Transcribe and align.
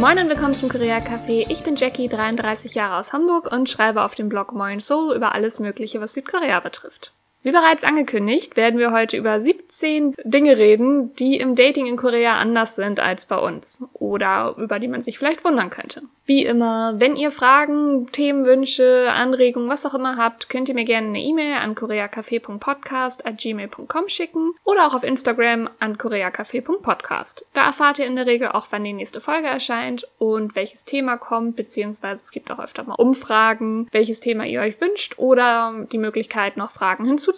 Moin 0.00 0.18
und 0.18 0.30
willkommen 0.30 0.54
zum 0.54 0.70
Korea 0.70 0.96
Café. 0.96 1.44
Ich 1.50 1.62
bin 1.62 1.76
Jackie, 1.76 2.08
33 2.08 2.74
Jahre 2.74 2.98
aus 2.98 3.12
Hamburg 3.12 3.52
und 3.52 3.68
schreibe 3.68 4.02
auf 4.02 4.14
dem 4.14 4.30
Blog 4.30 4.54
Moin 4.54 4.80
Seoul 4.80 5.14
über 5.14 5.34
alles 5.34 5.58
Mögliche, 5.58 6.00
was 6.00 6.14
Südkorea 6.14 6.58
betrifft. 6.60 7.12
Wie 7.42 7.52
bereits 7.52 7.84
angekündigt, 7.84 8.58
werden 8.58 8.78
wir 8.78 8.92
heute 8.92 9.16
über 9.16 9.40
17 9.40 10.14
Dinge 10.24 10.58
reden, 10.58 11.16
die 11.16 11.38
im 11.38 11.54
Dating 11.54 11.86
in 11.86 11.96
Korea 11.96 12.36
anders 12.36 12.76
sind 12.76 13.00
als 13.00 13.24
bei 13.24 13.38
uns 13.38 13.82
oder 13.94 14.56
über 14.58 14.78
die 14.78 14.88
man 14.88 15.00
sich 15.00 15.18
vielleicht 15.18 15.42
wundern 15.42 15.70
könnte. 15.70 16.02
Wie 16.26 16.44
immer, 16.44 17.00
wenn 17.00 17.16
ihr 17.16 17.32
Fragen, 17.32 18.08
Themenwünsche, 18.12 19.10
Anregungen, 19.10 19.70
was 19.70 19.86
auch 19.86 19.94
immer 19.94 20.18
habt, 20.18 20.50
könnt 20.50 20.68
ihr 20.68 20.74
mir 20.74 20.84
gerne 20.84 21.06
eine 21.08 21.22
E-Mail 21.22 21.54
an 21.54 21.74
koreacafé.podcast@gmail.com 21.74 24.08
schicken 24.08 24.52
oder 24.64 24.86
auch 24.86 24.92
auf 24.94 25.02
Instagram 25.02 25.70
an 25.78 25.96
koreacafé.podcast. 25.96 27.46
Da 27.54 27.64
erfahrt 27.64 27.98
ihr 27.98 28.06
in 28.06 28.16
der 28.16 28.26
Regel 28.26 28.48
auch, 28.48 28.66
wann 28.68 28.84
die 28.84 28.92
nächste 28.92 29.22
Folge 29.22 29.48
erscheint 29.48 30.06
und 30.18 30.54
welches 30.54 30.84
Thema 30.84 31.16
kommt, 31.16 31.56
beziehungsweise 31.56 32.20
es 32.22 32.32
gibt 32.32 32.50
auch 32.50 32.60
öfter 32.60 32.84
mal 32.84 32.96
Umfragen, 32.96 33.88
welches 33.92 34.20
Thema 34.20 34.44
ihr 34.44 34.60
euch 34.60 34.78
wünscht 34.80 35.14
oder 35.16 35.86
die 35.90 35.96
Möglichkeit, 35.96 36.58
noch 36.58 36.70
Fragen 36.70 37.06
hinzuzufügen. 37.06 37.29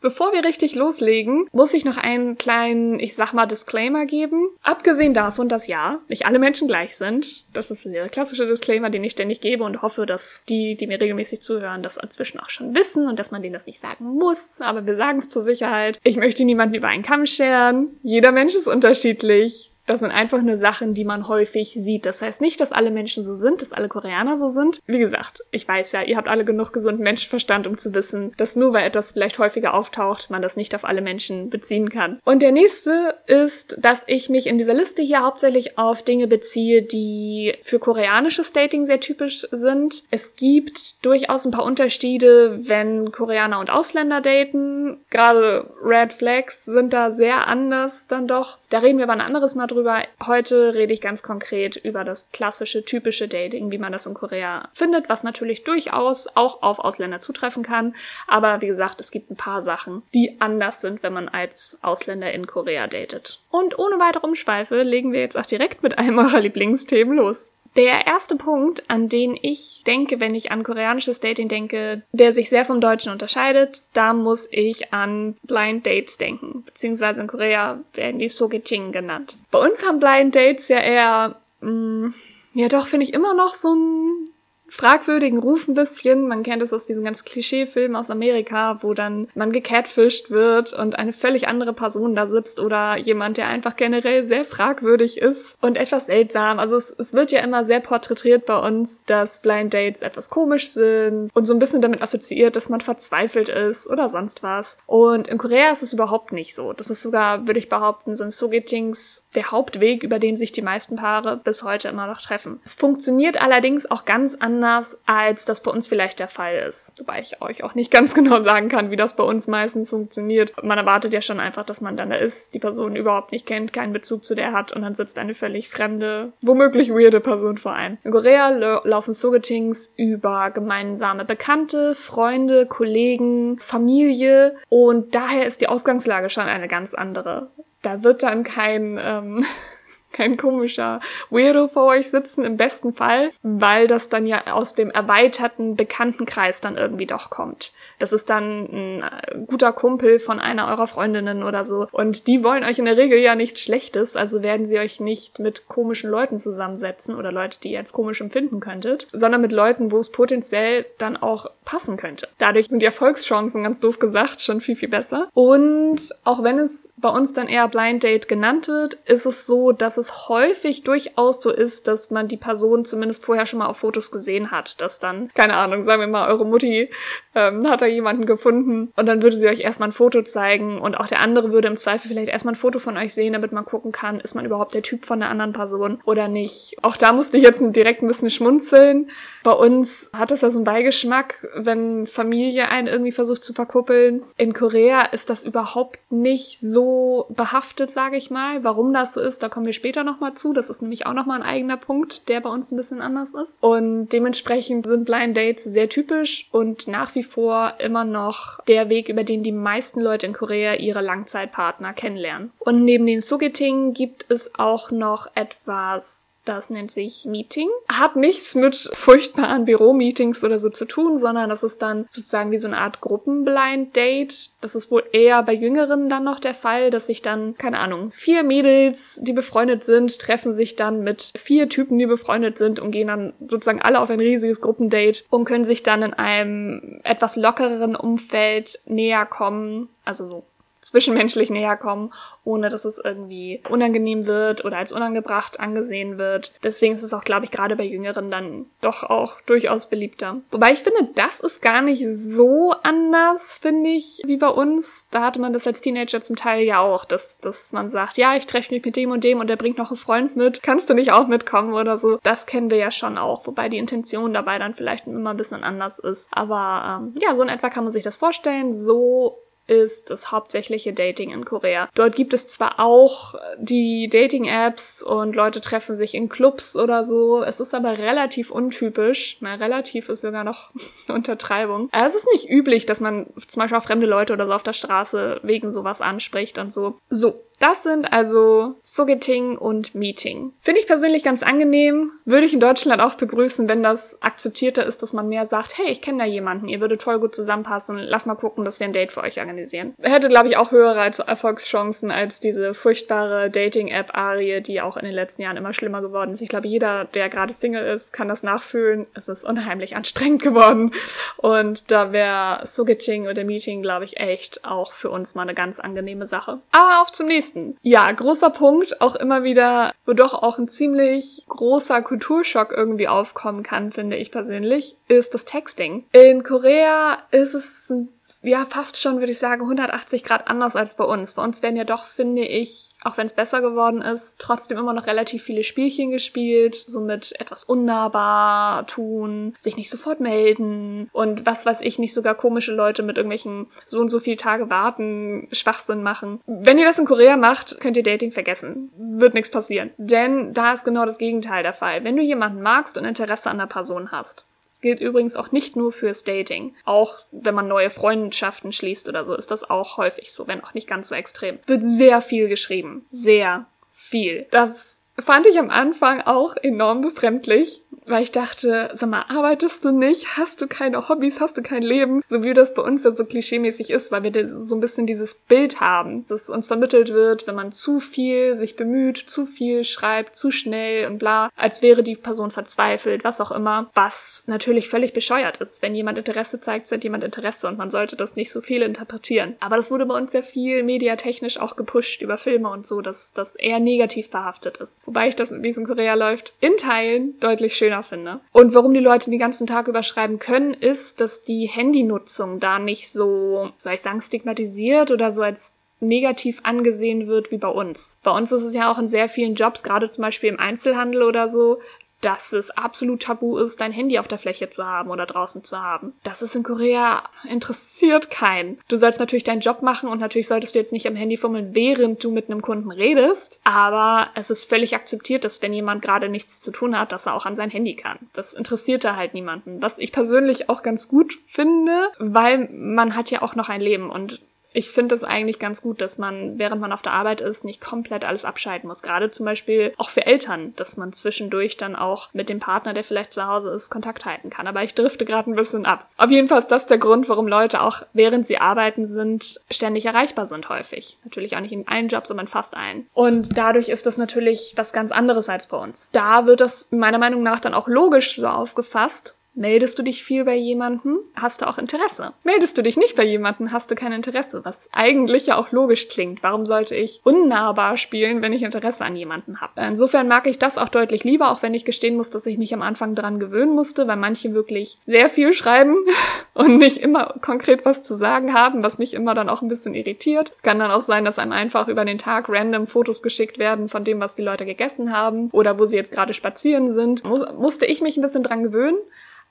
Bevor 0.00 0.32
wir 0.32 0.44
richtig 0.44 0.74
loslegen, 0.74 1.46
muss 1.52 1.74
ich 1.74 1.84
noch 1.84 1.96
einen 1.96 2.38
kleinen, 2.38 2.98
ich 3.00 3.14
sag 3.14 3.32
mal, 3.32 3.46
Disclaimer 3.46 4.06
geben. 4.06 4.48
Abgesehen 4.62 5.14
davon, 5.14 5.48
dass 5.48 5.66
ja, 5.66 6.00
nicht 6.08 6.26
alle 6.26 6.38
Menschen 6.38 6.68
gleich 6.68 6.96
sind, 6.96 7.44
das 7.52 7.70
ist 7.70 7.84
der 7.84 8.08
klassische 8.08 8.46
Disclaimer, 8.46 8.90
den 8.90 9.04
ich 9.04 9.12
ständig 9.12 9.40
gebe 9.40 9.64
und 9.64 9.82
hoffe, 9.82 10.06
dass 10.06 10.44
die, 10.48 10.76
die 10.76 10.86
mir 10.86 11.00
regelmäßig 11.00 11.40
zuhören, 11.42 11.82
das 11.82 11.96
inzwischen 11.96 12.40
auch 12.40 12.50
schon 12.50 12.74
wissen 12.74 13.08
und 13.08 13.18
dass 13.18 13.30
man 13.30 13.42
denen 13.42 13.54
das 13.54 13.66
nicht 13.66 13.80
sagen 13.80 14.04
muss, 14.04 14.60
aber 14.60 14.86
wir 14.86 14.96
sagen 14.96 15.18
es 15.18 15.28
zur 15.28 15.42
Sicherheit. 15.42 15.98
Ich 16.02 16.16
möchte 16.16 16.44
niemanden 16.44 16.74
über 16.74 16.88
einen 16.88 17.02
Kamm 17.02 17.26
scheren. 17.26 17.88
Jeder 18.02 18.32
Mensch 18.32 18.54
ist 18.54 18.66
unterschiedlich. 18.66 19.69
Das 19.90 19.98
sind 19.98 20.12
einfach 20.12 20.40
nur 20.40 20.56
Sachen, 20.56 20.94
die 20.94 21.04
man 21.04 21.26
häufig 21.26 21.72
sieht. 21.76 22.06
Das 22.06 22.22
heißt 22.22 22.40
nicht, 22.40 22.60
dass 22.60 22.70
alle 22.70 22.92
Menschen 22.92 23.24
so 23.24 23.34
sind, 23.34 23.60
dass 23.60 23.72
alle 23.72 23.88
Koreaner 23.88 24.38
so 24.38 24.50
sind. 24.50 24.78
Wie 24.86 25.00
gesagt, 25.00 25.42
ich 25.50 25.66
weiß 25.66 25.90
ja, 25.90 26.02
ihr 26.02 26.16
habt 26.16 26.28
alle 26.28 26.44
genug 26.44 26.72
gesunden 26.72 27.02
Menschenverstand, 27.02 27.66
um 27.66 27.76
zu 27.76 27.92
wissen, 27.92 28.32
dass 28.36 28.54
nur 28.54 28.72
weil 28.72 28.86
etwas 28.86 29.10
vielleicht 29.10 29.40
häufiger 29.40 29.74
auftaucht, 29.74 30.30
man 30.30 30.42
das 30.42 30.56
nicht 30.56 30.76
auf 30.76 30.84
alle 30.84 31.00
Menschen 31.00 31.50
beziehen 31.50 31.90
kann. 31.90 32.20
Und 32.24 32.40
der 32.40 32.52
nächste 32.52 33.16
ist, 33.26 33.78
dass 33.80 34.04
ich 34.06 34.30
mich 34.30 34.46
in 34.46 34.58
dieser 34.58 34.74
Liste 34.74 35.02
hier 35.02 35.24
hauptsächlich 35.24 35.76
auf 35.76 36.04
Dinge 36.04 36.28
beziehe, 36.28 36.82
die 36.82 37.56
für 37.62 37.80
koreanisches 37.80 38.52
Dating 38.52 38.86
sehr 38.86 39.00
typisch 39.00 39.44
sind. 39.50 40.04
Es 40.12 40.36
gibt 40.36 41.04
durchaus 41.04 41.44
ein 41.46 41.50
paar 41.50 41.64
Unterschiede, 41.64 42.60
wenn 42.62 43.10
Koreaner 43.10 43.58
und 43.58 43.70
Ausländer 43.70 44.20
daten. 44.20 44.98
Gerade 45.10 45.68
Red 45.82 46.12
Flags 46.12 46.64
sind 46.64 46.92
da 46.92 47.10
sehr 47.10 47.48
anders 47.48 48.06
dann 48.06 48.28
doch. 48.28 48.58
Da 48.68 48.78
reden 48.78 48.98
wir 48.98 49.06
aber 49.06 49.14
ein 49.14 49.20
anderes 49.20 49.56
Mal 49.56 49.66
drüber 49.66 49.79
drüber. 49.80 50.04
Heute 50.26 50.74
rede 50.74 50.92
ich 50.92 51.00
ganz 51.00 51.22
konkret 51.22 51.76
über 51.76 52.04
das 52.04 52.30
klassische, 52.32 52.84
typische 52.84 53.28
Dating, 53.28 53.72
wie 53.72 53.78
man 53.78 53.92
das 53.92 54.06
in 54.06 54.14
Korea 54.14 54.68
findet, 54.74 55.08
was 55.08 55.22
natürlich 55.22 55.64
durchaus 55.64 56.28
auch 56.34 56.62
auf 56.62 56.78
Ausländer 56.78 57.20
zutreffen 57.20 57.62
kann. 57.62 57.94
Aber 58.26 58.60
wie 58.60 58.66
gesagt, 58.66 59.00
es 59.00 59.10
gibt 59.10 59.30
ein 59.30 59.36
paar 59.36 59.62
Sachen, 59.62 60.02
die 60.14 60.40
anders 60.40 60.80
sind, 60.80 61.02
wenn 61.02 61.12
man 61.12 61.28
als 61.28 61.78
Ausländer 61.82 62.32
in 62.32 62.46
Korea 62.46 62.86
datet. 62.86 63.40
Und 63.50 63.78
ohne 63.78 63.98
weitere 63.98 64.26
Umschweife 64.26 64.82
legen 64.82 65.12
wir 65.12 65.20
jetzt 65.20 65.36
auch 65.36 65.46
direkt 65.46 65.82
mit 65.82 65.98
einem 65.98 66.18
eurer 66.18 66.40
Lieblingsthemen 66.40 67.16
los. 67.16 67.50
Der 67.76 68.06
erste 68.06 68.36
Punkt, 68.36 68.82
an 68.88 69.08
den 69.08 69.38
ich 69.40 69.82
denke, 69.86 70.18
wenn 70.18 70.34
ich 70.34 70.50
an 70.50 70.64
koreanisches 70.64 71.20
Dating 71.20 71.48
denke, 71.48 72.02
der 72.12 72.32
sich 72.32 72.48
sehr 72.48 72.64
vom 72.64 72.80
Deutschen 72.80 73.12
unterscheidet, 73.12 73.82
da 73.92 74.12
muss 74.12 74.48
ich 74.50 74.92
an 74.92 75.36
Blind 75.44 75.86
Dates 75.86 76.18
denken. 76.18 76.64
Beziehungsweise 76.64 77.20
in 77.20 77.26
Korea 77.28 77.80
werden 77.94 78.18
die 78.18 78.28
Sogeting 78.28 78.90
genannt. 78.90 79.36
Bei 79.50 79.60
uns 79.60 79.86
haben 79.86 80.00
Blind 80.00 80.34
Dates 80.34 80.68
ja 80.68 80.78
eher, 80.78 81.36
mh, 81.60 81.70
mm, 81.70 82.14
ja 82.54 82.68
doch, 82.68 82.88
finde 82.88 83.04
ich 83.04 83.14
immer 83.14 83.34
noch 83.34 83.54
so 83.54 83.72
ein 83.72 84.29
fragwürdigen 84.70 85.38
Ruf 85.38 85.68
ein 85.68 85.74
bisschen. 85.74 86.28
Man 86.28 86.42
kennt 86.42 86.62
es 86.62 86.72
aus 86.72 86.86
diesen 86.86 87.04
ganz 87.04 87.24
Klischeefilmen 87.24 87.96
aus 87.96 88.10
Amerika, 88.10 88.78
wo 88.82 88.94
dann 88.94 89.28
man 89.34 89.52
gecatfischt 89.52 90.30
wird 90.30 90.72
und 90.72 90.98
eine 90.98 91.12
völlig 91.12 91.48
andere 91.48 91.72
Person 91.72 92.14
da 92.14 92.26
sitzt 92.26 92.60
oder 92.60 92.96
jemand, 92.96 93.36
der 93.36 93.48
einfach 93.48 93.76
generell 93.76 94.24
sehr 94.24 94.44
fragwürdig 94.44 95.18
ist 95.18 95.56
und 95.60 95.76
etwas 95.76 96.06
seltsam. 96.06 96.58
Also 96.58 96.76
es, 96.76 96.94
es 96.96 97.12
wird 97.12 97.32
ja 97.32 97.40
immer 97.40 97.64
sehr 97.64 97.80
porträtiert 97.80 98.46
bei 98.46 98.58
uns, 98.58 99.02
dass 99.04 99.42
Blind 99.42 99.74
Dates 99.74 100.02
etwas 100.02 100.30
komisch 100.30 100.70
sind 100.70 101.30
und 101.34 101.46
so 101.46 101.52
ein 101.52 101.58
bisschen 101.58 101.82
damit 101.82 102.02
assoziiert, 102.02 102.56
dass 102.56 102.68
man 102.68 102.80
verzweifelt 102.80 103.48
ist 103.48 103.88
oder 103.90 104.08
sonst 104.08 104.42
was. 104.42 104.78
Und 104.86 105.28
in 105.28 105.38
Korea 105.38 105.72
ist 105.72 105.82
es 105.82 105.92
überhaupt 105.92 106.32
nicht 106.32 106.54
so. 106.54 106.72
Das 106.72 106.90
ist 106.90 107.02
sogar, 107.02 107.46
würde 107.46 107.58
ich 107.58 107.68
behaupten, 107.68 108.14
sind 108.14 108.32
Sogetings 108.32 109.26
der 109.34 109.50
Hauptweg, 109.50 110.02
über 110.02 110.18
den 110.18 110.36
sich 110.36 110.52
die 110.52 110.62
meisten 110.62 110.96
Paare 110.96 111.36
bis 111.42 111.62
heute 111.62 111.88
immer 111.88 112.06
noch 112.06 112.20
treffen. 112.20 112.60
Es 112.64 112.74
funktioniert 112.74 113.42
allerdings 113.42 113.90
auch 113.90 114.04
ganz 114.04 114.36
anders 114.36 114.59
anders, 114.60 115.00
als 115.06 115.46
das 115.46 115.62
bei 115.62 115.70
uns 115.70 115.88
vielleicht 115.88 116.18
der 116.18 116.28
Fall 116.28 116.66
ist. 116.68 116.92
Wobei 116.98 117.20
ich 117.20 117.40
euch 117.40 117.64
auch 117.64 117.74
nicht 117.74 117.90
ganz 117.90 118.14
genau 118.14 118.40
sagen 118.40 118.68
kann, 118.68 118.90
wie 118.90 118.96
das 118.96 119.16
bei 119.16 119.24
uns 119.24 119.48
meistens 119.48 119.90
funktioniert. 119.90 120.52
Man 120.62 120.78
erwartet 120.78 121.12
ja 121.12 121.22
schon 121.22 121.40
einfach, 121.40 121.64
dass 121.64 121.80
man 121.80 121.96
dann 121.96 122.10
da 122.10 122.16
ist, 122.16 122.52
die 122.54 122.58
Person 122.58 122.96
überhaupt 122.96 123.32
nicht 123.32 123.46
kennt, 123.46 123.72
keinen 123.72 123.92
Bezug 123.92 124.24
zu 124.24 124.34
der 124.34 124.52
hat 124.52 124.72
und 124.72 124.82
dann 124.82 124.94
sitzt 124.94 125.18
eine 125.18 125.34
völlig 125.34 125.68
fremde, 125.68 126.32
womöglich 126.42 126.90
weirde 126.90 127.20
Person 127.20 127.56
vor 127.56 127.72
einem. 127.72 127.98
In 128.04 128.12
Korea 128.12 128.48
laufen 128.84 129.14
Sogetings 129.14 129.92
über 129.96 130.50
gemeinsame 130.50 131.24
Bekannte, 131.24 131.94
Freunde, 131.94 132.66
Kollegen, 132.66 133.58
Familie 133.60 134.56
und 134.68 135.14
daher 135.14 135.46
ist 135.46 135.60
die 135.60 135.68
Ausgangslage 135.68 136.30
schon 136.30 136.44
eine 136.44 136.68
ganz 136.68 136.92
andere. 136.92 137.48
Da 137.82 138.04
wird 138.04 138.22
dann 138.22 138.44
kein 138.44 138.98
ähm, 139.02 139.46
kein 140.12 140.36
komischer 140.36 141.00
Weirdo 141.30 141.68
vor 141.68 141.86
euch 141.86 142.10
sitzen, 142.10 142.44
im 142.44 142.56
besten 142.56 142.92
Fall, 142.92 143.30
weil 143.42 143.86
das 143.86 144.08
dann 144.08 144.26
ja 144.26 144.52
aus 144.52 144.74
dem 144.74 144.90
erweiterten 144.90 145.76
Bekanntenkreis 145.76 146.60
dann 146.60 146.76
irgendwie 146.76 147.06
doch 147.06 147.30
kommt. 147.30 147.72
Das 148.00 148.12
ist 148.12 148.28
dann 148.30 148.64
ein 148.64 149.02
äh, 149.02 149.38
guter 149.46 149.72
Kumpel 149.72 150.18
von 150.18 150.40
einer 150.40 150.66
eurer 150.68 150.88
Freundinnen 150.88 151.44
oder 151.44 151.64
so. 151.64 151.86
Und 151.92 152.26
die 152.26 152.42
wollen 152.42 152.64
euch 152.64 152.78
in 152.78 152.86
der 152.86 152.96
Regel 152.96 153.18
ja 153.18 153.34
nichts 153.34 153.60
Schlechtes, 153.60 154.16
also 154.16 154.42
werden 154.42 154.66
sie 154.66 154.78
euch 154.78 154.98
nicht 155.00 155.38
mit 155.38 155.68
komischen 155.68 156.10
Leuten 156.10 156.38
zusammensetzen 156.38 157.14
oder 157.14 157.30
Leute, 157.30 157.60
die 157.60 157.72
ihr 157.72 157.78
als 157.78 157.92
komisch 157.92 158.20
empfinden 158.20 158.58
könntet, 158.60 159.06
sondern 159.12 159.42
mit 159.42 159.52
Leuten, 159.52 159.92
wo 159.92 159.98
es 159.98 160.10
potenziell 160.10 160.86
dann 160.98 161.16
auch 161.16 161.50
passen 161.64 161.96
könnte. 161.96 162.28
Dadurch 162.38 162.68
sind 162.68 162.80
die 162.80 162.86
Erfolgschancen, 162.86 163.62
ganz 163.62 163.80
doof 163.80 163.98
gesagt, 163.98 164.40
schon 164.40 164.60
viel, 164.60 164.76
viel 164.76 164.88
besser. 164.88 165.28
Und 165.34 166.00
auch 166.24 166.42
wenn 166.42 166.58
es 166.58 166.92
bei 166.96 167.10
uns 167.10 167.34
dann 167.34 167.48
eher 167.48 167.68
Blind 167.68 168.02
Date 168.02 168.28
genannt 168.28 168.66
wird, 168.66 168.94
ist 169.04 169.26
es 169.26 169.46
so, 169.46 169.72
dass 169.72 169.98
es 169.98 170.28
häufig 170.28 170.84
durchaus 170.84 171.42
so 171.42 171.50
ist, 171.50 171.86
dass 171.86 172.10
man 172.10 172.28
die 172.28 172.38
Person 172.38 172.84
zumindest 172.86 173.24
vorher 173.24 173.44
schon 173.44 173.58
mal 173.58 173.66
auf 173.66 173.78
Fotos 173.78 174.10
gesehen 174.10 174.50
hat. 174.50 174.80
Dass 174.80 174.98
dann, 174.98 175.30
keine 175.34 175.54
Ahnung, 175.54 175.82
sagen 175.82 176.00
wir 176.00 176.08
mal, 176.08 176.28
eure 176.28 176.46
Mutti 176.46 176.90
ähm, 177.34 177.68
hat 177.68 177.82
da 177.82 177.86
jemanden 177.90 178.26
gefunden 178.26 178.92
und 178.96 179.06
dann 179.06 179.22
würde 179.22 179.36
sie 179.36 179.48
euch 179.48 179.60
erstmal 179.60 179.88
ein 179.88 179.92
Foto 179.92 180.22
zeigen 180.22 180.80
und 180.80 180.94
auch 180.94 181.06
der 181.06 181.20
andere 181.20 181.52
würde 181.52 181.68
im 181.68 181.76
Zweifel 181.76 182.08
vielleicht 182.08 182.28
erstmal 182.28 182.54
ein 182.54 182.58
Foto 182.58 182.78
von 182.78 182.96
euch 182.96 183.14
sehen, 183.14 183.32
damit 183.32 183.52
man 183.52 183.64
gucken 183.64 183.92
kann, 183.92 184.20
ist 184.20 184.34
man 184.34 184.44
überhaupt 184.44 184.74
der 184.74 184.82
Typ 184.82 185.04
von 185.04 185.20
der 185.20 185.28
anderen 185.28 185.52
Person 185.52 186.00
oder 186.04 186.28
nicht. 186.28 186.76
Auch 186.82 186.96
da 186.96 187.12
musste 187.12 187.36
ich 187.36 187.42
jetzt 187.42 187.62
direkt 187.74 188.02
ein 188.02 188.08
bisschen 188.08 188.30
schmunzeln. 188.30 189.10
Bei 189.42 189.52
uns 189.52 190.10
hat 190.12 190.30
das 190.30 190.42
ja 190.42 190.50
so 190.50 190.58
einen 190.58 190.64
Beigeschmack, 190.64 191.46
wenn 191.56 192.06
Familie 192.06 192.68
einen 192.68 192.88
irgendwie 192.88 193.12
versucht 193.12 193.42
zu 193.42 193.54
verkuppeln. 193.54 194.22
In 194.36 194.52
Korea 194.52 195.02
ist 195.02 195.30
das 195.30 195.44
überhaupt 195.44 195.98
nicht 196.10 196.60
so 196.60 197.26
behaftet, 197.30 197.90
sage 197.90 198.16
ich 198.16 198.30
mal. 198.30 198.62
Warum 198.64 198.92
das 198.92 199.14
so 199.14 199.20
ist, 199.20 199.42
da 199.42 199.48
kommen 199.48 199.66
wir 199.66 199.72
später 199.72 200.04
nochmal 200.04 200.34
zu. 200.34 200.52
Das 200.52 200.68
ist 200.68 200.82
nämlich 200.82 201.06
auch 201.06 201.14
nochmal 201.14 201.40
ein 201.40 201.46
eigener 201.46 201.78
Punkt, 201.78 202.28
der 202.28 202.40
bei 202.40 202.50
uns 202.50 202.70
ein 202.70 202.76
bisschen 202.76 203.00
anders 203.00 203.34
ist. 203.34 203.56
Und 203.60 204.08
dementsprechend 204.08 204.86
sind 204.86 205.04
Blind 205.04 205.36
Dates 205.36 205.64
sehr 205.64 205.88
typisch 205.88 206.48
und 206.52 206.86
nach 206.86 207.14
wie 207.14 207.22
vor 207.22 207.74
immer 207.80 208.04
noch 208.04 208.62
der 208.64 208.88
Weg, 208.88 209.08
über 209.08 209.24
den 209.24 209.42
die 209.42 209.52
meisten 209.52 210.00
Leute 210.00 210.26
in 210.26 210.32
Korea 210.32 210.74
ihre 210.74 211.00
Langzeitpartner 211.00 211.92
kennenlernen. 211.92 212.52
Und 212.58 212.84
neben 212.84 213.06
den 213.06 213.20
Sugeting 213.20 213.94
gibt 213.94 214.30
es 214.30 214.54
auch 214.54 214.90
noch 214.90 215.28
etwas 215.34 216.29
das 216.44 216.70
nennt 216.70 216.90
sich 216.90 217.26
Meeting. 217.26 217.68
Hat 217.88 218.16
nichts 218.16 218.54
mit 218.54 218.90
furchtbaren 218.94 219.66
Büromeetings 219.66 220.42
oder 220.42 220.58
so 220.58 220.70
zu 220.70 220.84
tun, 220.84 221.18
sondern 221.18 221.50
das 221.50 221.62
ist 221.62 221.82
dann 221.82 222.06
sozusagen 222.08 222.50
wie 222.50 222.58
so 222.58 222.66
eine 222.66 222.78
Art 222.78 223.00
Gruppenblind-Date. 223.00 224.50
Das 224.60 224.74
ist 224.74 224.90
wohl 224.90 225.04
eher 225.12 225.42
bei 225.42 225.52
Jüngeren 225.52 226.08
dann 226.08 226.24
noch 226.24 226.40
der 226.40 226.54
Fall, 226.54 226.90
dass 226.90 227.06
sich 227.06 227.22
dann, 227.22 227.56
keine 227.56 227.78
Ahnung, 227.78 228.10
vier 228.10 228.42
Mädels, 228.42 229.20
die 229.22 229.32
befreundet 229.32 229.84
sind, 229.84 230.18
treffen 230.18 230.52
sich 230.52 230.76
dann 230.76 231.02
mit 231.02 231.32
vier 231.36 231.68
Typen, 231.68 231.98
die 231.98 232.06
befreundet 232.06 232.58
sind 232.58 232.80
und 232.80 232.90
gehen 232.90 233.08
dann 233.08 233.34
sozusagen 233.40 233.82
alle 233.82 234.00
auf 234.00 234.10
ein 234.10 234.20
riesiges 234.20 234.60
Gruppendate 234.60 235.24
und 235.30 235.44
können 235.44 235.64
sich 235.64 235.82
dann 235.82 236.02
in 236.02 236.14
einem 236.14 237.00
etwas 237.04 237.36
lockereren 237.36 237.96
Umfeld 237.96 238.78
näher 238.86 239.26
kommen. 239.26 239.88
Also 240.04 240.26
so 240.26 240.44
zwischenmenschlich 240.80 241.50
näher 241.50 241.76
kommen, 241.76 242.12
ohne 242.44 242.70
dass 242.70 242.84
es 242.84 242.98
irgendwie 243.02 243.62
unangenehm 243.68 244.26
wird 244.26 244.64
oder 244.64 244.78
als 244.78 244.92
unangebracht 244.92 245.60
angesehen 245.60 246.18
wird. 246.18 246.52
Deswegen 246.62 246.94
ist 246.94 247.02
es 247.02 247.12
auch, 247.12 247.24
glaube 247.24 247.44
ich, 247.44 247.50
gerade 247.50 247.76
bei 247.76 247.84
Jüngeren 247.84 248.30
dann 248.30 248.66
doch 248.80 249.02
auch 249.04 249.40
durchaus 249.42 249.88
beliebter. 249.88 250.40
Wobei 250.50 250.72
ich 250.72 250.80
finde, 250.80 251.08
das 251.14 251.40
ist 251.40 251.62
gar 251.62 251.82
nicht 251.82 252.04
so 252.06 252.74
anders, 252.82 253.58
finde 253.60 253.90
ich, 253.90 254.22
wie 254.24 254.36
bei 254.36 254.48
uns. 254.48 255.06
Da 255.10 255.22
hatte 255.22 255.40
man 255.40 255.52
das 255.52 255.66
als 255.66 255.80
Teenager 255.80 256.22
zum 256.22 256.36
Teil 256.36 256.64
ja 256.64 256.80
auch, 256.80 257.04
dass, 257.04 257.38
dass 257.38 257.72
man 257.72 257.88
sagt, 257.88 258.16
ja, 258.16 258.36
ich 258.36 258.46
treffe 258.46 258.72
mich 258.72 258.84
mit 258.84 258.96
dem 258.96 259.10
und 259.10 259.24
dem 259.24 259.40
und 259.40 259.48
der 259.48 259.56
bringt 259.56 259.78
noch 259.78 259.90
einen 259.90 259.96
Freund 259.96 260.36
mit. 260.36 260.62
Kannst 260.62 260.88
du 260.88 260.94
nicht 260.94 261.12
auch 261.12 261.26
mitkommen 261.26 261.74
oder 261.74 261.98
so? 261.98 262.18
Das 262.22 262.46
kennen 262.46 262.70
wir 262.70 262.78
ja 262.78 262.90
schon 262.90 263.18
auch, 263.18 263.46
wobei 263.46 263.68
die 263.68 263.78
Intention 263.78 264.32
dabei 264.32 264.58
dann 264.58 264.74
vielleicht 264.74 265.06
immer 265.06 265.30
ein 265.30 265.36
bisschen 265.36 265.62
anders 265.62 265.98
ist. 265.98 266.28
Aber 266.32 267.00
ähm, 267.02 267.14
ja, 267.20 267.34
so 267.34 267.42
in 267.42 267.48
etwa 267.48 267.70
kann 267.70 267.84
man 267.84 267.92
sich 267.92 268.04
das 268.04 268.16
vorstellen. 268.16 268.72
So 268.72 269.38
ist 269.66 270.10
das 270.10 270.32
hauptsächliche 270.32 270.92
Dating 270.92 271.30
in 271.30 271.44
Korea. 271.44 271.88
Dort 271.94 272.16
gibt 272.16 272.34
es 272.34 272.46
zwar 272.46 272.80
auch 272.80 273.34
die 273.58 274.08
Dating-Apps 274.08 275.02
und 275.02 275.36
Leute 275.36 275.60
treffen 275.60 275.94
sich 275.94 276.14
in 276.14 276.28
Clubs 276.28 276.76
oder 276.76 277.04
so. 277.04 277.42
Es 277.42 277.60
ist 277.60 277.74
aber 277.74 277.98
relativ 277.98 278.50
untypisch. 278.50 279.36
Na, 279.40 279.54
relativ 279.54 280.08
ist 280.08 280.22
sogar 280.22 280.44
noch 280.44 280.72
Untertreibung. 281.08 281.88
Es 281.92 282.14
ist 282.14 282.28
nicht 282.32 282.48
üblich, 282.48 282.86
dass 282.86 283.00
man 283.00 283.26
zum 283.46 283.60
Beispiel 283.60 283.78
auch 283.78 283.84
fremde 283.84 284.06
Leute 284.06 284.32
oder 284.32 284.46
so 284.46 284.52
auf 284.52 284.62
der 284.62 284.72
Straße 284.72 285.40
wegen 285.42 285.70
sowas 285.70 286.00
anspricht 286.00 286.58
und 286.58 286.72
so. 286.72 286.96
So, 287.08 287.40
das 287.60 287.82
sind 287.82 288.12
also 288.12 288.76
Sogeting 288.82 289.56
und 289.56 289.94
Meeting. 289.94 290.54
Finde 290.62 290.80
ich 290.80 290.86
persönlich 290.86 291.22
ganz 291.22 291.42
angenehm. 291.42 292.10
Würde 292.24 292.46
ich 292.46 292.54
in 292.54 292.60
Deutschland 292.60 293.02
auch 293.02 293.14
begrüßen, 293.14 293.68
wenn 293.68 293.82
das 293.82 294.20
akzeptierter 294.22 294.86
ist, 294.86 295.02
dass 295.02 295.12
man 295.12 295.28
mehr 295.28 295.44
sagt, 295.44 295.76
hey, 295.76 295.90
ich 295.90 296.00
kenne 296.00 296.18
da 296.18 296.24
jemanden, 296.24 296.68
ihr 296.68 296.80
würdet 296.80 297.02
voll 297.02 297.20
gut 297.20 297.34
zusammenpassen, 297.34 297.98
lass 297.98 298.24
mal 298.24 298.34
gucken, 298.34 298.64
dass 298.64 298.80
wir 298.80 298.86
ein 298.86 298.94
Date 298.94 299.12
für 299.12 299.20
euch 299.20 299.38
organisieren. 299.38 299.94
Hätte, 300.00 300.28
glaube 300.28 300.48
ich, 300.48 300.56
auch 300.56 300.70
höhere 300.70 301.10
Erfolgschancen 301.26 302.10
als 302.10 302.40
diese 302.40 302.72
furchtbare 302.72 303.50
Dating-App-Arie, 303.50 304.62
die 304.62 304.80
auch 304.80 304.96
in 304.96 305.04
den 305.04 305.14
letzten 305.14 305.42
Jahren 305.42 305.58
immer 305.58 305.74
schlimmer 305.74 306.00
geworden 306.00 306.32
ist. 306.32 306.40
Ich 306.40 306.48
glaube, 306.48 306.66
jeder, 306.66 307.04
der 307.04 307.28
gerade 307.28 307.52
Single 307.52 307.86
ist, 307.86 308.14
kann 308.14 308.28
das 308.28 308.42
nachfühlen. 308.42 309.06
Es 309.12 309.28
ist 309.28 309.44
unheimlich 309.44 309.96
anstrengend 309.96 310.42
geworden. 310.42 310.92
Und 311.36 311.90
da 311.90 312.12
wäre 312.12 312.66
Sogeting 312.66 313.28
oder 313.28 313.44
Meeting, 313.44 313.82
glaube 313.82 314.06
ich, 314.06 314.18
echt 314.18 314.64
auch 314.64 314.92
für 314.92 315.10
uns 315.10 315.34
mal 315.34 315.42
eine 315.42 315.54
ganz 315.54 315.78
angenehme 315.78 316.26
Sache. 316.26 316.60
Aber 316.72 317.02
auf 317.02 317.12
zum 317.12 317.26
nächsten 317.26 317.49
nächsten. 317.54 317.76
Ja, 317.82 318.10
großer 318.10 318.50
Punkt, 318.50 319.00
auch 319.00 319.14
immer 319.16 319.42
wieder, 319.42 319.92
wo 320.06 320.12
doch 320.12 320.34
auch 320.34 320.58
ein 320.58 320.68
ziemlich 320.68 321.44
großer 321.48 322.02
Kulturschock 322.02 322.72
irgendwie 322.72 323.08
aufkommen 323.08 323.62
kann, 323.62 323.92
finde 323.92 324.16
ich 324.16 324.30
persönlich, 324.30 324.96
ist 325.08 325.34
das 325.34 325.44
Texting. 325.44 326.06
In 326.12 326.42
Korea 326.42 327.18
ist 327.30 327.54
es 327.54 327.92
ja 328.42 328.66
fast 328.66 329.00
schon, 329.00 329.18
würde 329.18 329.32
ich 329.32 329.38
sagen, 329.38 329.62
180 329.62 330.24
Grad 330.24 330.48
anders 330.48 330.76
als 330.76 330.94
bei 330.94 331.04
uns. 331.04 331.34
Bei 331.34 331.42
uns 331.42 331.62
werden 331.62 331.76
ja 331.76 331.84
doch, 331.84 332.04
finde 332.04 332.42
ich, 332.42 332.90
auch 333.02 333.16
wenn 333.16 333.26
es 333.26 333.32
besser 333.32 333.60
geworden 333.60 334.02
ist, 334.02 334.36
trotzdem 334.38 334.78
immer 334.78 334.92
noch 334.92 335.06
relativ 335.06 335.42
viele 335.42 335.64
Spielchen 335.64 336.10
gespielt, 336.10 336.74
so 336.74 337.00
mit 337.00 337.38
etwas 337.40 337.64
unnahbar 337.64 338.86
tun, 338.86 339.54
sich 339.58 339.76
nicht 339.76 339.90
sofort 339.90 340.20
melden 340.20 341.08
und 341.12 341.46
was 341.46 341.66
weiß 341.66 341.80
ich, 341.80 341.98
nicht 341.98 342.12
sogar 342.12 342.34
komische 342.34 342.72
Leute 342.72 343.02
mit 343.02 343.16
irgendwelchen 343.16 343.66
so 343.86 344.00
und 344.00 344.08
so 344.08 344.20
viel 344.20 344.36
Tage 344.36 344.70
warten, 344.70 345.48
Schwachsinn 345.52 346.02
machen. 346.02 346.40
Wenn 346.46 346.78
ihr 346.78 346.86
das 346.86 346.98
in 346.98 347.06
Korea 347.06 347.36
macht, 347.36 347.80
könnt 347.80 347.96
ihr 347.96 348.02
Dating 348.02 348.32
vergessen. 348.32 348.90
Wird 348.96 349.34
nichts 349.34 349.50
passieren. 349.50 349.90
Denn 349.96 350.52
da 350.52 350.72
ist 350.72 350.84
genau 350.84 351.06
das 351.06 351.18
Gegenteil 351.18 351.62
der 351.62 351.74
Fall. 351.74 352.04
Wenn 352.04 352.16
du 352.16 352.22
jemanden 352.22 352.62
magst 352.62 352.98
und 352.98 353.04
Interesse 353.04 353.50
an 353.50 353.58
der 353.58 353.66
Person 353.66 354.12
hast, 354.12 354.46
gilt 354.80 355.00
übrigens 355.00 355.36
auch 355.36 355.52
nicht 355.52 355.76
nur 355.76 355.92
fürs 355.92 356.24
Dating. 356.24 356.74
Auch 356.84 357.18
wenn 357.30 357.54
man 357.54 357.68
neue 357.68 357.90
Freundschaften 357.90 358.72
schließt 358.72 359.08
oder 359.08 359.24
so, 359.24 359.34
ist 359.34 359.50
das 359.50 359.68
auch 359.68 359.96
häufig 359.96 360.32
so, 360.32 360.46
wenn 360.46 360.62
auch 360.62 360.74
nicht 360.74 360.88
ganz 360.88 361.08
so 361.08 361.14
extrem. 361.14 361.58
Wird 361.66 361.82
sehr 361.82 362.22
viel 362.22 362.48
geschrieben. 362.48 363.06
Sehr 363.10 363.66
viel. 363.90 364.46
Das 364.50 365.00
fand 365.18 365.46
ich 365.46 365.58
am 365.58 365.70
Anfang 365.70 366.22
auch 366.22 366.56
enorm 366.56 367.02
befremdlich, 367.02 367.82
weil 368.10 368.22
ich 368.22 368.32
dachte, 368.32 368.90
sag 368.94 369.08
mal, 369.08 369.24
arbeitest 369.28 369.84
du 369.84 369.92
nicht? 369.92 370.36
Hast 370.36 370.60
du 370.60 370.66
keine 370.66 371.08
Hobbys? 371.08 371.40
Hast 371.40 371.56
du 371.56 371.62
kein 371.62 371.82
Leben? 371.82 372.20
So 372.24 372.42
wie 372.42 372.52
das 372.52 372.74
bei 372.74 372.82
uns 372.82 373.04
ja 373.04 373.12
so 373.12 373.24
klischeemäßig 373.24 373.90
ist, 373.90 374.12
weil 374.12 374.22
wir 374.22 374.48
so 374.48 374.74
ein 374.74 374.80
bisschen 374.80 375.06
dieses 375.06 375.34
Bild 375.34 375.80
haben, 375.80 376.24
das 376.28 376.50
uns 376.50 376.66
vermittelt 376.66 377.10
wird, 377.10 377.46
wenn 377.46 377.54
man 377.54 377.72
zu 377.72 378.00
viel 378.00 378.56
sich 378.56 378.76
bemüht, 378.76 379.18
zu 379.18 379.46
viel 379.46 379.84
schreibt, 379.84 380.36
zu 380.36 380.50
schnell 380.50 381.06
und 381.06 381.18
bla, 381.18 381.50
als 381.56 381.82
wäre 381.82 382.02
die 382.02 382.16
Person 382.16 382.50
verzweifelt, 382.50 383.24
was 383.24 383.40
auch 383.40 383.52
immer, 383.52 383.90
was 383.94 384.44
natürlich 384.46 384.88
völlig 384.88 385.12
bescheuert 385.12 385.58
ist. 385.58 385.82
Wenn 385.82 385.94
jemand 385.94 386.18
Interesse 386.18 386.60
zeigt, 386.60 386.86
zeigt 386.88 387.04
jemand 387.04 387.24
Interesse 387.24 387.68
und 387.68 387.78
man 387.78 387.90
sollte 387.90 388.16
das 388.16 388.36
nicht 388.36 388.50
so 388.50 388.60
viel 388.60 388.82
interpretieren. 388.82 389.56
Aber 389.60 389.76
das 389.76 389.90
wurde 389.90 390.06
bei 390.06 390.16
uns 390.16 390.32
sehr 390.32 390.42
viel 390.42 390.82
mediatechnisch 390.82 391.58
auch 391.58 391.76
gepusht 391.76 392.22
über 392.22 392.38
Filme 392.38 392.70
und 392.70 392.86
so, 392.86 393.00
dass 393.00 393.32
das 393.32 393.56
eher 393.56 393.78
negativ 393.78 394.30
behaftet 394.30 394.78
ist. 394.78 394.98
Wobei 395.06 395.28
ich 395.28 395.36
das, 395.36 395.52
wie 395.52 395.68
es 395.68 395.76
in 395.76 395.86
Korea 395.86 396.14
läuft, 396.14 396.54
in 396.60 396.76
Teilen 396.76 397.38
deutlich 397.40 397.76
schöner 397.76 397.99
schöner 398.00 398.02
finde. 398.02 398.40
Und 398.52 398.74
warum 398.74 398.94
die 398.94 399.00
Leute 399.00 399.30
den 399.30 399.38
ganzen 399.38 399.66
Tag 399.66 399.88
überschreiben 399.88 400.38
können, 400.38 400.74
ist, 400.74 401.20
dass 401.20 401.44
die 401.44 401.66
Handynutzung 401.66 402.60
da 402.60 402.78
nicht 402.78 403.10
so, 403.10 403.70
soll 403.78 403.94
ich 403.94 404.02
sagen, 404.02 404.22
stigmatisiert 404.22 405.10
oder 405.10 405.32
so 405.32 405.42
als 405.42 405.76
negativ 406.02 406.60
angesehen 406.62 407.26
wird 407.26 407.50
wie 407.50 407.58
bei 407.58 407.68
uns. 407.68 408.18
Bei 408.22 408.30
uns 408.30 408.52
ist 408.52 408.62
es 408.62 408.72
ja 408.72 408.90
auch 408.90 408.98
in 408.98 409.06
sehr 409.06 409.28
vielen 409.28 409.54
Jobs, 409.54 409.82
gerade 409.82 410.08
zum 410.08 410.22
Beispiel 410.22 410.48
im 410.48 410.58
Einzelhandel 410.58 411.22
oder 411.22 411.50
so, 411.50 411.78
dass 412.20 412.52
es 412.52 412.70
absolut 412.70 413.22
tabu 413.22 413.58
ist, 413.58 413.80
dein 413.80 413.92
Handy 413.92 414.18
auf 414.18 414.28
der 414.28 414.38
Fläche 414.38 414.70
zu 414.70 414.84
haben 414.86 415.10
oder 415.10 415.26
draußen 415.26 415.64
zu 415.64 415.80
haben. 415.80 416.12
Das 416.22 416.42
ist 416.42 416.54
in 416.54 416.62
Korea 416.62 417.22
interessiert 417.48 418.30
keinen. 418.30 418.78
Du 418.88 418.96
sollst 418.96 419.20
natürlich 419.20 419.44
deinen 419.44 419.60
Job 419.60 419.82
machen 419.82 420.08
und 420.08 420.20
natürlich 420.20 420.48
solltest 420.48 420.74
du 420.74 420.78
jetzt 420.78 420.92
nicht 420.92 421.06
am 421.06 421.16
Handy 421.16 421.36
fummeln, 421.36 421.74
während 421.74 422.22
du 422.22 422.30
mit 422.30 422.50
einem 422.50 422.62
Kunden 422.62 422.90
redest, 422.90 423.58
aber 423.64 424.28
es 424.34 424.50
ist 424.50 424.64
völlig 424.64 424.94
akzeptiert, 424.94 425.44
dass 425.44 425.62
wenn 425.62 425.72
jemand 425.72 426.02
gerade 426.02 426.28
nichts 426.28 426.60
zu 426.60 426.70
tun 426.70 426.98
hat, 426.98 427.12
dass 427.12 427.26
er 427.26 427.34
auch 427.34 427.46
an 427.46 427.56
sein 427.56 427.70
Handy 427.70 427.96
kann. 427.96 428.18
Das 428.32 428.52
interessiert 428.52 429.04
da 429.04 429.16
halt 429.16 429.34
niemanden. 429.34 429.80
Was 429.80 429.98
ich 429.98 430.12
persönlich 430.12 430.68
auch 430.68 430.82
ganz 430.82 431.08
gut 431.08 431.38
finde, 431.46 432.10
weil 432.18 432.68
man 432.72 433.16
hat 433.16 433.30
ja 433.30 433.42
auch 433.42 433.54
noch 433.54 433.68
ein 433.68 433.80
Leben 433.80 434.10
und 434.10 434.40
ich 434.72 434.90
finde 434.90 435.14
es 435.14 435.24
eigentlich 435.24 435.58
ganz 435.58 435.82
gut, 435.82 436.00
dass 436.00 436.18
man, 436.18 436.58
während 436.58 436.80
man 436.80 436.92
auf 436.92 437.02
der 437.02 437.12
Arbeit 437.12 437.40
ist, 437.40 437.64
nicht 437.64 437.80
komplett 437.80 438.24
alles 438.24 438.44
abschalten 438.44 438.88
muss. 438.88 439.02
Gerade 439.02 439.30
zum 439.30 439.46
Beispiel 439.46 439.92
auch 439.96 440.10
für 440.10 440.26
Eltern, 440.26 440.74
dass 440.76 440.96
man 440.96 441.12
zwischendurch 441.12 441.76
dann 441.76 441.96
auch 441.96 442.28
mit 442.32 442.48
dem 442.48 442.60
Partner, 442.60 442.94
der 442.94 443.04
vielleicht 443.04 443.32
zu 443.32 443.46
Hause 443.46 443.70
ist, 443.70 443.90
Kontakt 443.90 444.24
halten 444.24 444.50
kann. 444.50 444.66
Aber 444.66 444.82
ich 444.82 444.94
drifte 444.94 445.24
gerade 445.24 445.50
ein 445.50 445.56
bisschen 445.56 445.86
ab. 445.86 446.08
Auf 446.16 446.30
jeden 446.30 446.48
Fall 446.48 446.58
ist 446.58 446.68
das 446.68 446.86
der 446.86 446.98
Grund, 446.98 447.28
warum 447.28 447.48
Leute 447.48 447.82
auch 447.82 448.02
während 448.12 448.46
sie 448.46 448.58
arbeiten 448.58 449.06
sind, 449.06 449.60
ständig 449.70 450.06
erreichbar 450.06 450.46
sind 450.46 450.68
häufig. 450.68 451.18
Natürlich 451.24 451.56
auch 451.56 451.60
nicht 451.60 451.72
in 451.72 451.88
allen 451.88 452.08
Jobs, 452.08 452.30
in 452.30 452.46
fast 452.46 452.76
allen. 452.76 453.06
Und 453.12 453.56
dadurch 453.58 453.88
ist 453.88 454.06
das 454.06 454.16
natürlich 454.16 454.72
was 454.76 454.92
ganz 454.92 455.12
anderes 455.12 455.48
als 455.48 455.66
bei 455.66 455.76
uns. 455.76 456.10
Da 456.12 456.46
wird 456.46 456.60
das 456.60 456.88
meiner 456.90 457.18
Meinung 457.18 457.42
nach 457.42 457.60
dann 457.60 457.74
auch 457.74 457.88
logisch 457.88 458.36
so 458.36 458.46
aufgefasst, 458.46 459.34
Meldest 459.54 459.98
du 459.98 460.04
dich 460.04 460.22
viel 460.22 460.44
bei 460.44 460.54
jemandem, 460.54 461.18
hast 461.34 461.60
du 461.60 461.68
auch 461.68 461.76
Interesse. 461.76 462.32
Meldest 462.44 462.78
du 462.78 462.82
dich 462.82 462.96
nicht 462.96 463.16
bei 463.16 463.24
jemandem, 463.24 463.72
hast 463.72 463.90
du 463.90 463.96
kein 463.96 464.12
Interesse, 464.12 464.64
was 464.64 464.88
eigentlich 464.92 465.46
ja 465.48 465.56
auch 465.56 465.72
logisch 465.72 466.08
klingt. 466.08 466.42
Warum 466.42 466.64
sollte 466.64 466.94
ich 466.94 467.20
unnahbar 467.24 467.96
spielen, 467.96 468.42
wenn 468.42 468.52
ich 468.52 468.62
Interesse 468.62 469.04
an 469.04 469.16
jemanden 469.16 469.60
habe? 469.60 469.80
Insofern 469.80 470.28
mag 470.28 470.46
ich 470.46 470.58
das 470.58 470.78
auch 470.78 470.88
deutlich 470.88 471.24
lieber, 471.24 471.50
auch 471.50 471.62
wenn 471.62 471.74
ich 471.74 471.84
gestehen 471.84 472.16
muss, 472.16 472.30
dass 472.30 472.46
ich 472.46 472.58
mich 472.58 472.72
am 472.72 472.82
Anfang 472.82 473.16
dran 473.16 473.40
gewöhnen 473.40 473.74
musste, 473.74 474.06
weil 474.06 474.16
manche 474.16 474.54
wirklich 474.54 474.98
sehr 475.04 475.28
viel 475.28 475.52
schreiben 475.52 475.96
und 476.54 476.78
nicht 476.78 476.98
immer 476.98 477.34
konkret 477.42 477.84
was 477.84 478.04
zu 478.04 478.14
sagen 478.14 478.54
haben, 478.54 478.84
was 478.84 478.98
mich 478.98 479.14
immer 479.14 479.34
dann 479.34 479.48
auch 479.48 479.62
ein 479.62 479.68
bisschen 479.68 479.94
irritiert. 479.94 480.50
Es 480.52 480.62
kann 480.62 480.78
dann 480.78 480.92
auch 480.92 481.02
sein, 481.02 481.24
dass 481.24 481.40
einem 481.40 481.52
einfach 481.52 481.88
über 481.88 482.04
den 482.04 482.18
Tag 482.18 482.48
random 482.48 482.86
Fotos 482.86 483.20
geschickt 483.20 483.58
werden 483.58 483.88
von 483.88 484.04
dem, 484.04 484.20
was 484.20 484.36
die 484.36 484.42
Leute 484.42 484.64
gegessen 484.64 485.12
haben 485.12 485.50
oder 485.50 485.78
wo 485.80 485.86
sie 485.86 485.96
jetzt 485.96 486.12
gerade 486.12 486.34
spazieren 486.34 486.94
sind. 486.94 487.24
Muss, 487.24 487.52
musste 487.54 487.84
ich 487.86 488.00
mich 488.00 488.16
ein 488.16 488.22
bisschen 488.22 488.44
dran 488.44 488.62
gewöhnen. 488.62 488.98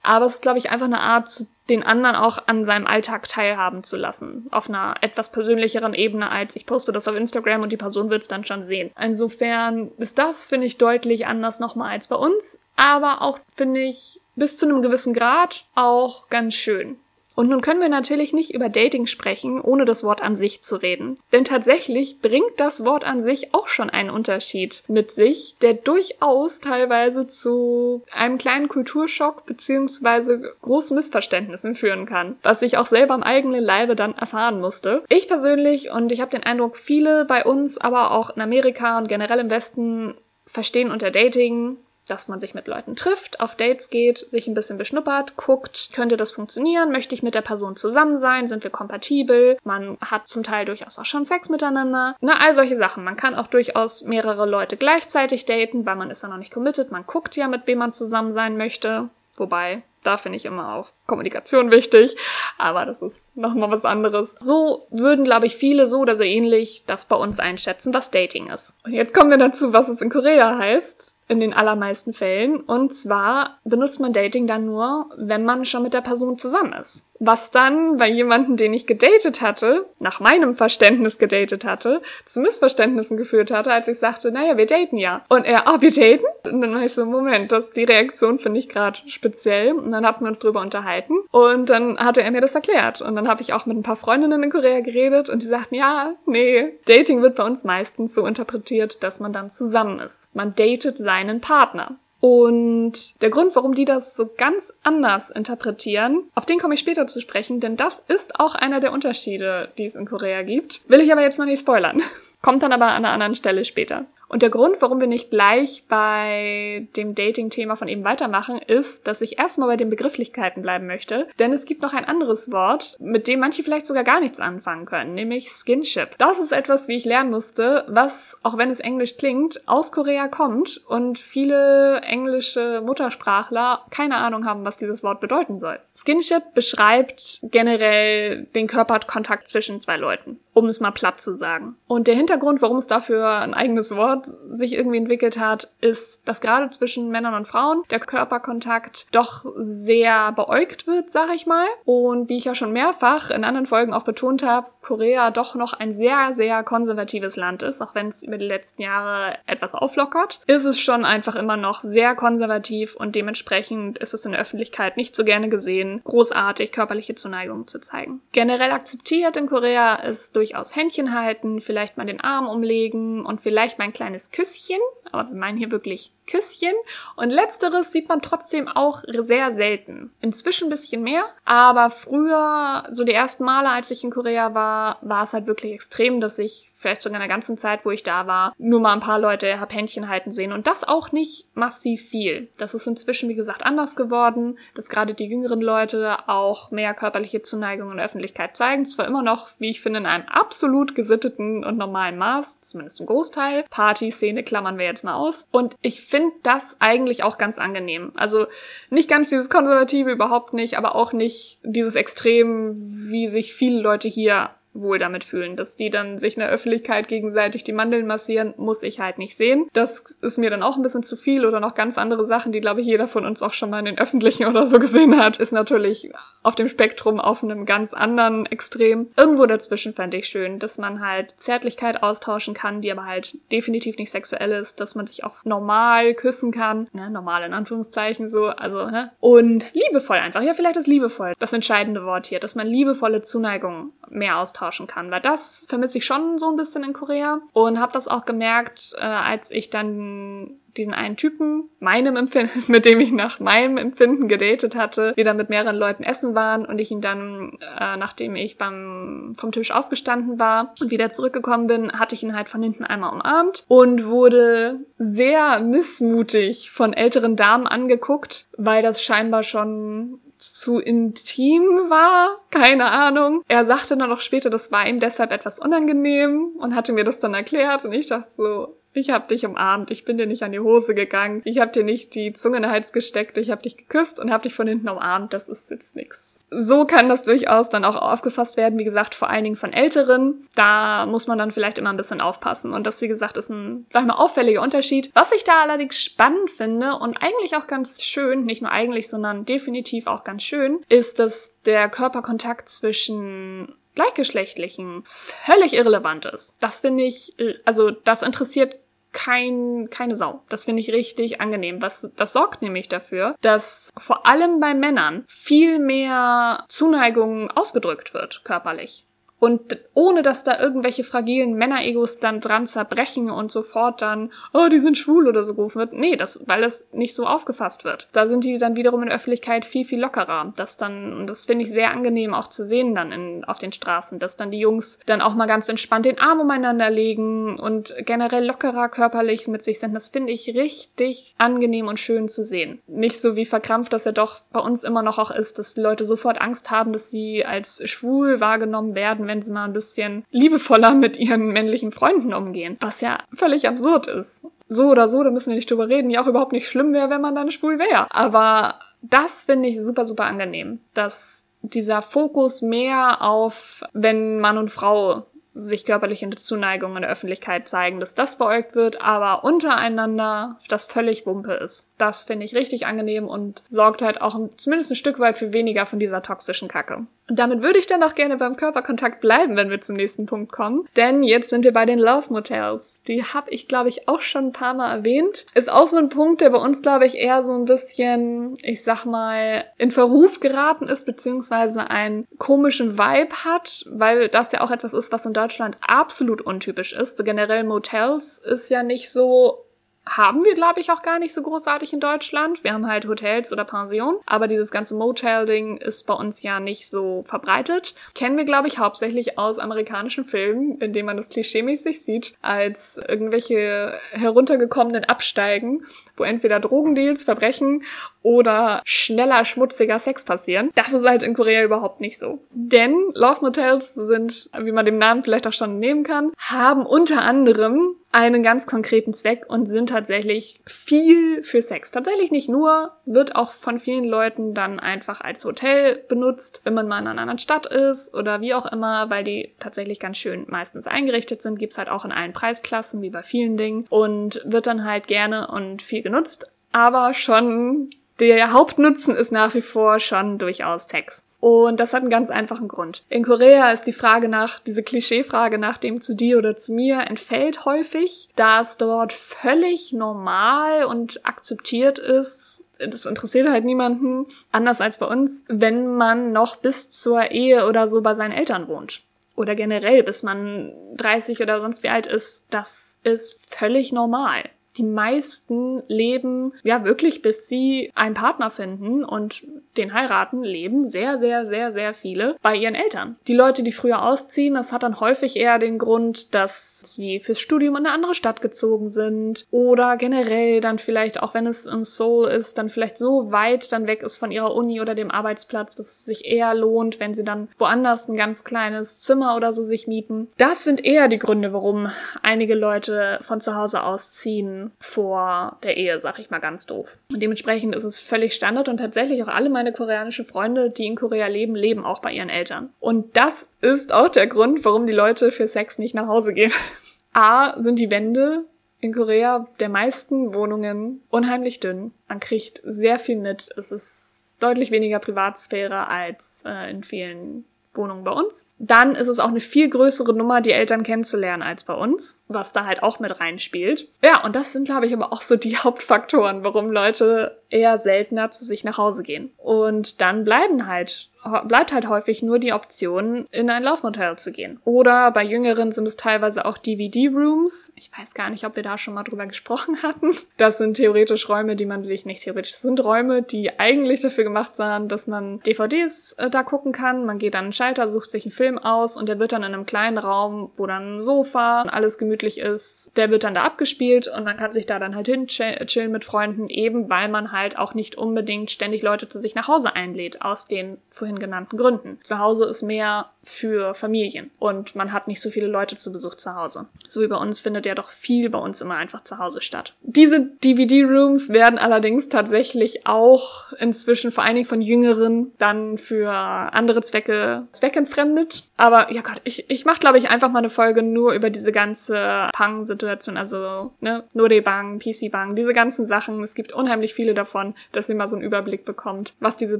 Aber 0.02 0.26
es 0.26 0.36
ist, 0.36 0.42
glaube 0.42 0.58
ich, 0.58 0.70
einfach 0.70 0.86
eine 0.86 1.02
Art, 1.02 1.30
den 1.70 1.84
anderen 1.84 2.16
auch 2.16 2.40
an 2.48 2.66
seinem 2.66 2.88
Alltag 2.88 3.28
teilhaben 3.28 3.84
zu 3.84 3.98
lassen. 3.98 4.48
Auf 4.52 4.70
einer 4.70 4.96
etwas 5.02 5.32
persönlicheren 5.32 5.94
Ebene, 5.94 6.32
als 6.32 6.56
ich 6.56 6.66
poste 6.66 6.92
das 6.92 7.08
auf 7.08 7.16
Instagram 7.16 7.62
und 7.62 7.72
die 7.72 7.78
Person 7.78 8.10
wird 8.10 8.24
es 8.24 8.28
dann 8.28 8.46
schon 8.46 8.64
sehen. 8.64 8.92
Insofern 9.00 9.92
ist 9.98 10.18
das, 10.18 10.48
finde 10.48 10.68
ich, 10.68 10.78
deutlich 10.78 11.28
anders 11.28 11.60
nochmal 11.60 11.92
als 11.92 12.08
bei 12.08 12.16
uns. 12.16 12.60
Aber 12.76 13.22
auch, 13.22 13.40
finde 13.56 13.82
ich, 13.82 14.22
bis 14.36 14.58
zu 14.58 14.66
einem 14.66 14.82
gewissen 14.82 15.14
Grad 15.14 15.66
auch 15.76 16.30
ganz 16.30 16.56
schön. 16.56 16.98
Und 17.40 17.48
nun 17.48 17.62
können 17.62 17.80
wir 17.80 17.88
natürlich 17.88 18.34
nicht 18.34 18.54
über 18.54 18.68
Dating 18.68 19.06
sprechen, 19.06 19.62
ohne 19.62 19.86
das 19.86 20.04
Wort 20.04 20.22
an 20.22 20.36
sich 20.36 20.62
zu 20.62 20.76
reden. 20.76 21.18
Denn 21.32 21.46
tatsächlich 21.46 22.20
bringt 22.20 22.52
das 22.58 22.84
Wort 22.84 23.06
an 23.06 23.22
sich 23.22 23.54
auch 23.54 23.70
schon 23.70 23.90
einen 23.90 24.10
Unterschied 24.10 24.84
mit 24.90 25.14
sich, 25.14 25.56
der 25.62 25.74
durchaus 25.76 26.60
teilweise 26.60 27.28
zu 27.28 28.04
einem 28.12 28.40
kleinen 28.40 28.68
Kulturschock 28.68 29.46
beziehungsweise 29.46 30.54
großen 30.62 30.94
Missverständnissen 30.94 31.76
führen 31.76 32.06
kann, 32.06 32.36
was 32.44 32.62
ich 32.62 32.78
auch 32.78 32.88
selber 32.88 33.14
am 33.14 33.24
eigenen 33.24 33.64
Leibe 33.64 33.96
dann 33.96 34.16
erfahren 34.16 34.60
musste. 34.60 35.06
Ich 35.08 35.30
persönlich 35.30 35.92
und 35.92 36.12
ich 36.12 36.20
habe 36.20 36.32
den 36.32 36.44
Eindruck, 36.44 36.76
viele 36.76 37.24
bei 37.24 37.46
uns, 37.46 37.78
aber 37.78 38.12
auch 38.12 38.32
in 38.36 38.42
Amerika 38.42 38.98
und 38.98 39.08
generell 39.08 39.40
im 39.40 39.50
Westen 39.50 40.16
verstehen 40.46 40.92
unter 40.92 41.10
Dating 41.10 41.78
dass 42.10 42.28
man 42.28 42.40
sich 42.40 42.54
mit 42.54 42.68
Leuten 42.68 42.96
trifft, 42.96 43.40
auf 43.40 43.56
Dates 43.56 43.90
geht, 43.90 44.18
sich 44.30 44.48
ein 44.48 44.54
bisschen 44.54 44.78
beschnuppert, 44.78 45.38
guckt, 45.38 45.90
könnte 45.94 46.18
das 46.18 46.32
funktionieren, 46.32 46.92
möchte 46.92 47.16
ich 47.16 47.24
mit 47.24 47.36
der 47.36 47.42
Person 47.42 47.76
zusammen 47.76 48.20
sein, 48.20 48.48
sind 48.48 48.64
wir 48.64 48.72
kompatibel, 48.72 49.58
man 49.64 49.98
hat 50.02 50.28
zum 50.28 50.44
Teil 50.44 50.66
durchaus 50.66 51.00
auch 51.00 51.06
schon 51.06 51.26
Sex 51.26 51.50
miteinander, 51.50 52.16
ne, 52.20 52.34
all 52.42 52.54
solche 52.54 52.78
Sachen. 52.78 53.04
Man 53.04 53.16
kann 53.18 53.36
auch 53.36 53.48
durchaus 53.48 54.04
mehrere 54.04 54.46
Leute 54.46 54.76
gleichzeitig 54.76 55.46
daten, 55.46 55.86
weil 55.86 55.96
man 55.96 56.10
ist 56.10 56.24
ja 56.24 56.30
noch 56.30 56.38
nicht 56.38 56.54
committed, 56.54 56.92
man 56.92 57.06
guckt 57.06 57.36
ja, 57.36 57.48
mit 57.48 57.68
wem 57.68 57.78
man 57.78 57.94
zusammen 57.94 58.34
sein 58.34 58.58
möchte, 58.58 59.10
wobei 59.38 59.84
da 60.04 60.18
finde 60.18 60.38
ich 60.38 60.46
immer 60.46 60.76
auch 60.76 60.88
Kommunikation 61.08 61.72
wichtig, 61.72 62.16
aber 62.58 62.86
das 62.86 63.02
ist 63.02 63.36
nochmal 63.36 63.70
was 63.70 63.84
anderes. 63.84 64.36
So 64.40 64.88
würden, 64.90 65.26
glaube 65.26 65.46
ich, 65.46 65.58
viele 65.58 65.88
so 65.88 66.00
oder 66.00 66.16
so 66.16 66.24
ähnlich 66.24 66.84
das 66.88 67.06
bei 67.06 67.18
uns 67.18 67.40
einschätzen, 67.40 67.94
was 67.94 68.10
Dating 68.10 68.50
ist. 68.50 68.78
Und 68.86 68.94
jetzt 68.94 69.14
kommen 69.14 69.30
wir 69.30 69.38
dazu, 69.38 69.74
was 69.74 69.90
es 69.90 70.02
in 70.02 70.10
Korea 70.10 70.58
heißt 70.58 71.19
in 71.30 71.40
den 71.40 71.54
allermeisten 71.54 72.14
Fällen. 72.14 72.60
Und 72.60 72.94
zwar 72.94 73.60
benutzt 73.64 74.02
man 74.02 74.12
Dating 74.12 74.48
dann 74.48 74.66
nur, 74.66 75.10
wenn 75.18 75.46
man 75.46 75.64
schon 75.64 75.84
mit 75.84 75.94
der 75.94 76.02
Person 76.02 76.38
zusammen 76.38 76.74
ist. 76.74 77.06
Was 77.20 77.52
dann 77.52 77.98
bei 77.98 78.08
jemandem, 78.08 78.56
den 78.56 78.74
ich 78.74 78.88
gedatet 78.88 79.42
hatte, 79.42 79.86
nach 80.00 80.22
meinem 80.22 80.56
Verständnis 80.56 81.20
gedatet 81.20 81.66
hatte, 81.66 82.02
zu 82.26 82.40
Missverständnissen 82.40 83.18
geführt 83.18 83.52
hatte, 83.52 83.72
als 83.72 83.90
ich 83.90 84.00
sagte, 84.00 84.32
naja, 84.32 84.58
wir 84.58 84.66
daten 84.66 84.98
ja. 84.98 85.24
Und 85.28 85.46
er, 85.46 85.68
ah, 85.68 85.82
wir 85.82 85.92
daten? 85.92 86.26
Und 86.46 86.62
dann 86.62 86.74
war 86.74 86.84
ich 86.84 86.94
so, 86.94 87.06
Moment, 87.06 87.52
das, 87.52 87.72
die 87.72 87.84
Reaktion 87.84 88.40
finde 88.40 88.60
ich 88.60 88.70
gerade 88.70 89.00
speziell. 89.08 89.74
Und 89.74 89.92
dann 89.92 90.06
hatten 90.06 90.24
wir 90.24 90.30
uns 90.30 90.40
drüber 90.40 90.62
unterhalten. 90.62 91.14
Und 91.32 91.70
dann 91.70 91.98
hatte 92.00 92.22
er 92.22 92.32
mir 92.32 92.42
das 92.42 92.56
erklärt. 92.56 93.02
Und 93.02 93.16
dann 93.16 93.28
habe 93.28 93.42
ich 93.42 93.52
auch 93.52 93.66
mit 93.66 93.78
ein 93.78 93.84
paar 93.84 93.98
Freundinnen 93.98 94.42
in 94.42 94.50
Korea 94.50 94.80
geredet 94.80 95.30
und 95.30 95.44
die 95.44 95.48
sagten, 95.48 95.76
ja, 95.76 96.14
nee, 96.26 96.74
Dating 96.86 97.22
wird 97.22 97.36
bei 97.36 97.44
uns 97.44 97.66
meistens 97.66 98.14
so 98.14 98.26
interpretiert, 98.26 99.04
dass 99.04 99.20
man 99.20 99.34
dann 99.34 99.50
zusammen 99.50 100.00
ist. 100.00 100.34
Man 100.34 100.56
datet 100.56 100.98
seinen 100.98 101.42
Partner. 101.42 101.98
Und 102.22 103.22
der 103.22 103.30
Grund, 103.30 103.56
warum 103.56 103.76
die 103.76 103.86
das 103.86 104.16
so 104.16 104.30
ganz 104.38 104.74
anders 104.84 105.30
interpretieren, 105.30 106.24
auf 106.36 106.46
den 106.46 106.60
komme 106.60 106.74
ich 106.74 106.82
später 106.82 107.08
zu 107.08 107.22
sprechen, 107.22 107.60
denn 107.60 107.78
das 107.78 108.04
ist 108.08 108.40
auch 108.40 108.56
einer 108.56 108.80
der 108.80 108.92
Unterschiede, 108.92 109.70
die 109.78 109.86
es 109.86 109.96
in 109.96 110.06
Korea 110.06 110.42
gibt. 110.44 110.82
Will 110.90 111.00
ich 111.00 111.12
aber 111.12 111.22
jetzt 111.22 111.40
noch 111.40 111.46
nicht 111.46 111.62
spoilern. 111.62 112.02
Kommt 112.42 112.64
dann 112.64 112.72
aber 112.72 112.88
an 112.88 113.06
einer 113.06 113.14
anderen 113.14 113.36
Stelle 113.36 113.66
später. 113.66 114.06
Und 114.30 114.44
der 114.44 114.52
Grund, 114.52 114.78
warum 114.80 115.00
wir 115.00 115.08
nicht 115.08 115.32
gleich 115.32 115.84
bei 115.90 116.88
dem 116.96 117.16
Dating-Thema 117.16 117.76
von 117.76 117.88
eben 117.88 118.04
weitermachen, 118.04 118.60
ist, 118.60 119.08
dass 119.08 119.22
ich 119.22 119.40
erstmal 119.40 119.68
bei 119.68 119.76
den 119.76 119.90
Begrifflichkeiten 119.90 120.62
bleiben 120.62 120.86
möchte. 120.86 121.28
Denn 121.40 121.52
es 121.52 121.66
gibt 121.66 121.82
noch 121.82 121.94
ein 121.94 122.06
anderes 122.06 122.52
Wort, 122.52 122.96
mit 123.00 123.28
dem 123.28 123.40
manche 123.40 123.64
vielleicht 123.64 123.88
sogar 123.88 124.04
gar 124.04 124.20
nichts 124.20 124.40
anfangen 124.40 124.86
können, 124.86 125.16
nämlich 125.16 125.50
Skinship. 125.50 126.16
Das 126.20 126.40
ist 126.40 126.52
etwas, 126.52 126.88
wie 126.88 126.96
ich 126.96 127.06
lernen 127.06 127.32
musste, 127.32 127.86
was, 127.88 128.40
auch 128.44 128.58
wenn 128.58 128.70
es 128.70 128.80
englisch 128.80 129.18
klingt, 129.18 129.68
aus 129.68 129.92
Korea 129.92 130.28
kommt 130.28 130.80
und 130.88 131.18
viele 131.18 132.02
englische 132.02 132.82
Muttersprachler 132.86 133.86
keine 133.90 134.18
Ahnung 134.18 134.46
haben, 134.46 134.64
was 134.64 134.78
dieses 134.78 135.02
Wort 135.02 135.22
bedeuten 135.22 135.58
soll. 135.58 135.80
Skinship 135.96 136.54
beschreibt 136.54 137.40
generell 137.42 138.44
den 138.54 138.68
Körperkontakt 138.68 139.48
zwischen 139.48 139.82
zwei 139.82 139.98
Leuten, 139.98 140.40
um 140.54 140.68
es 140.68 140.80
mal 140.80 140.92
platt 140.92 141.20
zu 141.20 141.36
sagen. 141.36 141.78
Und 141.88 142.08
der 142.08 142.14
Hintergrund, 142.30 142.62
warum 142.62 142.78
es 142.78 142.86
dafür 142.86 143.28
ein 143.40 143.56
eigenes 143.56 143.96
Wort 143.96 144.28
sich 144.52 144.74
irgendwie 144.74 145.00
entwickelt 145.00 145.40
hat, 145.40 145.72
ist, 145.82 146.28
dass 146.28 146.42
gerade 146.42 146.70
zwischen 146.70 147.10
Männern 147.10 147.34
und 147.34 147.48
Frauen 147.48 147.82
der 147.90 148.00
Körperkontakt 148.00 149.08
doch 149.12 149.46
sehr 149.58 150.32
beäugt 150.34 150.86
wird, 150.86 151.10
sag 151.10 151.34
ich 151.34 151.48
mal. 151.48 151.66
Und 151.86 152.30
wie 152.30 152.38
ich 152.38 152.46
ja 152.46 152.54
schon 152.54 152.72
mehrfach 152.72 153.32
in 153.32 153.44
anderen 153.44 153.66
Folgen 153.66 153.94
auch 153.94 154.04
betont 154.04 154.44
habe, 154.44 154.70
Korea 154.84 155.32
doch 155.32 155.56
noch 155.56 155.74
ein 155.74 155.92
sehr, 155.92 156.34
sehr 156.34 156.64
konservatives 156.64 157.36
Land 157.36 157.64
ist, 157.64 157.82
auch 157.82 157.96
wenn 157.96 158.10
es 158.10 158.22
über 158.22 158.38
die 158.38 158.46
letzten 158.46 158.84
Jahre 158.84 159.36
etwas 159.48 159.74
auflockert, 159.74 160.40
ist 160.46 160.66
es 160.66 160.80
schon 160.80 161.06
einfach 161.06 161.36
immer 161.36 161.58
noch 161.58 161.82
sehr 161.82 162.14
konservativ 162.14 162.96
und 162.96 163.16
dementsprechend 163.16 163.98
ist 163.98 164.14
es 164.14 164.26
in 164.26 164.34
der 164.34 164.42
Öffentlichkeit 164.42 164.98
nicht 164.98 165.16
so 165.16 165.24
gerne 165.24 165.50
gesehen, 165.50 166.02
großartig 166.04 166.72
körperliche 166.72 167.16
Zuneigung 167.16 167.66
zu 167.66 167.80
zeigen. 167.80 168.22
Generell 168.34 168.72
akzeptiert 168.72 169.36
in 169.36 169.48
Korea 169.48 169.96
ist 169.96 170.36
durchaus 170.36 170.76
Händchen 170.76 171.14
halten, 171.14 171.60
vielleicht 171.60 171.98
mal 171.98 172.06
den 172.06 172.19
Arm 172.24 172.48
umlegen 172.48 173.26
und 173.26 173.42
vielleicht 173.42 173.78
mal 173.78 173.86
ein 173.86 173.94
kleines 173.94 174.32
Küsschen, 174.32 174.80
aber 175.12 175.30
wir 175.30 175.38
meinen 175.38 175.58
hier 175.58 175.72
wirklich 175.72 176.12
Küsschen. 176.30 176.74
Und 177.16 177.30
letzteres 177.30 177.92
sieht 177.92 178.08
man 178.10 178.22
trotzdem 178.22 178.68
auch 178.68 179.04
sehr 179.08 179.54
selten. 179.54 180.12
Inzwischen 180.22 180.68
ein 180.68 180.70
bisschen 180.70 181.04
mehr, 181.04 181.24
aber 181.46 181.90
früher, 181.90 182.84
so 182.92 183.04
die 183.04 183.14
ersten 183.14 183.44
Male, 183.44 183.70
als 183.70 183.92
ich 183.92 184.04
in 184.04 184.12
Korea 184.12 184.54
war, 184.54 184.98
war 185.02 185.24
es 185.24 185.34
halt 185.34 185.48
wirklich 185.48 185.74
extrem, 185.74 186.22
dass 186.22 186.38
ich 186.40 186.72
vielleicht 186.76 187.02
sogar 187.02 187.18
in 187.18 187.28
der 187.28 187.34
ganzen 187.34 187.58
Zeit, 187.58 187.86
wo 187.86 187.92
ich 187.92 188.04
da 188.04 188.28
war, 188.28 188.54
nur 188.58 188.80
mal 188.80 188.94
ein 188.94 189.00
paar 189.00 189.20
Leute 189.20 189.60
hab 189.60 189.74
Händchen 189.74 190.08
halten 190.08 190.32
sehen. 190.32 190.54
Und 190.54 190.68
das 190.68 190.88
auch 190.88 191.12
nicht 191.12 191.48
massiv 191.54 192.08
viel. 192.08 192.50
Das 192.58 192.74
ist 192.74 192.88
inzwischen, 192.88 193.30
wie 193.30 193.36
gesagt, 193.36 193.66
anders 193.66 193.96
geworden, 193.96 194.58
dass 194.76 194.90
gerade 194.90 195.14
die 195.14 195.26
jüngeren 195.26 195.62
Leute 195.62 196.30
auch 196.30 196.72
mehr 196.72 196.94
körperliche 196.94 197.42
Zuneigung 197.42 197.92
in 197.92 197.98
der 197.98 198.06
Öffentlichkeit 198.06 198.56
zeigen. 198.56 198.86
Zwar 198.86 199.08
immer 199.08 199.24
noch, 199.24 199.50
wie 199.60 199.70
ich 199.70 199.82
finde, 199.82 200.00
in 200.00 200.06
einem 200.06 200.28
absolut 200.28 200.96
gesitteten 200.96 201.66
und 201.66 201.78
normalen 201.78 202.18
Maß, 202.18 202.62
zumindest 202.62 203.00
im 203.02 203.08
Großteil. 203.08 203.66
Party-Szene 203.70 204.44
klammern 204.44 204.78
wir 204.78 204.86
jetzt 204.86 205.04
mal 205.04 205.16
aus. 205.16 205.48
Und 205.52 205.76
ich 205.82 206.02
finde, 206.02 206.19
finde 206.20 206.36
das 206.44 206.76
eigentlich 206.80 207.24
auch 207.24 207.38
ganz 207.38 207.58
angenehm. 207.58 208.12
Also 208.16 208.48
nicht 208.90 209.10
ganz 209.10 209.30
dieses 209.30 209.50
Konservative, 209.50 210.12
überhaupt 210.12 210.54
nicht, 210.54 210.78
aber 210.78 210.96
auch 210.96 211.14
nicht 211.14 211.60
dieses 211.64 211.96
Extrem, 211.96 212.76
wie 213.10 213.30
sich 213.30 213.54
viele 213.54 213.80
Leute 213.80 214.10
hier 214.10 214.50
wohl 214.74 215.00
damit 215.00 215.24
fühlen. 215.24 215.56
Dass 215.56 215.78
die 215.78 215.90
dann 215.90 216.18
sich 216.18 216.36
in 216.36 216.42
der 216.42 216.50
Öffentlichkeit 216.50 217.08
gegenseitig 217.08 217.64
die 217.64 217.74
Mandeln 217.74 218.08
massieren, 218.08 218.54
muss 218.58 218.84
ich 218.84 219.00
halt 219.00 219.18
nicht 219.18 219.36
sehen. 219.36 219.68
Das 219.74 220.18
ist 220.22 220.38
mir 220.38 220.50
dann 220.50 220.64
auch 220.64 220.78
ein 220.78 220.84
bisschen 220.84 221.04
zu 221.04 221.18
viel 221.18 221.46
oder 221.46 221.60
noch 221.60 221.76
ganz 221.76 221.98
andere 221.98 222.26
Sachen, 222.26 222.52
die, 222.52 222.62
glaube 222.62 222.82
ich, 222.82 222.88
jeder 222.88 223.08
von 223.08 223.26
uns 223.26 223.42
auch 223.42 223.54
schon 223.54 223.70
mal 223.70 223.80
in 223.80 223.86
den 223.86 223.98
Öffentlichen 224.00 224.46
oder 224.48 224.68
so 224.68 224.80
gesehen 224.80 225.18
hat, 225.18 225.38
ist 225.38 225.52
natürlich 225.52 226.12
auf 226.44 226.56
dem 226.56 226.70
Spektrum 226.70 227.20
auf 227.20 227.44
einem 227.44 227.66
ganz 227.66 227.94
anderen 227.94 228.46
Extrem. 228.46 229.10
Irgendwo 229.18 229.46
dazwischen 229.46 229.94
fände 229.94 230.18
ich 230.18 230.28
schön, 230.28 230.60
dass 230.60 230.78
man 230.78 231.06
halt 231.06 231.34
Zärtlichkeit 231.38 232.04
austauschen 232.04 232.54
kann, 232.54 232.82
die 232.82 232.92
aber 232.92 233.06
halt 233.06 233.38
definitiv 233.52 233.98
nicht 233.98 234.12
sexuell 234.12 234.52
ist, 234.52 234.80
dass 234.80 234.96
man 234.96 235.08
sich 235.08 235.24
auch 235.24 235.44
normal 235.44 236.14
küssen 236.14 236.52
kann. 236.52 236.88
Ne, 236.94 237.10
normal 237.10 237.44
in 237.44 237.54
Anführungszeichen 237.54 238.30
so, 238.30 238.46
also, 238.46 238.90
ne? 238.90 239.12
Und 239.20 239.66
liebevoll 239.74 240.18
einfach. 240.18 240.42
Ja, 240.42 240.54
vielleicht 240.54 240.78
ist 240.78 240.88
liebevoll 240.88 241.34
das 241.40 241.54
entscheidende 241.54 242.06
Wort 242.06 242.28
hier, 242.28 242.40
dass 242.40 242.56
man 242.56 242.68
liebevolle 242.68 243.22
Zuneigung 243.22 243.94
mehr 244.10 244.38
austauscht 244.38 244.59
austauschen 244.60 244.88
kann, 244.88 245.12
weil 245.12 245.22
das 245.22 245.66
vermisse 245.68 245.98
ich 245.98 246.06
schon 246.06 246.38
so 246.38 246.50
ein 246.50 246.58
bisschen 246.58 246.84
in 246.84 246.94
Korea 246.94 247.40
und 247.54 247.80
habe 247.80 247.92
das 247.92 248.08
auch 248.08 248.26
gemerkt, 248.26 248.94
äh, 248.98 249.02
als 249.02 249.52
ich 249.52 249.70
dann 249.70 250.60
diesen 250.78 250.94
einen 250.94 251.18
Typen, 251.18 251.70
meinem 251.80 252.16
Empfinden, 252.16 252.64
mit 252.72 252.86
dem 252.86 253.00
ich 253.00 253.12
nach 253.12 253.40
meinem 253.40 253.78
Empfinden 253.78 254.28
gedatet 254.28 254.76
hatte, 254.76 255.14
wir 255.16 255.34
mit 255.34 255.50
mehreren 255.50 255.76
Leuten 255.76 256.04
essen 256.04 256.36
waren 256.36 256.66
und 256.66 256.80
ich 256.80 256.92
ihn 256.92 257.02
dann, 257.02 257.58
äh, 257.80 257.98
nachdem 257.98 258.36
ich 258.36 258.58
beim 258.58 259.34
vom 259.38 259.52
Tisch 259.52 259.72
aufgestanden 259.72 260.40
war 260.40 260.74
und 260.80 260.92
wieder 260.92 261.10
zurückgekommen 261.10 261.68
bin, 261.68 262.00
hatte 262.00 262.16
ich 262.16 262.24
ihn 262.24 262.36
halt 262.36 262.50
von 262.50 262.62
hinten 262.62 262.84
einmal 262.84 263.14
umarmt 263.14 263.66
und 263.68 264.06
wurde 264.06 264.80
sehr 264.98 265.60
missmutig 265.60 266.72
von 266.72 266.94
älteren 266.94 267.36
Damen 267.36 267.68
angeguckt, 267.68 268.48
weil 268.58 268.84
das 268.84 269.02
scheinbar 269.02 269.44
schon 269.44 270.20
zu 270.40 270.80
intim 270.80 271.62
war. 271.90 272.40
Keine 272.50 272.86
Ahnung. 272.92 273.44
Er 273.48 273.66
sagte 273.66 273.98
dann 273.98 274.12
auch 274.12 274.22
später, 274.22 274.50
das 274.50 274.72
war 274.72 274.88
ihm 274.88 275.00
deshalb 275.00 275.32
etwas 275.32 275.60
unangenehm 275.60 276.54
und 276.58 276.76
hatte 276.76 276.94
mir 276.94 277.04
das 277.04 277.20
dann 277.20 277.34
erklärt 277.34 277.86
und 277.86 277.92
ich 277.92 278.08
dachte 278.08 278.30
so, 278.30 278.79
ich 278.94 279.12
hab 279.12 279.28
dich 279.28 279.46
umarmt, 279.46 279.92
ich 279.92 280.04
bin 280.04 280.18
dir 280.18 280.26
nicht 280.26 280.44
an 280.44 280.52
die 280.52 280.60
Hose 280.60 280.96
gegangen, 280.96 281.42
ich 281.46 281.60
hab 281.60 281.74
dir 281.74 281.84
nicht 281.84 282.16
die 282.16 282.34
Zunge 282.34 282.58
in 282.58 282.64
den 282.64 282.72
Hals 282.72 282.92
gesteckt, 282.92 283.38
ich 283.38 283.52
hab 283.52 283.62
dich 283.62 283.78
geküsst 283.78 284.20
und 284.20 284.32
hab 284.32 284.44
dich 284.44 284.54
von 284.54 284.68
hinten 284.68 284.90
umarmt, 284.90 285.34
das 285.34 285.48
ist 285.48 285.70
jetzt 285.70 285.96
nix. 285.96 286.40
So 286.52 286.86
kann 286.86 287.10
das 287.10 287.24
durchaus 287.24 287.70
dann 287.70 287.86
auch 287.86 287.96
aufgefasst 287.96 288.58
werden, 288.58 288.80
wie 288.80 288.84
gesagt, 288.84 289.14
vor 289.14 289.30
allen 289.30 289.44
Dingen 289.44 289.56
von 289.56 289.72
Älteren. 289.72 290.48
Da 290.56 291.06
muss 291.06 291.28
man 291.28 291.38
dann 291.38 291.52
vielleicht 291.52 291.78
immer 291.78 291.92
ein 291.92 291.98
bisschen 291.98 292.22
aufpassen 292.22 292.74
und 292.74 292.88
das, 292.88 293.02
wie 293.02 293.08
gesagt, 293.08 293.38
ist 293.38 293.50
ein, 293.50 293.86
sag 293.90 294.02
ich 294.02 294.08
mal, 294.08 294.16
auffälliger 294.16 294.64
Unterschied. 294.64 295.12
Was 295.14 295.32
ich 295.32 295.44
da 295.44 295.62
allerdings 295.62 296.02
spannend 296.02 296.50
finde 296.50 296.96
und 296.96 297.22
eigentlich 297.22 297.56
auch 297.56 297.68
ganz 297.68 298.02
schön, 298.02 298.46
nicht 298.46 298.62
nur 298.62 298.72
eigentlich, 298.72 299.10
sondern 299.10 299.46
definitiv 299.46 300.08
auch 300.08 300.24
ganz 300.24 300.44
schön, 300.44 300.80
ist, 300.90 301.20
dass 301.20 301.62
der 301.66 301.90
Körperkontakt 301.90 302.70
zwischen 302.70 303.76
Gleichgeschlechtlichen 304.00 305.04
völlig 305.04 305.74
irrelevant 305.74 306.26
ist. 306.26 306.56
Das 306.62 306.80
finde 306.80 307.04
ich, 307.04 307.38
äh, 307.38 307.56
also 307.66 307.92
das 307.92 308.22
interessiert 308.22 308.78
kein, 309.12 309.90
keine 309.90 310.16
Sau. 310.16 310.42
Das 310.48 310.64
finde 310.64 310.80
ich 310.80 310.94
richtig 310.94 311.42
angenehm. 311.42 311.82
Was, 311.82 312.10
das 312.16 312.32
sorgt 312.32 312.62
nämlich 312.62 312.88
dafür, 312.88 313.36
dass 313.42 313.90
vor 313.98 314.26
allem 314.26 314.62
bei 314.62 314.74
Männern 314.74 315.26
viel 315.28 315.80
mehr 315.80 316.64
Zuneigung 316.70 317.52
ausgedrückt 317.52 318.14
wird, 318.14 318.46
körperlich. 318.46 319.06
Und 319.40 319.78
ohne 319.94 320.22
dass 320.22 320.44
da 320.44 320.60
irgendwelche 320.60 321.04
fragilen 321.04 321.54
Männeregos 321.54 322.20
dann 322.20 322.42
dran 322.42 322.68
zerbrechen 322.68 323.30
und 323.30 323.52
sofort 323.52 324.02
dann, 324.02 324.32
oh, 324.54 324.68
die 324.70 324.80
sind 324.80 324.98
schwul 324.98 325.28
oder 325.28 325.46
so 325.46 325.54
gerufen 325.54 325.80
wird. 325.80 325.94
Nee, 325.94 326.18
das, 326.18 326.44
weil 326.46 326.64
es 326.64 326.90
nicht 326.92 327.16
so 327.16 327.26
aufgefasst 327.26 327.86
wird. 327.86 328.08
Da 328.12 328.28
sind 328.28 328.44
die 328.44 328.58
dann 328.58 328.76
wiederum 328.76 329.02
in 329.02 329.08
der 329.08 329.16
Öffentlichkeit 329.16 329.66
viel, 329.66 329.86
viel 329.86 330.00
lockerer. 330.00 330.54
Das 330.58 330.78
dann, 330.78 331.14
und 331.14 331.28
das 331.28 331.46
finde 331.46 331.66
ich 331.66 331.72
sehr 331.72 331.92
angenehm 331.92 332.34
auch 332.34 332.48
zu 332.48 332.64
sehen 332.64 332.94
dann 332.96 333.12
in, 333.12 333.46
auf 333.46 333.60
den 333.60 333.72
Straßen, 333.72 334.20
dass 334.20 334.36
dann 334.36 334.52
die 334.52 334.60
Jungs 334.60 335.00
dann 335.06 335.22
auch 335.22 335.36
mal 335.36 335.48
ganz 335.48 335.70
entspannt 335.70 336.06
den 336.06 336.20
Arm 336.20 336.42
umeinander 336.42 336.90
legen 336.90 337.60
und 337.60 337.96
generell 338.06 338.46
lockerer 338.46 338.90
körperlich 338.90 339.48
mit 339.48 339.64
sich 339.64 339.80
sind. 339.80 339.94
Das 339.94 340.10
finde 340.10 340.34
ich 340.34 340.54
richtig 340.54 341.36
angenehm 341.38 341.88
und 341.88 342.00
schön 342.00 342.28
zu 342.28 342.44
sehen. 342.44 342.82
Nicht 342.88 343.22
so 343.22 343.36
wie 343.36 343.46
verkrampft, 343.46 343.94
dass 343.94 344.06
ja 344.06 344.12
doch 344.12 344.42
bei 344.52 344.60
uns 344.60 344.84
immer 344.84 345.02
noch 345.02 345.18
auch 345.18 345.32
ist, 345.32 345.60
dass 345.60 345.74
die 345.74 345.82
Leute 345.82 346.04
sofort 346.04 346.42
Angst 346.42 346.72
haben, 346.72 346.92
dass 346.92 347.10
sie 347.10 347.46
als 347.46 347.88
schwul 347.90 348.40
wahrgenommen 348.40 348.96
werden, 348.96 349.29
wenn 349.30 349.42
sie 349.42 349.54
mal 349.54 349.64
ein 349.64 349.74
bisschen 349.74 350.26
liebevoller 350.32 350.94
mit 350.94 351.18
ihren 351.18 351.48
männlichen 351.48 351.94
Freunden 351.94 352.34
umgehen. 352.34 352.78
Was 352.82 353.00
ja 353.00 353.20
völlig 353.34 353.68
absurd 353.68 354.08
ist. 354.08 354.44
So 354.68 354.90
oder 354.90 355.08
so, 355.08 355.24
da 355.24 355.32
müssen 355.32 355.52
wir 355.52 355.56
nicht 355.56 355.72
drüber 355.72 355.88
reden, 355.88 356.10
ja 356.10 356.22
auch 356.22 356.28
überhaupt 356.28 356.52
nicht 356.52 356.68
schlimm 356.68 356.92
wäre, 356.94 357.10
wenn 357.10 357.22
man 357.22 357.36
dann 357.36 357.52
schwul 357.52 357.80
wäre. 357.80 358.08
Aber 358.12 358.76
das 359.02 359.46
finde 359.46 359.70
ich 359.70 359.82
super, 359.82 360.06
super 360.06 360.26
angenehm, 360.26 360.80
dass 360.94 361.48
dieser 361.62 362.02
Fokus 362.02 362.62
mehr 362.62 363.22
auf, 363.22 363.84
wenn 363.94 364.40
Mann 364.40 364.58
und 364.58 364.70
Frau 364.70 365.26
sich 365.54 365.86
körperliche 365.86 366.30
Zuneigung 366.32 366.96
in 366.96 367.02
der 367.02 367.12
Öffentlichkeit 367.12 367.68
zeigen, 367.68 368.00
dass 368.00 368.16
das 368.16 368.38
beäugt 368.38 368.76
wird, 368.76 369.02
aber 369.02 369.44
untereinander 369.44 370.60
das 370.70 370.86
völlig 370.86 371.26
Wumpe 371.26 371.54
ist. 371.54 371.90
Das 371.98 372.24
finde 372.24 372.46
ich 372.46 372.56
richtig 372.56 372.86
angenehm 372.86 373.28
und 373.28 373.64
sorgt 373.68 374.02
halt 374.02 374.22
auch 374.22 374.40
zumindest 374.58 374.92
ein 374.92 374.96
Stück 374.96 375.20
weit 375.20 375.38
für 375.38 375.54
weniger 375.54 375.86
von 375.86 376.00
dieser 376.00 376.22
toxischen 376.22 376.68
Kacke. 376.68 377.08
Und 377.30 377.38
damit 377.38 377.62
würde 377.62 377.80
ich 377.80 377.88
dann 377.88 378.04
auch 378.04 378.16
gerne 378.16 378.38
beim 378.38 378.56
Körperkontakt 378.56 379.22
bleiben, 379.22 379.56
wenn 379.56 379.70
wir 379.70 379.80
zum 379.82 379.96
nächsten 379.96 380.26
Punkt 380.26 380.52
kommen. 380.52 380.88
Denn 380.96 381.24
jetzt 381.24 381.50
sind 381.50 381.64
wir 381.64 381.74
bei 381.74 381.86
den 381.86 382.00
Love 382.00 382.34
Motels. 382.34 383.02
Die 383.08 383.24
habe 383.24 383.52
ich, 383.52 383.68
glaube 383.68 383.90
ich, 383.90 384.08
auch 384.08 384.22
schon 384.22 384.48
ein 384.48 384.52
paar 384.52 384.74
Mal 384.74 384.92
erwähnt. 384.92 385.46
Ist 385.54 385.72
auch 385.72 385.88
so 385.88 385.98
ein 385.98 386.10
Punkt, 386.10 386.42
der 386.42 386.50
bei 386.50 386.58
uns, 386.58 386.82
glaube 386.82 387.06
ich, 387.06 387.16
eher 387.16 387.44
so 387.44 387.52
ein 387.52 387.66
bisschen, 387.66 388.58
ich 388.64 388.84
sag 388.84 389.06
mal, 389.06 389.66
in 389.78 389.92
Verruf 389.92 390.40
geraten 390.40 390.88
ist, 390.88 391.06
beziehungsweise 391.06 391.90
einen 391.90 392.28
komischen 392.38 392.98
Vibe 392.98 393.36
hat, 393.46 393.86
weil 393.90 394.28
das 394.30 394.52
ja 394.52 394.62
auch 394.62 394.72
etwas 394.72 394.94
ist, 394.94 395.12
was 395.12 395.26
in 395.26 395.34
Deutschland 395.34 395.78
absolut 395.82 396.42
untypisch 396.42 396.94
ist. 396.94 397.18
So 397.18 397.24
generell 397.24 397.64
Motels 397.64 398.40
ist 398.40 398.70
ja 398.70 398.82
nicht 398.82 399.12
so 399.12 399.66
haben 400.10 400.44
wir, 400.44 400.56
glaube 400.56 400.80
ich, 400.80 400.92
auch 400.92 401.04
gar 401.04 401.20
nicht 401.20 401.34
so 401.34 401.42
großartig 401.42 401.94
in 401.94 402.00
Deutschland. 402.00 402.64
Wir 402.64 402.74
haben 402.74 402.88
halt 402.88 403.08
Hotels 403.08 403.54
oder 403.54 403.64
Pensionen, 403.64 404.18
aber 404.26 404.48
dieses 404.48 404.72
ganze 404.72 404.96
Motel-Ding 404.96 405.78
ist 405.78 406.08
bei 406.08 406.14
uns 406.14 406.42
ja 406.42 406.60
nicht 406.60 406.90
so 406.90 407.24
verbreitet. 407.26 407.94
Kennen 408.16 408.36
wir, 408.36 408.46
glaube 408.46 408.68
ich, 408.68 408.80
hauptsächlich 408.80 409.38
aus 409.38 409.60
amerikanischen 409.60 410.26
Filmen, 410.26 410.78
in 410.80 410.94
denen 410.94 411.06
man 411.06 411.18
das 411.18 411.30
klischeemäßig 411.30 412.04
sieht, 412.04 412.34
als 412.42 413.00
irgendwelche 413.08 414.00
heruntergekommenen 414.12 415.04
Absteigen, 415.06 415.86
wo 416.18 416.24
entweder 416.24 416.60
Drogendeals, 416.60 417.24
Verbrechen 417.24 417.84
oder 418.22 418.82
schneller, 418.86 419.46
schmutziger 419.46 420.00
Sex 420.00 420.26
passieren. 420.26 420.72
Das 420.76 420.94
ist 420.94 421.08
halt 421.08 421.24
in 421.24 421.34
Korea 421.34 421.64
überhaupt 421.64 422.02
nicht 422.02 422.20
so. 422.20 422.40
Denn 422.52 422.96
Love 423.14 423.42
Motels 423.42 423.94
sind, 423.94 424.50
wie 424.60 424.72
man 424.72 424.86
dem 424.86 424.98
Namen 424.98 425.24
vielleicht 425.24 425.48
auch 425.48 425.54
schon 425.54 425.80
nehmen 425.80 426.04
kann, 426.04 426.32
haben 426.38 426.86
unter 426.86 427.22
anderem 427.22 427.96
einen 428.12 428.42
ganz 428.42 428.66
konkreten 428.66 429.14
Zweck 429.14 429.46
und 429.48 429.68
sind 429.68 429.90
tatsächlich 429.90 430.62
viel 430.66 431.44
für 431.44 431.62
Sex. 431.62 431.92
Tatsächlich 431.92 432.32
nicht 432.32 432.50
nur, 432.50 432.94
wird 433.06 433.36
auch 433.36 433.52
von 433.52 433.78
vielen 433.78 434.06
Leuten 434.06 434.54
dann 434.56 434.80
einfach 434.80 435.22
als 435.22 435.46
Hotel 435.46 436.04
benutzt, 436.10 436.62
wenn 436.64 436.74
man 436.74 436.88
mal 436.88 437.00
in 437.00 437.08
einer 437.08 437.22
anderen 437.22 437.38
Stadt 437.38 437.68
ist 437.68 438.16
oder 438.16 438.42
wie 438.42 438.56
auch 438.56 438.66
immer, 438.66 439.10
weil 439.12 439.24
die 439.24 439.54
tatsächlich 439.60 440.00
ganz 440.00 440.18
schön 440.18 440.46
meistens 440.48 440.88
eingerichtet 440.88 441.44
sind. 441.44 441.60
Gibt's 441.60 441.78
halt 441.78 441.90
auch 441.90 442.04
in 442.04 442.12
allen 442.12 442.34
Preisklassen, 442.34 443.02
wie 443.04 443.12
bei 443.12 443.22
vielen 443.22 443.58
Dingen 443.58 443.86
und 443.90 444.42
wird 444.44 444.66
dann 444.66 444.86
halt 444.86 445.08
gerne 445.08 445.48
und 445.48 445.84
viel 445.84 446.02
genutzt. 446.02 446.48
Aber 446.72 447.14
schon 447.14 447.92
der 448.20 448.54
Hauptnutzen 448.54 449.16
ist 449.16 449.32
nach 449.32 449.54
wie 449.54 449.62
vor 449.62 450.00
schon 450.00 450.38
durchaus 450.38 450.88
Sex. 450.88 451.26
Und 451.40 451.80
das 451.80 451.94
hat 451.94 452.02
einen 452.02 452.10
ganz 452.10 452.30
einfachen 452.30 452.68
Grund. 452.68 453.04
In 453.08 453.24
Korea 453.24 453.72
ist 453.72 453.86
die 453.86 453.94
Frage 453.94 454.28
nach, 454.28 454.60
diese 454.60 454.84
Klischeefrage 454.84 455.58
nach 455.58 455.78
dem 455.78 456.02
zu 456.02 456.16
dir 456.16 456.38
oder 456.38 456.58
zu 456.58 456.74
mir 456.74 457.00
entfällt 457.02 457.64
häufig, 457.66 458.30
da 458.36 458.62
es 458.62 458.78
dort 458.78 459.14
völlig 459.14 459.94
normal 459.94 460.84
und 460.84 461.26
akzeptiert 461.26 461.98
ist, 461.98 462.64
das 462.78 463.06
interessiert 463.06 463.50
halt 463.50 463.66
niemanden, 463.66 464.26
anders 464.52 464.82
als 464.82 464.98
bei 464.98 465.06
uns, 465.06 465.44
wenn 465.48 465.88
man 465.88 466.32
noch 466.32 466.58
bis 466.58 466.90
zur 466.90 467.32
Ehe 467.32 467.68
oder 467.68 467.88
so 467.88 468.02
bei 468.02 468.16
seinen 468.16 468.32
Eltern 468.32 468.68
wohnt. 468.68 469.02
Oder 469.36 469.56
generell, 469.56 470.04
bis 470.04 470.24
man 470.24 470.74
30 470.96 471.42
oder 471.42 471.62
sonst 471.62 471.84
wie 471.84 471.90
alt 471.90 472.06
ist, 472.06 472.46
das 472.50 472.98
ist 473.04 473.38
völlig 473.50 473.94
normal 473.94 474.44
die 474.80 474.84
meisten 474.84 475.84
leben 475.88 476.54
ja 476.64 476.86
wirklich, 476.86 477.22
bis 477.22 477.48
sie 477.48 477.92
einen 477.96 478.16
Partner 478.16 478.50
finden 478.50 479.04
und 479.04 479.44
den 479.78 479.94
heiraten, 479.94 480.42
leben 480.42 480.88
sehr, 480.88 481.18
sehr, 481.18 481.46
sehr, 481.46 481.72
sehr 481.72 481.94
viele 481.94 482.36
bei 482.42 482.56
ihren 482.56 482.76
Eltern. 482.76 483.18
Die 483.28 483.36
Leute, 483.36 483.62
die 483.62 483.72
früher 483.72 484.04
ausziehen, 484.04 484.54
das 484.54 484.72
hat 484.72 484.84
dann 484.84 485.00
häufig 485.00 485.36
eher 485.36 485.60
den 485.60 485.78
Grund, 485.78 486.34
dass 486.34 486.96
sie 486.96 487.20
fürs 487.20 487.40
Studium 487.40 487.76
in 487.76 487.86
eine 487.86 487.94
andere 487.94 488.16
Stadt 488.16 488.42
gezogen 488.42 488.90
sind 488.90 489.46
oder 489.52 489.98
generell 489.98 490.62
dann 490.62 490.80
vielleicht, 490.80 491.22
auch 491.22 491.34
wenn 491.34 491.46
es 491.46 491.66
in 491.66 491.84
Seoul 491.84 492.30
ist, 492.30 492.58
dann 492.58 492.70
vielleicht 492.70 492.98
so 492.98 493.32
weit 493.32 493.72
dann 493.72 493.88
weg 493.88 494.04
ist 494.04 494.18
von 494.18 494.32
ihrer 494.32 494.56
Uni 494.56 494.82
oder 494.82 494.96
dem 494.96 495.12
Arbeitsplatz, 495.12 495.76
dass 495.76 495.88
es 495.88 496.06
sich 496.06 496.26
eher 496.26 496.54
lohnt, 496.54 497.00
wenn 497.00 497.14
sie 497.14 497.24
dann 497.24 497.50
woanders 497.58 498.08
ein 498.08 498.16
ganz 498.16 498.44
kleines 498.44 499.02
Zimmer 499.02 499.36
oder 499.36 499.54
so 499.54 499.64
sich 499.64 499.88
mieten. 499.88 500.30
Das 500.38 500.64
sind 500.64 500.84
eher 500.84 501.08
die 501.10 501.20
Gründe, 501.20 501.54
warum 501.54 501.90
einige 502.22 502.56
Leute 502.56 503.20
von 503.22 503.42
zu 503.42 503.56
Hause 503.56 503.84
ausziehen 503.84 504.69
vor 504.80 505.58
der 505.64 505.78
Ehe, 505.78 506.00
sag 506.00 506.20
ich 506.20 506.30
mal 506.30 506.40
ganz 506.40 506.66
doof. 506.66 507.00
Und 507.12 507.22
dementsprechend 507.22 507.76
ist 507.76 507.84
es 507.84 508.00
völlig 508.00 508.34
Standard 508.34 508.70
und 508.70 508.78
tatsächlich 508.78 509.24
auch 509.24 509.28
alle 509.28 509.50
meine 509.50 509.74
koreanischen 509.74 510.26
Freunde, 510.26 510.70
die 510.70 510.86
in 510.86 510.96
Korea 510.96 511.28
leben, 511.28 511.56
leben 511.56 511.86
auch 511.86 512.00
bei 512.00 512.12
ihren 512.12 512.30
Eltern. 512.30 512.70
Und 512.80 513.16
das 513.18 513.50
ist 513.62 513.92
auch 513.92 514.10
der 514.10 514.28
Grund, 514.28 514.64
warum 514.66 514.88
die 514.88 514.94
Leute 514.94 515.32
für 515.32 515.48
Sex 515.48 515.78
nicht 515.78 515.96
nach 515.96 516.08
Hause 516.08 516.34
gehen. 516.34 516.52
A, 517.14 517.60
sind 517.62 517.80
die 517.80 517.90
Wände 517.90 518.46
in 518.82 518.94
Korea 518.94 519.48
der 519.60 519.70
meisten 519.70 520.34
Wohnungen 520.34 521.02
unheimlich 521.10 521.60
dünn. 521.60 521.92
Man 522.08 522.20
kriegt 522.20 522.62
sehr 522.64 523.00
viel 523.00 523.18
mit. 523.18 523.50
Es 523.58 523.72
ist 523.72 524.36
deutlich 524.40 524.72
weniger 524.72 525.00
Privatsphäre 525.00 525.88
als 525.88 526.44
äh, 526.46 526.70
in 526.72 526.84
vielen 526.84 527.46
Wohnung 527.80 528.04
bei 528.04 528.12
uns. 528.12 528.48
Dann 528.60 528.94
ist 528.94 529.08
es 529.08 529.20
auch 529.20 529.30
eine 529.30 529.40
viel 529.40 529.70
größere 529.70 530.14
Nummer, 530.14 530.42
die 530.42 530.52
Eltern 530.52 530.84
kennenzulernen 530.84 531.42
als 531.42 531.64
bei 531.64 531.74
uns, 531.74 532.24
was 532.28 532.54
da 532.54 532.66
halt 532.66 532.84
auch 532.84 533.00
mit 533.00 533.20
reinspielt. 533.20 533.88
Ja, 534.04 534.24
und 534.24 534.36
das 534.36 534.52
sind, 534.52 534.66
glaube 534.66 534.86
ich, 534.86 534.94
aber 534.94 535.12
auch 535.12 535.24
so 535.24 535.36
die 535.36 535.58
Hauptfaktoren, 535.64 536.44
warum 536.44 536.70
Leute 536.70 537.40
eher 537.50 537.80
seltener 537.80 538.30
zu 538.30 538.46
sich 538.46 538.64
nach 538.64 538.78
Hause 538.78 539.02
gehen. 539.02 539.32
Und 539.38 540.02
dann 540.02 540.24
bleiben 540.24 540.68
halt 540.68 541.10
bleibt 541.46 541.74
halt 541.74 541.88
häufig 541.88 542.24
nur 542.24 542.40
die 542.40 542.54
Option, 542.54 543.28
in 543.32 543.50
ein 543.50 543.64
Laufmotel 543.64 544.18
zu 544.18 544.32
gehen. 544.32 544.60
Oder 544.64 545.12
bei 545.12 545.24
Jüngeren 545.24 545.72
sind 545.72 545.88
es 545.88 545.98
teilweise 545.98 546.46
auch 546.46 546.58
DVD-Rooms. 546.58 547.74
Ich 547.76 547.92
weiß 547.98 548.14
gar 548.14 548.30
nicht, 548.30 548.46
ob 548.46 548.56
wir 548.56 548.64
da 548.64 548.78
schon 548.78 548.94
mal 548.94 549.04
drüber 549.04 549.28
gesprochen 549.28 549.78
hatten. 549.84 550.12
Das 550.38 550.58
sind 550.58 550.76
theoretisch 550.76 551.28
Räume, 551.30 551.56
die 551.56 551.66
man 551.66 551.84
sich 551.84 552.06
nicht 552.06 552.24
theoretisch, 552.24 552.54
das 552.54 552.62
sind 552.62 552.84
Räume, 552.84 553.22
die 553.22 553.60
eigentlich 553.60 554.02
dafür 554.02 554.24
gemacht 554.24 554.56
sind, 554.56 554.90
dass 554.90 555.08
man 555.08 555.40
DVDs 555.42 556.14
äh, 556.14 556.30
da 556.30 556.44
gucken 556.44 556.72
kann. 556.72 557.06
Man 557.06 557.20
geht 557.20 557.36
an 557.36 557.46
einen 557.46 557.54
Schalter, 557.54 557.88
sucht 557.88 558.10
sich 558.10 558.26
einen 558.26 558.32
Film 558.32 558.58
aus 558.58 558.98
und 558.98 559.10
der 559.10 559.20
wird 559.20 559.32
dann 559.32 559.44
in 559.44 559.54
einem 559.54 559.66
kleinen 559.66 559.98
Raum, 559.98 560.52
wo 560.58 560.66
dann 560.66 560.98
ein 560.98 561.02
Sofa 561.02 561.62
und 561.62 561.70
alles 561.70 561.98
gemütlich 561.98 562.40
ist, 562.40 562.92
der 562.96 563.10
wird 563.10 563.24
dann 563.24 563.34
da 563.34 563.44
abgespielt 563.44 564.08
und 564.08 564.24
man 564.24 564.38
kann 564.38 564.54
sich 564.54 564.66
da 564.66 564.80
dann 564.80 564.96
halt 564.96 565.08
hin 565.08 565.28
chillen 565.28 565.92
mit 565.92 566.06
Freunden, 566.06 566.48
eben 566.50 566.90
weil 566.90 567.10
man 567.10 567.32
halt 567.32 567.58
auch 567.58 567.74
nicht 567.74 567.98
unbedingt 567.98 568.52
ständig 568.52 568.82
Leute 568.82 569.08
zu 569.08 569.20
sich 569.20 569.36
nach 569.36 569.48
Hause 569.48 569.76
einlädt, 569.76 570.22
aus 570.22 570.48
den 570.48 570.78
vorhin 570.90 571.09
vorhin 571.10 571.20
genannten 571.20 571.58
Gründen. 571.58 572.00
Zu 572.04 572.20
Hause 572.20 572.46
ist 572.46 572.62
mehr 572.62 573.10
für 573.24 573.74
Familien 573.74 574.32
und 574.40 574.76
man 574.76 574.94
hat 574.94 575.08
nicht 575.08 575.22
so 575.22 575.30
viele 575.30 575.48
Leute 575.48 575.76
zu 575.76 575.92
Besuch 575.92 576.16
zu 576.16 576.36
Hause. 576.36 576.68
So 576.88 577.02
wie 577.02 577.08
bei 577.08 577.18
uns 577.18 577.42
findet 577.42 577.66
ja 577.66 577.76
doch 577.76 577.90
viel 577.90 578.30
bei 578.30 578.40
uns 578.40 578.62
immer 578.62 578.76
einfach 578.76 579.04
zu 579.04 579.18
Hause 579.18 579.42
statt. 579.42 579.74
Diese 579.82 580.22
DVD-Rooms 580.44 581.30
werden 581.30 581.60
allerdings 581.60 582.10
tatsächlich 582.10 582.88
auch 582.88 583.52
inzwischen 583.54 584.12
vor 584.12 584.24
allen 584.24 584.36
Dingen 584.36 584.48
von 584.48 584.62
Jüngeren 584.62 585.32
dann 585.38 585.78
für 585.78 586.12
andere 586.12 586.82
Zwecke 586.82 587.48
zweckentfremdet. 587.52 588.44
Aber 588.58 588.92
ja 588.92 589.02
Gott, 589.02 589.22
ich, 589.26 589.50
ich 589.50 589.66
mache 589.66 589.80
glaube 589.80 589.98
ich 589.98 590.10
einfach 590.10 590.30
mal 590.30 590.40
eine 590.40 590.50
Folge 590.50 590.82
nur 590.82 591.14
über 591.14 591.30
diese 591.30 591.52
ganze 591.52 592.30
Pang-Situation, 592.34 593.18
also 593.18 593.74
ne, 593.82 594.04
Nore-Bang, 594.14 594.80
PC-Bang, 594.80 595.36
diese 595.36 595.54
ganzen 595.54 595.88
Sachen. 595.88 596.24
Es 596.24 596.36
gibt 596.36 596.54
unheimlich 596.54 596.94
viele 596.94 597.14
davon, 597.14 597.54
dass 597.74 597.90
ihr 597.90 597.96
mal 597.96 598.08
so 598.08 598.16
einen 598.16 598.26
Überblick 598.26 598.66
bekommt, 598.66 599.14
was 599.20 599.38
diese 599.38 599.60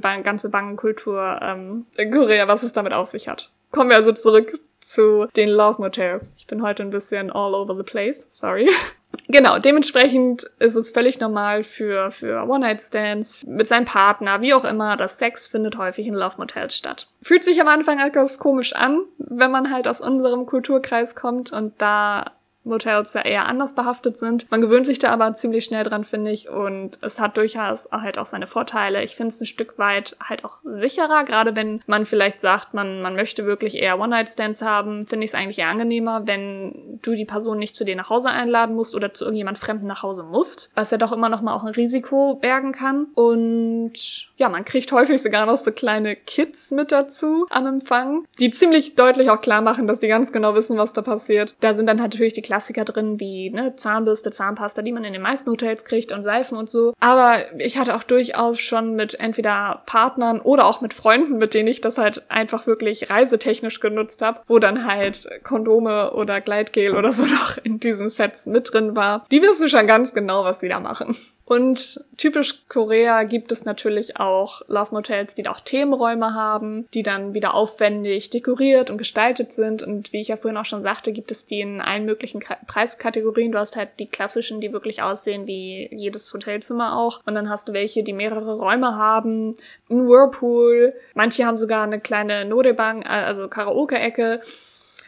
ganze 0.00 0.50
Bang-Kultur 0.50 1.39
ähm, 1.40 1.86
in 1.96 2.10
Korea, 2.10 2.48
was 2.48 2.62
es 2.62 2.72
damit 2.72 2.92
auf 2.92 3.08
sich 3.08 3.28
hat. 3.28 3.50
Kommen 3.70 3.90
wir 3.90 3.96
also 3.96 4.12
zurück 4.12 4.58
zu 4.80 5.26
den 5.36 5.48
Love 5.48 5.80
Motels. 5.80 6.34
Ich 6.38 6.46
bin 6.46 6.62
heute 6.62 6.82
ein 6.82 6.90
bisschen 6.90 7.30
all 7.30 7.54
over 7.54 7.76
the 7.76 7.82
place, 7.82 8.26
sorry. 8.30 8.70
Genau, 9.26 9.58
dementsprechend 9.58 10.44
ist 10.60 10.76
es 10.76 10.90
völlig 10.90 11.18
normal 11.18 11.64
für, 11.64 12.10
für 12.10 12.48
One-Night-Stands 12.48 13.44
mit 13.44 13.66
seinem 13.66 13.84
Partner, 13.84 14.40
wie 14.40 14.54
auch 14.54 14.64
immer, 14.64 14.96
dass 14.96 15.18
Sex 15.18 15.48
findet 15.48 15.76
häufig 15.76 16.06
in 16.06 16.14
Love-Motels 16.14 16.76
statt. 16.76 17.08
Fühlt 17.22 17.44
sich 17.44 17.60
am 17.60 17.68
Anfang 17.68 17.98
etwas 17.98 18.38
komisch 18.38 18.72
an, 18.72 19.02
wenn 19.18 19.50
man 19.50 19.72
halt 19.72 19.88
aus 19.88 20.00
unserem 20.00 20.46
Kulturkreis 20.46 21.16
kommt 21.16 21.52
und 21.52 21.80
da 21.82 22.32
Motels 22.64 23.14
ja 23.14 23.22
eher 23.22 23.46
anders 23.46 23.74
behaftet 23.74 24.18
sind. 24.18 24.50
Man 24.50 24.60
gewöhnt 24.60 24.86
sich 24.86 24.98
da 24.98 25.10
aber 25.10 25.32
ziemlich 25.34 25.64
schnell 25.64 25.84
dran, 25.84 26.04
finde 26.04 26.30
ich. 26.30 26.48
Und 26.50 26.98
es 27.00 27.20
hat 27.20 27.36
durchaus 27.36 27.88
halt 27.90 28.18
auch 28.18 28.26
seine 28.26 28.46
Vorteile. 28.46 29.02
Ich 29.02 29.16
finde 29.16 29.28
es 29.28 29.40
ein 29.40 29.46
Stück 29.46 29.78
weit 29.78 30.16
halt 30.22 30.44
auch 30.44 30.58
sicherer, 30.64 31.24
gerade 31.24 31.56
wenn 31.56 31.82
man 31.86 32.04
vielleicht 32.04 32.38
sagt, 32.38 32.74
man, 32.74 33.00
man 33.00 33.14
möchte 33.14 33.46
wirklich 33.46 33.76
eher 33.76 33.98
One-Night-Stands 33.98 34.62
haben, 34.62 35.06
finde 35.06 35.24
ich 35.24 35.30
es 35.30 35.34
eigentlich 35.34 35.58
eher 35.58 35.68
angenehmer, 35.68 36.26
wenn 36.26 36.98
du 37.02 37.14
die 37.14 37.24
Person 37.24 37.58
nicht 37.58 37.76
zu 37.76 37.84
dir 37.84 37.96
nach 37.96 38.10
Hause 38.10 38.28
einladen 38.28 38.74
musst 38.74 38.94
oder 38.94 39.14
zu 39.14 39.24
irgendjemand 39.24 39.58
Fremden 39.58 39.86
nach 39.86 40.02
Hause 40.02 40.22
musst, 40.22 40.70
was 40.74 40.90
ja 40.90 40.98
doch 40.98 41.12
immer 41.12 41.28
noch 41.28 41.40
mal 41.40 41.54
auch 41.54 41.64
ein 41.64 41.74
Risiko 41.74 42.34
bergen 42.34 42.72
kann. 42.72 43.06
Und 43.14 43.92
ja, 44.36 44.48
man 44.48 44.64
kriegt 44.64 44.92
häufig 44.92 45.22
sogar 45.22 45.46
noch 45.46 45.58
so 45.58 45.72
kleine 45.72 46.16
Kids 46.16 46.70
mit 46.70 46.92
dazu 46.92 47.46
am 47.50 47.66
Empfang, 47.66 48.26
die 48.38 48.50
ziemlich 48.50 48.94
deutlich 48.94 49.30
auch 49.30 49.40
klar 49.40 49.62
machen, 49.62 49.86
dass 49.86 50.00
die 50.00 50.08
ganz 50.08 50.32
genau 50.32 50.54
wissen, 50.54 50.76
was 50.76 50.92
da 50.92 51.02
passiert. 51.02 51.56
Da 51.60 51.74
sind 51.74 51.86
dann 51.86 52.00
halt 52.00 52.10
natürlich 52.10 52.32
die 52.32 52.42
Klassiker 52.50 52.84
drin, 52.84 53.20
wie 53.20 53.48
ne, 53.50 53.76
Zahnbürste, 53.76 54.32
Zahnpasta, 54.32 54.82
die 54.82 54.90
man 54.90 55.04
in 55.04 55.12
den 55.12 55.22
meisten 55.22 55.48
Hotels 55.48 55.84
kriegt 55.84 56.10
und 56.10 56.24
Seifen 56.24 56.58
und 56.58 56.68
so. 56.68 56.94
Aber 56.98 57.36
ich 57.60 57.78
hatte 57.78 57.94
auch 57.94 58.02
durchaus 58.02 58.58
schon 58.58 58.96
mit 58.96 59.14
entweder 59.20 59.84
Partnern 59.86 60.40
oder 60.40 60.66
auch 60.66 60.80
mit 60.80 60.92
Freunden, 60.92 61.38
mit 61.38 61.54
denen 61.54 61.68
ich 61.68 61.80
das 61.80 61.96
halt 61.96 62.28
einfach 62.28 62.66
wirklich 62.66 63.08
reisetechnisch 63.08 63.78
genutzt 63.78 64.20
habe, 64.20 64.40
wo 64.48 64.58
dann 64.58 64.84
halt 64.84 65.28
Kondome 65.44 66.12
oder 66.12 66.40
Gleitgel 66.40 66.96
oder 66.96 67.12
so 67.12 67.24
noch 67.24 67.56
in 67.62 67.78
diesen 67.78 68.08
Sets 68.08 68.46
mit 68.46 68.72
drin 68.72 68.96
war. 68.96 69.24
Die 69.30 69.42
wissen 69.42 69.68
schon 69.68 69.86
ganz 69.86 70.12
genau, 70.12 70.42
was 70.42 70.58
sie 70.58 70.68
da 70.68 70.80
machen. 70.80 71.16
Und 71.50 71.98
typisch 72.16 72.62
Korea 72.68 73.24
gibt 73.24 73.50
es 73.50 73.64
natürlich 73.64 74.18
auch 74.18 74.62
Love 74.68 74.94
Motels, 74.94 75.34
die 75.34 75.42
da 75.42 75.50
auch 75.50 75.58
Themenräume 75.58 76.32
haben, 76.32 76.86
die 76.94 77.02
dann 77.02 77.34
wieder 77.34 77.54
aufwendig 77.54 78.30
dekoriert 78.30 78.88
und 78.88 78.98
gestaltet 78.98 79.52
sind. 79.52 79.82
Und 79.82 80.12
wie 80.12 80.20
ich 80.20 80.28
ja 80.28 80.36
vorhin 80.36 80.56
auch 80.56 80.64
schon 80.64 80.80
sagte, 80.80 81.10
gibt 81.10 81.32
es 81.32 81.46
die 81.46 81.60
in 81.60 81.80
allen 81.80 82.04
möglichen 82.04 82.38
Preiskategorien. 82.38 83.50
Du 83.50 83.58
hast 83.58 83.74
halt 83.74 83.88
die 83.98 84.06
klassischen, 84.06 84.60
die 84.60 84.72
wirklich 84.72 85.02
aussehen 85.02 85.48
wie 85.48 85.88
jedes 85.92 86.32
Hotelzimmer 86.32 86.96
auch. 86.96 87.20
Und 87.26 87.34
dann 87.34 87.50
hast 87.50 87.66
du 87.66 87.72
welche, 87.72 88.04
die 88.04 88.12
mehrere 88.12 88.54
Räume 88.54 88.94
haben, 88.94 89.56
ein 89.90 90.06
Whirlpool. 90.06 90.94
Manche 91.14 91.46
haben 91.46 91.56
sogar 91.58 91.82
eine 91.82 91.98
kleine 91.98 92.44
Norebang, 92.44 93.02
also 93.02 93.48
Karaoke-Ecke 93.48 94.40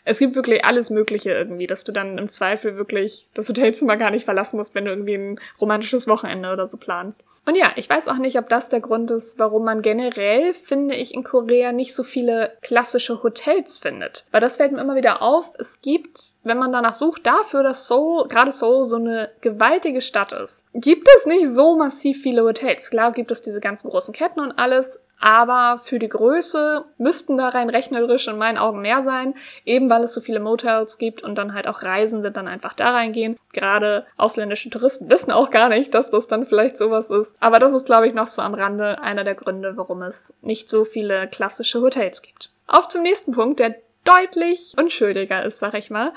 es 0.04 0.18
gibt 0.18 0.34
wirklich 0.34 0.64
alles 0.64 0.90
Mögliche 0.90 1.30
irgendwie, 1.30 1.66
dass 1.66 1.84
du 1.84 1.92
dann 1.92 2.18
im 2.18 2.28
Zweifel 2.28 2.76
wirklich 2.76 3.28
das 3.34 3.48
Hotelzimmer 3.48 3.96
gar 3.96 4.10
nicht 4.10 4.24
verlassen 4.24 4.56
musst, 4.56 4.74
wenn 4.74 4.84
du 4.84 4.90
irgendwie 4.90 5.14
ein 5.14 5.40
romantisches 5.60 6.08
Wochenende 6.08 6.52
oder 6.52 6.66
so 6.66 6.76
planst. 6.76 7.24
Und 7.46 7.56
ja, 7.56 7.72
ich 7.76 7.88
weiß 7.88 8.08
auch 8.08 8.16
nicht, 8.16 8.38
ob 8.38 8.48
das 8.48 8.68
der 8.68 8.80
Grund 8.80 9.10
ist, 9.10 9.38
warum 9.38 9.64
man 9.64 9.82
generell, 9.82 10.54
finde 10.54 10.94
ich, 10.94 11.14
in 11.14 11.24
Korea 11.24 11.72
nicht 11.72 11.94
so 11.94 12.02
viele 12.02 12.52
klassische 12.62 13.22
Hotels 13.22 13.78
findet. 13.78 14.26
Weil 14.30 14.40
das 14.40 14.56
fällt 14.56 14.72
mir 14.72 14.80
immer 14.80 14.96
wieder 14.96 15.22
auf. 15.22 15.50
Es 15.58 15.80
gibt, 15.82 16.34
wenn 16.42 16.58
man 16.58 16.72
danach 16.72 16.94
sucht, 16.94 17.26
dafür, 17.26 17.62
dass 17.62 17.86
Seoul, 17.86 18.28
gerade 18.28 18.52
Seoul, 18.52 18.88
so 18.88 18.96
eine 18.96 19.30
gewaltige 19.40 20.00
Stadt 20.00 20.32
ist, 20.32 20.66
gibt 20.74 21.08
es 21.16 21.26
nicht 21.26 21.48
so 21.48 21.76
massiv 21.76 22.22
viele 22.22 22.42
Hotels. 22.42 22.90
Klar 22.90 23.12
gibt 23.12 23.30
es 23.30 23.42
diese 23.42 23.60
ganzen 23.60 23.90
großen 23.90 24.14
Ketten 24.14 24.40
und 24.40 24.52
alles, 24.52 25.00
aber 25.22 25.78
für 25.78 26.00
die 26.00 26.08
Größe 26.08 26.84
müssten 26.98 27.38
da 27.38 27.50
rein 27.50 27.70
rechnerisch 27.70 28.26
in 28.26 28.38
meinen 28.38 28.58
Augen 28.58 28.80
mehr 28.80 29.02
sein, 29.02 29.34
eben 29.64 29.88
weil 29.88 30.02
es 30.02 30.12
so 30.12 30.20
viele 30.20 30.40
Motels 30.40 30.98
gibt 30.98 31.22
und 31.22 31.38
dann 31.38 31.54
halt 31.54 31.68
auch 31.68 31.84
Reisende 31.84 32.32
dann 32.32 32.48
einfach 32.48 32.74
da 32.74 32.90
reingehen. 32.90 33.38
Gerade 33.52 34.04
ausländische 34.16 34.68
Touristen 34.68 35.08
wissen 35.08 35.30
auch 35.30 35.52
gar 35.52 35.68
nicht, 35.68 35.94
dass 35.94 36.10
das 36.10 36.26
dann 36.26 36.44
vielleicht 36.44 36.76
sowas 36.76 37.08
ist. 37.08 37.36
Aber 37.38 37.60
das 37.60 37.72
ist, 37.72 37.86
glaube 37.86 38.08
ich, 38.08 38.14
noch 38.14 38.26
so 38.26 38.42
am 38.42 38.54
Rande 38.54 39.00
einer 39.00 39.22
der 39.22 39.36
Gründe, 39.36 39.76
warum 39.76 40.02
es 40.02 40.34
nicht 40.42 40.68
so 40.68 40.84
viele 40.84 41.28
klassische 41.28 41.80
Hotels 41.80 42.22
gibt. 42.22 42.50
Auf 42.66 42.88
zum 42.88 43.02
nächsten 43.02 43.30
Punkt, 43.30 43.60
der 43.60 43.76
deutlich 44.04 44.74
unschuldiger 44.78 45.44
ist, 45.44 45.58
sag 45.58 45.74
ich 45.74 45.90
mal. 45.90 46.12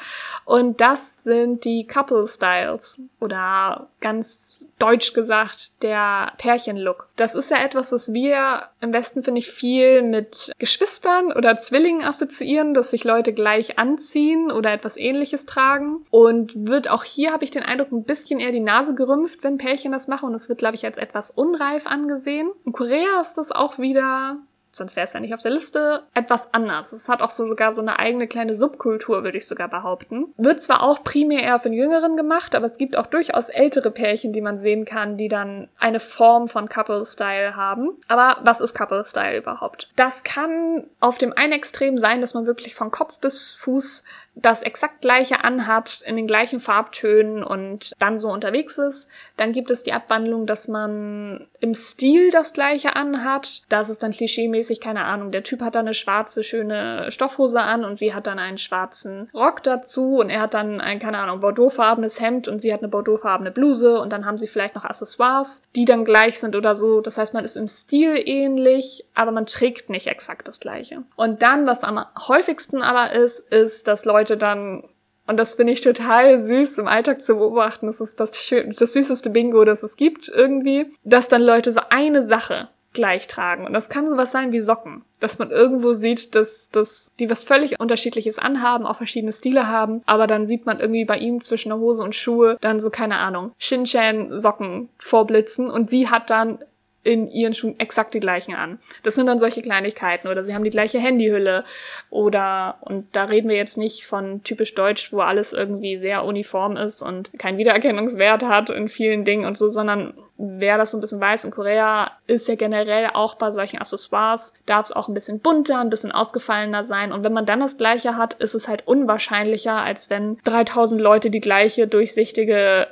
Und 0.46 0.82
das 0.82 1.24
sind 1.24 1.66
die 1.66 1.86
Couple 1.86 2.28
Styles 2.28 3.02
oder 3.20 3.88
ganz 4.02 4.64
deutsch 4.80 5.14
gesagt 5.14 5.82
der 5.84 6.34
Pärchenlook. 6.38 7.08
Das 7.16 7.34
ist 7.34 7.50
ja 7.50 7.64
etwas, 7.64 7.92
was 7.92 8.14
wir 8.14 8.64
im 8.82 8.92
Westen, 8.92 9.24
finde 9.24 9.40
ich, 9.40 9.50
viel 9.50 10.02
mit 10.02 10.52
Geschwistern 10.60 11.32
oder 11.32 11.56
Zwillingen 11.56 12.04
assoziieren, 12.04 12.74
dass 12.74 12.90
sich 12.90 13.04
Leute 13.04 13.34
gleich 13.34 13.80
anziehen 13.80 14.52
oder 14.52 14.74
etwas 14.74 14.98
ähnliches 14.98 15.46
tragen. 15.46 16.06
Und 16.10 16.68
wird 16.68 16.90
auch 16.90 17.04
hier, 17.04 17.32
habe 17.32 17.44
ich 17.44 17.52
den 17.52 17.64
Eindruck, 17.64 17.92
ein 17.92 18.04
bisschen 18.04 18.40
eher 18.40 18.52
die 18.52 18.60
Nase 18.60 18.96
gerümpft, 18.96 19.44
wenn 19.44 19.58
Pärchen 19.58 19.92
das 19.92 20.08
machen. 20.08 20.30
Und 20.30 20.36
es 20.36 20.50
wird, 20.50 20.60
glaube 20.60 20.76
ich, 20.76 20.86
als 20.86 20.98
etwas 20.98 21.32
unreif 21.32 21.88
angesehen. 21.88 22.52
In 22.66 22.74
Korea 22.74 23.22
ist 23.22 23.36
das 23.36 23.52
auch 23.52 23.80
wieder 23.80 24.38
sonst 24.76 24.96
wäre 24.96 25.06
es 25.06 25.14
ja 25.14 25.20
nicht 25.20 25.34
auf 25.34 25.42
der 25.42 25.52
Liste, 25.52 26.04
etwas 26.14 26.54
anders. 26.54 26.92
Es 26.92 27.08
hat 27.08 27.22
auch 27.22 27.30
so 27.30 27.48
sogar 27.48 27.74
so 27.74 27.82
eine 27.82 28.00
eigene 28.00 28.28
kleine 28.28 28.56
Subkultur, 28.56 29.24
würde 29.24 29.38
ich 29.38 29.48
sogar 29.48 29.70
behaupten. 29.70 30.34
Wird 30.38 30.62
zwar 30.62 30.84
auch 30.84 31.04
primär 31.04 31.42
eher 31.42 31.60
von 31.60 31.74
Jüngeren 31.74 32.18
gemacht, 32.18 32.56
aber 32.56 32.66
es 32.66 32.78
gibt 32.78 32.98
auch 32.98 33.08
durchaus 33.08 33.50
ältere 33.50 33.92
Pärchen, 33.92 34.34
die 34.34 34.42
man 34.42 34.60
sehen 34.60 34.86
kann, 34.86 35.18
die 35.18 35.30
dann 35.30 35.70
eine 35.80 36.00
Form 36.00 36.48
von 36.48 36.68
Couple-Style 36.68 37.56
haben. 37.56 37.92
Aber 38.08 38.38
was 38.44 38.62
ist 38.62 38.76
Couple-Style 38.76 39.38
überhaupt? 39.38 39.90
Das 39.96 40.24
kann 40.24 40.88
auf 41.00 41.18
dem 41.18 41.34
einen 41.34 41.54
Extrem 41.54 41.98
sein, 41.98 42.22
dass 42.22 42.34
man 42.34 42.46
wirklich 42.46 42.76
von 42.76 42.92
Kopf 42.92 43.20
bis 43.20 43.56
Fuß 43.56 44.04
das 44.36 44.62
exakt 44.62 45.02
gleiche 45.02 45.44
anhat, 45.44 46.02
in 46.06 46.18
den 46.18 46.28
gleichen 46.28 46.60
Farbtönen 46.60 47.44
und 47.44 47.94
dann 48.00 48.20
so 48.20 48.30
unterwegs 48.32 48.78
ist. 48.78 49.10
Dann 49.38 49.52
gibt 49.52 49.72
es 49.72 49.84
die 49.84 49.94
Abwandlung, 49.94 50.46
dass 50.46 50.68
man 50.68 51.48
im 51.60 51.74
Stil 51.74 52.32
das 52.32 52.54
gleiche 52.54 52.96
anhat. 52.96 53.64
Das 53.70 53.90
ist 53.90 54.04
dann 54.04 54.12
klischeemäßig, 54.12 54.82
keine 54.82 55.06
Ahnung. 55.06 55.32
Der 55.32 55.44
Typ 55.44 55.62
hat 55.62 55.76
dann 55.76 55.86
eine 55.86 55.94
schwarze, 55.94 56.44
schöne 56.44 57.12
Stoffhose 57.12 57.62
an 57.62 57.86
und 57.86 57.98
sie 57.98 58.14
hat 58.14 58.28
dann 58.28 58.40
einen 58.40 58.58
schwarzen 58.58 59.30
Rock 59.34 59.64
dazu 59.64 60.20
und 60.20 60.30
er 60.30 60.42
hat 60.42 60.54
dann 60.54 60.82
ein, 60.82 61.00
keine 61.00 61.20
Ahnung, 61.20 61.40
bordeauxfarbenes 61.40 62.20
Hemd 62.20 62.48
und 62.48 62.62
sie 62.62 62.74
hat 62.74 62.82
eine 62.82 62.90
bordeauxfarbene 62.90 63.52
Bluse 63.52 64.00
und 64.00 64.12
dann 64.12 64.26
haben 64.26 64.38
sie 64.38 64.48
vielleicht 64.48 64.76
noch 64.76 64.86
Accessoires, 64.86 65.64
die 65.76 65.86
dann 65.86 66.06
gleich 66.06 66.40
sind 66.40 66.56
oder 66.56 66.76
so. 66.76 67.02
Das 67.02 67.18
heißt, 67.18 67.34
man 67.34 67.46
ist 67.46 67.56
im 67.56 67.68
Stil 67.68 68.22
ähnlich, 68.26 69.06
aber 69.14 69.32
man 69.32 69.46
trägt 69.46 69.90
nicht 69.90 70.08
exakt 70.08 70.48
das 70.48 70.60
gleiche. 70.60 71.04
Und 71.16 71.42
dann, 71.42 71.66
was 71.66 71.84
am 71.84 72.04
häufigsten 72.28 72.82
aber 72.82 73.12
ist, 73.12 73.40
ist, 73.40 73.88
dass 73.88 74.06
Leute 74.06 74.26
Leute 74.26 74.38
dann, 74.38 74.84
und 75.28 75.38
das 75.38 75.56
finde 75.56 75.74
ich 75.74 75.82
total 75.82 76.40
süß 76.40 76.78
im 76.78 76.88
Alltag 76.88 77.22
zu 77.22 77.36
beobachten, 77.36 77.88
das 77.88 78.02
ist 78.02 78.20
das, 78.20 78.32
das 78.32 78.94
süßeste 78.94 79.30
Bingo, 79.30 79.66
das 79.66 79.84
es 79.84 79.98
gibt 79.98 80.30
irgendwie, 80.30 80.86
dass 81.04 81.28
dann 81.28 81.42
Leute 81.42 81.72
so 81.72 81.82
eine 81.90 82.28
Sache 82.28 82.70
gleich 82.96 83.28
tragen. 83.28 83.66
Und 83.66 83.74
das 83.74 83.90
kann 83.90 84.10
sowas 84.10 84.32
sein 84.32 84.52
wie 84.52 84.62
Socken. 84.62 85.04
Dass 85.20 85.38
man 85.38 85.52
irgendwo 85.52 85.94
sieht, 85.94 86.34
dass, 86.34 86.70
dass 86.72 87.12
die 87.20 87.30
was 87.30 87.44
völlig 87.44 87.80
unterschiedliches 87.80 88.40
anhaben, 88.40 88.86
auch 88.86 88.98
verschiedene 88.98 89.34
Stile 89.34 89.68
haben, 89.68 90.02
aber 90.06 90.26
dann 90.26 90.48
sieht 90.48 90.66
man 90.66 90.80
irgendwie 90.80 91.06
bei 91.06 91.18
ihm 91.18 91.42
zwischen 91.42 91.70
der 91.70 91.78
Hose 91.78 92.02
und 92.02 92.16
Schuhe 92.16 92.58
dann 92.62 92.80
so, 92.80 92.90
keine 92.90 93.18
Ahnung, 93.18 93.52
Shinchan 93.60 94.38
Socken 94.38 94.90
vorblitzen 94.98 95.70
und 95.70 95.90
sie 95.90 96.10
hat 96.10 96.30
dann 96.30 96.60
in 97.06 97.28
ihren 97.28 97.54
Schuhen 97.54 97.80
exakt 97.80 98.16
die 98.16 98.20
gleichen 98.20 98.56
an. 98.56 98.80
Das 99.04 99.14
sind 99.14 99.28
dann 99.28 99.38
solche 99.38 99.62
Kleinigkeiten 99.62 100.28
oder 100.28 100.44
sie 100.44 100.56
haben 100.56 100.64
die 100.64 100.72
gleiche 100.72 100.98
Handyhülle 100.98 101.64
oder 102.10 102.80
und 102.82 103.16
da 103.16 103.26
reden 103.26 103.48
wir 103.48 103.56
jetzt 103.56 103.78
nicht 103.78 104.08
von 104.08 104.44
typisch 104.44 104.74
deutsch, 104.74 105.14
wo 105.14 105.20
alles 105.20 105.54
irgendwie 105.54 106.00
sehr 106.00 106.26
uniform 106.26 106.76
ist 106.76 107.04
und 107.04 107.32
keinen 107.38 107.60
Wiedererkennungswert 107.60 108.44
hat 108.44 108.72
in 108.72 108.90
vielen 108.90 109.24
Dingen 109.24 109.46
und 109.46 109.56
so, 109.56 109.70
sondern 109.70 110.16
wer 110.38 110.80
das 110.80 110.92
so 110.92 110.98
ein 110.98 111.02
bisschen 111.02 111.22
weiß, 111.22 111.46
in 111.46 111.52
Korea 111.52 112.12
ist 112.26 112.48
ja 112.48 112.56
generell 112.56 113.12
auch 113.14 113.36
bei 113.36 113.52
solchen 113.52 113.78
Accessoires 113.78 114.56
darf 114.66 114.88
es 114.88 114.92
auch 114.92 115.08
ein 115.08 115.14
bisschen 115.14 115.42
bunter, 115.42 115.80
ein 115.80 115.92
bisschen 115.92 116.12
ausgefallener 116.12 116.84
sein 116.84 117.12
und 117.12 117.24
wenn 117.24 117.34
man 117.34 117.46
dann 117.46 117.60
das 117.60 117.78
gleiche 117.78 118.18
hat, 118.18 118.34
ist 118.34 118.56
es 118.56 118.68
halt 118.68 118.88
unwahrscheinlicher, 118.88 119.76
als 119.76 120.10
wenn 120.10 120.40
3000 120.44 121.00
Leute 121.00 121.30
die 121.30 121.40
gleiche 121.40 121.88
durchsichtige 121.88 122.88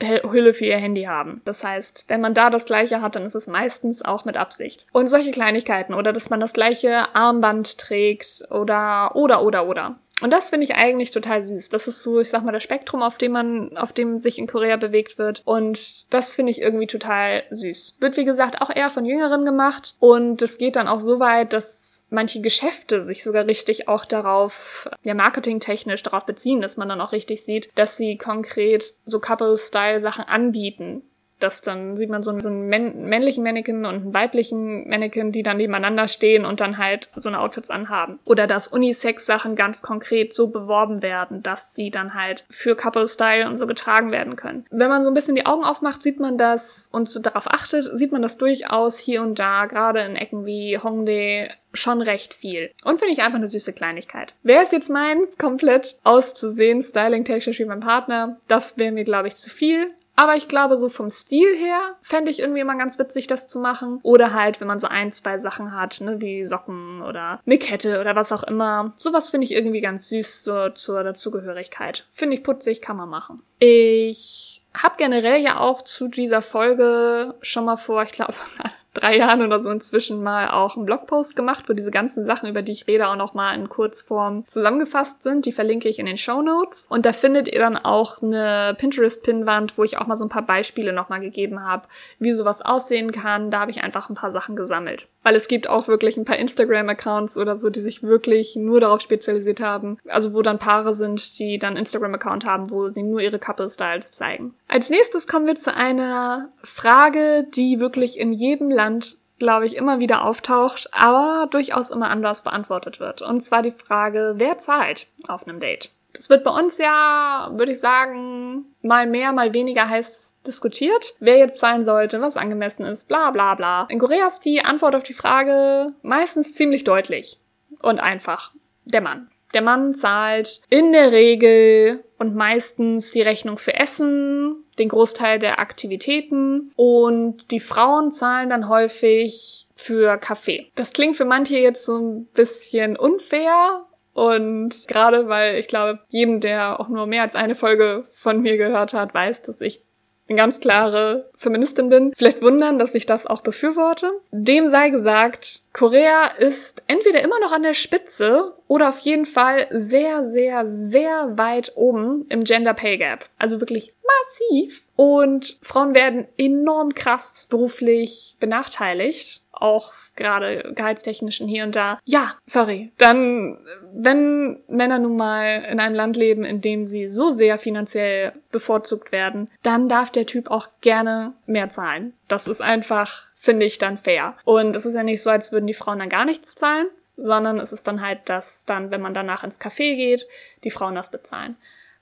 Hülle 0.00 0.52
für 0.52 0.66
ihr 0.66 0.76
Handy 0.76 1.04
haben. 1.04 1.40
Das 1.44 1.64
heißt, 1.64 2.04
wenn 2.08 2.20
man 2.20 2.34
da 2.34 2.50
das 2.50 2.66
gleiche 2.66 3.00
hat, 3.00 3.16
dann 3.16 3.24
ist 3.24 3.34
es 3.34 3.46
meistens 3.46 4.02
auch 4.02 4.24
mit 4.24 4.36
Absicht. 4.36 4.86
Und 4.92 5.08
solche 5.08 5.30
Kleinigkeiten 5.30 5.94
oder 5.94 6.12
dass 6.12 6.30
man 6.30 6.40
das 6.40 6.52
gleiche 6.52 7.14
Armband 7.14 7.78
trägt 7.78 8.44
oder 8.50 9.16
oder 9.16 9.42
oder 9.42 9.66
oder. 9.66 9.96
Und 10.22 10.32
das 10.32 10.48
finde 10.48 10.64
ich 10.64 10.74
eigentlich 10.74 11.10
total 11.10 11.42
süß. 11.42 11.68
Das 11.68 11.88
ist 11.88 12.02
so, 12.02 12.20
ich 12.20 12.30
sag 12.30 12.42
mal, 12.42 12.52
das 12.52 12.62
Spektrum, 12.62 13.02
auf 13.02 13.18
dem 13.18 13.32
man, 13.32 13.76
auf 13.76 13.92
dem 13.92 14.18
sich 14.18 14.38
in 14.38 14.46
Korea 14.46 14.76
bewegt 14.78 15.18
wird. 15.18 15.42
Und 15.44 16.06
das 16.10 16.32
finde 16.32 16.52
ich 16.52 16.62
irgendwie 16.62 16.86
total 16.86 17.42
süß. 17.50 17.98
Wird, 18.00 18.16
wie 18.16 18.24
gesagt, 18.24 18.62
auch 18.62 18.74
eher 18.74 18.88
von 18.88 19.04
Jüngeren 19.04 19.44
gemacht. 19.44 19.94
Und 19.98 20.40
es 20.40 20.56
geht 20.56 20.76
dann 20.76 20.88
auch 20.88 21.02
so 21.02 21.20
weit, 21.20 21.52
dass 21.52 21.95
manche 22.10 22.40
Geschäfte 22.40 23.02
sich 23.02 23.22
sogar 23.22 23.46
richtig 23.46 23.88
auch 23.88 24.04
darauf, 24.04 24.88
ja, 25.02 25.14
marketingtechnisch 25.14 26.02
darauf 26.02 26.26
beziehen, 26.26 26.60
dass 26.60 26.76
man 26.76 26.88
dann 26.88 27.00
auch 27.00 27.12
richtig 27.12 27.44
sieht, 27.44 27.70
dass 27.74 27.96
sie 27.96 28.16
konkret 28.16 28.94
so 29.04 29.18
Couple-Style-Sachen 29.18 30.24
anbieten 30.24 31.02
dass 31.40 31.62
dann 31.62 31.96
sieht 31.96 32.10
man 32.10 32.22
so 32.22 32.30
einen 32.30 32.68
männlichen 32.68 33.44
Mannequin 33.44 33.84
und 33.84 33.86
einen 33.86 34.14
weiblichen 34.14 34.88
Mannequin, 34.88 35.32
die 35.32 35.42
dann 35.42 35.56
nebeneinander 35.56 36.08
stehen 36.08 36.44
und 36.44 36.60
dann 36.60 36.78
halt 36.78 37.08
so 37.16 37.28
eine 37.28 37.40
Outfits 37.40 37.70
anhaben. 37.70 38.18
Oder 38.24 38.46
dass 38.46 38.68
Unisex-Sachen 38.68 39.56
ganz 39.56 39.82
konkret 39.82 40.34
so 40.34 40.48
beworben 40.48 41.02
werden, 41.02 41.42
dass 41.42 41.74
sie 41.74 41.90
dann 41.90 42.14
halt 42.14 42.44
für 42.48 42.76
Couple-Style 42.76 43.48
und 43.48 43.56
so 43.56 43.66
getragen 43.66 44.10
werden 44.12 44.36
können. 44.36 44.66
Wenn 44.70 44.88
man 44.88 45.04
so 45.04 45.10
ein 45.10 45.14
bisschen 45.14 45.36
die 45.36 45.46
Augen 45.46 45.64
aufmacht, 45.64 46.02
sieht 46.02 46.20
man 46.20 46.38
das 46.38 46.88
und 46.92 47.24
darauf 47.24 47.50
achtet, 47.50 47.98
sieht 47.98 48.12
man 48.12 48.22
das 48.22 48.38
durchaus 48.38 48.98
hier 48.98 49.22
und 49.22 49.38
da, 49.38 49.66
gerade 49.66 50.00
in 50.00 50.16
Ecken 50.16 50.46
wie 50.46 50.78
Hongdae, 50.78 51.48
schon 51.72 52.00
recht 52.00 52.32
viel. 52.34 52.70
Und 52.84 52.98
finde 52.98 53.12
ich 53.12 53.22
einfach 53.22 53.38
eine 53.38 53.48
süße 53.48 53.72
Kleinigkeit. 53.72 54.34
Wäre 54.42 54.62
es 54.62 54.70
jetzt 54.70 54.88
meins, 54.88 55.36
komplett 55.36 55.98
auszusehen, 56.04 56.82
styling-technisch 56.82 57.58
wie 57.58 57.66
mein 57.66 57.80
Partner, 57.80 58.38
das 58.48 58.78
wäre 58.78 58.92
mir, 58.92 59.04
glaube 59.04 59.28
ich, 59.28 59.36
zu 59.36 59.50
viel. 59.50 59.90
Aber 60.16 60.34
ich 60.34 60.48
glaube, 60.48 60.78
so 60.78 60.88
vom 60.88 61.10
Stil 61.10 61.56
her 61.56 61.94
fände 62.00 62.30
ich 62.30 62.40
irgendwie 62.40 62.60
immer 62.60 62.76
ganz 62.76 62.98
witzig, 62.98 63.26
das 63.26 63.48
zu 63.48 63.60
machen. 63.60 64.00
Oder 64.02 64.32
halt, 64.32 64.60
wenn 64.60 64.66
man 64.66 64.80
so 64.80 64.88
ein, 64.88 65.12
zwei 65.12 65.38
Sachen 65.38 65.74
hat, 65.74 66.00
ne, 66.00 66.20
wie 66.20 66.46
Socken 66.46 67.02
oder 67.02 67.40
eine 67.44 67.58
Kette 67.58 68.00
oder 68.00 68.16
was 68.16 68.32
auch 68.32 68.42
immer. 68.42 68.94
Sowas 68.96 69.30
finde 69.30 69.44
ich 69.44 69.52
irgendwie 69.52 69.82
ganz 69.82 70.08
süß 70.08 70.42
so, 70.42 70.70
zur 70.70 71.04
Dazugehörigkeit. 71.04 72.06
Finde 72.10 72.36
ich 72.36 72.42
putzig, 72.42 72.80
kann 72.80 72.96
man 72.96 73.10
machen. 73.10 73.42
Ich 73.58 74.62
habe 74.74 74.96
generell 74.98 75.40
ja 75.40 75.60
auch 75.60 75.82
zu 75.82 76.08
dieser 76.08 76.42
Folge 76.42 77.34
schon 77.42 77.64
mal 77.64 77.76
vor, 77.76 78.02
ich 78.02 78.12
glaube, 78.12 78.34
drei 78.96 79.16
Jahren 79.16 79.42
oder 79.42 79.60
so 79.60 79.70
inzwischen 79.70 80.22
mal 80.22 80.50
auch 80.50 80.76
einen 80.76 80.86
Blogpost 80.86 81.36
gemacht, 81.36 81.68
wo 81.68 81.72
diese 81.72 81.90
ganzen 81.90 82.26
Sachen, 82.26 82.48
über 82.48 82.62
die 82.62 82.72
ich 82.72 82.86
rede, 82.86 83.08
auch 83.08 83.16
nochmal 83.16 83.54
in 83.56 83.68
Kurzform 83.68 84.46
zusammengefasst 84.46 85.22
sind. 85.22 85.46
Die 85.46 85.52
verlinke 85.52 85.88
ich 85.88 85.98
in 85.98 86.06
den 86.06 86.18
Show 86.18 86.42
Notes. 86.42 86.86
Und 86.88 87.06
da 87.06 87.12
findet 87.12 87.48
ihr 87.48 87.60
dann 87.60 87.76
auch 87.76 88.22
eine 88.22 88.74
Pinterest-Pinnwand, 88.78 89.78
wo 89.78 89.84
ich 89.84 89.98
auch 89.98 90.06
mal 90.06 90.16
so 90.16 90.24
ein 90.24 90.30
paar 90.30 90.46
Beispiele 90.46 90.92
nochmal 90.92 91.20
gegeben 91.20 91.64
habe, 91.64 91.88
wie 92.18 92.32
sowas 92.32 92.62
aussehen 92.62 93.12
kann. 93.12 93.50
Da 93.50 93.60
habe 93.60 93.70
ich 93.70 93.82
einfach 93.82 94.08
ein 94.08 94.14
paar 94.14 94.30
Sachen 94.30 94.56
gesammelt. 94.56 95.06
Weil 95.26 95.34
es 95.34 95.48
gibt 95.48 95.68
auch 95.68 95.88
wirklich 95.88 96.16
ein 96.16 96.24
paar 96.24 96.38
Instagram-Accounts 96.38 97.36
oder 97.36 97.56
so, 97.56 97.68
die 97.68 97.80
sich 97.80 98.04
wirklich 98.04 98.54
nur 98.54 98.78
darauf 98.78 99.00
spezialisiert 99.00 99.58
haben. 99.58 99.98
Also 100.06 100.34
wo 100.34 100.40
dann 100.40 100.60
Paare 100.60 100.94
sind, 100.94 101.40
die 101.40 101.58
dann 101.58 101.76
Instagram-Account 101.76 102.46
haben, 102.46 102.70
wo 102.70 102.90
sie 102.90 103.02
nur 103.02 103.20
ihre 103.20 103.40
Couple-Styles 103.40 104.12
zeigen. 104.12 104.54
Als 104.68 104.88
nächstes 104.88 105.26
kommen 105.26 105.48
wir 105.48 105.56
zu 105.56 105.74
einer 105.74 106.50
Frage, 106.62 107.44
die 107.56 107.80
wirklich 107.80 108.20
in 108.20 108.32
jedem 108.32 108.70
Land 108.70 109.18
glaube 109.38 109.66
ich, 109.66 109.76
immer 109.76 109.98
wieder 110.00 110.24
auftaucht, 110.24 110.88
aber 110.92 111.48
durchaus 111.50 111.90
immer 111.90 112.08
anders 112.08 112.42
beantwortet 112.42 113.00
wird. 113.00 113.20
Und 113.20 113.40
zwar 113.40 113.62
die 113.62 113.72
Frage, 113.72 114.34
wer 114.38 114.56
zahlt 114.56 115.08
auf 115.28 115.46
einem 115.46 115.60
Date? 115.60 115.90
Es 116.18 116.30
wird 116.30 116.44
bei 116.44 116.50
uns 116.50 116.78
ja, 116.78 117.50
würde 117.52 117.72
ich 117.72 117.80
sagen, 117.80 118.66
mal 118.82 119.06
mehr, 119.06 119.32
mal 119.32 119.54
weniger 119.54 119.88
heiß 119.88 120.40
diskutiert, 120.46 121.14
wer 121.20 121.36
jetzt 121.36 121.58
zahlen 121.58 121.84
sollte, 121.84 122.20
was 122.20 122.36
angemessen 122.36 122.84
ist, 122.86 123.08
bla 123.08 123.30
bla 123.30 123.54
bla. 123.54 123.86
In 123.90 123.98
Korea 123.98 124.28
ist 124.28 124.44
die 124.44 124.62
Antwort 124.62 124.94
auf 124.94 125.02
die 125.02 125.14
Frage 125.14 125.92
meistens 126.02 126.54
ziemlich 126.54 126.84
deutlich 126.84 127.40
und 127.82 128.00
einfach. 128.00 128.52
Der 128.84 129.00
Mann. 129.00 129.30
Der 129.54 129.62
Mann 129.62 129.94
zahlt 129.94 130.60
in 130.68 130.92
der 130.92 131.12
Regel 131.12 132.04
und 132.18 132.34
meistens 132.34 133.12
die 133.12 133.22
Rechnung 133.22 133.58
für 133.58 133.74
Essen, 133.74 134.64
den 134.78 134.88
Großteil 134.88 135.38
der 135.38 135.60
Aktivitäten 135.60 136.72
und 136.76 137.50
die 137.50 137.60
Frauen 137.60 138.10
zahlen 138.12 138.50
dann 138.50 138.68
häufig 138.68 139.66
für 139.74 140.16
Kaffee. 140.18 140.70
Das 140.74 140.92
klingt 140.92 141.16
für 141.16 141.24
manche 141.24 141.58
jetzt 141.58 141.84
so 141.84 141.96
ein 141.96 142.26
bisschen 142.26 142.96
unfair, 142.96 143.85
und 144.16 144.88
gerade 144.88 145.28
weil 145.28 145.56
ich 145.56 145.68
glaube, 145.68 145.98
jedem, 146.08 146.40
der 146.40 146.80
auch 146.80 146.88
nur 146.88 147.06
mehr 147.06 147.20
als 147.20 147.34
eine 147.34 147.54
Folge 147.54 148.06
von 148.14 148.40
mir 148.40 148.56
gehört 148.56 148.94
hat, 148.94 149.12
weiß, 149.12 149.42
dass 149.42 149.60
ich 149.60 149.82
eine 150.28 150.38
ganz 150.38 150.58
klare 150.58 151.30
Feministin 151.36 151.88
bin, 151.88 152.12
vielleicht 152.16 152.42
wundern, 152.42 152.78
dass 152.78 152.94
ich 152.94 153.06
das 153.06 153.26
auch 153.26 153.42
befürworte. 153.42 154.10
Dem 154.32 154.68
sei 154.68 154.88
gesagt, 154.88 155.60
Korea 155.72 156.28
ist 156.38 156.82
entweder 156.86 157.22
immer 157.22 157.38
noch 157.40 157.52
an 157.52 157.62
der 157.62 157.74
Spitze 157.74 158.54
oder 158.66 158.88
auf 158.88 158.98
jeden 159.00 159.26
Fall 159.26 159.68
sehr, 159.70 160.28
sehr, 160.30 160.66
sehr 160.66 161.36
weit 161.36 161.72
oben 161.76 162.26
im 162.28 162.42
Gender 162.42 162.74
Pay 162.74 162.98
Gap. 162.98 163.26
Also 163.38 163.60
wirklich 163.60 163.94
massiv. 164.02 164.84
Und 164.96 165.58
Frauen 165.60 165.94
werden 165.94 166.26
enorm 166.38 166.94
krass 166.94 167.46
beruflich 167.50 168.36
benachteiligt. 168.40 169.45
Auch 169.58 169.92
gerade 170.16 170.72
gehaltstechnischen 170.74 171.48
hier 171.48 171.64
und 171.64 171.74
da. 171.74 171.98
Ja, 172.04 172.34
sorry. 172.44 172.92
Dann, 172.98 173.58
wenn 173.92 174.62
Männer 174.68 174.98
nun 174.98 175.16
mal 175.16 175.64
in 175.70 175.80
einem 175.80 175.94
Land 175.94 176.16
leben, 176.16 176.44
in 176.44 176.60
dem 176.60 176.84
sie 176.84 177.08
so 177.08 177.30
sehr 177.30 177.58
finanziell 177.58 178.32
bevorzugt 178.52 179.12
werden, 179.12 179.50
dann 179.62 179.88
darf 179.88 180.10
der 180.10 180.26
Typ 180.26 180.50
auch 180.50 180.68
gerne 180.82 181.32
mehr 181.46 181.70
zahlen. 181.70 182.12
Das 182.28 182.46
ist 182.46 182.60
einfach, 182.60 183.24
finde 183.34 183.66
ich, 183.66 183.78
dann 183.78 183.96
fair. 183.96 184.36
Und 184.44 184.76
es 184.76 184.86
ist 184.86 184.94
ja 184.94 185.02
nicht 185.02 185.22
so, 185.22 185.30
als 185.30 185.52
würden 185.52 185.66
die 185.66 185.74
Frauen 185.74 185.98
dann 186.00 186.10
gar 186.10 186.24
nichts 186.24 186.54
zahlen, 186.54 186.88
sondern 187.16 187.58
es 187.58 187.72
ist 187.72 187.86
dann 187.86 188.02
halt, 188.02 188.20
dass 188.28 188.66
dann, 188.66 188.90
wenn 188.90 189.00
man 189.00 189.14
danach 189.14 189.42
ins 189.42 189.60
Café 189.60 189.96
geht, 189.96 190.26
die 190.64 190.70
Frauen 190.70 190.94
das 190.94 191.10
bezahlen. 191.10 191.56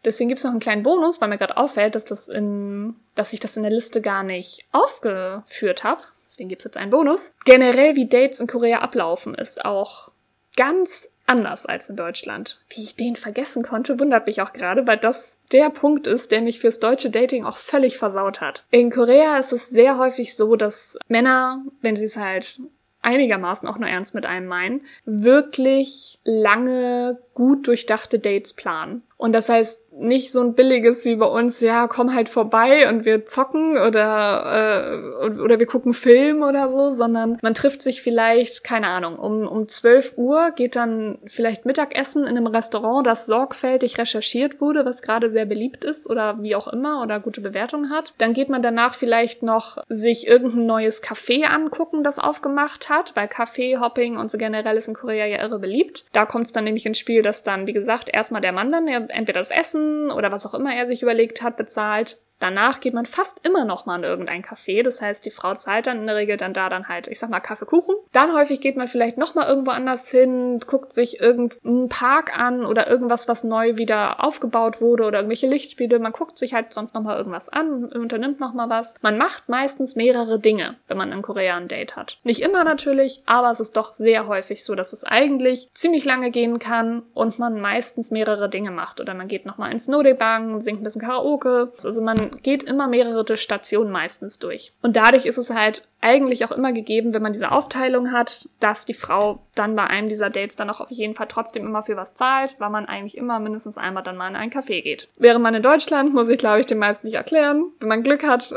Deswegen 0.04 0.28
gibt's 0.28 0.44
noch 0.44 0.50
einen 0.50 0.60
kleinen 0.60 0.82
Bonus, 0.82 1.20
weil 1.20 1.28
mir 1.28 1.38
gerade 1.38 1.56
auffällt, 1.56 1.94
dass 1.94 2.04
das 2.04 2.28
in, 2.28 2.96
dass 3.14 3.32
ich 3.32 3.40
das 3.40 3.56
in 3.56 3.62
der 3.62 3.72
Liste 3.72 4.02
gar 4.02 4.22
nicht 4.22 4.66
aufgeführt 4.70 5.82
habe. 5.82 6.02
Deswegen 6.35 6.49
gibt's 6.49 6.64
jetzt 6.64 6.77
einen 6.77 6.90
Bonus. 6.90 7.33
Generell, 7.44 7.94
wie 7.94 8.09
Dates 8.09 8.40
in 8.40 8.49
Korea 8.49 8.81
ablaufen, 8.81 9.37
ist 9.37 9.64
auch 9.64 10.11
ganz 10.57 11.09
anders 11.27 11.64
als 11.64 11.88
in 11.88 11.94
Deutschland. 11.94 12.61
Wie 12.70 12.83
ich 12.83 12.97
den 12.97 13.14
vergessen 13.14 13.62
konnte, 13.62 14.01
wundert 14.01 14.27
mich 14.27 14.42
auch 14.42 14.53
gerade, 14.53 14.85
weil 14.85 14.97
das 14.97 15.37
der 15.53 15.70
Punkt 15.70 16.09
ist, 16.09 16.33
der 16.33 16.42
mich 16.42 16.59
fürs 16.59 16.81
deutsche 16.81 17.11
Dating 17.11 17.44
auch 17.44 17.59
völlig 17.59 17.99
versaut 17.99 18.40
hat. 18.40 18.64
In 18.73 18.90
Korea 18.90 19.38
ist 19.38 19.53
es 19.53 19.68
sehr 19.68 19.97
häufig 19.97 20.35
so, 20.35 20.57
dass 20.57 20.99
Männer, 21.07 21.64
wenn 21.83 21.94
sie 21.94 22.07
es 22.07 22.16
halt 22.16 22.59
einigermaßen 23.01 23.68
auch 23.68 23.79
nur 23.79 23.88
ernst 23.88 24.16
mit 24.16 24.27
einem 24.27 24.49
meinen, 24.49 24.81
wirklich 25.05 26.18
lange, 26.25 27.20
gut 27.35 27.68
durchdachte 27.68 28.18
Dates 28.18 28.55
planen. 28.55 29.05
Und 29.24 29.32
das 29.32 29.48
heißt 29.48 29.84
nicht 29.98 30.32
so 30.32 30.42
ein 30.42 30.54
billiges 30.54 31.06
wie 31.06 31.16
bei 31.16 31.24
uns, 31.24 31.60
ja, 31.60 31.87
komm 31.88 32.14
halt 32.14 32.28
vorbei 32.28 32.88
und 32.90 33.06
wir 33.06 33.24
zocken 33.24 33.78
oder, 33.78 35.22
äh, 35.22 35.40
oder 35.40 35.58
wir 35.58 35.66
gucken 35.66 35.94
Film 35.94 36.42
oder 36.42 36.68
so, 36.68 36.90
sondern 36.90 37.38
man 37.40 37.54
trifft 37.54 37.82
sich 37.82 38.02
vielleicht, 38.02 38.64
keine 38.64 38.88
Ahnung, 38.88 39.18
um, 39.18 39.46
um 39.46 39.68
12 39.68 40.14
Uhr 40.16 40.50
geht 40.50 40.76
dann 40.76 41.18
vielleicht 41.26 41.64
Mittagessen 41.64 42.24
in 42.24 42.37
einem 42.37 42.48
Restaurant, 42.48 43.06
das 43.06 43.24
sorgfältig 43.24 43.96
recherchiert 43.96 44.60
wurde, 44.60 44.84
was 44.84 45.00
gerade 45.00 45.30
sehr 45.30 45.46
beliebt 45.46 45.84
ist 45.84 46.10
oder 46.10 46.42
wie 46.42 46.56
auch 46.56 46.68
immer 46.68 47.00
oder 47.02 47.20
gute 47.20 47.40
Bewertungen 47.40 47.88
hat. 47.88 48.12
Dann 48.18 48.34
geht 48.34 48.50
man 48.50 48.60
danach 48.60 48.94
vielleicht 48.94 49.42
noch 49.42 49.78
sich 49.88 50.26
irgendein 50.26 50.66
neues 50.66 51.02
Café 51.02 51.44
angucken, 51.44 52.02
das 52.02 52.18
aufgemacht 52.18 52.90
hat, 52.90 53.14
weil 53.14 53.28
Kaffee, 53.28 53.78
Hopping 53.78 54.18
und 54.18 54.30
so 54.30 54.37
generell 54.37 54.76
ist 54.76 54.88
in 54.88 54.94
Korea 54.94 55.24
ja 55.24 55.40
irre 55.40 55.60
beliebt. 55.60 56.04
Da 56.12 56.26
kommt 56.26 56.46
es 56.46 56.52
dann 56.52 56.64
nämlich 56.64 56.84
ins 56.84 56.98
Spiel, 56.98 57.22
dass 57.22 57.44
dann, 57.44 57.66
wie 57.66 57.72
gesagt, 57.72 58.10
erstmal 58.12 58.42
der 58.42 58.52
Mann 58.52 58.72
dann 58.72 58.87
entweder 59.14 59.40
das 59.40 59.50
Essen 59.50 60.11
oder 60.11 60.31
was 60.33 60.46
auch 60.46 60.55
immer 60.55 60.74
er 60.74 60.87
sich 60.87 61.03
überlegt 61.03 61.42
hat, 61.42 61.57
bezahlt 61.57 62.18
Danach 62.40 62.81
geht 62.81 62.94
man 62.94 63.07
fast 63.07 63.47
immer 63.47 63.64
noch 63.64 63.87
mal 63.87 63.97
in 63.97 64.05
irgendein 64.05 64.42
Café. 64.42 64.83
Das 64.83 65.01
heißt, 65.01 65.25
die 65.25 65.31
Frau 65.31 65.55
zahlt 65.55 65.87
dann 65.87 66.01
in 66.01 66.07
der 66.07 66.16
Regel 66.16 66.37
dann 66.37 66.53
da 66.53 66.68
dann 66.68 66.88
halt, 66.88 67.09
ich 67.09 67.18
sag 67.18 67.31
mal, 67.31 67.40
Kaffeekuchen. 67.40 67.94
Dann 68.12 68.35
häufig 68.35 68.61
geht 68.61 68.77
man 68.77 68.88
vielleicht 68.88 69.18
noch 69.18 69.35
mal 69.35 69.49
irgendwo 69.49 69.70
anders 69.70 70.09
hin, 70.09 70.61
guckt 70.66 70.92
sich 70.92 71.20
irgendeinen 71.20 71.88
Park 71.88 72.37
an 72.38 72.66
oder 72.66 72.88
irgendwas, 72.88 73.29
was 73.29 73.44
neu 73.44 73.77
wieder 73.77 74.23
aufgebaut 74.23 74.81
wurde 74.81 75.05
oder 75.05 75.18
irgendwelche 75.18 75.47
Lichtspiele. 75.47 75.99
Man 75.99 76.12
guckt 76.12 76.38
sich 76.38 76.55
halt 76.55 76.75
sonst 76.75 76.94
noch 76.94 77.03
mal 77.03 77.16
irgendwas 77.16 77.49
an, 77.49 77.85
unternimmt 77.87 78.40
noch 78.40 78.53
mal 78.53 78.68
was. 78.68 78.94
Man 79.03 79.16
macht 79.16 79.49
meistens 79.49 79.97
mehrere 79.97 80.38
Dinge, 80.38 80.77
wenn 80.88 80.97
man 80.97 81.12
in 81.12 81.23
Korea 81.23 81.57
ein 81.57 81.68
Date 81.68 81.97
hat. 81.97 82.18
Nicht 82.25 82.42
immer 82.42 82.64
natürlich, 82.64 83.23
aber 83.27 83.51
es 83.51 83.61
ist 83.61 83.77
doch 83.77 83.94
sehr 83.94 84.27
häufig 84.27 84.64
so, 84.64 84.75
dass 84.75 84.92
es 84.92 85.05
eigentlich 85.05 85.70
ziemlich 85.75 86.05
lange 86.05 86.31
gehen 86.31 86.59
kann 86.59 87.03
und 87.14 87.38
man 87.38 87.61
meistens 87.61 88.11
mehrere 88.11 88.49
Dinge 88.49 88.70
macht. 88.70 89.01
Oder 89.01 89.14
man 89.14 89.29
geht 89.29 89.47
noch 89.47 89.59
mal 89.59 89.70
ins 89.70 89.88
Nodebang, 89.88 90.61
singt 90.61 90.81
ein 90.81 90.85
bisschen 90.85 91.01
Karaoke. 91.01 91.73
Also 91.83 92.01
man 92.01 92.23
geht 92.26 92.62
immer 92.62 92.88
mehrere 92.88 93.37
Stationen 93.37 93.90
meistens 93.90 94.38
durch. 94.38 94.72
Und 94.82 94.96
dadurch 94.96 95.26
ist 95.26 95.38
es 95.38 95.50
halt 95.50 95.87
eigentlich 96.00 96.44
auch 96.44 96.52
immer 96.52 96.72
gegeben, 96.72 97.14
wenn 97.14 97.22
man 97.22 97.32
diese 97.32 97.50
Aufteilung 97.50 98.12
hat, 98.12 98.48
dass 98.60 98.84
die 98.84 98.94
Frau 98.94 99.40
dann 99.54 99.74
bei 99.74 99.87
einem 99.87 100.08
dieser 100.08 100.30
Dates 100.30 100.56
dann 100.56 100.68
auch 100.68 100.80
auf 100.80 100.90
jeden 100.90 101.14
Fall 101.14 101.28
trotzdem 101.28 101.66
immer 101.66 101.82
für 101.82 101.96
was 101.96 102.14
zahlt, 102.14 102.56
weil 102.58 102.70
man 102.70 102.87
eigentlich 102.87 103.16
immer 103.16 103.40
mindestens 103.40 103.78
einmal 103.78 104.02
dann 104.02 104.16
mal 104.16 104.28
in 104.28 104.37
ein 104.37 104.50
Café 104.50 104.82
geht. 104.82 105.08
Wäre 105.16 105.38
man 105.38 105.54
in 105.54 105.62
Deutschland, 105.62 106.12
muss 106.12 106.28
ich 106.28 106.38
glaube 106.38 106.60
ich 106.60 106.66
den 106.66 106.78
meisten 106.78 107.06
nicht 107.06 107.16
erklären, 107.16 107.72
wenn 107.80 107.88
man 107.88 108.02
Glück 108.02 108.22
hat, 108.24 108.52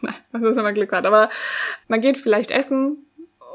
nein, 0.00 0.14
was 0.32 0.42
ist, 0.42 0.56
wenn 0.56 0.64
man 0.64 0.74
Glück 0.74 0.92
hat, 0.92 1.06
aber 1.06 1.30
man 1.88 2.00
geht 2.00 2.18
vielleicht 2.18 2.50
essen, 2.50 3.05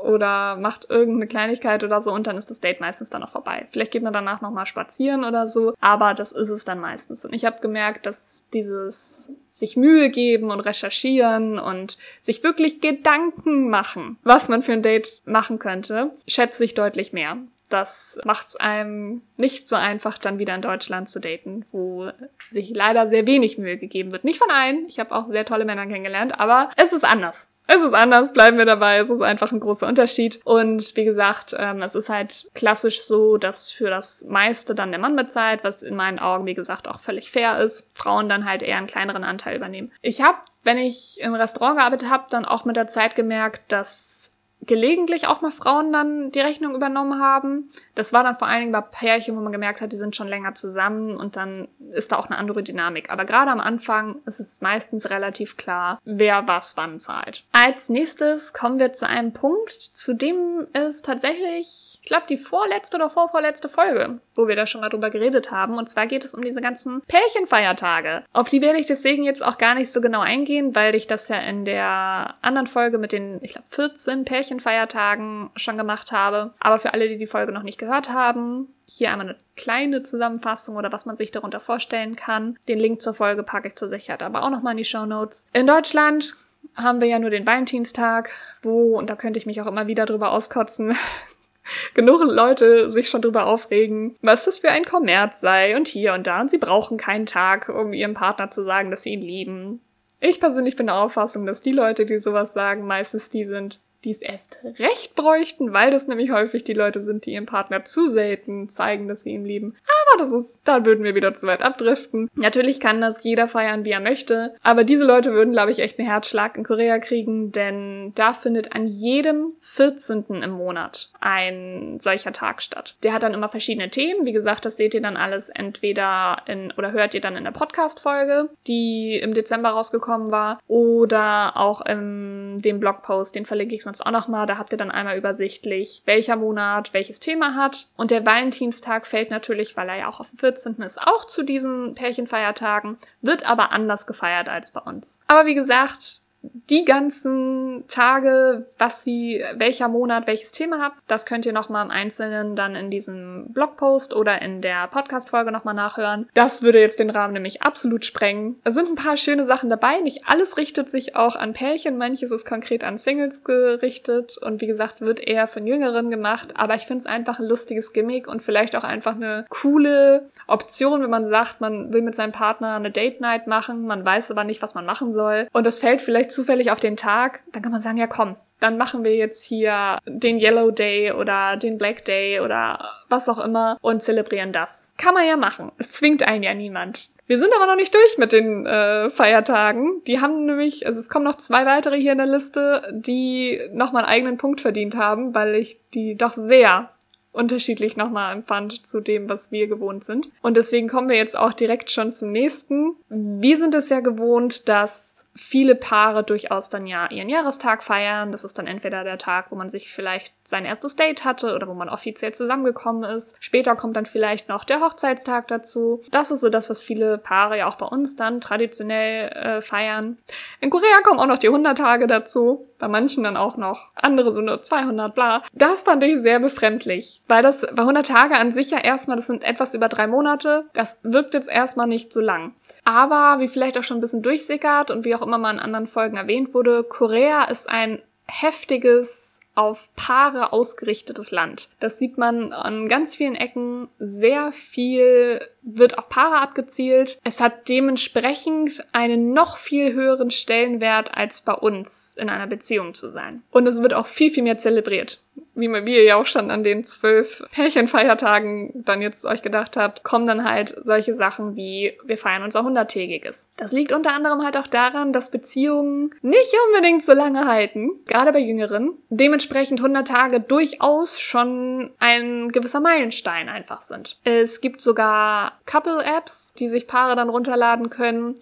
oder 0.03 0.55
macht 0.57 0.89
irgendeine 0.89 1.27
Kleinigkeit 1.27 1.83
oder 1.83 2.01
so 2.01 2.11
und 2.11 2.27
dann 2.27 2.37
ist 2.37 2.49
das 2.49 2.59
Date 2.59 2.79
meistens 2.81 3.09
dann 3.09 3.23
auch 3.23 3.29
vorbei. 3.29 3.67
Vielleicht 3.71 3.91
geht 3.91 4.03
man 4.03 4.13
danach 4.13 4.41
nochmal 4.41 4.65
spazieren 4.65 5.23
oder 5.23 5.47
so, 5.47 5.73
aber 5.79 6.13
das 6.13 6.31
ist 6.31 6.49
es 6.49 6.65
dann 6.65 6.79
meistens. 6.79 7.25
Und 7.25 7.33
ich 7.33 7.45
habe 7.45 7.61
gemerkt, 7.61 8.05
dass 8.05 8.47
dieses 8.53 9.33
sich 9.51 9.77
Mühe 9.77 10.09
geben 10.09 10.49
und 10.49 10.61
recherchieren 10.61 11.59
und 11.59 11.97
sich 12.19 12.43
wirklich 12.43 12.81
Gedanken 12.81 13.69
machen, 13.69 14.17
was 14.23 14.49
man 14.49 14.63
für 14.63 14.73
ein 14.73 14.81
Date 14.81 15.21
machen 15.25 15.59
könnte, 15.59 16.11
schätze 16.27 16.63
ich 16.63 16.73
deutlich 16.73 17.13
mehr. 17.13 17.37
Das 17.71 18.19
macht 18.25 18.49
es 18.49 18.55
einem 18.57 19.21
nicht 19.37 19.67
so 19.67 19.77
einfach, 19.77 20.17
dann 20.17 20.39
wieder 20.39 20.53
in 20.53 20.61
Deutschland 20.61 21.09
zu 21.09 21.21
daten, 21.21 21.65
wo 21.71 22.11
sich 22.49 22.69
leider 22.71 23.07
sehr 23.07 23.25
wenig 23.25 23.57
Mühe 23.57 23.77
gegeben 23.77 24.11
wird. 24.11 24.25
Nicht 24.25 24.39
von 24.39 24.51
allen, 24.51 24.85
ich 24.89 24.99
habe 24.99 25.15
auch 25.15 25.29
sehr 25.29 25.45
tolle 25.45 25.63
Männer 25.63 25.87
kennengelernt, 25.87 26.37
aber 26.37 26.69
es 26.75 26.91
ist 26.91 27.05
anders. 27.05 27.49
Es 27.73 27.81
ist 27.81 27.93
anders, 27.93 28.33
bleiben 28.33 28.57
wir 28.57 28.65
dabei. 28.65 28.97
Es 28.97 29.09
ist 29.09 29.21
einfach 29.21 29.53
ein 29.53 29.61
großer 29.61 29.87
Unterschied. 29.87 30.41
Und 30.43 30.93
wie 30.97 31.05
gesagt, 31.05 31.55
ähm, 31.57 31.81
es 31.81 31.95
ist 31.95 32.09
halt 32.09 32.49
klassisch 32.53 33.01
so, 33.01 33.37
dass 33.37 33.71
für 33.71 33.89
das 33.89 34.25
meiste 34.25 34.75
dann 34.75 34.91
der 34.91 34.99
Mann 34.99 35.15
bezahlt, 35.15 35.63
was 35.63 35.81
in 35.81 35.95
meinen 35.95 36.19
Augen, 36.19 36.45
wie 36.45 36.53
gesagt, 36.53 36.89
auch 36.89 36.99
völlig 36.99 37.31
fair 37.31 37.59
ist. 37.59 37.87
Frauen 37.97 38.27
dann 38.27 38.43
halt 38.45 38.61
eher 38.61 38.75
einen 38.75 38.87
kleineren 38.87 39.23
Anteil 39.23 39.55
übernehmen. 39.55 39.89
Ich 40.01 40.21
habe, 40.21 40.37
wenn 40.63 40.77
ich 40.77 41.21
im 41.21 41.33
Restaurant 41.33 41.77
gearbeitet 41.77 42.09
habe, 42.09 42.25
dann 42.29 42.43
auch 42.43 42.65
mit 42.65 42.75
der 42.75 42.87
Zeit 42.87 43.15
gemerkt, 43.15 43.71
dass 43.71 44.30
gelegentlich 44.65 45.27
auch 45.27 45.41
mal 45.41 45.51
Frauen 45.51 45.91
dann 45.91 46.31
die 46.31 46.39
Rechnung 46.39 46.75
übernommen 46.75 47.19
haben. 47.19 47.69
Das 47.95 48.13
war 48.13 48.23
dann 48.23 48.35
vor 48.35 48.47
allen 48.47 48.61
Dingen 48.61 48.71
bei 48.71 48.81
Pärchen, 48.81 49.35
wo 49.35 49.41
man 49.41 49.51
gemerkt 49.51 49.81
hat, 49.81 49.91
die 49.91 49.97
sind 49.97 50.15
schon 50.15 50.27
länger 50.27 50.53
zusammen 50.55 51.17
und 51.17 51.35
dann 51.35 51.67
ist 51.91 52.11
da 52.11 52.17
auch 52.17 52.27
eine 52.27 52.37
andere 52.37 52.63
Dynamik. 52.63 53.09
Aber 53.09 53.25
gerade 53.25 53.51
am 53.51 53.59
Anfang 53.59 54.17
ist 54.25 54.39
es 54.39 54.61
meistens 54.61 55.09
relativ 55.09 55.57
klar, 55.57 55.99
wer 56.05 56.47
was 56.47 56.77
wann 56.77 56.99
zahlt. 56.99 57.43
Als 57.51 57.89
nächstes 57.89 58.53
kommen 58.53 58.79
wir 58.79 58.93
zu 58.93 59.07
einem 59.07 59.33
Punkt, 59.33 59.71
zu 59.71 60.13
dem 60.13 60.67
es 60.73 61.01
tatsächlich 61.01 61.91
ich 62.01 62.07
glaube, 62.07 62.25
die 62.27 62.37
vorletzte 62.37 62.97
oder 62.97 63.11
vorvorletzte 63.11 63.69
Folge, 63.69 64.19
wo 64.33 64.47
wir 64.47 64.55
da 64.55 64.65
schon 64.65 64.81
mal 64.81 64.89
drüber 64.89 65.11
geredet 65.11 65.51
haben. 65.51 65.77
Und 65.77 65.87
zwar 65.87 66.07
geht 66.07 66.23
es 66.23 66.33
um 66.33 66.43
diese 66.43 66.59
ganzen 66.59 67.01
Pärchenfeiertage. 67.01 68.23
Auf 68.33 68.49
die 68.49 68.61
werde 68.61 68.79
ich 68.79 68.87
deswegen 68.87 69.23
jetzt 69.23 69.43
auch 69.43 69.59
gar 69.59 69.75
nicht 69.75 69.93
so 69.93 70.01
genau 70.01 70.21
eingehen, 70.21 70.75
weil 70.75 70.95
ich 70.95 71.05
das 71.05 71.27
ja 71.27 71.39
in 71.39 71.63
der 71.63 72.35
anderen 72.41 72.65
Folge 72.65 72.97
mit 72.97 73.11
den, 73.11 73.37
ich 73.43 73.53
glaube, 73.53 73.67
14 73.69 74.25
Pärchenfeiertagen 74.51 75.49
schon 75.55 75.77
gemacht 75.77 76.11
habe. 76.11 76.53
Aber 76.59 76.79
für 76.79 76.93
alle, 76.93 77.07
die 77.07 77.17
die 77.17 77.27
Folge 77.27 77.51
noch 77.51 77.63
nicht 77.63 77.77
gehört 77.77 78.09
haben, 78.09 78.67
hier 78.87 79.11
einmal 79.11 79.29
eine 79.29 79.37
kleine 79.55 80.03
Zusammenfassung 80.03 80.75
oder 80.75 80.91
was 80.91 81.05
man 81.05 81.17
sich 81.17 81.31
darunter 81.31 81.59
vorstellen 81.59 82.15
kann. 82.15 82.57
Den 82.67 82.79
Link 82.79 83.01
zur 83.01 83.13
Folge 83.13 83.43
packe 83.43 83.69
ich 83.69 83.75
zur 83.75 83.89
Sicherheit 83.89 84.23
aber 84.23 84.43
auch 84.43 84.49
nochmal 84.49 84.73
in 84.73 84.77
die 84.77 84.85
Show 84.85 85.05
Notes. 85.05 85.49
In 85.53 85.67
Deutschland 85.67 86.35
haben 86.75 87.01
wir 87.01 87.07
ja 87.07 87.19
nur 87.19 87.29
den 87.29 87.45
Valentinstag, 87.45 88.31
wo, 88.61 88.97
und 88.97 89.09
da 89.09 89.15
könnte 89.15 89.39
ich 89.39 89.45
mich 89.45 89.61
auch 89.61 89.67
immer 89.67 89.87
wieder 89.87 90.05
drüber 90.05 90.31
auskotzen, 90.31 90.95
genug 91.93 92.21
Leute 92.23 92.89
sich 92.89 93.09
schon 93.09 93.21
drüber 93.21 93.45
aufregen, 93.45 94.15
was 94.21 94.45
das 94.45 94.59
für 94.59 94.69
ein 94.69 94.85
Kommerz 94.85 95.39
sei 95.39 95.75
und 95.75 95.87
hier 95.87 96.13
und 96.13 96.27
da 96.27 96.41
und 96.41 96.49
sie 96.49 96.57
brauchen 96.57 96.97
keinen 96.97 97.25
Tag, 97.25 97.69
um 97.69 97.93
ihrem 97.93 98.13
Partner 98.13 98.51
zu 98.51 98.63
sagen, 98.63 98.91
dass 98.91 99.03
sie 99.03 99.11
ihn 99.11 99.21
lieben. 99.21 99.81
Ich 100.19 100.39
persönlich 100.39 100.75
bin 100.75 100.85
der 100.85 100.97
Auffassung, 100.97 101.45
dass 101.45 101.61
die 101.61 101.71
Leute, 101.71 102.05
die 102.05 102.19
sowas 102.19 102.53
sagen, 102.53 102.85
meistens 102.85 103.31
die 103.31 103.43
sind, 103.43 103.79
die 104.03 104.11
es 104.11 104.21
erst 104.21 104.59
recht 104.79 105.15
bräuchten, 105.15 105.73
weil 105.73 105.91
das 105.91 106.07
nämlich 106.07 106.31
häufig 106.31 106.63
die 106.63 106.73
Leute 106.73 107.01
sind, 107.01 107.25
die 107.25 107.33
ihrem 107.33 107.45
Partner 107.45 107.85
zu 107.85 108.07
selten 108.07 108.69
zeigen, 108.69 109.07
dass 109.07 109.23
sie 109.23 109.31
ihn 109.31 109.45
lieben. 109.45 109.75
Aber 110.11 110.23
das 110.23 110.31
ist, 110.31 110.59
da 110.63 110.85
würden 110.85 111.03
wir 111.03 111.15
wieder 111.15 111.33
zu 111.33 111.47
weit 111.47 111.61
abdriften. 111.61 112.29
Natürlich 112.33 112.79
kann 112.79 113.01
das 113.01 113.23
jeder 113.23 113.47
feiern, 113.47 113.85
wie 113.85 113.91
er 113.91 113.99
möchte, 113.99 114.55
aber 114.63 114.83
diese 114.83 115.05
Leute 115.05 115.33
würden, 115.33 115.53
glaube 115.53 115.71
ich, 115.71 115.79
echt 115.79 115.99
einen 115.99 116.07
Herzschlag 116.07 116.57
in 116.57 116.63
Korea 116.63 116.99
kriegen, 116.99 117.51
denn 117.51 118.13
da 118.15 118.33
findet 118.33 118.75
an 118.75 118.87
jedem 118.87 119.53
14. 119.61 120.41
im 120.41 120.51
Monat 120.51 121.11
ein 121.19 121.99
solcher 121.99 122.33
Tag 122.33 122.61
statt. 122.61 122.95
Der 123.03 123.13
hat 123.13 123.23
dann 123.23 123.33
immer 123.33 123.49
verschiedene 123.49 123.89
Themen. 123.89 124.25
Wie 124.25 124.31
gesagt, 124.31 124.65
das 124.65 124.77
seht 124.77 124.93
ihr 124.93 125.01
dann 125.01 125.17
alles 125.17 125.49
entweder 125.49 126.41
in, 126.47 126.73
oder 126.77 126.91
hört 126.91 127.13
ihr 127.13 127.21
dann 127.21 127.37
in 127.37 127.43
der 127.43 127.51
Podcast-Folge, 127.51 128.49
die 128.67 129.19
im 129.21 129.33
Dezember 129.33 129.69
rausgekommen 129.69 130.31
war, 130.31 130.59
oder 130.67 131.57
auch 131.57 131.85
in 131.85 132.59
dem 132.59 132.79
Blogpost, 132.79 133.35
den 133.35 133.45
verlinke 133.45 133.75
ich 133.75 133.83
sonst 133.91 134.05
auch 134.05 134.11
nochmal. 134.11 134.47
Da 134.47 134.57
habt 134.57 134.71
ihr 134.71 134.77
dann 134.77 134.91
einmal 134.91 135.17
übersichtlich, 135.17 136.01
welcher 136.05 136.35
Monat 136.35 136.93
welches 136.93 137.19
Thema 137.19 137.55
hat. 137.55 137.87
Und 137.97 138.11
der 138.11 138.25
Valentinstag 138.25 139.05
fällt 139.05 139.29
natürlich, 139.29 139.75
weil 139.75 139.89
er 139.89 139.97
ja 139.97 140.09
auch 140.09 140.19
auf 140.19 140.29
dem 140.29 140.39
14. 140.39 140.81
ist, 140.81 141.01
auch 141.01 141.25
zu 141.25 141.43
diesen 141.43 141.95
Pärchenfeiertagen, 141.95 142.97
wird 143.21 143.45
aber 143.45 143.71
anders 143.71 144.07
gefeiert 144.07 144.49
als 144.49 144.71
bei 144.71 144.81
uns. 144.81 145.21
Aber 145.27 145.45
wie 145.45 145.55
gesagt, 145.55 146.21
die 146.41 146.85
ganzen 146.85 147.83
Tage, 147.87 148.65
was 148.77 149.03
sie, 149.03 149.43
welcher 149.55 149.87
Monat, 149.87 150.25
welches 150.25 150.51
Thema 150.51 150.81
habt, 150.81 150.97
das 151.07 151.25
könnt 151.25 151.45
ihr 151.45 151.53
nochmal 151.53 151.85
im 151.85 151.91
Einzelnen 151.91 152.55
dann 152.55 152.75
in 152.75 152.89
diesem 152.89 153.45
Blogpost 153.49 154.15
oder 154.15 154.41
in 154.41 154.61
der 154.61 154.87
Podcast-Folge 154.87 155.51
nochmal 155.51 155.73
nachhören. 155.73 156.29
Das 156.33 156.63
würde 156.63 156.79
jetzt 156.79 156.99
den 156.99 157.09
Rahmen 157.09 157.33
nämlich 157.33 157.61
absolut 157.61 158.05
sprengen. 158.05 158.59
Es 158.63 158.73
sind 158.73 158.89
ein 158.89 158.95
paar 158.95 159.17
schöne 159.17 159.45
Sachen 159.45 159.69
dabei. 159.69 159.99
Nicht 159.99 160.23
alles 160.27 160.57
richtet 160.57 160.89
sich 160.89 161.15
auch 161.15 161.35
an 161.35 161.53
Pärchen, 161.53 161.97
manches 161.97 162.31
ist 162.31 162.45
konkret 162.45 162.83
an 162.83 162.97
Singles 162.97 163.43
gerichtet 163.43 164.37
und 164.37 164.61
wie 164.61 164.67
gesagt, 164.67 165.01
wird 165.01 165.19
eher 165.19 165.47
von 165.47 165.67
Jüngeren 165.67 166.09
gemacht. 166.09 166.53
Aber 166.55 166.75
ich 166.75 166.83
finde 166.83 167.01
es 167.01 167.05
einfach 167.05 167.39
ein 167.39 167.45
lustiges 167.45 167.93
Gimmick 167.93 168.27
und 168.27 168.41
vielleicht 168.41 168.75
auch 168.75 168.83
einfach 168.83 169.15
eine 169.15 169.45
coole 169.49 170.29
Option, 170.47 171.03
wenn 171.03 171.09
man 171.09 171.25
sagt, 171.25 171.61
man 171.61 171.93
will 171.93 172.01
mit 172.01 172.15
seinem 172.15 172.31
Partner 172.31 172.75
eine 172.75 172.91
Date 172.91 173.21
Night 173.21 173.47
machen, 173.47 173.85
man 173.85 174.03
weiß 174.03 174.31
aber 174.31 174.43
nicht, 174.43 174.61
was 174.61 174.73
man 174.73 174.85
machen 174.85 175.11
soll. 175.11 175.47
Und 175.53 175.65
das 175.65 175.77
fällt 175.77 176.01
vielleicht 176.01 176.30
zufällig 176.31 176.71
auf 176.71 176.79
den 176.79 176.97
Tag, 176.97 177.41
dann 177.51 177.61
kann 177.61 177.71
man 177.71 177.81
sagen, 177.81 177.97
ja 177.97 178.07
komm, 178.07 178.35
dann 178.59 178.77
machen 178.77 179.03
wir 179.03 179.15
jetzt 179.15 179.43
hier 179.43 179.97
den 180.05 180.39
Yellow 180.39 180.71
Day 180.71 181.11
oder 181.11 181.57
den 181.57 181.77
Black 181.77 182.05
Day 182.05 182.39
oder 182.39 182.91
was 183.09 183.27
auch 183.27 183.43
immer 183.43 183.77
und 183.81 184.03
zelebrieren 184.03 184.53
das. 184.53 184.89
Kann 184.97 185.13
man 185.13 185.27
ja 185.27 185.35
machen. 185.35 185.71
Es 185.77 185.91
zwingt 185.91 186.23
einen 186.23 186.43
ja 186.43 186.53
niemand. 186.53 187.09
Wir 187.25 187.39
sind 187.39 187.53
aber 187.55 187.65
noch 187.65 187.75
nicht 187.75 187.95
durch 187.95 188.17
mit 188.17 188.33
den 188.33 188.65
äh, 188.65 189.09
Feiertagen. 189.09 190.03
Die 190.05 190.19
haben 190.19 190.45
nämlich, 190.45 190.85
also 190.85 190.99
es 190.99 191.09
kommen 191.09 191.25
noch 191.25 191.37
zwei 191.37 191.65
weitere 191.65 191.97
hier 191.97 192.11
in 192.11 192.17
der 192.17 192.27
Liste, 192.27 192.91
die 192.91 193.59
nochmal 193.71 194.03
einen 194.03 194.13
eigenen 194.13 194.37
Punkt 194.37 194.61
verdient 194.61 194.95
haben, 194.95 195.33
weil 195.33 195.55
ich 195.55 195.79
die 195.93 196.15
doch 196.15 196.33
sehr 196.33 196.89
unterschiedlich 197.31 197.95
nochmal 197.95 198.33
empfand 198.33 198.85
zu 198.85 198.99
dem, 198.99 199.29
was 199.29 199.51
wir 199.51 199.67
gewohnt 199.67 200.03
sind. 200.03 200.29
Und 200.41 200.57
deswegen 200.57 200.89
kommen 200.89 201.09
wir 201.09 201.15
jetzt 201.15 201.37
auch 201.37 201.53
direkt 201.53 201.89
schon 201.89 202.11
zum 202.11 202.31
nächsten. 202.31 202.95
Wir 203.09 203.57
sind 203.57 203.73
es 203.73 203.89
ja 203.89 204.01
gewohnt, 204.01 204.67
dass 204.67 205.10
viele 205.35 205.75
Paare 205.75 206.23
durchaus 206.23 206.69
dann 206.69 206.87
ja 206.87 207.09
ihren 207.09 207.29
Jahrestag 207.29 207.83
feiern. 207.83 208.31
Das 208.31 208.43
ist 208.43 208.57
dann 208.57 208.67
entweder 208.67 209.03
der 209.03 209.17
Tag, 209.17 209.47
wo 209.49 209.55
man 209.55 209.69
sich 209.69 209.93
vielleicht 209.93 210.33
sein 210.43 210.65
erstes 210.65 210.95
Date 210.95 211.23
hatte 211.23 211.55
oder 211.55 211.67
wo 211.67 211.73
man 211.73 211.89
offiziell 211.89 212.33
zusammengekommen 212.33 213.03
ist. 213.03 213.35
Später 213.39 213.75
kommt 213.75 213.95
dann 213.95 214.05
vielleicht 214.05 214.49
noch 214.49 214.63
der 214.63 214.81
Hochzeitstag 214.81 215.47
dazu. 215.47 216.01
Das 216.11 216.31
ist 216.31 216.41
so 216.41 216.49
das, 216.49 216.69
was 216.69 216.81
viele 216.81 217.17
Paare 217.17 217.59
ja 217.59 217.67
auch 217.67 217.75
bei 217.75 217.85
uns 217.85 218.15
dann 218.15 218.41
traditionell 218.41 219.29
äh, 219.29 219.61
feiern. 219.61 220.17
In 220.59 220.69
Korea 220.69 221.01
kommen 221.03 221.19
auch 221.19 221.27
noch 221.27 221.39
die 221.39 221.47
100 221.47 221.77
Tage 221.77 222.07
dazu. 222.07 222.67
Bei 222.77 222.87
manchen 222.87 223.23
dann 223.23 223.37
auch 223.37 223.57
noch 223.57 223.91
andere, 223.93 224.31
so 224.31 224.41
nur 224.41 224.61
200, 224.61 225.13
bla. 225.13 225.43
Das 225.53 225.83
fand 225.83 226.03
ich 226.03 226.19
sehr 226.19 226.39
befremdlich, 226.39 227.21
weil 227.27 227.43
das 227.43 227.61
bei 227.61 227.83
100 227.83 228.07
Tage 228.07 228.37
an 228.37 228.51
sich 228.51 228.71
ja 228.71 228.79
erstmal, 228.79 229.17
das 229.17 229.27
sind 229.27 229.43
etwas 229.43 229.75
über 229.75 229.87
drei 229.87 230.07
Monate. 230.07 230.65
Das 230.73 230.97
wirkt 231.03 231.35
jetzt 231.35 231.47
erstmal 231.47 231.85
nicht 231.85 232.11
so 232.11 232.19
lang. 232.19 232.55
Aber 232.83 233.39
wie 233.39 233.47
vielleicht 233.47 233.77
auch 233.77 233.83
schon 233.83 233.97
ein 233.97 234.01
bisschen 234.01 234.23
durchsickert 234.23 234.91
und 234.91 235.05
wie 235.05 235.15
auch 235.15 235.21
immer 235.21 235.37
mal 235.37 235.53
in 235.53 235.59
anderen 235.59 235.87
Folgen 235.87 236.17
erwähnt 236.17 236.53
wurde, 236.53 236.83
Korea 236.83 237.45
ist 237.45 237.69
ein 237.69 238.01
heftiges 238.27 239.39
auf 239.53 239.89
Paare 239.95 240.53
ausgerichtetes 240.53 241.31
Land. 241.31 241.69
Das 241.79 241.99
sieht 241.99 242.17
man 242.17 242.53
an 242.53 242.87
ganz 242.87 243.15
vielen 243.15 243.35
Ecken. 243.35 243.89
Sehr 243.99 244.53
viel 244.53 245.41
wird 245.63 245.97
auf 245.97 246.09
Paare 246.09 246.41
abgezielt. 246.41 247.19
Es 247.23 247.39
hat 247.39 247.67
dementsprechend 247.67 248.83
einen 248.91 249.33
noch 249.33 249.57
viel 249.57 249.93
höheren 249.93 250.31
Stellenwert 250.31 251.15
als 251.15 251.41
bei 251.41 251.53
uns 251.53 252.15
in 252.17 252.29
einer 252.29 252.47
Beziehung 252.47 252.93
zu 252.93 253.11
sein. 253.11 253.43
Und 253.51 253.67
es 253.67 253.81
wird 253.81 253.93
auch 253.93 254.07
viel, 254.07 254.31
viel 254.31 254.43
mehr 254.43 254.57
zelebriert 254.57 255.19
wie 255.53 255.95
ihr 255.95 256.03
ja 256.03 256.15
auch 256.15 256.25
schon 256.25 256.49
an 256.49 256.63
den 256.63 256.83
zwölf 256.85 257.43
Pärchenfeiertagen 257.51 258.83
dann 258.85 259.01
jetzt 259.01 259.25
euch 259.25 259.41
gedacht 259.41 259.77
habt, 259.77 260.03
kommen 260.03 260.25
dann 260.25 260.49
halt 260.49 260.75
solche 260.81 261.15
Sachen 261.15 261.55
wie, 261.55 261.97
wir 262.03 262.17
feiern 262.17 262.43
unser 262.43 262.63
hunderttägiges. 262.63 263.51
Das 263.57 263.71
liegt 263.71 263.91
unter 263.91 264.13
anderem 264.13 264.43
halt 264.43 264.57
auch 264.57 264.67
daran, 264.67 265.13
dass 265.13 265.31
Beziehungen 265.31 266.11
nicht 266.21 266.53
unbedingt 266.67 267.03
so 267.03 267.13
lange 267.13 267.45
halten, 267.45 267.91
gerade 268.05 268.31
bei 268.31 268.39
Jüngeren. 268.39 268.93
Dementsprechend 269.09 269.79
100 269.79 270.07
Tage 270.07 270.39
durchaus 270.39 271.19
schon 271.19 271.91
ein 271.99 272.51
gewisser 272.51 272.79
Meilenstein 272.79 273.49
einfach 273.49 273.81
sind. 273.81 274.17
Es 274.23 274.61
gibt 274.61 274.81
sogar 274.81 275.50
Couple-Apps, 275.65 276.53
die 276.53 276.67
sich 276.67 276.87
Paare 276.87 277.15
dann 277.15 277.29
runterladen 277.29 277.89
können, 277.89 278.35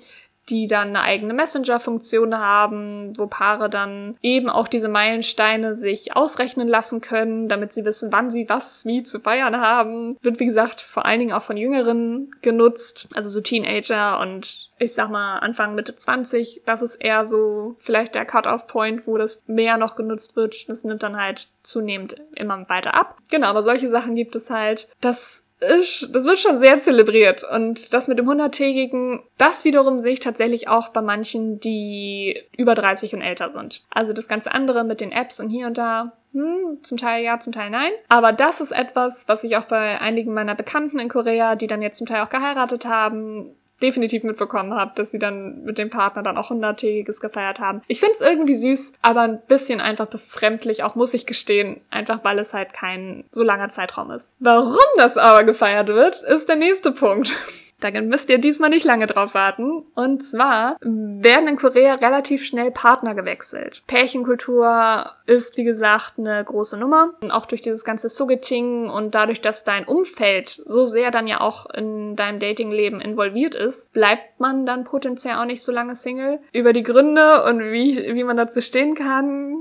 die 0.50 0.68
dann 0.68 0.90
eine 0.90 1.02
eigene 1.02 1.34
Messenger-Funktion 1.34 2.38
haben, 2.38 3.14
wo 3.18 3.28
Paare 3.28 3.70
dann 3.70 4.18
eben 4.22 4.50
auch 4.50 4.68
diese 4.68 4.88
Meilensteine 4.88 5.76
sich 5.76 6.16
ausrechnen 6.16 6.68
lassen 6.68 7.02
können, 7.02 7.48
damit 7.48 7.72
sie 7.72 7.86
wissen, 7.86 8.12
wann 8.12 8.30
sie 8.30 8.50
was 8.50 8.86
wie 8.86 9.04
zu 9.04 9.20
feiern 9.20 9.58
haben. 9.58 10.18
Wird, 10.22 10.40
wie 10.40 10.46
gesagt, 10.46 10.82
vor 10.82 11.06
allen 11.06 11.20
Dingen 11.20 11.34
auch 11.34 11.44
von 11.44 11.58
Jüngeren 11.58 12.32
genutzt, 12.42 13.10
also 13.14 13.30
so 13.30 13.42
Teenager 13.42 14.20
und 14.20 14.70
ich 14.80 14.94
sag 14.94 15.10
mal 15.10 15.40
Anfang 15.40 15.76
Mitte 15.76 15.96
20. 15.96 16.64
Das 16.66 16.82
ist 16.82 16.96
eher 16.96 17.26
so 17.26 17.76
vielleicht 17.80 18.16
der 18.16 18.26
Cut-off-Point, 18.26 19.08
wo 19.08 19.18
das 19.18 19.44
mehr 19.48 19.78
noch 19.78 19.96
genutzt 19.96 20.36
wird. 20.36 20.68
Das 20.70 20.84
nimmt 20.84 21.04
dann 21.04 21.18
halt 21.18 21.50
zunehmend 21.64 22.16
immer 22.34 22.68
weiter 22.70 22.94
ab. 22.94 23.18
Genau, 23.30 23.48
aber 23.48 23.62
solche 23.62 23.90
Sachen 23.90 24.16
gibt 24.16 24.36
es 24.36 24.50
halt. 24.50 24.88
Das 25.02 25.46
das 25.60 26.26
wird 26.26 26.40
schon 26.40 26.60
sehr 26.60 26.78
zelebriert. 26.78 27.44
Und 27.44 27.94
das 27.94 28.08
mit 28.08 28.18
dem 28.18 28.30
100-tägigen, 28.30 29.22
das 29.38 29.66
wiederum 29.66 30.00
sehe 30.00 30.14
ich 30.14 30.20
tatsächlich 30.20 30.68
auch 30.68 30.90
bei 30.90 31.02
manchen, 31.02 31.60
die 31.60 32.42
über 32.58 32.76
30 32.76 33.14
und 33.14 33.22
älter 33.22 33.50
sind. 33.50 33.84
Also 33.90 34.14
das 34.14 34.28
ganze 34.28 34.54
andere 34.54 34.84
mit 34.84 35.02
den 35.02 35.12
Apps 35.12 35.40
und 35.40 35.50
hier 35.50 35.68
und 35.68 35.78
da, 35.78 36.14
hm, 36.34 36.80
zum 36.84 36.98
Teil 36.98 37.24
ja, 37.24 37.40
zum 37.40 37.54
Teil 37.54 37.70
nein. 37.70 37.92
Aber 38.08 38.32
das 38.32 38.62
ist 38.62 38.72
etwas, 38.72 39.28
was 39.28 39.44
ich 39.44 39.58
auch 39.58 39.66
bei 39.66 40.00
einigen 40.00 40.34
meiner 40.34 40.56
Bekannten 40.56 41.00
in 41.00 41.10
Korea, 41.10 41.56
die 41.56 41.68
dann 41.68 41.82
jetzt 41.82 41.98
zum 41.98 42.08
Teil 42.08 42.22
auch 42.22 42.30
geheiratet 42.30 42.86
haben, 42.86 43.56
definitiv 43.82 44.24
mitbekommen 44.24 44.74
habe, 44.74 44.92
dass 44.96 45.12
sie 45.12 45.20
dann 45.20 45.64
mit 45.64 45.78
dem 45.78 45.90
Partner 45.90 46.24
dann 46.24 46.38
auch 46.38 46.50
hunderttägiges 46.50 47.20
gefeiert 47.20 47.60
haben. 47.60 47.82
Ich 47.88 48.00
find's 48.00 48.22
irgendwie 48.22 48.56
süß, 48.56 48.94
aber 49.02 49.22
ein 49.22 49.42
bisschen 49.48 49.82
einfach 49.82 50.08
befremdlich, 50.08 50.84
auch 50.84 50.96
muss 50.96 51.14
ich 51.14 51.26
gestehen, 51.26 51.82
einfach 51.90 52.24
weil 52.24 52.40
es 52.40 52.54
halt 52.54 52.74
kein 52.74 53.24
so 53.32 53.44
langer 53.44 53.70
Zeitraum 53.70 54.12
ist. 54.12 54.34
Warum 54.40 54.78
das 54.98 55.18
aber 55.18 55.44
gefeiert 55.44 55.88
wird, 55.88 56.22
ist 56.22 56.50
der 56.50 56.56
nächste 56.56 56.92
Punkt. 56.92 57.32
Da 57.80 57.92
müsst 58.02 58.30
ihr 58.30 58.38
diesmal 58.40 58.70
nicht 58.70 58.86
lange 58.86 59.08
drauf 59.08 59.34
warten. 59.34 59.84
Und 59.96 60.24
zwar 60.24 60.78
werden 60.82 61.48
in 61.48 61.58
Korea 61.58 61.96
relativ 61.96 62.46
schnell 62.46 62.72
Partner 62.72 63.16
gewechselt. 63.16 63.84
Pärchenkultur 63.88 65.12
ist, 65.26 65.58
wie 65.58 65.64
gesagt, 65.64 66.16
eine 66.18 66.44
große 66.44 66.78
Nummer. 66.78 67.14
Und 67.22 67.32
auch 67.32 67.46
durch 67.46 67.62
dieses 67.62 67.84
ganze 67.84 68.10
Sugeting 68.10 68.90
und 68.90 69.16
dadurch, 69.16 69.42
dass 69.42 69.64
dein 69.64 69.86
Umfeld 69.86 70.62
so 70.66 70.86
sehr 70.86 71.12
dann 71.12 71.28
ja 71.28 71.42
auch 71.42 71.70
in 71.70 72.16
deinem 72.16 72.40
Datingleben 72.40 73.00
involviert 73.02 73.56
ist, 73.56 73.92
bleibt 73.94 74.40
man 74.40 74.66
dann 74.66 74.84
potenziell 74.84 75.36
auch 75.36 75.46
nicht 75.46 75.64
so 75.64 75.72
lange 75.72 75.96
Single. 75.96 76.40
Über 76.52 76.74
die 76.74 76.84
Gründe 76.84 77.44
und 77.44 77.60
wie, 77.60 78.14
wie 78.14 78.24
man 78.24 78.38
dazu 78.38 78.62
stehen 78.62 78.96
kann, 78.96 79.56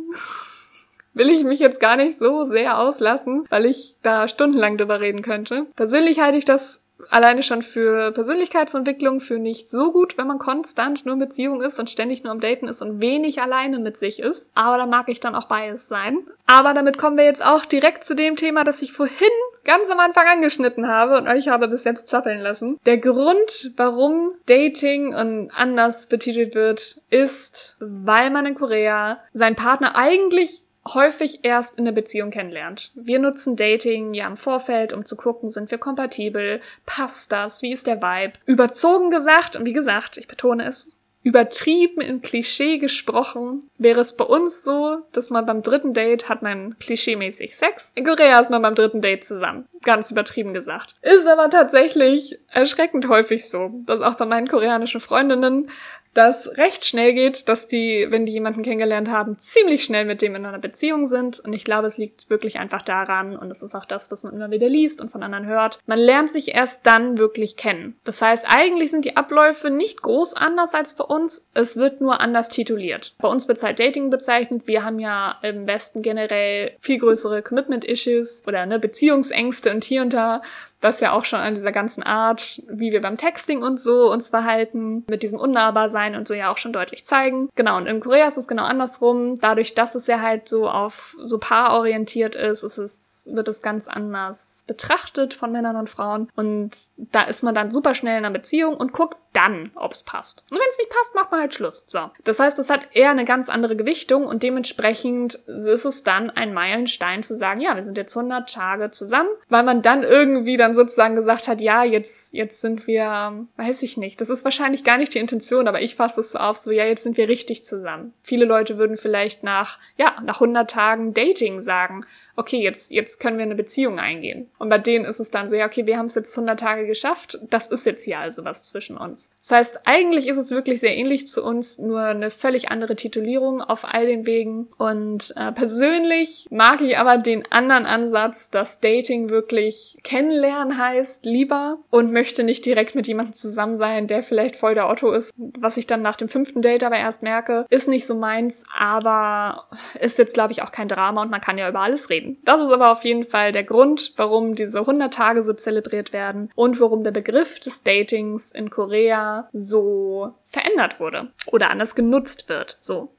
will 1.15 1.29
ich 1.29 1.45
mich 1.45 1.61
jetzt 1.61 1.81
gar 1.81 1.97
nicht 1.97 2.19
so 2.19 2.47
sehr 2.47 2.79
auslassen, 2.79 3.45
weil 3.51 3.67
ich 3.67 3.97
da 4.03 4.29
stundenlang 4.29 4.79
drüber 4.79 5.01
reden 5.01 5.23
könnte. 5.23 5.67
Persönlich 5.77 6.21
halte 6.21 6.39
ich 6.39 6.45
das 6.45 6.88
alleine 7.11 7.43
schon 7.43 7.63
für 7.63 8.13
Persönlichkeitsentwicklung 8.13 9.21
für 9.21 9.39
nicht 9.39 9.71
so 9.71 9.93
gut, 9.93 10.19
wenn 10.19 10.27
man 10.27 10.39
konstant 10.39 11.07
nur 11.07 11.15
in 11.15 11.21
Beziehung 11.21 11.63
ist 11.63 11.79
und 11.79 11.91
ständig 11.91 12.25
nur 12.25 12.33
am 12.33 12.41
Daten 12.41 12.69
ist 12.69 12.83
und 12.83 13.01
wenig 13.01 13.41
alleine 13.41 13.79
mit 13.79 13.97
sich 13.97 14.21
ist. 14.21 14.51
Aber 14.55 14.79
da 14.79 14.87
mag 14.87 15.09
ich 15.09 15.21
dann 15.21 15.35
auch 15.35 15.47
beides 15.47 15.89
sein. 15.89 16.19
Aber 16.47 16.75
damit 16.75 16.99
kommen 16.99 17.17
wir 17.17 17.25
jetzt 17.25 17.45
auch 17.45 17.65
direkt 17.65 18.05
zu 18.05 18.15
dem 18.15 18.37
Thema, 18.37 18.65
das 18.65 18.83
ich 18.83 18.93
vorhin 18.93 19.29
ganz 19.65 19.91
am 19.91 20.01
Anfang 20.01 20.27
angeschnitten 20.27 20.89
habe 20.89 21.19
und 21.19 21.29
euch 21.29 21.49
habe 21.49 21.69
bis 21.69 21.85
jetzt 21.85 22.09
zappeln 22.09 22.41
lassen. 22.41 22.79
Der 22.87 22.99
Grund, 22.99 23.73
warum 23.77 24.33
Dating 24.47 25.15
und 25.15 25.51
anders 25.55 26.07
betitelt 26.07 26.55
wird, 26.55 27.03
ist, 27.11 27.77
weil 27.81 28.31
man 28.31 28.47
in 28.47 28.55
Korea 28.55 29.19
seinen 29.35 29.57
Partner 29.57 29.95
eigentlich 29.95 30.63
häufig 30.95 31.41
erst 31.43 31.79
in 31.79 31.85
der 31.85 31.93
Beziehung 31.93 32.31
kennenlernt. 32.31 32.93
Wir 32.95 33.19
nutzen 33.19 33.57
Dating 33.57 34.15
ja 34.15 34.27
im 34.27 34.37
Vorfeld, 34.37 34.93
um 34.93 35.05
zu 35.05 35.17
gucken, 35.17 35.51
sind 35.51 35.71
wir 35.71 35.79
kompatibel, 35.79 36.61
passt 36.87 37.33
das, 37.33 37.63
wie 37.63 37.73
ist 37.73 37.87
der 37.87 38.03
Vibe. 38.03 38.39
Überzogen 38.47 39.11
gesagt, 39.11 39.57
und 39.57 39.65
wie 39.65 39.73
gesagt, 39.73 40.17
ich 40.17 40.29
betone 40.29 40.67
es, 40.67 40.91
übertrieben 41.23 42.01
in 42.01 42.23
Klischee 42.23 42.79
gesprochen, 42.79 43.69
wäre 43.77 44.01
es 44.01 44.17
bei 44.17 44.25
uns 44.25 44.65
so, 44.65 44.99
dass 45.13 45.31
man 45.31 45.45
beim 45.45 45.63
dritten 45.63 45.93
Date 45.93 46.29
hat 46.29 46.43
man 46.43 46.79
klischeemäßig 46.79 47.57
Sex. 47.57 47.93
In 47.95 48.07
Korea 48.07 48.41
ist 48.41 48.51
man 48.51 48.63
beim 48.63 48.75
dritten 48.75 49.03
Date 49.03 49.25
zusammen. 49.25 49.67
Ganz 49.83 50.11
übertrieben 50.11 50.55
gesagt. 50.55 50.95
Ist 51.03 51.27
aber 51.27 51.51
tatsächlich 51.51 52.39
erschreckend 52.51 53.09
häufig 53.09 53.49
so, 53.49 53.71
dass 53.85 54.01
auch 54.01 54.15
bei 54.15 54.27
meinen 54.27 54.49
koreanischen 54.49 55.01
Freundinnen 55.01 55.71
das 56.19 56.57
recht 56.57 56.85
schnell 56.85 57.15
geht, 57.15 57.49
dass 57.49 57.69
die, 57.69 58.09
wenn 58.11 58.27
die 58.27 58.33
jemanden 58.33 58.65
kennengelernt 58.65 59.09
haben, 59.09 59.39
ziemlich 59.39 59.85
schnell 59.85 60.05
mit 60.05 60.21
dem 60.21 60.35
in 60.35 60.45
einer 60.45 60.59
Beziehung 60.59 61.07
sind. 61.07 61.39
Und 61.39 61.53
ich 61.53 61.65
glaube, 61.65 61.87
es 61.87 61.97
liegt 61.97 62.29
wirklich 62.29 62.59
einfach 62.59 62.83
daran, 62.83 63.37
und 63.37 63.49
das 63.49 63.63
ist 63.63 63.77
auch 63.77 63.85
das, 63.85 64.11
was 64.11 64.25
man 64.25 64.35
immer 64.35 64.51
wieder 64.51 64.69
liest 64.69 65.01
und 65.01 65.13
von 65.13 65.23
anderen 65.23 65.47
hört, 65.47 65.79
man 65.87 65.99
lernt 65.99 66.31
sich 66.31 66.55
erst 66.55 66.85
dann 66.87 67.19
wirklich 67.19 67.57
kennen. 67.57 67.97
Das 68.03 68.21
heißt, 68.21 68.47
eigentlich 68.49 68.91
sind 68.91 69.05
die 69.05 69.17
Abläufe 69.17 69.71
nicht 69.71 70.03
groß 70.03 70.35
anders 70.35 70.75
als 70.75 70.95
bei 70.95 71.05
uns, 71.05 71.47
es 71.55 71.77
wird 71.77 72.01
nur 72.01 72.21
anders 72.21 72.49
tituliert. 72.49 73.15
Bei 73.19 73.29
uns 73.29 73.47
wird 73.47 73.59
es 73.59 73.65
halt 73.65 73.79
Dating 73.79 74.11
bezeichnet. 74.11 74.63
Wir 74.67 74.85
haben 74.85 74.99
ja 74.99 75.39
im 75.43 75.69
Westen 75.69 76.03
generell 76.03 76.73
viel 76.81 76.99
größere 76.99 77.43
Commitment-Issues 77.43 78.43
oder 78.45 78.67
ne, 78.67 78.81
Beziehungsängste 78.81 79.71
und 79.71 79.85
hier 79.85 80.03
und 80.03 80.13
da 80.13 80.43
was 80.81 81.01
ja 81.01 81.13
auch 81.13 81.25
schon 81.25 81.41
an 81.41 81.55
dieser 81.55 81.73
ganzen 81.73 82.03
Art, 82.03 82.63
wie 82.69 82.93
wir 82.93 83.03
beim 83.03 83.17
Texting 83.17 83.63
und 83.63 83.81
so 83.81 84.13
uns 84.13 84.29
verhalten, 84.29 85.05
mit 85.09 85.23
diesem 85.23 85.39
Unnahbarsein 85.39 86.15
und 86.15 86.29
so 86.29 86.35
ja 86.35 86.51
auch 86.51 86.59
schon 86.59 86.73
deutlich 86.73 87.05
zeigen. 87.05 87.49
Genau, 87.55 87.77
und 87.77 87.87
in 87.87 88.01
Korea 88.01 88.29
ist 88.29 88.37
es 88.37 88.49
genau 88.49 88.65
andersrum. 88.65 89.39
Dadurch, 89.41 89.75
dass 89.75 89.95
es 89.95 90.07
ja 90.07 90.21
halt 90.21 90.49
so 90.49 90.69
auf 90.69 91.17
so 91.21 91.39
paarorientiert 91.39 92.35
ist, 92.35 92.63
ist 92.63 92.79
es, 92.79 93.29
wird 93.31 93.49
es 93.49 93.63
ganz 93.63 93.89
anders 93.89 94.65
betrachtet 94.67 95.35
von 95.35 95.51
Männern 95.51 95.77
und 95.77 95.91
Frauen. 95.91 96.31
Und 96.37 96.71
da 96.97 97.23
ist 97.23 97.43
man 97.43 97.55
dann 97.55 97.71
super 97.71 97.95
schnell 97.95 98.19
in 98.19 98.25
einer 98.25 98.33
Beziehung 98.33 98.77
und 98.77 98.93
guckt 98.93 99.17
dann, 99.33 99.71
ob 99.75 99.93
es 99.93 100.03
passt. 100.03 100.43
Und 100.51 100.59
wenn 100.59 100.69
es 100.71 100.79
nicht 100.79 100.91
passt, 100.91 101.15
macht 101.15 101.31
man 101.31 101.41
halt 101.41 101.55
Schluss. 101.55 101.85
So. 101.87 102.11
Das 102.25 102.41
heißt, 102.41 102.59
es 102.59 102.71
hat 102.71 102.89
eher 102.93 103.11
eine 103.11 103.25
ganz 103.25 103.49
andere 103.49 103.77
Gewichtung 103.77 104.27
und 104.27 104.43
dementsprechend 104.43 105.35
ist 105.47 105.85
es 105.85 106.03
dann 106.03 106.31
ein 106.31 106.55
Meilenstein 106.55 107.23
zu 107.23 107.37
sagen, 107.37 107.61
ja, 107.61 107.77
wir 107.77 107.83
sind 107.83 107.97
jetzt 107.97 108.17
100 108.17 108.53
Tage 108.53 108.91
zusammen, 108.91 109.29
weil 109.49 109.63
man 109.63 109.83
dann 109.83 110.03
irgendwie 110.03 110.57
dann 110.57 110.68
sozusagen 110.75 111.15
gesagt 111.15 111.49
hat, 111.49 111.61
ja, 111.61 111.85
jetzt, 111.85 112.33
jetzt 112.33 112.61
sind 112.61 112.87
wir, 112.87 113.47
weiß 113.57 113.83
ich 113.83 113.97
nicht. 113.97 114.21
Das 114.21 114.31
ist 114.31 114.45
wahrscheinlich 114.45 114.85
gar 114.85 114.99
nicht 114.99 115.15
die 115.15 115.19
Intention, 115.19 115.69
aber 115.69 115.81
ich 115.83 115.95
fasse 115.95 116.21
es 116.21 116.33
so 116.33 116.39
auf, 116.39 116.57
so, 116.57 116.71
ja, 116.71 116.85
jetzt 116.85 117.03
sind 117.03 117.17
wir 117.17 117.29
richtig 117.29 117.65
zusammen. 117.65 118.13
Viele 118.23 118.45
Leute 118.45 118.79
würden 118.79 118.97
vielleicht 118.97 119.43
nach, 119.43 119.79
ja, 119.97 120.17
nach 120.25 120.41
100 120.41 120.71
Tagen 120.71 121.15
Dating 121.15 121.61
sagen, 121.61 122.05
okay, 122.39 122.63
jetzt, 122.63 122.93
jetzt 122.93 123.19
können 123.19 123.37
wir 123.37 123.45
eine 123.45 123.57
Beziehung 123.57 123.99
eingehen. 123.99 124.49
Und 124.59 124.69
bei 124.69 124.79
denen 124.79 125.05
ist 125.05 125.19
es 125.19 125.31
dann 125.31 125.49
so, 125.49 125.57
ja, 125.57 125.67
okay, 125.67 125.87
wir 125.87 125.99
haben 125.99 126.07
es 126.07 126.15
jetzt 126.15 126.37
100 126.39 126.59
Tage 126.59 126.87
geschafft, 126.87 127.39
das 127.51 127.67
ist 127.67 127.85
jetzt 127.85 128.05
hier 128.05 128.21
also 128.21 128.45
was 128.45 128.65
zwischen 128.65 128.97
uns. 128.97 129.31
Das 129.41 129.59
heißt, 129.59 129.81
eigentlich 129.87 130.29
ist 130.29 130.37
es 130.37 130.53
wirklich 130.53 130.79
sehr 130.79 130.97
ähnlich 130.97 131.27
zu 131.27 131.45
uns, 131.45 131.79
nur 131.79 132.01
eine 132.01 132.31
völlig 132.31 132.71
andere 132.71 132.95
Titulierung 132.95 133.61
auf 133.61 133.85
all 133.85 134.07
den 134.07 134.25
Wegen. 134.25 134.69
Und 134.79 135.35
äh, 135.37 135.51
persönlich 135.51 136.47
mag 136.51 136.81
ich 136.81 136.97
aber 136.97 137.19
den 137.19 137.45
anderen 137.51 137.87
Ansatz, 137.87 138.51
dass 138.51 138.81
Dating 138.81 139.31
wirklich 139.31 139.99
kennenlernen 140.05 140.79
heißt, 140.79 141.25
lieber 141.25 141.79
und 141.91 142.13
möchte 142.13 142.45
nicht 142.45 142.65
direkt 142.65 142.95
mit 142.95 143.09
jemandem 143.09 143.35
zusammen 143.35 143.77
sein, 143.77 144.07
der 144.07 144.23
vielleicht 144.23 144.55
voll 144.55 144.75
der 144.75 144.89
Otto 144.89 145.11
ist. 145.11 145.33
Was 145.37 145.77
ich 145.77 145.89
dann 145.89 146.03
nach 146.03 146.17
dem 146.17 146.29
fünften 146.29 146.63
Date 146.63 146.85
aber 146.85 146.97
erst 146.97 147.25
merke, 147.25 147.67
ist 147.69 147.89
nicht 147.89 148.07
so 148.07 148.15
meins, 148.15 148.65
aber 148.77 149.69
ist 149.99 150.19
jetzt, 150.19 150.35
glaube 150.35 150.53
ich, 150.53 150.63
auch 150.63 150.71
kein 150.71 150.89
Drama 150.89 151.23
und 151.23 151.31
man 151.31 151.41
kann 151.41 151.59
ja 151.59 151.69
über 151.69 151.81
alles 151.81 152.11
reden. 152.11 152.28
Das 152.45 152.61
ist 152.61 152.71
aber 152.71 152.93
auf 152.93 153.05
jeden 153.05 153.25
Fall 153.25 153.53
der 153.53 153.65
Grund, 153.65 154.13
warum 154.17 154.55
diese 154.55 154.81
100 154.81 155.13
Tage 155.13 155.43
so 155.43 155.53
zelebriert 155.53 156.13
werden 156.13 156.51
und 156.55 156.81
warum 156.81 157.05
der 157.05 157.13
Begriff 157.13 157.61
des 157.61 157.83
Datings 157.83 158.53
in 158.53 158.71
Korea 158.71 159.49
so 159.53 160.35
verändert 160.51 161.01
wurde 161.01 161.29
oder 161.47 161.71
anders 161.71 161.95
genutzt 161.95 162.49
wird. 162.49 162.77
So. 162.81 163.15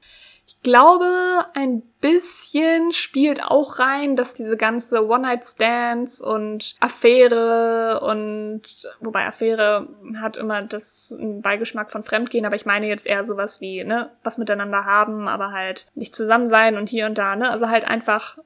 Ich 0.50 0.62
glaube, 0.62 1.46
ein 1.54 1.82
bisschen 2.00 2.90
spielt 2.92 3.42
auch 3.44 3.78
rein, 3.78 4.16
dass 4.16 4.34
diese 4.34 4.56
ganze 4.56 5.06
One-Night-Stands 5.06 6.20
und 6.20 6.74
Affäre 6.80 8.00
und, 8.00 8.62
wobei 8.98 9.26
Affäre 9.26 9.86
hat 10.20 10.36
immer 10.36 10.62
das 10.62 11.16
Beigeschmack 11.20 11.92
von 11.92 12.02
Fremdgehen, 12.02 12.46
aber 12.46 12.56
ich 12.56 12.66
meine 12.66 12.88
jetzt 12.88 13.06
eher 13.06 13.24
sowas 13.24 13.60
wie, 13.60 13.84
ne, 13.84 14.10
was 14.24 14.38
miteinander 14.38 14.84
haben, 14.84 15.28
aber 15.28 15.52
halt 15.52 15.86
nicht 15.94 16.16
zusammen 16.16 16.48
sein 16.48 16.76
und 16.76 16.88
hier 16.88 17.06
und 17.06 17.16
da, 17.16 17.36
ne, 17.36 17.48
also 17.48 17.68
halt 17.68 17.84
einfach 17.84 18.38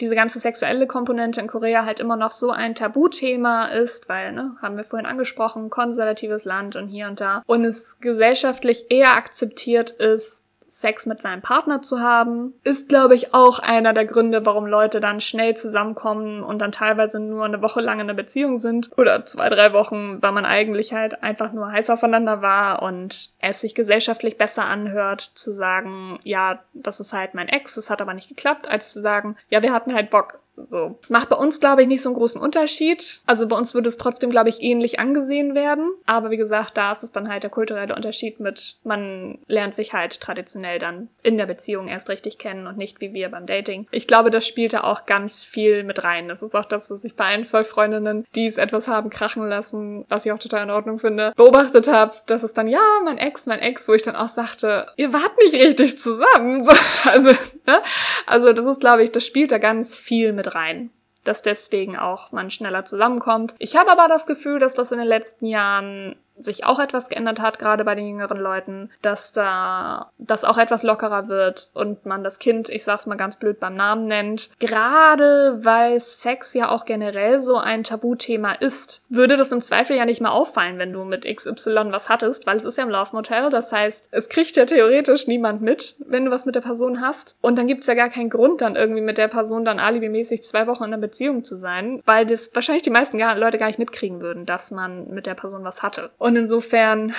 diese 0.00 0.14
ganze 0.14 0.38
sexuelle 0.38 0.86
Komponente 0.86 1.40
in 1.40 1.46
Korea 1.46 1.84
halt 1.84 2.00
immer 2.00 2.16
noch 2.16 2.30
so 2.30 2.50
ein 2.50 2.74
Tabuthema 2.74 3.66
ist, 3.66 4.08
weil, 4.08 4.32
ne, 4.32 4.56
haben 4.62 4.76
wir 4.76 4.84
vorhin 4.84 5.06
angesprochen, 5.06 5.70
konservatives 5.70 6.44
Land 6.44 6.76
und 6.76 6.88
hier 6.88 7.06
und 7.06 7.20
da. 7.20 7.42
Und 7.46 7.64
es 7.64 8.00
gesellschaftlich 8.00 8.90
eher 8.90 9.16
akzeptiert 9.16 9.90
ist, 9.90 10.44
Sex 10.70 11.06
mit 11.06 11.20
seinem 11.20 11.42
Partner 11.42 11.82
zu 11.82 12.00
haben, 12.00 12.54
ist, 12.64 12.88
glaube 12.88 13.14
ich, 13.14 13.34
auch 13.34 13.58
einer 13.58 13.92
der 13.92 14.06
Gründe, 14.06 14.44
warum 14.46 14.66
Leute 14.66 15.00
dann 15.00 15.20
schnell 15.20 15.56
zusammenkommen 15.56 16.42
und 16.42 16.58
dann 16.58 16.72
teilweise 16.72 17.20
nur 17.20 17.44
eine 17.44 17.62
Woche 17.62 17.80
lang 17.80 18.00
in 18.00 18.08
einer 18.08 18.14
Beziehung 18.14 18.58
sind 18.58 18.90
oder 18.96 19.24
zwei, 19.24 19.48
drei 19.48 19.72
Wochen, 19.72 20.22
weil 20.22 20.32
man 20.32 20.44
eigentlich 20.44 20.92
halt 20.92 21.22
einfach 21.22 21.52
nur 21.52 21.70
heiß 21.70 21.90
aufeinander 21.90 22.42
war 22.42 22.82
und 22.82 23.30
es 23.40 23.60
sich 23.60 23.74
gesellschaftlich 23.74 24.38
besser 24.38 24.64
anhört, 24.64 25.30
zu 25.34 25.52
sagen, 25.52 26.18
ja, 26.24 26.60
das 26.74 27.00
ist 27.00 27.12
halt 27.12 27.34
mein 27.34 27.48
Ex, 27.48 27.76
es 27.76 27.90
hat 27.90 28.02
aber 28.02 28.14
nicht 28.14 28.28
geklappt, 28.28 28.68
als 28.68 28.92
zu 28.92 29.00
sagen, 29.00 29.36
ja, 29.48 29.62
wir 29.62 29.72
hatten 29.72 29.94
halt 29.94 30.10
Bock. 30.10 30.39
So. 30.68 30.98
Das 31.00 31.10
macht 31.10 31.28
bei 31.28 31.36
uns, 31.36 31.60
glaube 31.60 31.82
ich, 31.82 31.88
nicht 31.88 32.02
so 32.02 32.08
einen 32.10 32.16
großen 32.16 32.40
Unterschied. 32.40 33.20
Also 33.26 33.46
bei 33.46 33.56
uns 33.56 33.74
würde 33.74 33.88
es 33.88 33.96
trotzdem, 33.96 34.30
glaube 34.30 34.48
ich, 34.48 34.62
ähnlich 34.62 35.00
angesehen 35.00 35.54
werden. 35.54 35.92
Aber 36.06 36.30
wie 36.30 36.36
gesagt, 36.36 36.76
da 36.76 36.92
ist 36.92 37.02
es 37.02 37.12
dann 37.12 37.28
halt 37.28 37.42
der 37.42 37.50
kulturelle 37.50 37.94
Unterschied 37.94 38.40
mit, 38.40 38.76
man 38.84 39.38
lernt 39.46 39.74
sich 39.74 39.92
halt 39.92 40.20
traditionell 40.20 40.78
dann 40.78 41.08
in 41.22 41.38
der 41.38 41.46
Beziehung 41.46 41.88
erst 41.88 42.08
richtig 42.08 42.38
kennen 42.38 42.66
und 42.66 42.76
nicht 42.76 43.00
wie 43.00 43.12
wir 43.12 43.30
beim 43.30 43.46
Dating. 43.46 43.86
Ich 43.90 44.06
glaube, 44.06 44.30
das 44.30 44.46
spielt 44.46 44.72
da 44.72 44.82
auch 44.82 45.06
ganz 45.06 45.42
viel 45.42 45.84
mit 45.84 46.04
rein. 46.04 46.28
Das 46.28 46.42
ist 46.42 46.54
auch 46.54 46.64
das, 46.64 46.90
was 46.90 47.04
ich 47.04 47.16
bei 47.16 47.24
ein, 47.24 47.44
zwei 47.44 47.64
Freundinnen, 47.64 48.26
die 48.34 48.46
es 48.46 48.58
etwas 48.58 48.88
haben 48.88 49.10
krachen 49.10 49.48
lassen, 49.48 50.04
was 50.08 50.26
ich 50.26 50.32
auch 50.32 50.38
total 50.38 50.64
in 50.64 50.70
Ordnung 50.70 50.98
finde, 50.98 51.32
beobachtet 51.36 51.88
habe, 51.88 52.14
dass 52.26 52.42
es 52.42 52.54
dann, 52.54 52.68
ja, 52.68 52.80
mein 53.04 53.18
Ex, 53.18 53.46
mein 53.46 53.60
Ex, 53.60 53.88
wo 53.88 53.94
ich 53.94 54.02
dann 54.02 54.16
auch 54.16 54.28
sagte, 54.28 54.86
ihr 54.96 55.12
wart 55.12 55.36
nicht 55.38 55.54
richtig 55.54 55.98
zusammen. 55.98 56.64
So, 56.70 56.72
also, 57.08 57.28
ne? 57.28 57.82
Also 58.26 58.52
das 58.52 58.66
ist, 58.66 58.80
glaube 58.80 59.02
ich, 59.02 59.12
das 59.12 59.24
spielt 59.24 59.52
da 59.52 59.58
ganz 59.58 59.96
viel 59.96 60.32
mit 60.32 60.49
rein 60.54 60.90
dass 61.24 61.42
deswegen 61.42 61.96
auch 61.96 62.32
man 62.32 62.50
schneller 62.50 62.84
zusammenkommt. 62.84 63.54
Ich 63.58 63.76
habe 63.76 63.90
aber 63.90 64.08
das 64.08 64.26
Gefühl, 64.26 64.58
dass 64.58 64.74
das 64.74 64.92
in 64.92 64.98
den 64.98 65.06
letzten 65.06 65.46
Jahren 65.46 66.16
sich 66.40 66.64
auch 66.64 66.78
etwas 66.78 67.08
geändert 67.08 67.40
hat, 67.40 67.58
gerade 67.58 67.84
bei 67.84 67.94
den 67.94 68.06
jüngeren 68.06 68.38
Leuten, 68.38 68.90
dass 69.02 69.32
da 69.32 70.10
das 70.18 70.44
auch 70.44 70.58
etwas 70.58 70.82
lockerer 70.82 71.28
wird 71.28 71.70
und 71.74 72.06
man 72.06 72.24
das 72.24 72.38
Kind, 72.38 72.68
ich 72.68 72.84
sag's 72.84 73.06
mal 73.06 73.16
ganz 73.16 73.36
blöd, 73.36 73.60
beim 73.60 73.74
Namen 73.74 74.06
nennt. 74.06 74.50
Gerade 74.58 75.58
weil 75.64 76.00
Sex 76.00 76.54
ja 76.54 76.70
auch 76.70 76.84
generell 76.84 77.40
so 77.40 77.56
ein 77.56 77.84
Tabuthema 77.84 78.52
ist, 78.52 79.02
würde 79.08 79.36
das 79.36 79.52
im 79.52 79.62
Zweifel 79.62 79.96
ja 79.96 80.04
nicht 80.04 80.20
mehr 80.20 80.32
auffallen, 80.32 80.78
wenn 80.78 80.92
du 80.92 81.04
mit 81.04 81.24
XY 81.24 81.90
was 81.90 82.08
hattest, 82.08 82.46
weil 82.46 82.56
es 82.56 82.64
ist 82.64 82.78
ja 82.78 82.84
im 82.84 82.90
Love 82.90 83.10
Motel. 83.12 83.50
Das 83.50 83.72
heißt, 83.72 84.08
es 84.10 84.28
kriegt 84.28 84.56
ja 84.56 84.64
theoretisch 84.64 85.26
niemand 85.26 85.62
mit, 85.62 85.96
wenn 85.98 86.24
du 86.24 86.30
was 86.30 86.46
mit 86.46 86.54
der 86.54 86.60
Person 86.60 87.00
hast. 87.00 87.36
Und 87.40 87.58
dann 87.58 87.66
gibt's 87.66 87.86
ja 87.86 87.94
gar 87.94 88.08
keinen 88.08 88.30
Grund, 88.30 88.60
dann 88.60 88.76
irgendwie 88.76 89.00
mit 89.00 89.18
der 89.18 89.28
Person 89.28 89.64
dann 89.64 89.78
alibimäßig 89.78 90.42
zwei 90.42 90.66
Wochen 90.66 90.84
in 90.84 90.92
einer 90.92 91.00
Beziehung 91.00 91.44
zu 91.44 91.56
sein, 91.56 92.02
weil 92.06 92.26
das 92.26 92.54
wahrscheinlich 92.54 92.82
die 92.82 92.90
meisten 92.90 93.18
Leute 93.18 93.58
gar 93.58 93.66
nicht 93.66 93.78
mitkriegen 93.78 94.20
würden, 94.20 94.46
dass 94.46 94.70
man 94.70 95.08
mit 95.08 95.26
der 95.26 95.34
Person 95.34 95.64
was 95.64 95.82
hatte. 95.82 96.10
Und 96.18 96.29
insofern, 96.36 97.14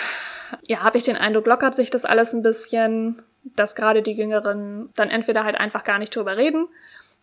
ja, 0.67 0.79
habe 0.83 0.97
ich 0.97 1.03
den 1.03 1.17
Eindruck, 1.17 1.45
lockert 1.47 1.75
sich 1.75 1.89
das 1.89 2.05
alles 2.05 2.33
ein 2.33 2.43
bisschen, 2.43 3.21
dass 3.43 3.75
gerade 3.75 4.01
die 4.01 4.11
Jüngeren 4.11 4.89
dann 4.95 5.09
entweder 5.09 5.43
halt 5.43 5.55
einfach 5.55 5.83
gar 5.83 5.99
nicht 5.99 6.15
drüber 6.15 6.37
reden 6.37 6.67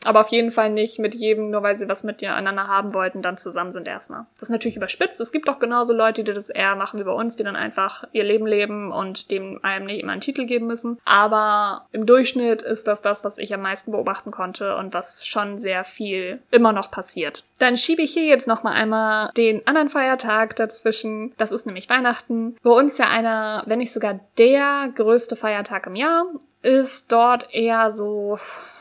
aber 0.04 0.20
auf 0.20 0.28
jeden 0.28 0.50
Fall 0.50 0.70
nicht 0.70 0.98
mit 0.98 1.14
jedem, 1.14 1.50
nur 1.50 1.62
weil 1.62 1.74
sie 1.74 1.88
was 1.88 2.04
mit 2.04 2.20
dir 2.20 2.34
einander 2.34 2.68
haben 2.68 2.94
wollten, 2.94 3.22
dann 3.22 3.36
zusammen 3.36 3.72
sind 3.72 3.88
erstmal. 3.88 4.26
Das 4.34 4.44
ist 4.44 4.52
natürlich 4.52 4.76
überspitzt. 4.76 5.20
Es 5.20 5.32
gibt 5.32 5.48
auch 5.48 5.58
genauso 5.58 5.92
Leute, 5.92 6.22
die 6.22 6.32
das 6.32 6.50
eher 6.50 6.76
machen 6.76 7.00
wie 7.00 7.04
bei 7.04 7.12
uns, 7.12 7.36
die 7.36 7.44
dann 7.44 7.56
einfach 7.56 8.04
ihr 8.12 8.24
Leben 8.24 8.46
leben 8.46 8.92
und 8.92 9.30
dem 9.30 9.58
einem 9.62 9.86
nicht 9.86 10.00
immer 10.00 10.12
einen 10.12 10.20
Titel 10.20 10.46
geben 10.46 10.66
müssen. 10.66 10.98
Aber 11.04 11.86
im 11.92 12.06
Durchschnitt 12.06 12.62
ist 12.62 12.86
das 12.86 13.02
das, 13.02 13.24
was 13.24 13.38
ich 13.38 13.52
am 13.52 13.62
meisten 13.62 13.90
beobachten 13.90 14.30
konnte 14.30 14.76
und 14.76 14.94
was 14.94 15.26
schon 15.26 15.58
sehr 15.58 15.84
viel 15.84 16.40
immer 16.50 16.72
noch 16.72 16.90
passiert. 16.90 17.44
Dann 17.58 17.76
schiebe 17.76 18.02
ich 18.02 18.12
hier 18.12 18.24
jetzt 18.24 18.46
nochmal 18.46 18.74
einmal 18.74 19.32
den 19.36 19.66
anderen 19.66 19.90
Feiertag 19.90 20.54
dazwischen. 20.56 21.34
Das 21.38 21.50
ist 21.50 21.66
nämlich 21.66 21.90
Weihnachten. 21.90 22.56
Bei 22.62 22.70
uns 22.70 22.98
ja 22.98 23.08
einer, 23.08 23.64
wenn 23.66 23.78
nicht 23.78 23.92
sogar 23.92 24.20
der 24.38 24.90
größte 24.94 25.34
Feiertag 25.34 25.86
im 25.88 25.96
Jahr, 25.96 26.26
ist 26.62 27.10
dort 27.10 27.52
eher 27.52 27.90
so, 27.90 28.38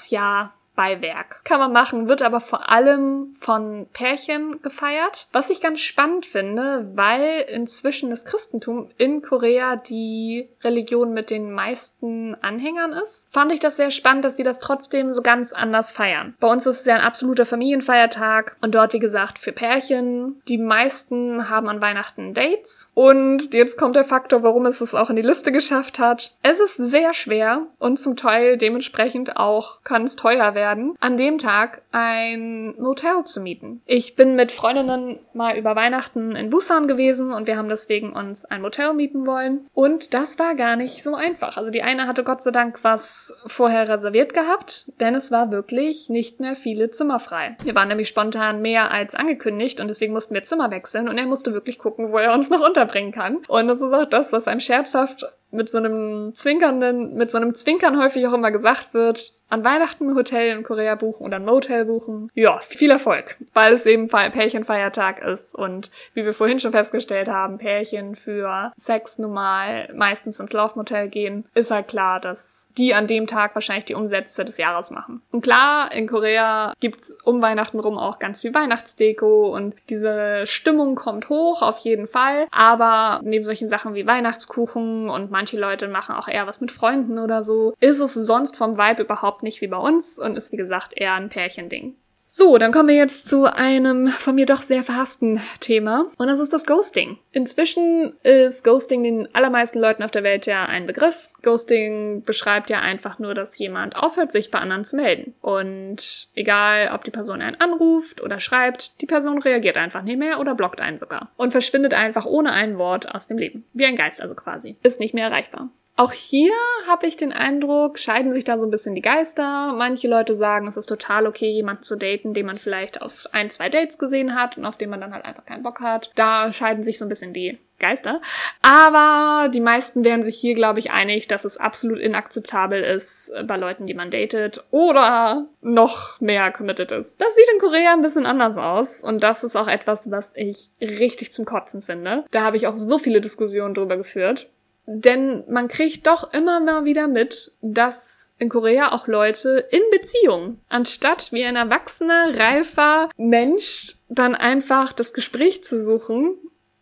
ja, 0.07 0.53
Beiwerk. 0.77 1.43
Kann 1.43 1.59
man 1.59 1.73
machen, 1.73 2.07
wird 2.07 2.21
aber 2.21 2.39
vor 2.39 2.69
allem 2.69 3.33
von 3.41 3.87
Pärchen 3.91 4.61
gefeiert. 4.61 5.27
Was 5.33 5.49
ich 5.49 5.59
ganz 5.59 5.81
spannend 5.81 6.27
finde, 6.27 6.89
weil 6.93 7.45
inzwischen 7.49 8.11
das 8.11 8.23
Christentum 8.25 8.89
in 8.97 9.23
Korea 9.23 9.75
die 9.75 10.47
Religion 10.63 11.13
mit 11.13 11.31
den 11.31 11.51
meisten 11.51 12.35
Anhängern 12.41 12.93
ist, 12.93 13.27
fand 13.33 13.51
ich 13.51 13.59
das 13.59 13.75
sehr 13.75 13.89
spannend, 13.89 14.23
dass 14.23 14.35
sie 14.35 14.43
das 14.43 14.59
trotzdem 14.59 15.15
so 15.15 15.21
ganz 15.23 15.51
anders 15.51 15.91
feiern. 15.91 16.35
Bei 16.39 16.47
uns 16.47 16.67
ist 16.67 16.81
es 16.81 16.85
ja 16.85 16.95
ein 16.95 17.01
absoluter 17.01 17.47
Familienfeiertag 17.47 18.55
und 18.61 18.75
dort, 18.75 18.93
wie 18.93 18.99
gesagt, 18.99 19.39
für 19.39 19.53
Pärchen. 19.53 20.41
Die 20.47 20.59
meisten 20.59 21.49
haben 21.49 21.69
an 21.69 21.81
Weihnachten 21.81 22.35
Dates. 22.35 22.91
Und 22.93 23.51
jetzt 23.55 23.79
kommt 23.79 23.95
der 23.95 24.03
Faktor, 24.03 24.43
warum 24.43 24.67
es 24.67 24.79
es 24.79 24.93
auch 24.93 25.09
in 25.09 25.15
die 25.15 25.23
Liste 25.23 25.51
geschafft 25.51 25.97
hat. 25.97 26.35
Es 26.43 26.59
ist 26.59 26.75
sehr 26.75 27.15
schwer 27.15 27.65
und 27.79 27.97
zum 27.97 28.15
Teil 28.15 28.57
dementsprechend 28.57 29.37
auch 29.37 29.81
kann 29.83 30.03
es 30.03 30.15
teuer 30.15 30.53
werden 30.53 30.66
werden, 30.67 30.95
an 30.99 31.17
dem 31.17 31.37
Tag 31.37 31.81
ein 31.91 32.75
Motel 32.79 33.23
zu 33.23 33.39
mieten. 33.39 33.81
Ich 33.85 34.15
bin 34.15 34.35
mit 34.35 34.51
Freundinnen 34.51 35.19
mal 35.33 35.57
über 35.57 35.75
Weihnachten 35.75 36.35
in 36.35 36.49
Busan 36.49 36.87
gewesen 36.87 37.31
und 37.31 37.47
wir 37.47 37.57
haben 37.57 37.69
deswegen 37.69 38.13
uns 38.13 38.43
ein 38.45 38.61
Motel 38.61 38.93
mieten 38.93 39.25
wollen. 39.25 39.67
Und 39.73 40.13
das 40.13 40.39
war 40.39 40.55
gar 40.55 40.75
nicht 40.75 41.03
so 41.03 41.15
einfach. 41.15 41.57
Also 41.57 41.71
die 41.71 41.83
eine 41.83 42.07
hatte 42.07 42.23
Gott 42.23 42.41
sei 42.41 42.51
Dank 42.51 42.83
was 42.83 43.33
vorher 43.47 43.87
reserviert 43.87 44.33
gehabt, 44.33 44.91
denn 44.99 45.15
es 45.15 45.31
war 45.31 45.51
wirklich 45.51 46.09
nicht 46.09 46.39
mehr 46.39 46.55
viele 46.55 46.89
Zimmer 46.89 47.19
frei. 47.19 47.55
Wir 47.63 47.75
waren 47.75 47.87
nämlich 47.87 48.09
spontan 48.09 48.61
mehr 48.61 48.91
als 48.91 49.15
angekündigt 49.15 49.79
und 49.79 49.87
deswegen 49.87 50.13
mussten 50.13 50.33
wir 50.33 50.43
Zimmer 50.43 50.69
wechseln 50.71 51.07
und 51.07 51.17
er 51.17 51.25
musste 51.25 51.53
wirklich 51.53 51.79
gucken, 51.79 52.11
wo 52.11 52.17
er 52.17 52.33
uns 52.33 52.49
noch 52.49 52.65
unterbringen 52.65 53.11
kann. 53.11 53.37
Und 53.47 53.67
das 53.67 53.81
ist 53.81 53.93
auch 53.93 54.09
das, 54.09 54.33
was 54.33 54.47
einem 54.47 54.59
scherzhaft 54.59 55.25
mit 55.57 55.69
so 55.69 55.77
einem 55.77 56.33
zwinkernden, 56.33 57.15
mit 57.15 57.31
so 57.31 57.37
einem 57.37 57.53
Zwinkern 57.53 57.99
häufig 57.99 58.25
auch 58.27 58.33
immer 58.33 58.51
gesagt 58.51 58.93
wird, 58.93 59.33
an 59.49 59.63
Weihnachten 59.63 60.15
Hotel 60.15 60.55
in 60.57 60.63
Korea 60.63 60.95
buchen 60.95 61.25
oder 61.25 61.37
ein 61.37 61.45
Motel 61.45 61.85
buchen. 61.85 62.29
Ja, 62.33 62.57
viel 62.59 62.91
Erfolg, 62.91 63.37
weil 63.53 63.73
es 63.73 63.85
eben 63.85 64.07
Pärchenfeiertag 64.07 65.21
ist 65.21 65.55
und 65.55 65.89
wie 66.13 66.25
wir 66.25 66.33
vorhin 66.33 66.59
schon 66.59 66.71
festgestellt 66.71 67.27
haben, 67.27 67.57
Pärchen 67.57 68.15
für 68.15 68.73
Sex 68.75 69.19
normal 69.19 69.89
meistens 69.95 70.39
ins 70.39 70.53
Laufmotel 70.53 71.07
gehen, 71.07 71.45
ist 71.53 71.71
halt 71.71 71.87
klar, 71.87 72.19
dass 72.19 72.69
die 72.77 72.93
an 72.93 73.07
dem 73.07 73.25
Tag 73.25 73.55
wahrscheinlich 73.55 73.85
die 73.85 73.95
Umsätze 73.95 74.43
des 74.43 74.57
Jahres 74.57 74.91
machen. 74.91 75.21
Und 75.31 75.41
klar, 75.41 75.91
in 75.93 76.07
Korea 76.07 76.73
gibt's 76.79 77.11
um 77.23 77.41
Weihnachten 77.41 77.79
rum 77.79 77.97
auch 77.97 78.19
ganz 78.19 78.41
viel 78.41 78.53
Weihnachtsdeko 78.53 79.55
und 79.55 79.75
diese 79.89 80.45
Stimmung 80.45 80.95
kommt 80.95 81.29
hoch 81.29 81.61
auf 81.61 81.77
jeden 81.79 82.07
Fall, 82.07 82.47
aber 82.51 83.21
neben 83.23 83.43
solchen 83.43 83.69
Sachen 83.69 83.93
wie 83.95 84.05
Weihnachtskuchen 84.05 85.09
und 85.09 85.31
manche 85.47 85.59
Leute 85.59 85.87
machen 85.87 86.15
auch 86.15 86.27
eher 86.27 86.45
was 86.45 86.59
mit 86.59 86.71
Freunden 86.73 87.19
oder 87.19 87.41
so, 87.41 87.73
ist 87.79 88.01
es 88.01 88.13
sonst 88.13 88.57
vom 88.57 88.77
Vibe 88.77 89.03
überhaupt 89.03 89.43
nicht 89.43 89.61
wie 89.61 89.67
bei 89.67 89.77
uns 89.77 90.19
und 90.19 90.35
ist 90.35 90.51
wie 90.51 90.57
gesagt 90.57 90.93
eher 90.95 91.13
ein 91.13 91.29
Pärchending. 91.29 91.95
So, 92.29 92.57
dann 92.57 92.73
kommen 92.73 92.89
wir 92.89 92.95
jetzt 92.95 93.29
zu 93.29 93.45
einem 93.45 94.09
von 94.09 94.35
mir 94.35 94.45
doch 94.45 94.61
sehr 94.61 94.83
verhassten 94.83 95.41
Thema. 95.61 96.07
Und 96.17 96.27
das 96.27 96.39
ist 96.39 96.51
das 96.51 96.65
Ghosting. 96.65 97.17
Inzwischen 97.31 98.17
ist 98.21 98.65
Ghosting 98.65 99.01
den 99.01 99.33
allermeisten 99.33 99.79
Leuten 99.79 100.03
auf 100.03 100.11
der 100.11 100.23
Welt 100.23 100.45
ja 100.45 100.65
ein 100.65 100.85
Begriff. 100.85 101.29
Ghosting 101.41 102.23
beschreibt 102.25 102.69
ja 102.69 102.81
einfach 102.81 103.17
nur, 103.17 103.33
dass 103.33 103.57
jemand 103.57 103.95
aufhört, 103.95 104.33
sich 104.33 104.51
bei 104.51 104.59
anderen 104.59 104.83
zu 104.83 104.97
melden. 104.97 105.35
Und 105.39 106.27
egal, 106.35 106.91
ob 106.93 107.05
die 107.05 107.11
Person 107.11 107.41
einen 107.41 107.61
anruft 107.61 108.21
oder 108.21 108.41
schreibt, 108.41 108.99
die 108.99 109.05
Person 109.05 109.41
reagiert 109.41 109.77
einfach 109.77 110.03
nicht 110.03 110.19
mehr 110.19 110.41
oder 110.41 110.53
blockt 110.53 110.81
einen 110.81 110.97
sogar. 110.97 111.31
Und 111.37 111.51
verschwindet 111.51 111.93
einfach 111.93 112.25
ohne 112.25 112.51
ein 112.51 112.77
Wort 112.77 113.09
aus 113.09 113.27
dem 113.27 113.37
Leben. 113.37 113.63
Wie 113.71 113.85
ein 113.85 113.95
Geist 113.95 114.21
also 114.21 114.35
quasi. 114.35 114.75
Ist 114.83 114.99
nicht 114.99 115.13
mehr 115.13 115.27
erreichbar. 115.27 115.69
Auch 115.99 116.11
hier 116.11 116.53
habe 116.87 117.07
ich 117.07 117.17
den 117.17 117.33
Eindruck, 117.33 117.97
scheiden 117.97 118.31
sich 118.31 118.43
da 118.43 118.59
so 118.59 118.67
ein 118.67 118.71
bisschen 118.71 118.93
die 118.93 119.01
Geister. 119.01 119.73
Manche 119.75 120.07
Leute 120.07 120.35
sagen, 120.35 120.67
es 120.67 120.77
ist 120.77 120.85
total 120.85 121.25
okay, 121.25 121.49
jemanden 121.49 121.81
zu 121.81 121.95
daten, 121.95 122.35
den 122.35 122.45
man 122.45 122.57
vielleicht 122.57 123.01
auf 123.01 123.25
ein, 123.31 123.49
zwei 123.49 123.67
Dates 123.69 123.97
gesehen 123.97 124.35
hat 124.35 124.59
und 124.59 124.65
auf 124.65 124.77
den 124.77 124.91
man 124.91 125.01
dann 125.01 125.11
halt 125.11 125.25
einfach 125.25 125.43
keinen 125.43 125.63
Bock 125.63 125.79
hat. 125.79 126.11
Da 126.13 126.53
scheiden 126.53 126.83
sich 126.83 126.99
so 126.99 127.05
ein 127.05 127.09
bisschen 127.09 127.33
die 127.33 127.57
Geister. 127.79 128.21
Aber 128.61 129.49
die 129.49 129.59
meisten 129.59 130.03
wären 130.03 130.23
sich 130.23 130.37
hier, 130.37 130.53
glaube 130.53 130.77
ich, 130.77 130.91
einig, 130.91 131.27
dass 131.27 131.45
es 131.45 131.57
absolut 131.57 131.97
inakzeptabel 131.97 132.83
ist 132.83 133.31
bei 133.45 133.57
Leuten, 133.57 133.87
die 133.87 133.95
man 133.95 134.11
datet 134.11 134.63
oder 134.69 135.47
noch 135.61 136.21
mehr 136.21 136.51
committed 136.51 136.91
ist. 136.91 137.19
Das 137.19 137.33
sieht 137.33 137.49
in 137.53 137.59
Korea 137.59 137.93
ein 137.93 138.03
bisschen 138.03 138.27
anders 138.27 138.59
aus 138.59 139.01
und 139.01 139.23
das 139.23 139.43
ist 139.43 139.55
auch 139.55 139.67
etwas, 139.67 140.11
was 140.11 140.33
ich 140.35 140.69
richtig 140.79 141.33
zum 141.33 141.45
Kotzen 141.45 141.81
finde. 141.81 142.23
Da 142.29 142.41
habe 142.43 142.57
ich 142.57 142.67
auch 142.67 142.77
so 142.77 142.99
viele 142.99 143.19
Diskussionen 143.19 143.73
drüber 143.73 143.97
geführt. 143.97 144.49
Denn 144.89 145.43
man 145.49 145.67
kriegt 145.67 146.07
doch 146.07 146.33
immer 146.33 146.61
mal 146.61 146.85
wieder 146.85 147.09
mit, 147.09 147.51
dass 147.61 148.33
in 148.39 148.47
Korea 148.47 148.93
auch 148.93 149.07
Leute 149.07 149.67
in 149.69 149.81
Beziehung, 149.91 150.61
anstatt 150.69 151.33
wie 151.33 151.43
ein 151.43 151.57
erwachsener, 151.57 152.37
reifer 152.37 153.09
Mensch 153.17 153.97
dann 154.07 154.33
einfach 154.33 154.93
das 154.93 155.13
Gespräch 155.13 155.61
zu 155.61 155.83
suchen 155.83 156.37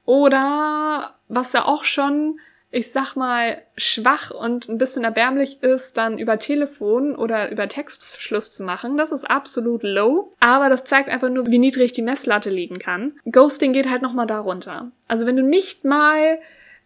oder 0.05 1.15
was 1.27 1.53
ja 1.53 1.65
auch 1.65 1.83
schon, 1.83 2.39
ich 2.69 2.91
sag 2.91 3.15
mal, 3.15 3.63
schwach 3.75 4.29
und 4.29 4.69
ein 4.69 4.77
bisschen 4.77 5.03
erbärmlich 5.03 5.63
ist, 5.63 5.97
dann 5.97 6.19
über 6.19 6.37
Telefon 6.37 7.15
oder 7.15 7.51
über 7.51 7.67
Text 7.67 8.21
Schluss 8.21 8.51
zu 8.51 8.63
machen. 8.63 8.97
Das 8.97 9.11
ist 9.11 9.23
absolut 9.23 9.81
low. 9.81 10.29
Aber 10.39 10.69
das 10.69 10.83
zeigt 10.83 11.09
einfach 11.09 11.29
nur, 11.29 11.47
wie 11.47 11.57
niedrig 11.57 11.93
die 11.93 12.03
Messlatte 12.03 12.51
liegen 12.51 12.77
kann. 12.77 13.13
Ghosting 13.31 13.73
geht 13.73 13.89
halt 13.89 14.03
nochmal 14.03 14.27
darunter. 14.27 14.91
Also 15.07 15.25
wenn 15.25 15.37
du 15.37 15.43
nicht 15.43 15.85
mal 15.85 16.37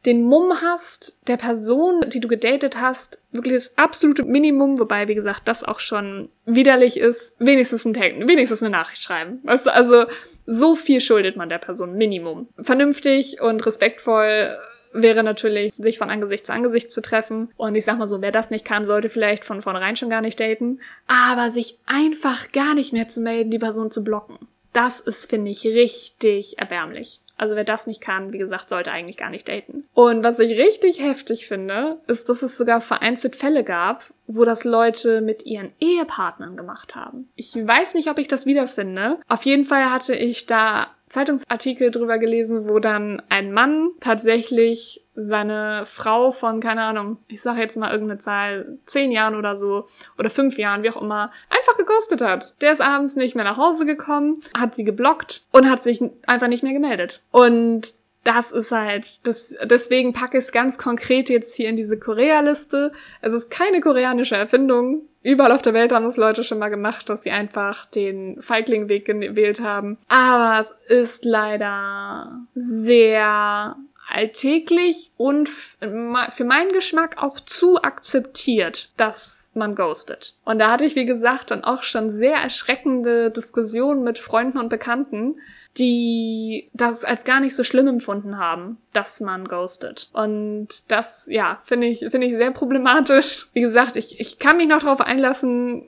den 0.05 0.23
Mumm 0.23 0.53
hast, 0.61 1.17
der 1.27 1.37
Person, 1.37 2.01
die 2.07 2.19
du 2.19 2.27
gedatet 2.27 2.79
hast, 2.79 3.19
wirklich 3.31 3.55
das 3.55 3.77
absolute 3.77 4.23
Minimum, 4.23 4.79
wobei, 4.79 5.07
wie 5.07 5.15
gesagt, 5.15 5.47
das 5.47 5.63
auch 5.63 5.79
schon 5.79 6.29
widerlich 6.45 6.97
ist, 6.97 7.35
wenigstens 7.39 7.85
ein 7.85 7.93
Tag, 7.93 8.13
wenigstens 8.27 8.63
eine 8.63 8.71
Nachricht 8.71 9.03
schreiben. 9.03 9.39
Weißt 9.43 9.65
du, 9.65 9.73
also 9.73 10.05
so 10.45 10.75
viel 10.75 11.01
schuldet 11.01 11.35
man 11.35 11.49
der 11.49 11.57
Person, 11.57 11.95
Minimum. 11.95 12.47
Vernünftig 12.61 13.41
und 13.41 13.65
respektvoll 13.65 14.57
wäre 14.93 15.23
natürlich, 15.23 15.73
sich 15.77 15.97
von 15.97 16.09
Angesicht 16.09 16.47
zu 16.47 16.53
Angesicht 16.53 16.91
zu 16.91 17.01
treffen. 17.01 17.51
Und 17.57 17.75
ich 17.75 17.85
sag 17.85 17.97
mal 17.97 18.07
so, 18.07 18.21
wer 18.21 18.31
das 18.31 18.49
nicht 18.49 18.65
kann, 18.65 18.85
sollte 18.85 19.09
vielleicht 19.09 19.45
von 19.45 19.61
vornherein 19.61 19.95
schon 19.95 20.09
gar 20.09 20.21
nicht 20.21 20.39
daten. 20.39 20.79
Aber 21.07 21.51
sich 21.51 21.77
einfach 21.85 22.51
gar 22.51 22.73
nicht 22.73 22.93
mehr 22.93 23.07
zu 23.07 23.21
melden, 23.21 23.51
die 23.51 23.59
Person 23.59 23.91
zu 23.91 24.03
blocken. 24.03 24.39
Das 24.73 24.99
ist, 24.99 25.29
finde 25.29 25.51
ich, 25.51 25.65
richtig 25.65 26.57
erbärmlich. 26.57 27.21
Also 27.39 27.55
wer 27.55 27.63
das 27.63 27.87
nicht 27.87 28.01
kann, 28.01 28.33
wie 28.33 28.37
gesagt, 28.37 28.67
sollte 28.67 28.91
eigentlich 28.91 29.17
gar 29.17 29.29
nicht 29.29 29.47
daten. 29.47 29.85
Und 29.93 30.23
was 30.25 30.39
ich 30.39 30.59
richtig 30.59 31.01
heftig 31.01 31.47
finde, 31.47 31.97
ist, 32.07 32.27
dass 32.27 32.41
es 32.41 32.57
sogar 32.57 32.81
vereinzelt 32.81 33.37
Fälle 33.37 33.63
gab, 33.63 34.03
wo 34.27 34.43
das 34.43 34.65
Leute 34.65 35.21
mit 35.21 35.45
ihren 35.45 35.71
Ehepartnern 35.79 36.57
gemacht 36.57 36.95
haben. 36.95 37.29
Ich 37.35 37.55
weiß 37.55 37.95
nicht, 37.95 38.09
ob 38.09 38.19
ich 38.19 38.27
das 38.27 38.45
wiederfinde. 38.45 39.19
Auf 39.29 39.43
jeden 39.43 39.63
Fall 39.63 39.89
hatte 39.89 40.13
ich 40.13 40.47
da 40.47 40.87
Zeitungsartikel 41.09 41.91
drüber 41.91 42.17
gelesen, 42.19 42.69
wo 42.69 42.79
dann 42.79 43.21
ein 43.29 43.51
Mann 43.51 43.89
tatsächlich 43.99 45.03
seine 45.15 45.83
Frau 45.85 46.31
von, 46.31 46.59
keine 46.61 46.83
Ahnung, 46.83 47.17
ich 47.27 47.41
sage 47.41 47.59
jetzt 47.59 47.75
mal 47.75 47.91
irgendeine 47.91 48.19
Zahl, 48.19 48.77
zehn 48.85 49.11
Jahren 49.11 49.35
oder 49.35 49.57
so, 49.57 49.85
oder 50.17 50.29
fünf 50.29 50.57
Jahren, 50.57 50.83
wie 50.83 50.89
auch 50.89 51.01
immer, 51.01 51.31
einfach 51.49 51.75
geghostet 51.77 52.21
hat. 52.21 52.53
Der 52.61 52.71
ist 52.71 52.81
abends 52.81 53.15
nicht 53.15 53.35
mehr 53.35 53.43
nach 53.43 53.57
Hause 53.57 53.85
gekommen, 53.85 54.41
hat 54.57 54.75
sie 54.75 54.85
geblockt 54.85 55.41
und 55.51 55.69
hat 55.69 55.83
sich 55.83 56.01
einfach 56.25 56.47
nicht 56.47 56.63
mehr 56.63 56.73
gemeldet. 56.73 57.21
Und 57.31 57.93
das 58.23 58.51
ist 58.51 58.71
halt, 58.71 59.25
das, 59.25 59.57
deswegen 59.63 60.13
packe 60.13 60.37
ich 60.37 60.45
es 60.45 60.51
ganz 60.51 60.77
konkret 60.77 61.29
jetzt 61.29 61.55
hier 61.55 61.69
in 61.69 61.77
diese 61.77 61.97
Korea-Liste. 61.97 62.91
Es 63.21 63.33
ist 63.33 63.49
keine 63.49 63.81
koreanische 63.81 64.35
Erfindung. 64.35 65.08
Überall 65.21 65.51
auf 65.51 65.61
der 65.61 65.73
Welt 65.73 65.91
haben 65.91 66.05
es 66.05 66.17
Leute 66.17 66.43
schon 66.43 66.59
mal 66.59 66.69
gemacht, 66.69 67.09
dass 67.09 67.23
sie 67.23 67.31
einfach 67.31 67.85
den 67.85 68.41
Feiglingweg 68.41 69.05
gewählt 69.05 69.59
haben. 69.59 69.97
Aber 70.07 70.59
es 70.59 70.71
ist 70.87 71.25
leider 71.25 72.39
sehr 72.55 73.75
alltäglich 74.09 75.11
und 75.17 75.49
für 75.49 76.43
meinen 76.43 76.71
Geschmack 76.73 77.21
auch 77.21 77.39
zu 77.39 77.81
akzeptiert, 77.81 78.91
dass 78.97 79.49
man 79.53 79.75
ghostet. 79.75 80.35
Und 80.45 80.59
da 80.59 80.71
hatte 80.71 80.85
ich, 80.85 80.95
wie 80.95 81.05
gesagt, 81.05 81.51
dann 81.51 81.63
auch 81.63 81.83
schon 81.83 82.11
sehr 82.11 82.35
erschreckende 82.35 83.29
Diskussionen 83.29 84.03
mit 84.03 84.19
Freunden 84.19 84.57
und 84.57 84.69
Bekannten, 84.69 85.35
die 85.79 86.69
das 86.73 87.03
als 87.03 87.23
gar 87.23 87.39
nicht 87.39 87.55
so 87.55 87.63
schlimm 87.63 87.87
empfunden 87.87 88.37
haben, 88.37 88.77
dass 88.93 89.21
man 89.21 89.47
ghostet. 89.47 90.09
Und 90.13 90.67
das, 90.87 91.27
ja, 91.29 91.59
finde 91.63 91.87
ich, 91.87 91.99
finde 91.99 92.27
ich 92.27 92.35
sehr 92.35 92.51
problematisch. 92.51 93.47
Wie 93.53 93.61
gesagt, 93.61 93.95
ich, 93.95 94.19
ich 94.19 94.37
kann 94.37 94.57
mich 94.57 94.67
noch 94.67 94.81
darauf 94.81 95.01
einlassen, 95.01 95.85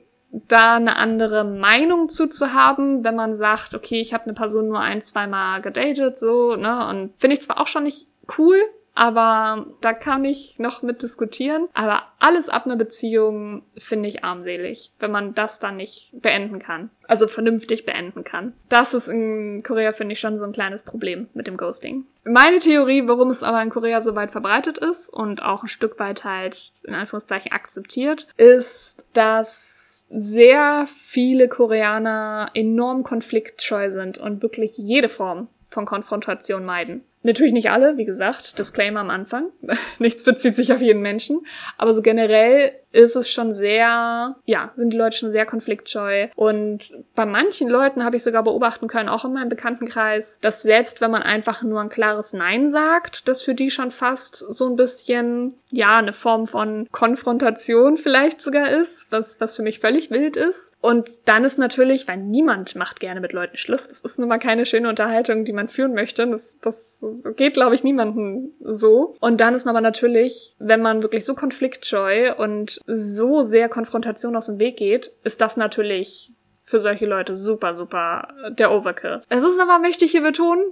da 0.48 0.76
eine 0.76 0.96
andere 0.96 1.44
Meinung 1.44 2.08
zu 2.08 2.26
zu 2.26 2.54
haben, 2.54 3.04
wenn 3.04 3.14
man 3.14 3.34
sagt, 3.34 3.74
okay, 3.74 4.00
ich 4.00 4.14
habe 4.14 4.24
eine 4.24 4.32
Person 4.32 4.68
nur 4.68 4.80
ein, 4.80 5.02
zweimal 5.02 5.60
gedatet, 5.60 6.18
so, 6.18 6.56
ne, 6.56 6.88
und 6.88 7.12
finde 7.18 7.36
ich 7.36 7.42
zwar 7.42 7.60
auch 7.60 7.66
schon 7.66 7.82
nicht 7.82 8.06
cool, 8.38 8.56
aber 8.94 9.66
da 9.80 9.92
kann 9.92 10.24
ich 10.24 10.58
noch 10.58 10.82
mit 10.82 11.02
diskutieren. 11.02 11.68
Aber 11.72 12.02
alles 12.18 12.48
ab 12.48 12.66
einer 12.66 12.76
Beziehung 12.76 13.62
finde 13.76 14.08
ich 14.08 14.24
armselig, 14.24 14.92
wenn 14.98 15.10
man 15.10 15.34
das 15.34 15.58
dann 15.58 15.76
nicht 15.76 16.12
beenden 16.20 16.58
kann. 16.58 16.90
Also 17.06 17.26
vernünftig 17.26 17.84
beenden 17.84 18.24
kann. 18.24 18.54
Das 18.68 18.94
ist 18.94 19.08
in 19.08 19.62
Korea, 19.62 19.92
finde 19.92 20.12
ich, 20.12 20.20
schon 20.20 20.38
so 20.38 20.44
ein 20.44 20.52
kleines 20.52 20.82
Problem 20.82 21.28
mit 21.34 21.46
dem 21.46 21.56
Ghosting. 21.56 22.04
Meine 22.24 22.58
Theorie, 22.58 23.06
warum 23.06 23.30
es 23.30 23.42
aber 23.42 23.62
in 23.62 23.70
Korea 23.70 24.00
so 24.00 24.14
weit 24.14 24.30
verbreitet 24.30 24.78
ist 24.78 25.08
und 25.08 25.42
auch 25.42 25.62
ein 25.62 25.68
Stück 25.68 25.98
weit 25.98 26.24
halt 26.24 26.72
in 26.84 26.94
Anführungszeichen 26.94 27.52
akzeptiert, 27.52 28.28
ist, 28.36 29.06
dass 29.14 30.06
sehr 30.14 30.86
viele 30.86 31.48
Koreaner 31.48 32.50
enorm 32.54 33.02
konfliktscheu 33.02 33.90
sind 33.90 34.18
und 34.18 34.42
wirklich 34.42 34.76
jede 34.76 35.08
Form 35.08 35.48
von 35.70 35.86
Konfrontation 35.86 36.64
meiden. 36.64 37.02
Natürlich 37.22 37.52
nicht 37.52 37.70
alle, 37.70 37.96
wie 37.96 38.04
gesagt, 38.04 38.58
Disclaimer 38.58 39.00
am 39.00 39.10
Anfang. 39.10 39.50
Nichts 39.98 40.24
bezieht 40.24 40.56
sich 40.56 40.72
auf 40.72 40.80
jeden 40.80 41.02
Menschen. 41.02 41.46
Aber 41.78 41.94
so 41.94 42.02
generell 42.02 42.72
ist 42.92 43.16
es 43.16 43.30
schon 43.30 43.52
sehr, 43.52 44.36
ja, 44.44 44.72
sind 44.76 44.90
die 44.90 44.96
Leute 44.96 45.16
schon 45.16 45.30
sehr 45.30 45.46
konfliktscheu. 45.46 46.28
Und 46.36 46.92
bei 47.14 47.26
manchen 47.26 47.68
Leuten 47.68 48.04
habe 48.04 48.16
ich 48.16 48.22
sogar 48.22 48.44
beobachten 48.44 48.86
können, 48.86 49.08
auch 49.08 49.24
in 49.24 49.32
meinem 49.32 49.48
Bekanntenkreis, 49.48 50.38
dass 50.40 50.62
selbst 50.62 51.00
wenn 51.00 51.10
man 51.10 51.22
einfach 51.22 51.62
nur 51.62 51.80
ein 51.80 51.88
klares 51.88 52.32
Nein 52.32 52.68
sagt, 52.68 53.26
das 53.28 53.42
für 53.42 53.54
die 53.54 53.70
schon 53.70 53.90
fast 53.90 54.36
so 54.36 54.68
ein 54.68 54.76
bisschen, 54.76 55.54
ja, 55.70 55.96
eine 55.96 56.12
Form 56.12 56.46
von 56.46 56.86
Konfrontation 56.92 57.96
vielleicht 57.96 58.40
sogar 58.40 58.70
ist, 58.70 59.10
was, 59.10 59.40
was 59.40 59.56
für 59.56 59.62
mich 59.62 59.80
völlig 59.80 60.10
wild 60.10 60.36
ist. 60.36 60.72
Und 60.80 61.10
dann 61.24 61.44
ist 61.44 61.58
natürlich, 61.58 62.06
weil 62.08 62.18
niemand 62.18 62.76
macht 62.76 63.00
gerne 63.00 63.20
mit 63.20 63.32
Leuten 63.32 63.56
Schluss. 63.56 63.88
Das 63.88 64.00
ist 64.00 64.18
nun 64.18 64.28
mal 64.28 64.38
keine 64.38 64.66
schöne 64.66 64.88
Unterhaltung, 64.88 65.44
die 65.44 65.52
man 65.52 65.68
führen 65.68 65.94
möchte. 65.94 66.26
Das, 66.26 66.58
das 66.60 67.04
geht, 67.36 67.54
glaube 67.54 67.74
ich, 67.74 67.84
niemandem 67.84 68.52
so. 68.60 69.14
Und 69.20 69.40
dann 69.40 69.54
ist 69.54 69.66
aber 69.66 69.80
natürlich, 69.80 70.54
wenn 70.58 70.82
man 70.82 71.02
wirklich 71.02 71.24
so 71.24 71.34
konfliktscheu 71.34 72.34
und 72.34 72.81
so 72.86 73.42
sehr 73.42 73.68
Konfrontation 73.68 74.36
aus 74.36 74.46
dem 74.46 74.58
Weg 74.58 74.76
geht, 74.76 75.12
ist 75.24 75.40
das 75.40 75.56
natürlich 75.56 76.32
für 76.62 76.80
solche 76.80 77.06
Leute 77.06 77.34
super, 77.34 77.74
super 77.74 78.28
der 78.50 78.70
Overkill. 78.72 79.20
Es 79.28 79.42
ist 79.42 79.60
aber, 79.60 79.78
möchte 79.78 80.04
ich 80.04 80.12
hier 80.12 80.22
betonen, 80.22 80.62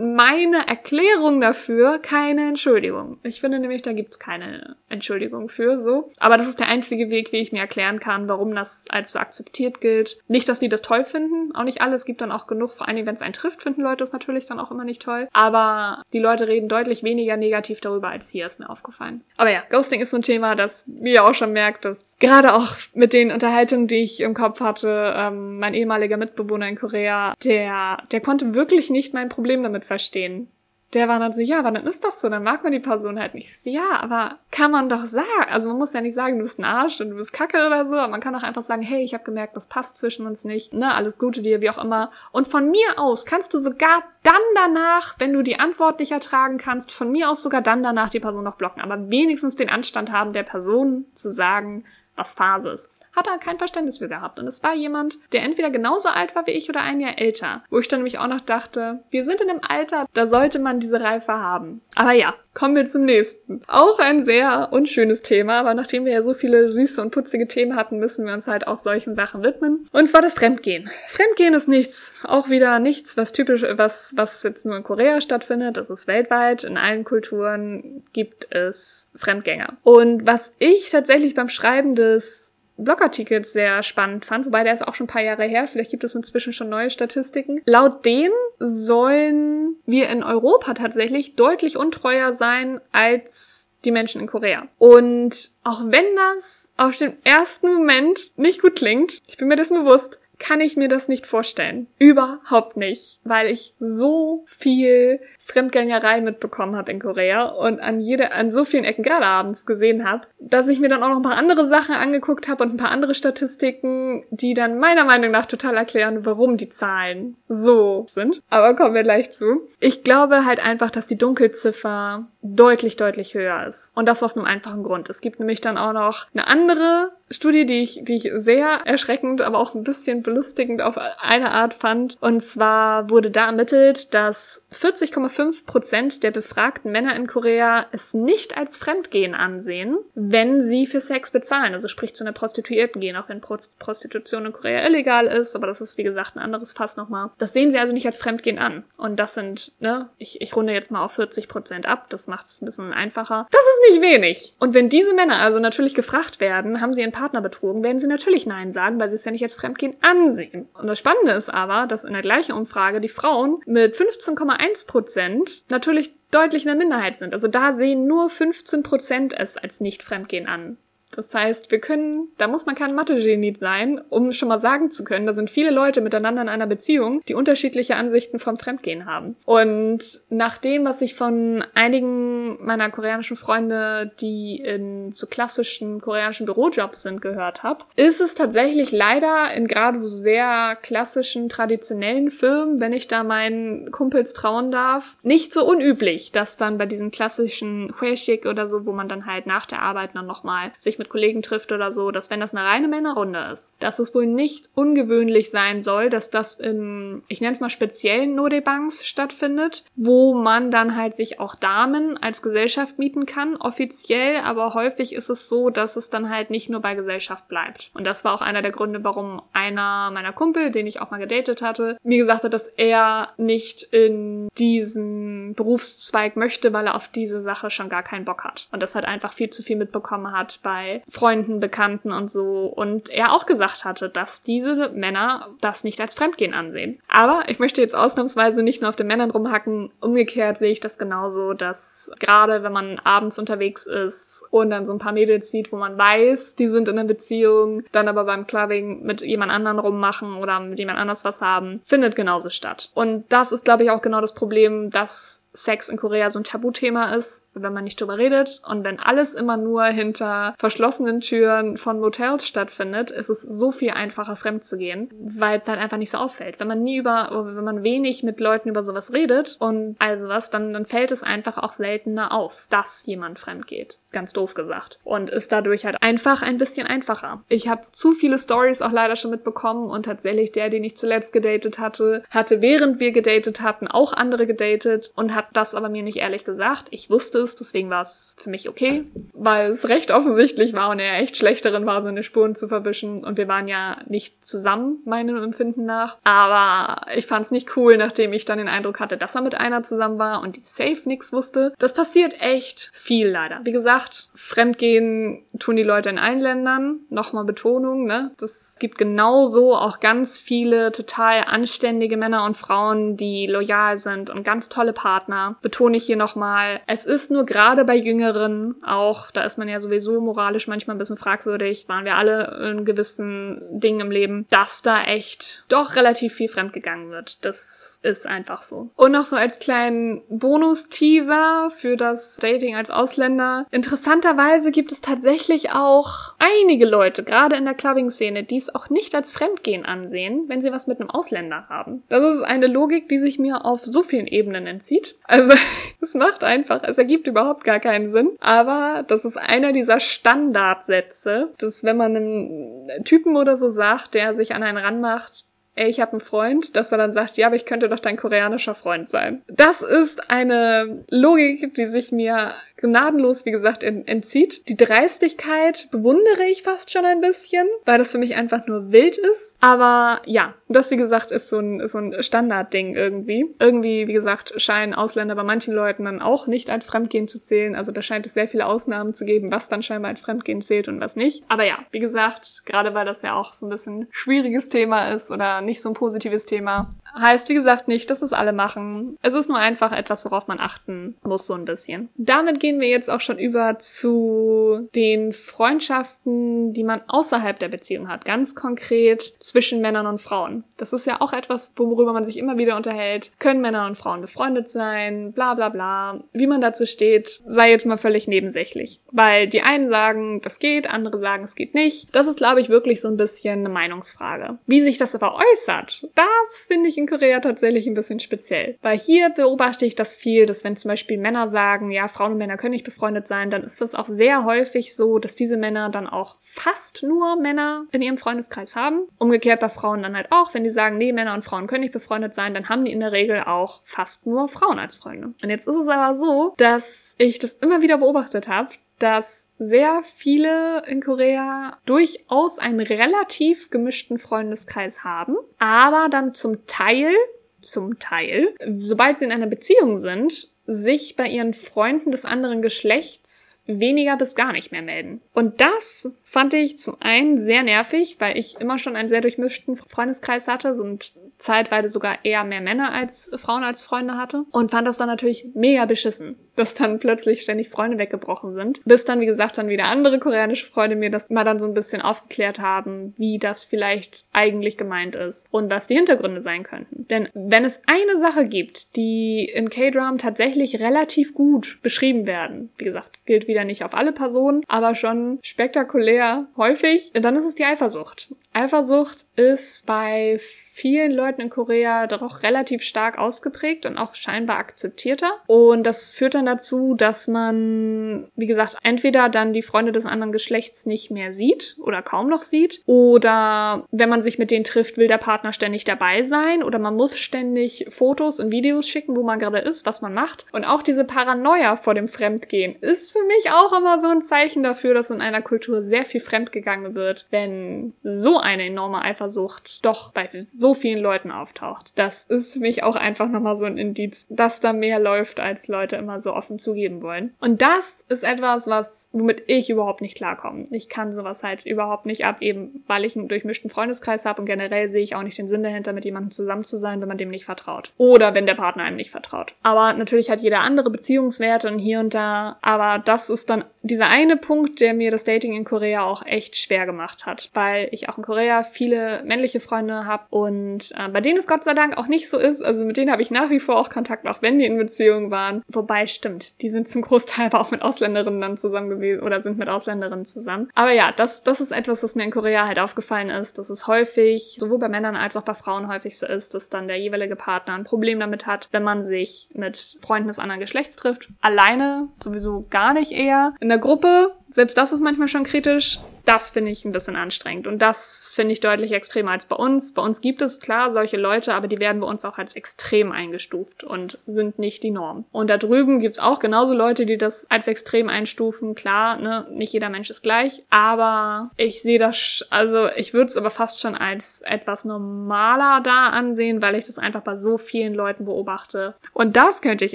meine 0.00 0.66
Erklärung 0.66 1.40
dafür 1.40 1.98
keine 1.98 2.48
Entschuldigung. 2.48 3.18
Ich 3.22 3.40
finde 3.40 3.58
nämlich, 3.58 3.82
da 3.82 3.92
gibt's 3.92 4.18
keine 4.18 4.76
Entschuldigung 4.88 5.48
für 5.48 5.78
so. 5.78 6.10
Aber 6.18 6.36
das 6.36 6.48
ist 6.48 6.58
der 6.58 6.68
einzige 6.68 7.10
Weg, 7.10 7.32
wie 7.32 7.38
ich 7.38 7.52
mir 7.52 7.60
erklären 7.60 8.00
kann, 8.00 8.28
warum 8.28 8.54
das 8.54 8.86
als 8.88 9.12
so 9.12 9.18
akzeptiert 9.18 9.80
gilt. 9.80 10.18
Nicht, 10.26 10.48
dass 10.48 10.60
die 10.60 10.68
das 10.68 10.82
toll 10.82 11.04
finden, 11.04 11.54
auch 11.54 11.64
nicht 11.64 11.82
alle. 11.82 11.94
Es 11.94 12.06
gibt 12.06 12.20
dann 12.20 12.32
auch 12.32 12.46
genug, 12.46 12.70
vor 12.70 12.88
allem 12.88 13.04
wenn 13.04 13.14
es 13.14 13.22
einen 13.22 13.34
trifft, 13.34 13.62
finden 13.62 13.82
Leute 13.82 13.98
das 13.98 14.12
natürlich 14.12 14.46
dann 14.46 14.58
auch 14.58 14.70
immer 14.70 14.84
nicht 14.84 15.02
toll. 15.02 15.28
Aber 15.32 16.02
die 16.12 16.18
Leute 16.18 16.48
reden 16.48 16.68
deutlich 16.68 17.02
weniger 17.02 17.36
negativ 17.36 17.80
darüber 17.80 18.08
als 18.08 18.30
hier, 18.30 18.46
ist 18.46 18.58
mir 18.58 18.70
aufgefallen. 18.70 19.22
Aber 19.36 19.50
ja, 19.50 19.62
Ghosting 19.70 20.00
ist 20.00 20.10
so 20.10 20.16
ein 20.16 20.22
Thema, 20.22 20.54
das, 20.54 20.88
ihr 21.02 21.24
auch 21.24 21.34
schon 21.34 21.52
merkt, 21.52 21.84
dass 21.84 22.14
gerade 22.18 22.54
auch 22.54 22.76
mit 22.94 23.12
den 23.12 23.30
Unterhaltungen, 23.30 23.86
die 23.86 24.02
ich 24.02 24.20
im 24.20 24.34
Kopf 24.34 24.60
hatte, 24.60 25.14
ähm, 25.16 25.58
mein 25.58 25.74
ehemaliger 25.74 26.16
Mitbewohner 26.16 26.68
in 26.68 26.76
Korea, 26.76 27.34
der, 27.44 28.02
der 28.10 28.20
konnte 28.20 28.54
wirklich 28.54 28.90
nicht 28.90 29.12
mein 29.12 29.28
Problem 29.28 29.62
damit 29.62 29.84
verstehen. 29.90 30.46
Der 30.94 31.08
war 31.08 31.18
dann 31.18 31.32
so, 31.32 31.40
ja, 31.40 31.58
aber 31.58 31.72
dann 31.72 31.86
ist 31.86 32.04
das 32.04 32.20
so, 32.20 32.28
dann 32.28 32.44
mag 32.44 32.62
man 32.62 32.70
die 32.70 32.78
Person 32.78 33.18
halt 33.18 33.34
nicht. 33.34 33.60
So, 33.60 33.70
ja, 33.70 33.96
aber 34.00 34.38
kann 34.52 34.70
man 34.70 34.88
doch 34.88 35.04
sagen. 35.06 35.48
Also 35.48 35.66
man 35.66 35.78
muss 35.78 35.92
ja 35.92 36.00
nicht 36.00 36.14
sagen, 36.14 36.38
du 36.38 36.44
bist 36.44 36.60
ein 36.60 36.64
Arsch 36.64 37.00
und 37.00 37.10
du 37.10 37.16
bist 37.16 37.32
Kacke 37.32 37.66
oder 37.66 37.86
so, 37.86 37.96
aber 37.96 38.08
man 38.08 38.20
kann 38.20 38.32
doch 38.32 38.44
einfach 38.44 38.62
sagen, 38.62 38.82
hey, 38.82 39.02
ich 39.02 39.14
habe 39.14 39.24
gemerkt, 39.24 39.56
das 39.56 39.66
passt 39.66 39.98
zwischen 39.98 40.26
uns 40.26 40.44
nicht. 40.44 40.72
Ne, 40.72 40.94
alles 40.94 41.18
Gute 41.18 41.42
dir, 41.42 41.60
wie 41.60 41.70
auch 41.70 41.82
immer. 41.82 42.12
Und 42.30 42.46
von 42.46 42.70
mir 42.70 42.98
aus 42.98 43.26
kannst 43.26 43.52
du 43.52 43.60
sogar 43.60 44.04
dann 44.22 44.42
danach, 44.54 45.16
wenn 45.18 45.32
du 45.32 45.42
die 45.42 45.58
Antwort 45.58 45.98
nicht 45.98 46.12
ertragen 46.12 46.58
kannst, 46.58 46.92
von 46.92 47.10
mir 47.10 47.30
aus 47.30 47.42
sogar 47.42 47.62
dann 47.62 47.82
danach 47.82 48.10
die 48.10 48.20
Person 48.20 48.44
noch 48.44 48.56
blocken. 48.56 48.80
Aber 48.80 49.10
wenigstens 49.10 49.56
den 49.56 49.70
Anstand 49.70 50.12
haben, 50.12 50.32
der 50.32 50.44
Person 50.44 51.06
zu 51.14 51.32
sagen, 51.32 51.84
was 52.14 52.32
Phase 52.32 52.70
ist 52.70 52.99
hat 53.12 53.26
er 53.26 53.38
kein 53.38 53.58
Verständnis 53.58 53.98
für 53.98 54.08
gehabt. 54.08 54.38
Und 54.38 54.46
es 54.46 54.62
war 54.62 54.74
jemand, 54.74 55.18
der 55.32 55.42
entweder 55.42 55.70
genauso 55.70 56.08
alt 56.08 56.34
war 56.34 56.46
wie 56.46 56.52
ich 56.52 56.68
oder 56.68 56.82
ein 56.82 57.00
Jahr 57.00 57.18
älter. 57.18 57.62
Wo 57.70 57.78
ich 57.78 57.88
dann 57.88 58.00
nämlich 58.00 58.18
auch 58.18 58.28
noch 58.28 58.40
dachte, 58.40 59.00
wir 59.10 59.24
sind 59.24 59.40
in 59.40 59.50
einem 59.50 59.60
Alter, 59.66 60.06
da 60.14 60.26
sollte 60.26 60.58
man 60.58 60.80
diese 60.80 61.00
Reife 61.00 61.32
haben. 61.32 61.80
Aber 61.94 62.12
ja, 62.12 62.34
kommen 62.54 62.76
wir 62.76 62.86
zum 62.86 63.04
nächsten. 63.04 63.62
Auch 63.66 63.98
ein 63.98 64.22
sehr 64.22 64.68
unschönes 64.72 65.22
Thema, 65.22 65.60
aber 65.60 65.74
nachdem 65.74 66.04
wir 66.04 66.12
ja 66.12 66.22
so 66.22 66.34
viele 66.34 66.70
süße 66.70 67.00
und 67.00 67.10
putzige 67.10 67.46
Themen 67.46 67.76
hatten, 67.76 67.98
müssen 67.98 68.26
wir 68.26 68.34
uns 68.34 68.46
halt 68.46 68.66
auch 68.66 68.78
solchen 68.78 69.14
Sachen 69.14 69.42
widmen. 69.42 69.88
Und 69.92 70.08
zwar 70.08 70.22
das 70.22 70.34
Fremdgehen. 70.34 70.90
Fremdgehen 71.08 71.54
ist 71.54 71.68
nichts, 71.68 72.20
auch 72.24 72.48
wieder 72.48 72.78
nichts, 72.78 73.16
was 73.16 73.32
typisch, 73.32 73.64
was, 73.74 74.14
was 74.16 74.42
jetzt 74.42 74.66
nur 74.66 74.76
in 74.76 74.82
Korea 74.82 75.20
stattfindet. 75.20 75.76
Das 75.76 75.90
ist 75.90 76.06
weltweit. 76.06 76.64
In 76.64 76.76
allen 76.76 77.04
Kulturen 77.04 78.04
gibt 78.12 78.52
es 78.54 79.08
Fremdgänger. 79.14 79.76
Und 79.82 80.26
was 80.26 80.54
ich 80.58 80.90
tatsächlich 80.90 81.34
beim 81.34 81.48
Schreiben 81.48 81.94
des 81.94 82.49
Blogartikels 82.84 83.52
sehr 83.52 83.82
spannend 83.82 84.24
fand, 84.24 84.46
wobei 84.46 84.64
der 84.64 84.72
ist 84.72 84.86
auch 84.86 84.94
schon 84.94 85.04
ein 85.04 85.08
paar 85.08 85.22
Jahre 85.22 85.44
her, 85.44 85.68
vielleicht 85.68 85.90
gibt 85.90 86.04
es 86.04 86.14
inzwischen 86.14 86.52
schon 86.52 86.68
neue 86.68 86.90
Statistiken. 86.90 87.60
Laut 87.66 88.04
dem 88.04 88.30
sollen 88.58 89.76
wir 89.86 90.08
in 90.08 90.22
Europa 90.22 90.74
tatsächlich 90.74 91.36
deutlich 91.36 91.76
untreuer 91.76 92.32
sein 92.32 92.80
als 92.92 93.68
die 93.84 93.90
Menschen 93.92 94.20
in 94.20 94.26
Korea. 94.26 94.68
Und 94.78 95.50
auch 95.64 95.80
wenn 95.84 96.04
das 96.16 96.72
auf 96.76 96.96
den 96.96 97.16
ersten 97.24 97.72
Moment 97.72 98.32
nicht 98.36 98.60
gut 98.60 98.76
klingt, 98.76 99.22
ich 99.26 99.36
bin 99.36 99.48
mir 99.48 99.56
dessen 99.56 99.78
bewusst, 99.82 100.19
kann 100.40 100.60
ich 100.60 100.76
mir 100.76 100.88
das 100.88 101.06
nicht 101.06 101.26
vorstellen. 101.26 101.86
Überhaupt 101.98 102.76
nicht. 102.76 103.20
Weil 103.22 103.48
ich 103.48 103.74
so 103.78 104.42
viel 104.46 105.20
Fremdgängerei 105.38 106.20
mitbekommen 106.20 106.76
habe 106.76 106.90
in 106.90 107.00
Korea 107.00 107.44
und 107.44 107.80
an 107.80 108.00
jede, 108.00 108.32
an 108.32 108.50
so 108.50 108.64
vielen 108.64 108.84
Ecken 108.84 109.02
gerade 109.02 109.26
abends 109.26 109.66
gesehen 109.66 110.08
habe, 110.08 110.26
dass 110.38 110.68
ich 110.68 110.80
mir 110.80 110.88
dann 110.88 111.02
auch 111.02 111.10
noch 111.10 111.16
ein 111.16 111.22
paar 111.22 111.36
andere 111.36 111.66
Sachen 111.68 111.94
angeguckt 111.94 112.48
habe 112.48 112.64
und 112.64 112.70
ein 112.70 112.76
paar 112.76 112.90
andere 112.90 113.14
Statistiken, 113.14 114.24
die 114.30 114.54
dann 114.54 114.78
meiner 114.78 115.04
Meinung 115.04 115.30
nach 115.30 115.46
total 115.46 115.76
erklären, 115.76 116.24
warum 116.24 116.56
die 116.56 116.68
Zahlen 116.68 117.36
so 117.48 118.06
sind. 118.08 118.40
Aber 118.48 118.74
kommen 118.74 118.94
wir 118.94 119.02
gleich 119.02 119.32
zu. 119.32 119.68
Ich 119.78 120.02
glaube 120.04 120.46
halt 120.46 120.64
einfach, 120.64 120.90
dass 120.90 121.06
die 121.06 121.18
Dunkelziffer 121.18 122.26
deutlich, 122.42 122.96
deutlich 122.96 123.34
höher 123.34 123.66
ist. 123.66 123.92
Und 123.94 124.06
das 124.06 124.22
aus 124.22 124.36
einem 124.36 124.46
einfachen 124.46 124.82
Grund. 124.82 125.10
Es 125.10 125.20
gibt 125.20 125.38
nämlich 125.38 125.60
dann 125.60 125.76
auch 125.76 125.92
noch 125.92 126.26
eine 126.32 126.46
andere 126.46 127.12
Studie, 127.30 127.66
die 127.66 127.82
ich, 127.82 128.00
die 128.02 128.16
ich 128.16 128.30
sehr 128.34 128.80
erschreckend, 128.84 129.40
aber 129.42 129.58
auch 129.58 129.74
ein 129.74 129.84
bisschen 129.84 130.22
belustigend 130.22 130.82
auf 130.82 130.96
eine 130.98 131.50
Art 131.50 131.74
fand. 131.74 132.16
Und 132.20 132.42
zwar 132.42 133.10
wurde 133.10 133.30
da 133.30 133.46
ermittelt, 133.46 134.12
dass 134.14 134.66
40,5 134.72 135.50
5% 135.66 136.20
der 136.20 136.30
befragten 136.30 136.92
Männer 136.92 137.14
in 137.16 137.26
Korea 137.26 137.86
es 137.92 138.14
nicht 138.14 138.56
als 138.56 138.76
Fremdgehen 138.76 139.34
ansehen, 139.34 139.98
wenn 140.14 140.62
sie 140.62 140.86
für 140.86 141.00
Sex 141.00 141.30
bezahlen. 141.30 141.72
Also 141.74 141.88
sprich 141.88 142.14
zu 142.14 142.24
einer 142.24 142.32
Prostituierten 142.32 143.00
gehen, 143.00 143.16
auch 143.16 143.28
wenn 143.28 143.40
Prostitution 143.40 144.46
in 144.46 144.52
Korea 144.52 144.86
illegal 144.86 145.26
ist, 145.26 145.54
aber 145.56 145.66
das 145.66 145.80
ist 145.80 145.98
wie 145.98 146.02
gesagt 146.02 146.36
ein 146.36 146.40
anderes 146.40 146.72
Fass 146.72 146.96
nochmal. 146.96 147.30
Das 147.38 147.52
sehen 147.52 147.70
sie 147.70 147.78
also 147.78 147.92
nicht 147.92 148.06
als 148.06 148.18
Fremdgehen 148.18 148.58
an. 148.58 148.84
Und 148.96 149.16
das 149.16 149.34
sind, 149.34 149.72
ne, 149.80 150.08
ich, 150.18 150.40
ich 150.40 150.54
runde 150.54 150.72
jetzt 150.72 150.90
mal 150.90 151.04
auf 151.04 151.18
40% 151.18 151.86
ab, 151.86 152.06
das 152.10 152.26
macht 152.26 152.46
es 152.46 152.60
ein 152.60 152.66
bisschen 152.66 152.92
einfacher. 152.92 153.46
Das 153.50 153.60
ist 153.60 153.94
nicht 153.94 154.02
wenig. 154.02 154.54
Und 154.58 154.74
wenn 154.74 154.88
diese 154.88 155.14
Männer 155.14 155.38
also 155.38 155.58
natürlich 155.58 155.94
gefragt 155.94 156.40
werden, 156.40 156.80
haben 156.80 156.92
sie 156.92 157.00
ihren 157.00 157.12
Partner 157.20 157.42
betrogen, 157.42 157.82
werden 157.82 157.98
sie 157.98 158.06
natürlich 158.06 158.46
Nein 158.46 158.72
sagen, 158.72 158.98
weil 158.98 159.10
sie 159.10 159.14
es 159.14 159.24
ja 159.26 159.30
nicht 159.30 159.42
als 159.42 159.54
Fremdgehen 159.54 159.94
ansehen. 160.00 160.68
Und 160.72 160.86
das 160.86 160.98
Spannende 160.98 161.32
ist 161.32 161.50
aber, 161.50 161.86
dass 161.86 162.04
in 162.04 162.14
der 162.14 162.22
gleichen 162.22 162.52
Umfrage 162.52 163.02
die 163.02 163.10
Frauen 163.10 163.60
mit 163.66 163.94
15,1 163.94 164.86
Prozent 164.86 165.62
natürlich 165.68 166.14
deutlich 166.30 166.62
in 166.62 166.68
der 166.68 166.76
Minderheit 166.76 167.18
sind. 167.18 167.34
Also 167.34 167.46
da 167.46 167.74
sehen 167.74 168.06
nur 168.06 168.30
15 168.30 168.82
Prozent 168.82 169.34
es 169.38 169.58
als 169.58 169.80
nicht 169.80 170.02
Fremdgehen 170.02 170.46
an. 170.46 170.78
Das 171.20 171.34
heißt, 171.34 171.70
wir 171.70 171.80
können, 171.80 172.28
da 172.38 172.48
muss 172.48 172.64
man 172.64 172.74
kein 172.74 172.94
Mathe-Genie 172.94 173.54
sein, 173.58 174.00
um 174.08 174.32
schon 174.32 174.48
mal 174.48 174.58
sagen 174.58 174.90
zu 174.90 175.04
können, 175.04 175.26
da 175.26 175.34
sind 175.34 175.50
viele 175.50 175.70
Leute 175.70 176.00
miteinander 176.00 176.40
in 176.40 176.48
einer 176.48 176.66
Beziehung, 176.66 177.20
die 177.28 177.34
unterschiedliche 177.34 177.96
Ansichten 177.96 178.38
vom 178.38 178.56
Fremdgehen 178.56 179.04
haben. 179.04 179.36
Und 179.44 180.22
nach 180.30 180.56
dem, 180.56 180.86
was 180.86 181.02
ich 181.02 181.14
von 181.14 181.62
einigen 181.74 182.64
meiner 182.64 182.90
koreanischen 182.90 183.36
Freunde, 183.36 184.12
die 184.22 184.56
in 184.56 185.12
so 185.12 185.26
klassischen 185.26 186.00
koreanischen 186.00 186.46
Bürojobs 186.46 187.02
sind, 187.02 187.20
gehört 187.20 187.62
habe, 187.62 187.84
ist 187.96 188.22
es 188.22 188.34
tatsächlich 188.34 188.90
leider 188.90 189.52
in 189.54 189.66
gerade 189.66 189.98
so 189.98 190.08
sehr 190.08 190.78
klassischen, 190.80 191.50
traditionellen 191.50 192.30
Firmen, 192.30 192.80
wenn 192.80 192.94
ich 192.94 193.08
da 193.08 193.24
meinen 193.24 193.90
Kumpels 193.90 194.32
trauen 194.32 194.70
darf, 194.70 195.18
nicht 195.22 195.52
so 195.52 195.68
unüblich, 195.68 196.32
dass 196.32 196.56
dann 196.56 196.78
bei 196.78 196.86
diesen 196.86 197.10
klassischen 197.10 197.92
Hueshik 198.00 198.46
oder 198.46 198.66
so, 198.66 198.86
wo 198.86 198.92
man 198.92 199.08
dann 199.08 199.26
halt 199.26 199.46
nach 199.46 199.66
der 199.66 199.82
Arbeit 199.82 200.12
dann 200.14 200.24
nochmal 200.24 200.72
sich 200.78 200.98
mit 200.98 201.09
Kollegen 201.10 201.42
trifft 201.42 201.72
oder 201.72 201.92
so, 201.92 202.10
dass 202.10 202.30
wenn 202.30 202.40
das 202.40 202.54
eine 202.54 202.66
reine 202.66 202.88
Männerrunde 202.88 203.50
ist, 203.52 203.74
dass 203.80 203.98
es 203.98 204.14
wohl 204.14 204.26
nicht 204.26 204.70
ungewöhnlich 204.74 205.50
sein 205.50 205.82
soll, 205.82 206.08
dass 206.08 206.30
das 206.30 206.54
in, 206.54 207.22
ich 207.28 207.40
nenne 207.40 207.52
es 207.52 207.60
mal 207.60 207.68
speziellen 207.68 208.34
Nodebanks 208.34 209.06
stattfindet, 209.06 209.84
wo 209.96 210.34
man 210.34 210.70
dann 210.70 210.96
halt 210.96 211.14
sich 211.14 211.38
auch 211.40 211.54
Damen 211.54 212.16
als 212.16 212.42
Gesellschaft 212.42 212.98
mieten 212.98 213.26
kann, 213.26 213.56
offiziell, 213.56 214.38
aber 214.38 214.74
häufig 214.74 215.14
ist 215.14 215.28
es 215.28 215.48
so, 215.48 215.70
dass 215.70 215.96
es 215.96 216.10
dann 216.10 216.30
halt 216.30 216.50
nicht 216.50 216.70
nur 216.70 216.80
bei 216.80 216.94
Gesellschaft 216.94 217.48
bleibt. 217.48 217.90
Und 217.94 218.06
das 218.06 218.24
war 218.24 218.32
auch 218.32 218.40
einer 218.40 218.62
der 218.62 218.70
Gründe, 218.70 219.04
warum 219.04 219.42
einer 219.52 220.10
meiner 220.10 220.32
Kumpel, 220.32 220.70
den 220.70 220.86
ich 220.86 221.00
auch 221.00 221.10
mal 221.10 221.18
gedatet 221.18 221.60
hatte, 221.60 221.98
mir 222.02 222.18
gesagt 222.18 222.44
hat, 222.44 222.54
dass 222.54 222.68
er 222.68 223.32
nicht 223.36 223.82
in 223.82 224.48
diesen 224.56 225.54
Berufszweig 225.54 226.36
möchte, 226.36 226.72
weil 226.72 226.86
er 226.86 226.94
auf 226.94 227.08
diese 227.08 227.40
Sache 227.40 227.70
schon 227.70 227.88
gar 227.88 228.02
keinen 228.02 228.24
Bock 228.24 228.44
hat. 228.44 228.68
Und 228.72 228.82
das 228.82 228.94
halt 228.94 229.04
einfach 229.04 229.32
viel 229.32 229.50
zu 229.50 229.62
viel 229.62 229.76
mitbekommen 229.76 230.32
hat 230.32 230.60
bei 230.62 230.89
Freunden, 231.10 231.60
Bekannten 231.60 232.12
und 232.12 232.30
so. 232.30 232.66
Und 232.66 233.08
er 233.08 233.32
auch 233.32 233.46
gesagt 233.46 233.84
hatte, 233.84 234.08
dass 234.08 234.42
diese 234.42 234.90
Männer 234.90 235.48
das 235.60 235.84
nicht 235.84 236.00
als 236.00 236.14
Fremdgehen 236.14 236.54
ansehen. 236.54 237.00
Aber 237.08 237.44
ich 237.48 237.58
möchte 237.58 237.80
jetzt 237.80 237.94
ausnahmsweise 237.94 238.62
nicht 238.62 238.80
nur 238.80 238.90
auf 238.90 238.96
den 238.96 239.06
Männern 239.06 239.30
rumhacken. 239.30 239.90
Umgekehrt 240.00 240.58
sehe 240.58 240.70
ich 240.70 240.80
das 240.80 240.98
genauso, 240.98 241.54
dass 241.54 242.10
gerade 242.18 242.62
wenn 242.62 242.72
man 242.72 242.98
abends 243.04 243.38
unterwegs 243.38 243.86
ist 243.86 244.44
und 244.50 244.70
dann 244.70 244.86
so 244.86 244.92
ein 244.92 244.98
paar 244.98 245.12
Mädels 245.12 245.50
sieht, 245.50 245.72
wo 245.72 245.76
man 245.76 245.96
weiß, 245.96 246.56
die 246.56 246.68
sind 246.68 246.88
in 246.88 246.98
einer 246.98 247.08
Beziehung, 247.08 247.84
dann 247.92 248.08
aber 248.08 248.24
beim 248.24 248.46
Clubbing 248.46 249.02
mit 249.02 249.20
jemand 249.20 249.52
anderen 249.52 249.78
rummachen 249.78 250.36
oder 250.36 250.60
mit 250.60 250.78
jemand 250.78 250.98
anders 250.98 251.24
was 251.24 251.40
haben, 251.40 251.80
findet 251.84 252.16
genauso 252.16 252.50
statt. 252.50 252.90
Und 252.94 253.24
das 253.30 253.52
ist, 253.52 253.64
glaube 253.64 253.84
ich, 253.84 253.90
auch 253.90 254.02
genau 254.02 254.20
das 254.20 254.34
Problem, 254.34 254.90
dass 254.90 255.44
Sex 255.52 255.88
in 255.88 255.96
Korea 255.96 256.30
so 256.30 256.38
ein 256.38 256.44
Tabuthema 256.44 257.14
ist, 257.14 257.48
wenn 257.54 257.72
man 257.72 257.84
nicht 257.84 258.00
drüber 258.00 258.18
redet 258.18 258.62
und 258.68 258.84
wenn 258.84 259.00
alles 259.00 259.34
immer 259.34 259.56
nur 259.56 259.84
hinter 259.84 260.54
verschlossenen 260.58 261.20
Türen 261.20 261.76
von 261.76 261.98
Motels 262.00 262.46
stattfindet, 262.46 263.10
ist 263.10 263.28
es 263.28 263.42
so 263.42 263.72
viel 263.72 263.90
einfacher 263.90 264.36
fremd 264.36 264.64
zu 264.64 264.78
gehen, 264.78 265.10
weil 265.18 265.58
es 265.58 265.68
halt 265.68 265.80
einfach 265.80 265.96
nicht 265.96 266.10
so 266.10 266.18
auffällt. 266.18 266.60
Wenn 266.60 266.68
man 266.68 266.82
nie 266.82 266.98
über, 266.98 267.30
wenn 267.54 267.64
man 267.64 267.82
wenig 267.82 268.22
mit 268.22 268.40
Leuten 268.40 268.68
über 268.68 268.84
sowas 268.84 269.12
redet 269.12 269.56
und 269.58 269.96
all 269.98 270.18
sowas, 270.18 270.50
dann, 270.50 270.72
dann 270.72 270.86
fällt 270.86 271.10
es 271.10 271.22
einfach 271.22 271.58
auch 271.58 271.72
seltener 271.72 272.32
auf, 272.32 272.66
dass 272.70 273.04
jemand 273.06 273.38
fremd 273.38 273.66
geht. 273.66 273.98
Ganz 274.12 274.32
doof 274.32 274.54
gesagt. 274.54 274.98
Und 275.04 275.30
ist 275.30 275.52
dadurch 275.52 275.84
halt 275.84 276.02
einfach 276.02 276.42
ein 276.42 276.58
bisschen 276.58 276.86
einfacher. 276.86 277.42
Ich 277.48 277.68
habe 277.68 277.82
zu 277.92 278.12
viele 278.12 278.38
Stories 278.38 278.82
auch 278.82 278.92
leider 278.92 279.16
schon 279.16 279.30
mitbekommen 279.30 279.90
und 279.90 280.04
tatsächlich 280.04 280.52
der, 280.52 280.70
den 280.70 280.84
ich 280.84 280.96
zuletzt 280.96 281.32
gedatet 281.32 281.78
hatte, 281.78 282.22
hatte 282.30 282.62
während 282.62 283.00
wir 283.00 283.12
gedatet 283.12 283.60
hatten 283.60 283.88
auch 283.88 284.12
andere 284.12 284.46
gedatet 284.46 285.12
und 285.16 285.34
hat 285.34 285.39
hat 285.40 285.56
das 285.56 285.74
aber 285.74 285.88
mir 285.88 286.02
nicht 286.02 286.18
ehrlich 286.18 286.44
gesagt. 286.44 286.86
Ich 286.90 287.10
wusste 287.10 287.38
es, 287.38 287.56
deswegen 287.56 287.90
war 287.90 288.02
es 288.02 288.34
für 288.36 288.50
mich 288.50 288.68
okay, 288.68 289.04
weil 289.32 289.70
es 289.70 289.88
recht 289.88 290.10
offensichtlich 290.10 290.72
war 290.72 290.90
und 290.90 290.98
er 290.98 291.18
echt 291.18 291.36
schlecht 291.36 291.64
darin 291.64 291.86
war, 291.86 292.02
seine 292.02 292.22
Spuren 292.22 292.54
zu 292.54 292.68
verwischen. 292.68 293.24
Und 293.24 293.38
wir 293.38 293.48
waren 293.48 293.68
ja 293.68 293.98
nicht 294.06 294.44
zusammen, 294.44 294.98
meinem 295.04 295.42
Empfinden 295.42 295.86
nach. 295.86 296.18
Aber 296.24 297.06
ich 297.14 297.26
fand 297.26 297.46
es 297.46 297.50
nicht 297.50 297.76
cool, 297.76 297.96
nachdem 297.96 298.32
ich 298.32 298.44
dann 298.44 298.58
den 298.58 298.68
Eindruck 298.68 299.00
hatte, 299.00 299.16
dass 299.16 299.34
er 299.34 299.42
mit 299.42 299.54
einer 299.54 299.82
zusammen 299.82 300.18
war 300.18 300.42
und 300.42 300.56
die 300.56 300.60
safe 300.62 301.00
nix 301.06 301.32
wusste. 301.32 301.72
Das 301.78 301.94
passiert 301.94 302.40
echt 302.40 302.90
viel 302.92 303.28
leider. 303.28 303.60
Wie 303.64 303.72
gesagt, 303.72 304.28
Fremdgehen 304.34 305.44
tun 305.58 305.76
die 305.76 305.82
Leute 305.82 306.10
in 306.10 306.18
allen 306.18 306.40
Ländern. 306.40 307.00
Nochmal 307.08 307.44
Betonung, 307.44 308.04
ne? 308.04 308.32
Das 308.38 308.76
gibt 308.78 308.98
genauso 308.98 309.74
auch 309.74 310.00
ganz 310.00 310.38
viele 310.38 310.92
total 310.92 311.44
anständige 311.46 312.16
Männer 312.16 312.44
und 312.44 312.56
Frauen, 312.56 313.16
die 313.16 313.46
loyal 313.46 313.96
sind 313.96 314.30
und 314.30 314.44
ganz 314.44 314.68
tolle 314.68 314.92
Partner 314.92 315.29
Partner, 315.30 315.56
betone 315.62 315.96
ich 315.96 316.04
hier 316.04 316.16
nochmal. 316.16 316.80
Es 316.86 317.04
ist 317.04 317.30
nur 317.30 317.46
gerade 317.46 317.84
bei 317.84 317.96
Jüngeren 317.96 318.74
auch, 318.84 319.30
da 319.30 319.44
ist 319.44 319.58
man 319.58 319.68
ja 319.68 319.80
sowieso 319.80 320.20
moralisch 320.20 320.66
manchmal 320.68 320.96
ein 320.96 320.98
bisschen 320.98 321.16
fragwürdig, 321.16 321.88
waren 321.88 322.04
wir 322.04 322.16
alle 322.16 322.70
in 322.70 322.84
gewissen 322.84 323.62
Dingen 323.70 324.00
im 324.00 324.10
Leben, 324.10 324.46
dass 324.50 324.82
da 324.82 325.02
echt 325.02 325.64
doch 325.68 325.96
relativ 325.96 326.34
viel 326.34 326.48
fremdgegangen 326.48 327.10
wird. 327.10 327.44
Das 327.44 328.00
ist 328.02 328.26
einfach 328.26 328.62
so. 328.62 328.90
Und 328.96 329.12
noch 329.12 329.26
so 329.26 329.36
als 329.36 329.58
kleinen 329.58 330.22
Bonus-Teaser 330.28 331.70
für 331.70 331.96
das 331.96 332.36
Dating 332.36 332.76
als 332.76 332.90
Ausländer. 332.90 333.66
Interessanterweise 333.70 334.70
gibt 334.70 334.92
es 334.92 335.00
tatsächlich 335.00 335.70
auch 335.70 336.34
einige 336.38 336.86
Leute, 336.86 337.22
gerade 337.22 337.56
in 337.56 337.64
der 337.64 337.74
Clubbing-Szene, 337.74 338.44
die 338.44 338.56
es 338.56 338.74
auch 338.74 338.90
nicht 338.90 339.14
als 339.14 339.32
Fremdgehen 339.32 339.84
ansehen, 339.84 340.44
wenn 340.48 340.60
sie 340.60 340.72
was 340.72 340.86
mit 340.86 341.00
einem 341.00 341.10
Ausländer 341.10 341.66
haben. 341.68 342.02
Das 342.08 342.24
ist 342.34 342.42
eine 342.42 342.66
Logik, 342.66 343.08
die 343.08 343.18
sich 343.18 343.38
mir 343.38 343.64
auf 343.64 343.84
so 343.84 344.02
vielen 344.02 344.26
Ebenen 344.26 344.66
entzieht. 344.66 345.14
Also 345.30 345.52
es 346.00 346.14
macht 346.14 346.42
einfach, 346.44 346.82
es 346.82 346.98
ergibt 346.98 347.26
überhaupt 347.26 347.64
gar 347.64 347.80
keinen 347.80 348.10
Sinn. 348.10 348.36
Aber 348.40 349.04
das 349.06 349.24
ist 349.24 349.36
einer 349.36 349.72
dieser 349.72 350.00
Standardsätze, 350.00 351.50
dass 351.58 351.84
wenn 351.84 351.96
man 351.96 352.16
einem 352.16 353.04
Typen 353.04 353.36
oder 353.36 353.56
so 353.56 353.70
sagt, 353.70 354.14
der 354.14 354.34
sich 354.34 354.54
an 354.54 354.62
einen 354.62 354.78
ranmacht, 354.78 355.44
ey, 355.76 355.88
ich 355.88 356.00
habe 356.00 356.12
einen 356.12 356.20
Freund, 356.20 356.76
dass 356.76 356.92
er 356.92 356.98
dann 356.98 357.12
sagt, 357.12 357.36
ja, 357.36 357.46
aber 357.46 357.56
ich 357.56 357.64
könnte 357.64 357.88
doch 357.88 358.00
dein 358.00 358.16
koreanischer 358.16 358.74
Freund 358.74 359.08
sein. 359.08 359.42
Das 359.46 359.82
ist 359.82 360.30
eine 360.30 361.04
Logik, 361.08 361.74
die 361.74 361.86
sich 361.86 362.12
mir 362.12 362.52
gnadenlos, 362.80 363.44
wie 363.46 363.50
gesagt, 363.50 363.82
entzieht. 363.82 364.68
Die 364.68 364.76
Dreistigkeit 364.76 365.88
bewundere 365.90 366.44
ich 366.50 366.62
fast 366.62 366.90
schon 366.90 367.04
ein 367.04 367.20
bisschen, 367.20 367.66
weil 367.84 367.98
das 367.98 368.12
für 368.12 368.18
mich 368.18 368.34
einfach 368.34 368.66
nur 368.66 368.92
wild 368.92 369.16
ist. 369.16 369.56
Aber 369.60 370.22
ja, 370.26 370.54
das, 370.68 370.90
wie 370.90 370.96
gesagt, 370.96 371.30
ist 371.30 371.48
so 371.48 371.58
ein, 371.58 371.86
so 371.88 371.98
ein 371.98 372.22
Standardding 372.22 372.94
irgendwie. 372.94 373.54
Irgendwie, 373.58 374.06
wie 374.06 374.12
gesagt, 374.12 374.54
scheinen 374.56 374.94
Ausländer 374.94 375.34
bei 375.34 375.42
manchen 375.42 375.74
Leuten 375.74 376.04
dann 376.04 376.20
auch 376.20 376.46
nicht 376.46 376.70
als 376.70 376.86
Fremdgehen 376.86 377.28
zu 377.28 377.38
zählen. 377.38 377.74
Also 377.74 377.92
da 377.92 378.02
scheint 378.02 378.26
es 378.26 378.34
sehr 378.34 378.48
viele 378.48 378.66
Ausnahmen 378.66 379.14
zu 379.14 379.24
geben, 379.24 379.52
was 379.52 379.68
dann 379.68 379.82
scheinbar 379.82 380.10
als 380.10 380.20
Fremdgehen 380.20 380.62
zählt 380.62 380.88
und 380.88 381.00
was 381.00 381.16
nicht. 381.16 381.44
Aber 381.48 381.64
ja, 381.64 381.78
wie 381.90 382.00
gesagt, 382.00 382.62
gerade 382.66 382.94
weil 382.94 383.06
das 383.06 383.22
ja 383.22 383.34
auch 383.34 383.52
so 383.52 383.66
ein 383.66 383.70
bisschen 383.70 384.08
schwieriges 384.10 384.68
Thema 384.68 385.10
ist 385.10 385.30
oder 385.30 385.60
nicht 385.60 385.82
so 385.82 385.90
ein 385.90 385.94
positives 385.94 386.46
Thema, 386.46 386.94
heißt, 387.18 387.48
wie 387.48 387.54
gesagt, 387.54 387.88
nicht, 387.88 388.10
dass 388.10 388.22
es 388.22 388.32
alle 388.32 388.52
machen. 388.52 389.16
Es 389.22 389.34
ist 389.34 389.48
nur 389.48 389.58
einfach 389.58 389.92
etwas, 389.92 390.24
worauf 390.24 390.48
man 390.48 390.60
achten 390.60 391.16
muss, 391.22 391.46
so 391.46 391.54
ein 391.54 391.64
bisschen. 391.64 392.08
Damit 392.16 392.60
gehen 392.60 392.80
wir 392.80 392.88
jetzt 392.88 393.10
auch 393.10 393.20
schon 393.20 393.38
über 393.38 393.78
zu 393.78 394.88
den 394.94 395.32
Freundschaften, 395.32 396.72
die 396.72 396.84
man 396.84 397.02
außerhalb 397.08 397.58
der 397.58 397.68
Beziehung 397.68 398.08
hat. 398.08 398.24
Ganz 398.24 398.54
konkret 398.54 399.34
zwischen 399.38 399.80
Männern 399.80 400.06
und 400.06 400.20
Frauen. 400.20 400.64
Das 400.76 400.92
ist 400.92 401.06
ja 401.06 401.20
auch 401.20 401.32
etwas, 401.32 401.72
worüber 401.76 402.12
man 402.12 402.24
sich 402.24 402.38
immer 402.38 402.58
wieder 402.58 402.76
unterhält. 402.76 403.32
Können 403.38 403.60
Männer 403.60 403.86
und 403.86 403.96
Frauen 403.96 404.20
befreundet 404.20 404.68
sein? 404.68 405.32
Bla 405.32 405.54
bla 405.54 405.68
bla. 405.68 406.22
Wie 406.32 406.46
man 406.46 406.60
dazu 406.60 406.86
steht, 406.86 407.40
sei 407.46 407.70
jetzt 407.70 407.86
mal 407.86 407.98
völlig 407.98 408.28
nebensächlich. 408.28 409.00
Weil 409.10 409.48
die 409.48 409.62
einen 409.62 409.90
sagen, 409.90 410.40
das 410.42 410.58
geht, 410.58 410.88
andere 410.88 411.18
sagen, 411.20 411.44
es 411.44 411.54
geht 411.54 411.74
nicht. 411.74 412.14
Das 412.14 412.26
ist, 412.26 412.36
glaube 412.36 412.60
ich, 412.60 412.68
wirklich 412.68 413.00
so 413.00 413.08
ein 413.08 413.16
bisschen 413.16 413.60
eine 413.60 413.68
Meinungsfrage. 413.68 414.58
Wie 414.66 414.80
sich 414.80 414.98
das 414.98 415.14
aber 415.14 415.36
äußert, 415.36 416.06
das 416.14 416.64
finde 416.66 416.88
ich 416.88 416.96
in 417.00 417.08
Korea 417.08 417.40
tatsächlich 417.40 417.86
ein 417.86 417.94
bisschen 417.94 418.20
speziell. 418.20 418.76
Weil 418.82 418.98
hier 418.98 419.30
beobachte 419.30 419.86
ich 419.86 419.94
das 419.94 420.16
viel, 420.16 420.46
dass 420.46 420.64
wenn 420.64 420.76
zum 420.76 420.90
Beispiel 420.90 421.18
Männer 421.18 421.48
sagen, 421.48 421.90
ja, 421.90 422.08
Frauen 422.08 422.32
und 422.32 422.38
Männer 422.38 422.56
können 422.56 422.72
nicht 422.72 422.84
befreundet 422.84 423.26
sein, 423.26 423.50
dann 423.50 423.62
ist 423.62 423.80
das 423.80 423.94
auch 423.94 424.06
sehr 424.06 424.44
häufig 424.44 424.94
so, 424.94 425.18
dass 425.18 425.36
diese 425.36 425.56
Männer 425.56 425.88
dann 425.88 426.06
auch 426.06 426.36
fast 426.40 427.02
nur 427.02 427.36
Männer 427.36 427.86
in 427.92 428.02
ihrem 428.02 428.18
Freundeskreis 428.18 428.76
haben. 428.76 429.02
Umgekehrt 429.18 429.60
bei 429.60 429.68
Frauen 429.68 430.02
dann 430.02 430.16
halt 430.16 430.28
auch, 430.30 430.54
wenn 430.54 430.64
die 430.64 430.70
sagen, 430.70 430.98
nee, 430.98 431.12
Männer 431.12 431.34
und 431.34 431.44
Frauen 431.44 431.66
können 431.66 431.82
nicht 431.82 431.92
befreundet 431.92 432.34
sein, 432.34 432.54
dann 432.54 432.68
haben 432.68 432.84
die 432.84 432.92
in 432.92 433.00
der 433.00 433.12
Regel 433.12 433.42
auch 433.44 433.82
fast 433.84 434.26
nur 434.26 434.48
Frauen 434.48 434.78
als 434.78 434.96
Freunde. 434.96 435.34
Und 435.42 435.50
jetzt 435.50 435.66
ist 435.66 435.76
es 435.76 435.88
aber 435.88 436.16
so, 436.16 436.54
dass 436.56 437.14
ich 437.18 437.38
das 437.38 437.56
immer 437.56 437.82
wieder 437.82 437.98
beobachtet 437.98 438.48
habe, 438.48 438.70
dass 439.00 439.48
sehr 439.58 440.02
viele 440.14 440.84
in 440.86 441.02
Korea 441.02 441.78
durchaus 441.86 442.58
einen 442.58 442.80
relativ 442.80 443.70
gemischten 443.70 444.18
Freundeskreis 444.18 445.02
haben, 445.02 445.36
aber 445.58 446.08
dann 446.10 446.34
zum 446.34 446.66
Teil, 446.66 447.12
zum 447.60 447.98
Teil, 447.98 448.54
sobald 448.78 449.16
sie 449.16 449.24
in 449.24 449.32
einer 449.32 449.46
Beziehung 449.46 449.98
sind, 449.98 450.48
sich 450.66 451.16
bei 451.16 451.26
ihren 451.26 451.54
Freunden 451.54 452.12
des 452.12 452.24
anderen 452.24 452.62
Geschlechts 452.62 453.60
weniger 453.66 454.16
bis 454.16 454.34
gar 454.34 454.52
nicht 454.52 454.70
mehr 454.70 454.82
melden. 454.82 455.20
Und 455.32 455.60
das 455.60 456.08
fand 456.30 456.54
ich 456.54 456.78
zum 456.78 456.96
einen 457.00 457.38
sehr 457.38 457.62
nervig, 457.62 458.16
weil 458.20 458.38
ich 458.38 458.60
immer 458.60 458.78
schon 458.78 458.96
einen 458.96 459.08
sehr 459.08 459.20
durchmischten 459.20 459.76
Freundeskreis 459.76 460.48
hatte 460.48 460.74
und 460.74 461.12
zeitweise 461.38 461.88
sogar 461.88 462.24
eher 462.24 462.44
mehr 462.44 462.60
Männer 462.60 462.92
als 462.92 463.30
Frauen 463.36 463.64
als 463.64 463.82
Freunde 463.82 464.16
hatte 464.16 464.44
und 464.50 464.70
fand 464.70 464.86
das 464.86 464.98
dann 464.98 465.08
natürlich 465.08 465.48
mega 465.54 465.86
beschissen 465.86 466.36
dass 466.60 466.74
dann 466.74 466.98
plötzlich 466.98 467.40
ständig 467.40 467.70
Freunde 467.70 467.98
weggebrochen 467.98 468.52
sind. 468.52 468.80
Bis 468.84 469.04
dann, 469.04 469.20
wie 469.20 469.26
gesagt, 469.26 469.58
dann 469.58 469.68
wieder 469.68 469.86
andere 469.86 470.18
koreanische 470.18 470.70
Freunde 470.70 470.94
mir 470.94 471.10
das 471.10 471.30
mal 471.30 471.44
dann 471.44 471.58
so 471.58 471.66
ein 471.66 471.74
bisschen 471.74 472.02
aufgeklärt 472.02 472.60
haben, 472.60 473.14
wie 473.16 473.38
das 473.38 473.64
vielleicht 473.64 474.24
eigentlich 474.32 474.76
gemeint 474.76 475.16
ist 475.16 475.46
und 475.50 475.70
was 475.70 475.86
die 475.86 475.94
Hintergründe 475.94 476.40
sein 476.40 476.62
könnten. 476.62 477.06
Denn 477.08 477.28
wenn 477.32 477.64
es 477.64 477.82
eine 477.86 478.18
Sache 478.18 478.46
gibt, 478.46 478.96
die 478.96 479.50
in 479.52 479.70
K-Dram 479.70 480.18
tatsächlich 480.18 480.80
relativ 480.80 481.32
gut 481.32 481.78
beschrieben 481.82 482.26
werden, 482.26 482.70
wie 482.76 482.84
gesagt, 482.84 483.24
gilt 483.24 483.48
wieder 483.48 483.64
nicht 483.64 483.82
auf 483.82 483.94
alle 483.94 484.12
Personen, 484.12 484.62
aber 484.68 484.94
schon 484.94 485.38
spektakulär 485.42 486.19
häufig, 486.56 487.12
dann 487.14 487.36
ist 487.36 487.44
es 487.44 487.54
die 487.54 487.64
Eifersucht. 487.64 488.34
Eifersucht 488.52 489.26
ist 489.36 489.86
bei 489.86 490.40
vielen 490.80 491.12
Leuten 491.12 491.42
in 491.42 491.50
Korea 491.50 492.06
doch 492.06 492.42
relativ 492.42 492.82
stark 492.82 493.18
ausgeprägt 493.18 493.84
und 493.84 493.98
auch 493.98 494.14
scheinbar 494.14 494.56
akzeptierter. 494.56 495.30
Und 495.46 495.84
das 495.84 496.08
führt 496.10 496.34
dann 496.34 496.46
dazu, 496.46 496.94
dass 496.94 497.28
man, 497.28 498.30
wie 498.34 498.46
gesagt, 498.46 498.76
entweder 498.82 499.28
dann 499.28 499.52
die 499.52 499.62
Freunde 499.62 499.92
des 499.92 500.06
anderen 500.06 500.32
Geschlechts 500.32 500.86
nicht 500.86 501.10
mehr 501.10 501.34
sieht 501.34 501.76
oder 501.80 502.00
kaum 502.00 502.30
noch 502.30 502.42
sieht. 502.42 502.80
Oder 502.86 503.84
wenn 503.90 504.08
man 504.08 504.22
sich 504.22 504.38
mit 504.38 504.50
denen 504.50 504.64
trifft, 504.64 504.96
will 504.96 505.06
der 505.06 505.18
Partner 505.18 505.52
ständig 505.52 505.84
dabei 505.84 506.22
sein 506.22 506.62
oder 506.62 506.78
man 506.78 506.96
muss 506.96 507.18
ständig 507.18 507.86
Fotos 507.90 508.40
und 508.40 508.50
Videos 508.50 508.88
schicken, 508.88 509.16
wo 509.16 509.22
man 509.22 509.38
gerade 509.38 509.58
ist, 509.58 509.84
was 509.84 510.00
man 510.00 510.14
macht. 510.14 510.46
Und 510.52 510.64
auch 510.64 510.82
diese 510.82 511.04
Paranoia 511.04 511.76
vor 511.76 511.94
dem 511.94 512.08
Fremdgehen 512.08 512.76
ist 512.76 513.12
für 513.12 513.22
mich 513.26 513.52
auch 513.52 513.76
immer 513.76 514.00
so 514.00 514.08
ein 514.08 514.22
Zeichen 514.22 514.62
dafür, 514.62 514.94
dass 514.94 515.10
in 515.10 515.20
einer 515.20 515.42
Kultur 515.42 515.82
sehr 515.82 516.06
viel 516.06 516.20
fremdgegangen 516.20 516.94
wird, 516.94 517.26
wenn 517.30 517.92
so 518.02 518.38
eine 518.38 518.64
enorme 518.64 519.02
Eifersucht 519.02 519.84
doch 519.84 520.12
bei 520.12 520.30
so 520.32 520.69
vielen 520.74 521.02
Leuten 521.02 521.30
auftaucht. 521.30 521.92
Das 521.94 522.24
ist 522.24 522.54
für 522.54 522.60
mich 522.60 522.82
auch 522.82 522.96
einfach 522.96 523.28
nochmal 523.28 523.56
so 523.56 523.66
ein 523.66 523.78
Indiz, 523.78 524.26
dass 524.28 524.60
da 524.60 524.72
mehr 524.72 524.98
läuft, 524.98 525.40
als 525.40 525.68
Leute 525.68 525.96
immer 525.96 526.20
so 526.20 526.34
offen 526.34 526.58
zugeben 526.58 527.02
wollen. 527.02 527.34
Und 527.40 527.62
das 527.62 528.04
ist 528.08 528.24
etwas, 528.24 528.68
was, 528.68 529.08
womit 529.12 529.44
ich 529.46 529.70
überhaupt 529.70 530.00
nicht 530.00 530.16
klarkomme. 530.16 530.66
Ich 530.70 530.88
kann 530.88 531.12
sowas 531.12 531.42
halt 531.42 531.66
überhaupt 531.66 532.06
nicht 532.06 532.24
ab, 532.24 532.40
eben 532.40 532.84
weil 532.86 533.04
ich 533.04 533.16
einen 533.16 533.28
durchmischten 533.28 533.70
Freundeskreis 533.70 534.24
habe 534.24 534.40
und 534.40 534.46
generell 534.46 534.88
sehe 534.88 535.02
ich 535.02 535.14
auch 535.14 535.22
nicht 535.22 535.38
den 535.38 535.48
Sinn 535.48 535.62
dahinter, 535.62 535.92
mit 535.92 536.04
jemandem 536.04 536.30
zusammen 536.30 536.64
zu 536.64 536.78
sein, 536.78 537.00
wenn 537.00 537.08
man 537.08 537.18
dem 537.18 537.30
nicht 537.30 537.44
vertraut. 537.44 537.92
Oder 537.96 538.34
wenn 538.34 538.46
der 538.46 538.54
Partner 538.54 538.84
einem 538.84 538.96
nicht 538.96 539.10
vertraut. 539.10 539.54
Aber 539.62 539.92
natürlich 539.92 540.30
hat 540.30 540.40
jeder 540.40 540.60
andere 540.60 540.90
Beziehungswerte 540.90 541.68
und 541.68 541.78
hier 541.78 542.00
und 542.00 542.14
da. 542.14 542.58
Aber 542.62 543.02
das 543.02 543.30
ist 543.30 543.50
dann 543.50 543.64
dieser 543.82 544.08
eine 544.08 544.36
Punkt, 544.36 544.80
der 544.80 544.94
mir 544.94 545.10
das 545.10 545.24
Dating 545.24 545.54
in 545.54 545.64
Korea 545.64 546.04
auch 546.04 546.24
echt 546.24 546.56
schwer 546.56 546.86
gemacht 546.86 547.26
hat. 547.26 547.50
Weil 547.54 547.88
ich 547.92 548.08
auch 548.08 548.18
in 548.18 548.24
Korea 548.24 548.62
viele 548.62 549.22
männliche 549.24 549.60
Freunde 549.60 550.06
habe 550.06 550.24
und 550.30 550.92
äh, 550.96 551.08
bei 551.08 551.20
denen 551.20 551.38
es 551.38 551.46
Gott 551.46 551.64
sei 551.64 551.74
Dank 551.74 551.96
auch 551.96 552.06
nicht 552.06 552.28
so 552.28 552.38
ist. 552.38 552.62
Also 552.62 552.84
mit 552.84 552.96
denen 552.96 553.10
habe 553.10 553.22
ich 553.22 553.30
nach 553.30 553.50
wie 553.50 553.60
vor 553.60 553.76
auch 553.76 553.90
Kontakt, 553.90 554.26
auch 554.26 554.42
wenn 554.42 554.58
die 554.58 554.66
in 554.66 554.76
Beziehungen 554.76 555.30
waren. 555.30 555.62
Wobei, 555.68 556.06
stimmt, 556.06 556.60
die 556.62 556.70
sind 556.70 556.88
zum 556.88 557.02
Großteil 557.02 557.46
aber 557.46 557.60
auch 557.60 557.70
mit 557.70 557.82
Ausländerinnen 557.82 558.40
dann 558.40 558.56
zusammen 558.56 558.90
gewesen 558.90 559.22
oder 559.22 559.40
sind 559.40 559.58
mit 559.58 559.68
Ausländerinnen 559.68 560.26
zusammen. 560.26 560.68
Aber 560.74 560.92
ja, 560.92 561.12
das, 561.12 561.42
das 561.42 561.60
ist 561.60 561.72
etwas, 561.72 562.02
was 562.02 562.14
mir 562.14 562.24
in 562.24 562.30
Korea 562.30 562.66
halt 562.66 562.78
aufgefallen 562.78 563.30
ist, 563.30 563.58
dass 563.58 563.70
es 563.70 563.86
häufig, 563.86 564.56
sowohl 564.58 564.78
bei 564.78 564.88
Männern 564.88 565.16
als 565.16 565.36
auch 565.36 565.42
bei 565.42 565.54
Frauen 565.54 565.88
häufig 565.88 566.18
so 566.18 566.26
ist, 566.26 566.54
dass 566.54 566.68
dann 566.68 566.88
der 566.88 566.98
jeweilige 566.98 567.36
Partner 567.36 567.74
ein 567.74 567.84
Problem 567.84 568.20
damit 568.20 568.46
hat, 568.46 568.68
wenn 568.72 568.82
man 568.82 569.02
sich 569.02 569.48
mit 569.54 569.96
Freunden 570.02 570.28
des 570.28 570.38
anderen 570.38 570.60
Geschlechts 570.60 570.96
trifft. 570.96 571.28
Alleine 571.40 572.08
sowieso 572.22 572.66
gar 572.68 572.92
nicht 572.92 573.12
eher. 573.12 573.54
In 573.60 573.69
der 573.70 573.78
Gruppe, 573.78 574.32
selbst 574.52 574.76
das 574.76 574.92
ist 574.92 575.00
manchmal 575.00 575.28
schon 575.28 575.44
kritisch 575.44 575.98
das 576.30 576.50
finde 576.50 576.70
ich 576.70 576.84
ein 576.84 576.92
bisschen 576.92 577.16
anstrengend. 577.16 577.66
Und 577.66 577.82
das 577.82 578.28
finde 578.32 578.52
ich 578.52 578.60
deutlich 578.60 578.92
extremer 578.92 579.32
als 579.32 579.46
bei 579.46 579.56
uns. 579.56 579.94
Bei 579.94 580.02
uns 580.02 580.20
gibt 580.20 580.42
es 580.42 580.60
klar 580.60 580.92
solche 580.92 581.16
Leute, 581.16 581.54
aber 581.54 581.66
die 581.68 581.80
werden 581.80 582.00
bei 582.00 582.06
uns 582.06 582.24
auch 582.24 582.38
als 582.38 582.56
extrem 582.56 583.12
eingestuft 583.12 583.84
und 583.84 584.18
sind 584.26 584.58
nicht 584.58 584.82
die 584.82 584.90
Norm. 584.90 585.24
Und 585.32 585.50
da 585.50 585.56
drüben 585.56 586.00
gibt 586.00 586.16
es 586.16 586.22
auch 586.22 586.38
genauso 586.38 586.74
Leute, 586.74 587.06
die 587.06 587.18
das 587.18 587.50
als 587.50 587.66
extrem 587.68 588.08
einstufen. 588.08 588.74
Klar, 588.74 589.16
ne, 589.16 589.46
nicht 589.50 589.72
jeder 589.72 589.88
Mensch 589.88 590.10
ist 590.10 590.22
gleich. 590.22 590.62
Aber 590.70 591.50
ich 591.56 591.82
sehe 591.82 591.98
das, 591.98 592.44
also 592.50 592.88
ich 592.94 593.12
würde 593.12 593.26
es 593.26 593.36
aber 593.36 593.50
fast 593.50 593.80
schon 593.80 593.94
als 593.94 594.42
etwas 594.42 594.84
normaler 594.84 595.80
da 595.82 596.10
ansehen, 596.10 596.62
weil 596.62 596.76
ich 596.76 596.84
das 596.84 596.98
einfach 596.98 597.22
bei 597.22 597.36
so 597.36 597.58
vielen 597.58 597.94
Leuten 597.94 598.24
beobachte. 598.24 598.94
Und 599.12 599.36
das 599.36 599.62
könnte 599.62 599.84
ich 599.84 599.94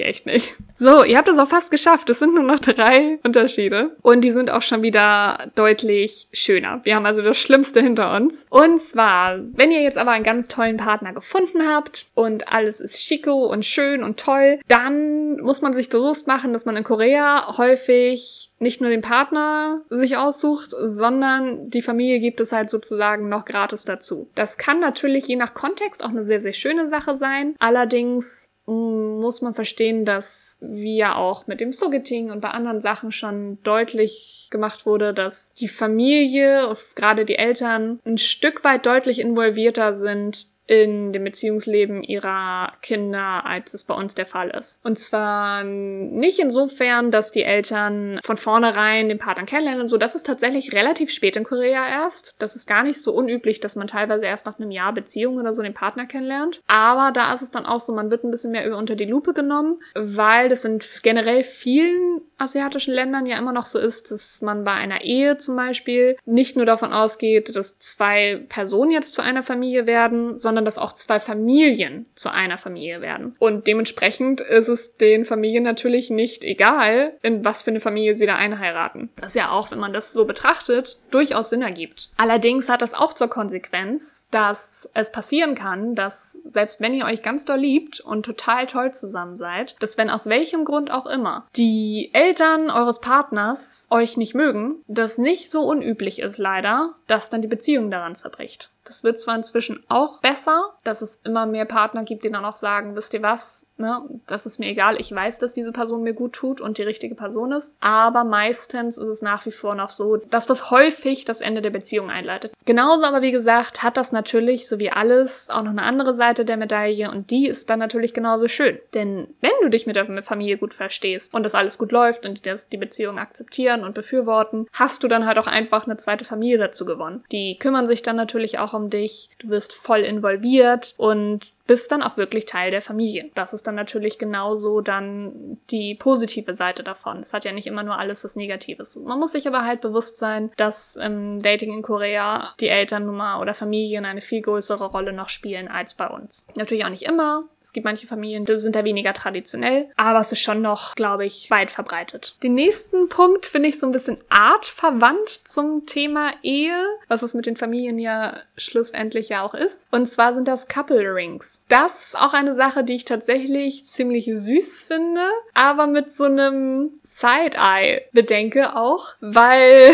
echt 0.00 0.26
nicht. 0.26 0.54
So, 0.78 1.02
ihr 1.02 1.16
habt 1.16 1.28
es 1.28 1.38
auch 1.38 1.48
fast 1.48 1.70
geschafft. 1.70 2.10
Es 2.10 2.18
sind 2.18 2.34
nur 2.34 2.42
noch 2.42 2.60
drei 2.60 3.18
Unterschiede. 3.22 3.96
Und 4.02 4.20
die 4.20 4.32
sind 4.32 4.45
auch 4.50 4.62
schon 4.62 4.82
wieder 4.82 5.50
deutlich 5.54 6.28
schöner. 6.32 6.80
Wir 6.84 6.96
haben 6.96 7.06
also 7.06 7.22
das 7.22 7.38
Schlimmste 7.38 7.80
hinter 7.80 8.14
uns. 8.14 8.46
Und 8.50 8.80
zwar, 8.80 9.38
wenn 9.54 9.70
ihr 9.70 9.82
jetzt 9.82 9.98
aber 9.98 10.12
einen 10.12 10.24
ganz 10.24 10.48
tollen 10.48 10.76
Partner 10.76 11.12
gefunden 11.12 11.68
habt 11.68 12.06
und 12.14 12.52
alles 12.52 12.80
ist 12.80 13.02
schicko 13.02 13.46
und 13.46 13.64
schön 13.64 14.02
und 14.02 14.18
toll, 14.18 14.58
dann 14.68 15.38
muss 15.40 15.62
man 15.62 15.74
sich 15.74 15.88
bewusst 15.88 16.26
machen, 16.26 16.52
dass 16.52 16.66
man 16.66 16.76
in 16.76 16.84
Korea 16.84 17.56
häufig 17.56 18.50
nicht 18.58 18.80
nur 18.80 18.90
den 18.90 19.02
Partner 19.02 19.82
sich 19.90 20.16
aussucht, 20.16 20.70
sondern 20.70 21.68
die 21.70 21.82
Familie 21.82 22.20
gibt 22.20 22.40
es 22.40 22.52
halt 22.52 22.70
sozusagen 22.70 23.28
noch 23.28 23.44
gratis 23.44 23.84
dazu. 23.84 24.28
Das 24.34 24.56
kann 24.56 24.80
natürlich 24.80 25.26
je 25.26 25.36
nach 25.36 25.54
Kontext 25.54 26.02
auch 26.02 26.08
eine 26.08 26.22
sehr, 26.22 26.40
sehr 26.40 26.54
schöne 26.54 26.88
Sache 26.88 27.16
sein. 27.16 27.54
Allerdings 27.58 28.48
muss 28.66 29.42
man 29.42 29.54
verstehen, 29.54 30.04
dass 30.04 30.58
wie 30.60 30.96
ja 30.96 31.14
auch 31.14 31.46
mit 31.46 31.60
dem 31.60 31.72
Sogeting 31.72 32.30
und 32.30 32.40
bei 32.40 32.50
anderen 32.50 32.80
Sachen 32.80 33.12
schon 33.12 33.62
deutlich 33.62 34.48
gemacht 34.50 34.86
wurde, 34.86 35.14
dass 35.14 35.52
die 35.54 35.68
Familie, 35.68 36.74
gerade 36.96 37.24
die 37.24 37.38
Eltern, 37.38 38.00
ein 38.04 38.18
Stück 38.18 38.64
weit 38.64 38.86
deutlich 38.86 39.20
involvierter 39.20 39.94
sind 39.94 40.48
in 40.66 41.12
dem 41.12 41.24
Beziehungsleben 41.24 42.02
ihrer 42.02 42.72
Kinder, 42.82 43.46
als 43.46 43.74
es 43.74 43.84
bei 43.84 43.94
uns 43.94 44.14
der 44.14 44.26
Fall 44.26 44.50
ist. 44.50 44.84
Und 44.84 44.98
zwar 44.98 45.62
nicht 45.64 46.38
insofern, 46.38 47.10
dass 47.10 47.30
die 47.30 47.44
Eltern 47.44 48.18
von 48.24 48.36
vornherein 48.36 49.08
den 49.08 49.18
Partner 49.18 49.44
kennenlernen, 49.44 49.88
so 49.88 49.96
das 49.96 50.14
ist 50.14 50.26
tatsächlich 50.26 50.72
relativ 50.72 51.10
spät 51.10 51.36
in 51.36 51.44
Korea 51.44 51.88
erst. 51.88 52.34
Das 52.40 52.56
ist 52.56 52.66
gar 52.66 52.82
nicht 52.82 53.00
so 53.00 53.12
unüblich, 53.12 53.60
dass 53.60 53.76
man 53.76 53.86
teilweise 53.86 54.24
erst 54.24 54.46
nach 54.46 54.58
einem 54.58 54.70
Jahr 54.70 54.92
Beziehung 54.92 55.36
oder 55.36 55.54
so 55.54 55.62
den 55.62 55.74
Partner 55.74 56.06
kennenlernt. 56.06 56.62
Aber 56.66 57.12
da 57.12 57.32
ist 57.32 57.42
es 57.42 57.50
dann 57.50 57.66
auch 57.66 57.80
so, 57.80 57.92
man 57.92 58.10
wird 58.10 58.24
ein 58.24 58.30
bisschen 58.30 58.52
mehr 58.52 58.76
unter 58.76 58.96
die 58.96 59.04
Lupe 59.04 59.34
genommen, 59.34 59.80
weil 59.94 60.48
das 60.48 60.64
in 60.64 60.80
generell 61.02 61.44
vielen 61.44 62.22
asiatischen 62.38 62.92
Ländern 62.92 63.26
ja 63.26 63.38
immer 63.38 63.52
noch 63.52 63.66
so 63.66 63.78
ist, 63.78 64.10
dass 64.10 64.42
man 64.42 64.64
bei 64.64 64.72
einer 64.72 65.02
Ehe 65.02 65.38
zum 65.38 65.56
Beispiel 65.56 66.16
nicht 66.26 66.56
nur 66.56 66.66
davon 66.66 66.92
ausgeht, 66.92 67.54
dass 67.56 67.78
zwei 67.78 68.44
Personen 68.48 68.90
jetzt 68.90 69.14
zu 69.14 69.22
einer 69.22 69.42
Familie 69.42 69.86
werden, 69.86 70.38
sondern 70.38 70.55
sondern 70.56 70.64
dass 70.64 70.78
auch 70.78 70.94
zwei 70.94 71.20
Familien 71.20 72.06
zu 72.14 72.32
einer 72.32 72.56
Familie 72.56 73.02
werden. 73.02 73.36
Und 73.38 73.66
dementsprechend 73.66 74.40
ist 74.40 74.68
es 74.68 74.96
den 74.96 75.26
Familien 75.26 75.64
natürlich 75.64 76.08
nicht 76.08 76.44
egal, 76.44 77.12
in 77.20 77.44
was 77.44 77.60
für 77.60 77.68
eine 77.68 77.80
Familie 77.80 78.14
sie 78.14 78.24
da 78.24 78.36
einheiraten. 78.36 79.10
Das 79.16 79.34
ja 79.34 79.50
auch, 79.50 79.70
wenn 79.70 79.78
man 79.78 79.92
das 79.92 80.14
so 80.14 80.24
betrachtet, 80.24 80.98
durchaus 81.10 81.50
Sinn 81.50 81.60
ergibt. 81.60 82.08
Allerdings 82.16 82.70
hat 82.70 82.80
das 82.80 82.94
auch 82.94 83.12
zur 83.12 83.28
Konsequenz, 83.28 84.28
dass 84.30 84.88
es 84.94 85.12
passieren 85.12 85.54
kann, 85.54 85.94
dass 85.94 86.38
selbst 86.48 86.80
wenn 86.80 86.94
ihr 86.94 87.04
euch 87.04 87.20
ganz 87.20 87.44
doll 87.44 87.58
liebt 87.58 88.00
und 88.00 88.24
total 88.24 88.66
toll 88.66 88.94
zusammen 88.94 89.36
seid, 89.36 89.76
dass 89.80 89.98
wenn 89.98 90.08
aus 90.08 90.26
welchem 90.30 90.64
Grund 90.64 90.90
auch 90.90 91.04
immer 91.04 91.46
die 91.54 92.08
Eltern 92.14 92.70
eures 92.70 93.02
Partners 93.02 93.86
euch 93.90 94.16
nicht 94.16 94.34
mögen, 94.34 94.76
das 94.86 95.18
nicht 95.18 95.50
so 95.50 95.64
unüblich 95.64 96.20
ist 96.20 96.38
leider, 96.38 96.94
dass 97.08 97.28
dann 97.28 97.42
die 97.42 97.48
Beziehung 97.48 97.90
daran 97.90 98.14
zerbricht. 98.14 98.70
Das 98.86 99.04
wird 99.04 99.20
zwar 99.20 99.36
inzwischen 99.36 99.82
auch 99.88 100.20
besser, 100.20 100.74
dass 100.84 101.02
es 101.02 101.20
immer 101.24 101.46
mehr 101.46 101.64
Partner 101.64 102.04
gibt, 102.04 102.24
die 102.24 102.30
dann 102.30 102.44
auch 102.44 102.56
sagen, 102.56 102.96
wisst 102.96 103.14
ihr 103.14 103.22
was, 103.22 103.66
ne, 103.76 104.02
das 104.26 104.46
ist 104.46 104.58
mir 104.58 104.68
egal, 104.68 105.00
ich 105.00 105.12
weiß, 105.14 105.38
dass 105.38 105.54
diese 105.54 105.72
Person 105.72 106.02
mir 106.02 106.14
gut 106.14 106.32
tut 106.32 106.60
und 106.60 106.78
die 106.78 106.82
richtige 106.82 107.14
Person 107.14 107.52
ist, 107.52 107.76
aber 107.80 108.24
meistens 108.24 108.98
ist 108.98 109.08
es 109.08 109.22
nach 109.22 109.44
wie 109.46 109.50
vor 109.50 109.74
noch 109.74 109.90
so, 109.90 110.16
dass 110.16 110.46
das 110.46 110.70
häufig 110.70 111.24
das 111.24 111.40
Ende 111.40 111.62
der 111.62 111.70
Beziehung 111.70 112.10
einleitet. 112.10 112.52
Genauso 112.64 113.04
aber, 113.04 113.22
wie 113.22 113.32
gesagt, 113.32 113.82
hat 113.82 113.96
das 113.96 114.12
natürlich, 114.12 114.68
so 114.68 114.78
wie 114.78 114.90
alles, 114.90 115.50
auch 115.50 115.62
noch 115.62 115.70
eine 115.70 115.82
andere 115.82 116.14
Seite 116.14 116.44
der 116.44 116.56
Medaille 116.56 117.10
und 117.10 117.30
die 117.30 117.46
ist 117.46 117.70
dann 117.70 117.78
natürlich 117.78 118.14
genauso 118.14 118.48
schön. 118.48 118.78
Denn 118.94 119.28
wenn 119.40 119.50
du 119.62 119.68
dich 119.68 119.86
mit 119.86 119.96
der 119.96 120.22
Familie 120.22 120.58
gut 120.58 120.74
verstehst 120.74 121.34
und 121.34 121.42
das 121.42 121.54
alles 121.54 121.78
gut 121.78 121.92
läuft 121.92 122.24
und 122.24 122.44
die 122.44 122.56
die 122.72 122.76
Beziehung 122.76 123.18
akzeptieren 123.18 123.84
und 123.84 123.94
befürworten, 123.94 124.66
hast 124.72 125.02
du 125.02 125.08
dann 125.08 125.26
halt 125.26 125.38
auch 125.38 125.46
einfach 125.46 125.86
eine 125.86 125.96
zweite 125.96 126.24
Familie 126.24 126.58
dazu 126.58 126.84
gewonnen. 126.84 127.24
Die 127.32 127.58
kümmern 127.58 127.86
sich 127.86 128.02
dann 128.02 128.16
natürlich 128.16 128.58
auch 128.58 128.74
um 128.76 128.90
dich, 128.90 129.30
du 129.38 129.48
wirst 129.48 129.72
voll 129.72 130.00
involviert 130.00 130.94
und 130.96 131.52
bist 131.66 131.90
dann 131.92 132.02
auch 132.02 132.16
wirklich 132.16 132.46
Teil 132.46 132.70
der 132.70 132.82
Familie. 132.82 133.30
Das 133.34 133.52
ist 133.52 133.66
dann 133.66 133.74
natürlich 133.74 134.18
genauso 134.18 134.80
dann 134.80 135.58
die 135.70 135.94
positive 135.94 136.54
Seite 136.54 136.82
davon. 136.82 137.20
Es 137.20 137.32
hat 137.32 137.44
ja 137.44 137.52
nicht 137.52 137.66
immer 137.66 137.82
nur 137.82 137.98
alles 137.98 138.24
was 138.24 138.36
Negatives. 138.36 138.96
Man 138.96 139.18
muss 139.18 139.32
sich 139.32 139.46
aber 139.46 139.64
halt 139.64 139.80
bewusst 139.80 140.18
sein, 140.18 140.50
dass 140.56 140.96
im 140.96 141.42
Dating 141.42 141.72
in 141.72 141.82
Korea 141.82 142.54
die 142.60 142.68
Elternnummer 142.68 143.40
oder 143.40 143.54
Familien 143.54 144.04
eine 144.04 144.20
viel 144.20 144.42
größere 144.42 144.86
Rolle 144.86 145.12
noch 145.12 145.28
spielen 145.28 145.68
als 145.68 145.94
bei 145.94 146.06
uns. 146.08 146.46
Natürlich 146.54 146.84
auch 146.84 146.90
nicht 146.90 147.04
immer. 147.04 147.44
Es 147.66 147.72
gibt 147.72 147.84
manche 147.84 148.06
Familien, 148.06 148.44
die 148.44 148.56
sind 148.58 148.76
da 148.76 148.84
weniger 148.84 149.12
traditionell, 149.12 149.90
aber 149.96 150.20
es 150.20 150.30
ist 150.30 150.38
schon 150.38 150.62
noch, 150.62 150.94
glaube 150.94 151.26
ich, 151.26 151.50
weit 151.50 151.72
verbreitet. 151.72 152.36
Den 152.44 152.54
nächsten 152.54 153.08
Punkt 153.08 153.44
finde 153.44 153.68
ich 153.68 153.80
so 153.80 153.86
ein 153.86 153.92
bisschen 153.92 154.18
artverwandt 154.28 155.40
zum 155.42 155.84
Thema 155.84 156.30
Ehe, 156.44 156.80
was 157.08 157.24
es 157.24 157.34
mit 157.34 157.44
den 157.44 157.56
Familien 157.56 157.98
ja 157.98 158.36
schlussendlich 158.56 159.30
ja 159.30 159.42
auch 159.42 159.52
ist. 159.52 159.84
Und 159.90 160.06
zwar 160.06 160.32
sind 160.32 160.46
das 160.46 160.68
Couple 160.68 161.12
Rings. 161.12 161.55
Das 161.68 162.02
ist 162.02 162.18
auch 162.18 162.32
eine 162.32 162.54
Sache, 162.54 162.84
die 162.84 162.94
ich 162.94 163.04
tatsächlich 163.04 163.86
ziemlich 163.86 164.30
süß 164.32 164.84
finde, 164.84 165.28
aber 165.54 165.86
mit 165.86 166.10
so 166.10 166.24
einem 166.24 167.00
Side-Eye 167.02 168.02
bedenke 168.12 168.76
auch, 168.76 169.14
weil 169.20 169.92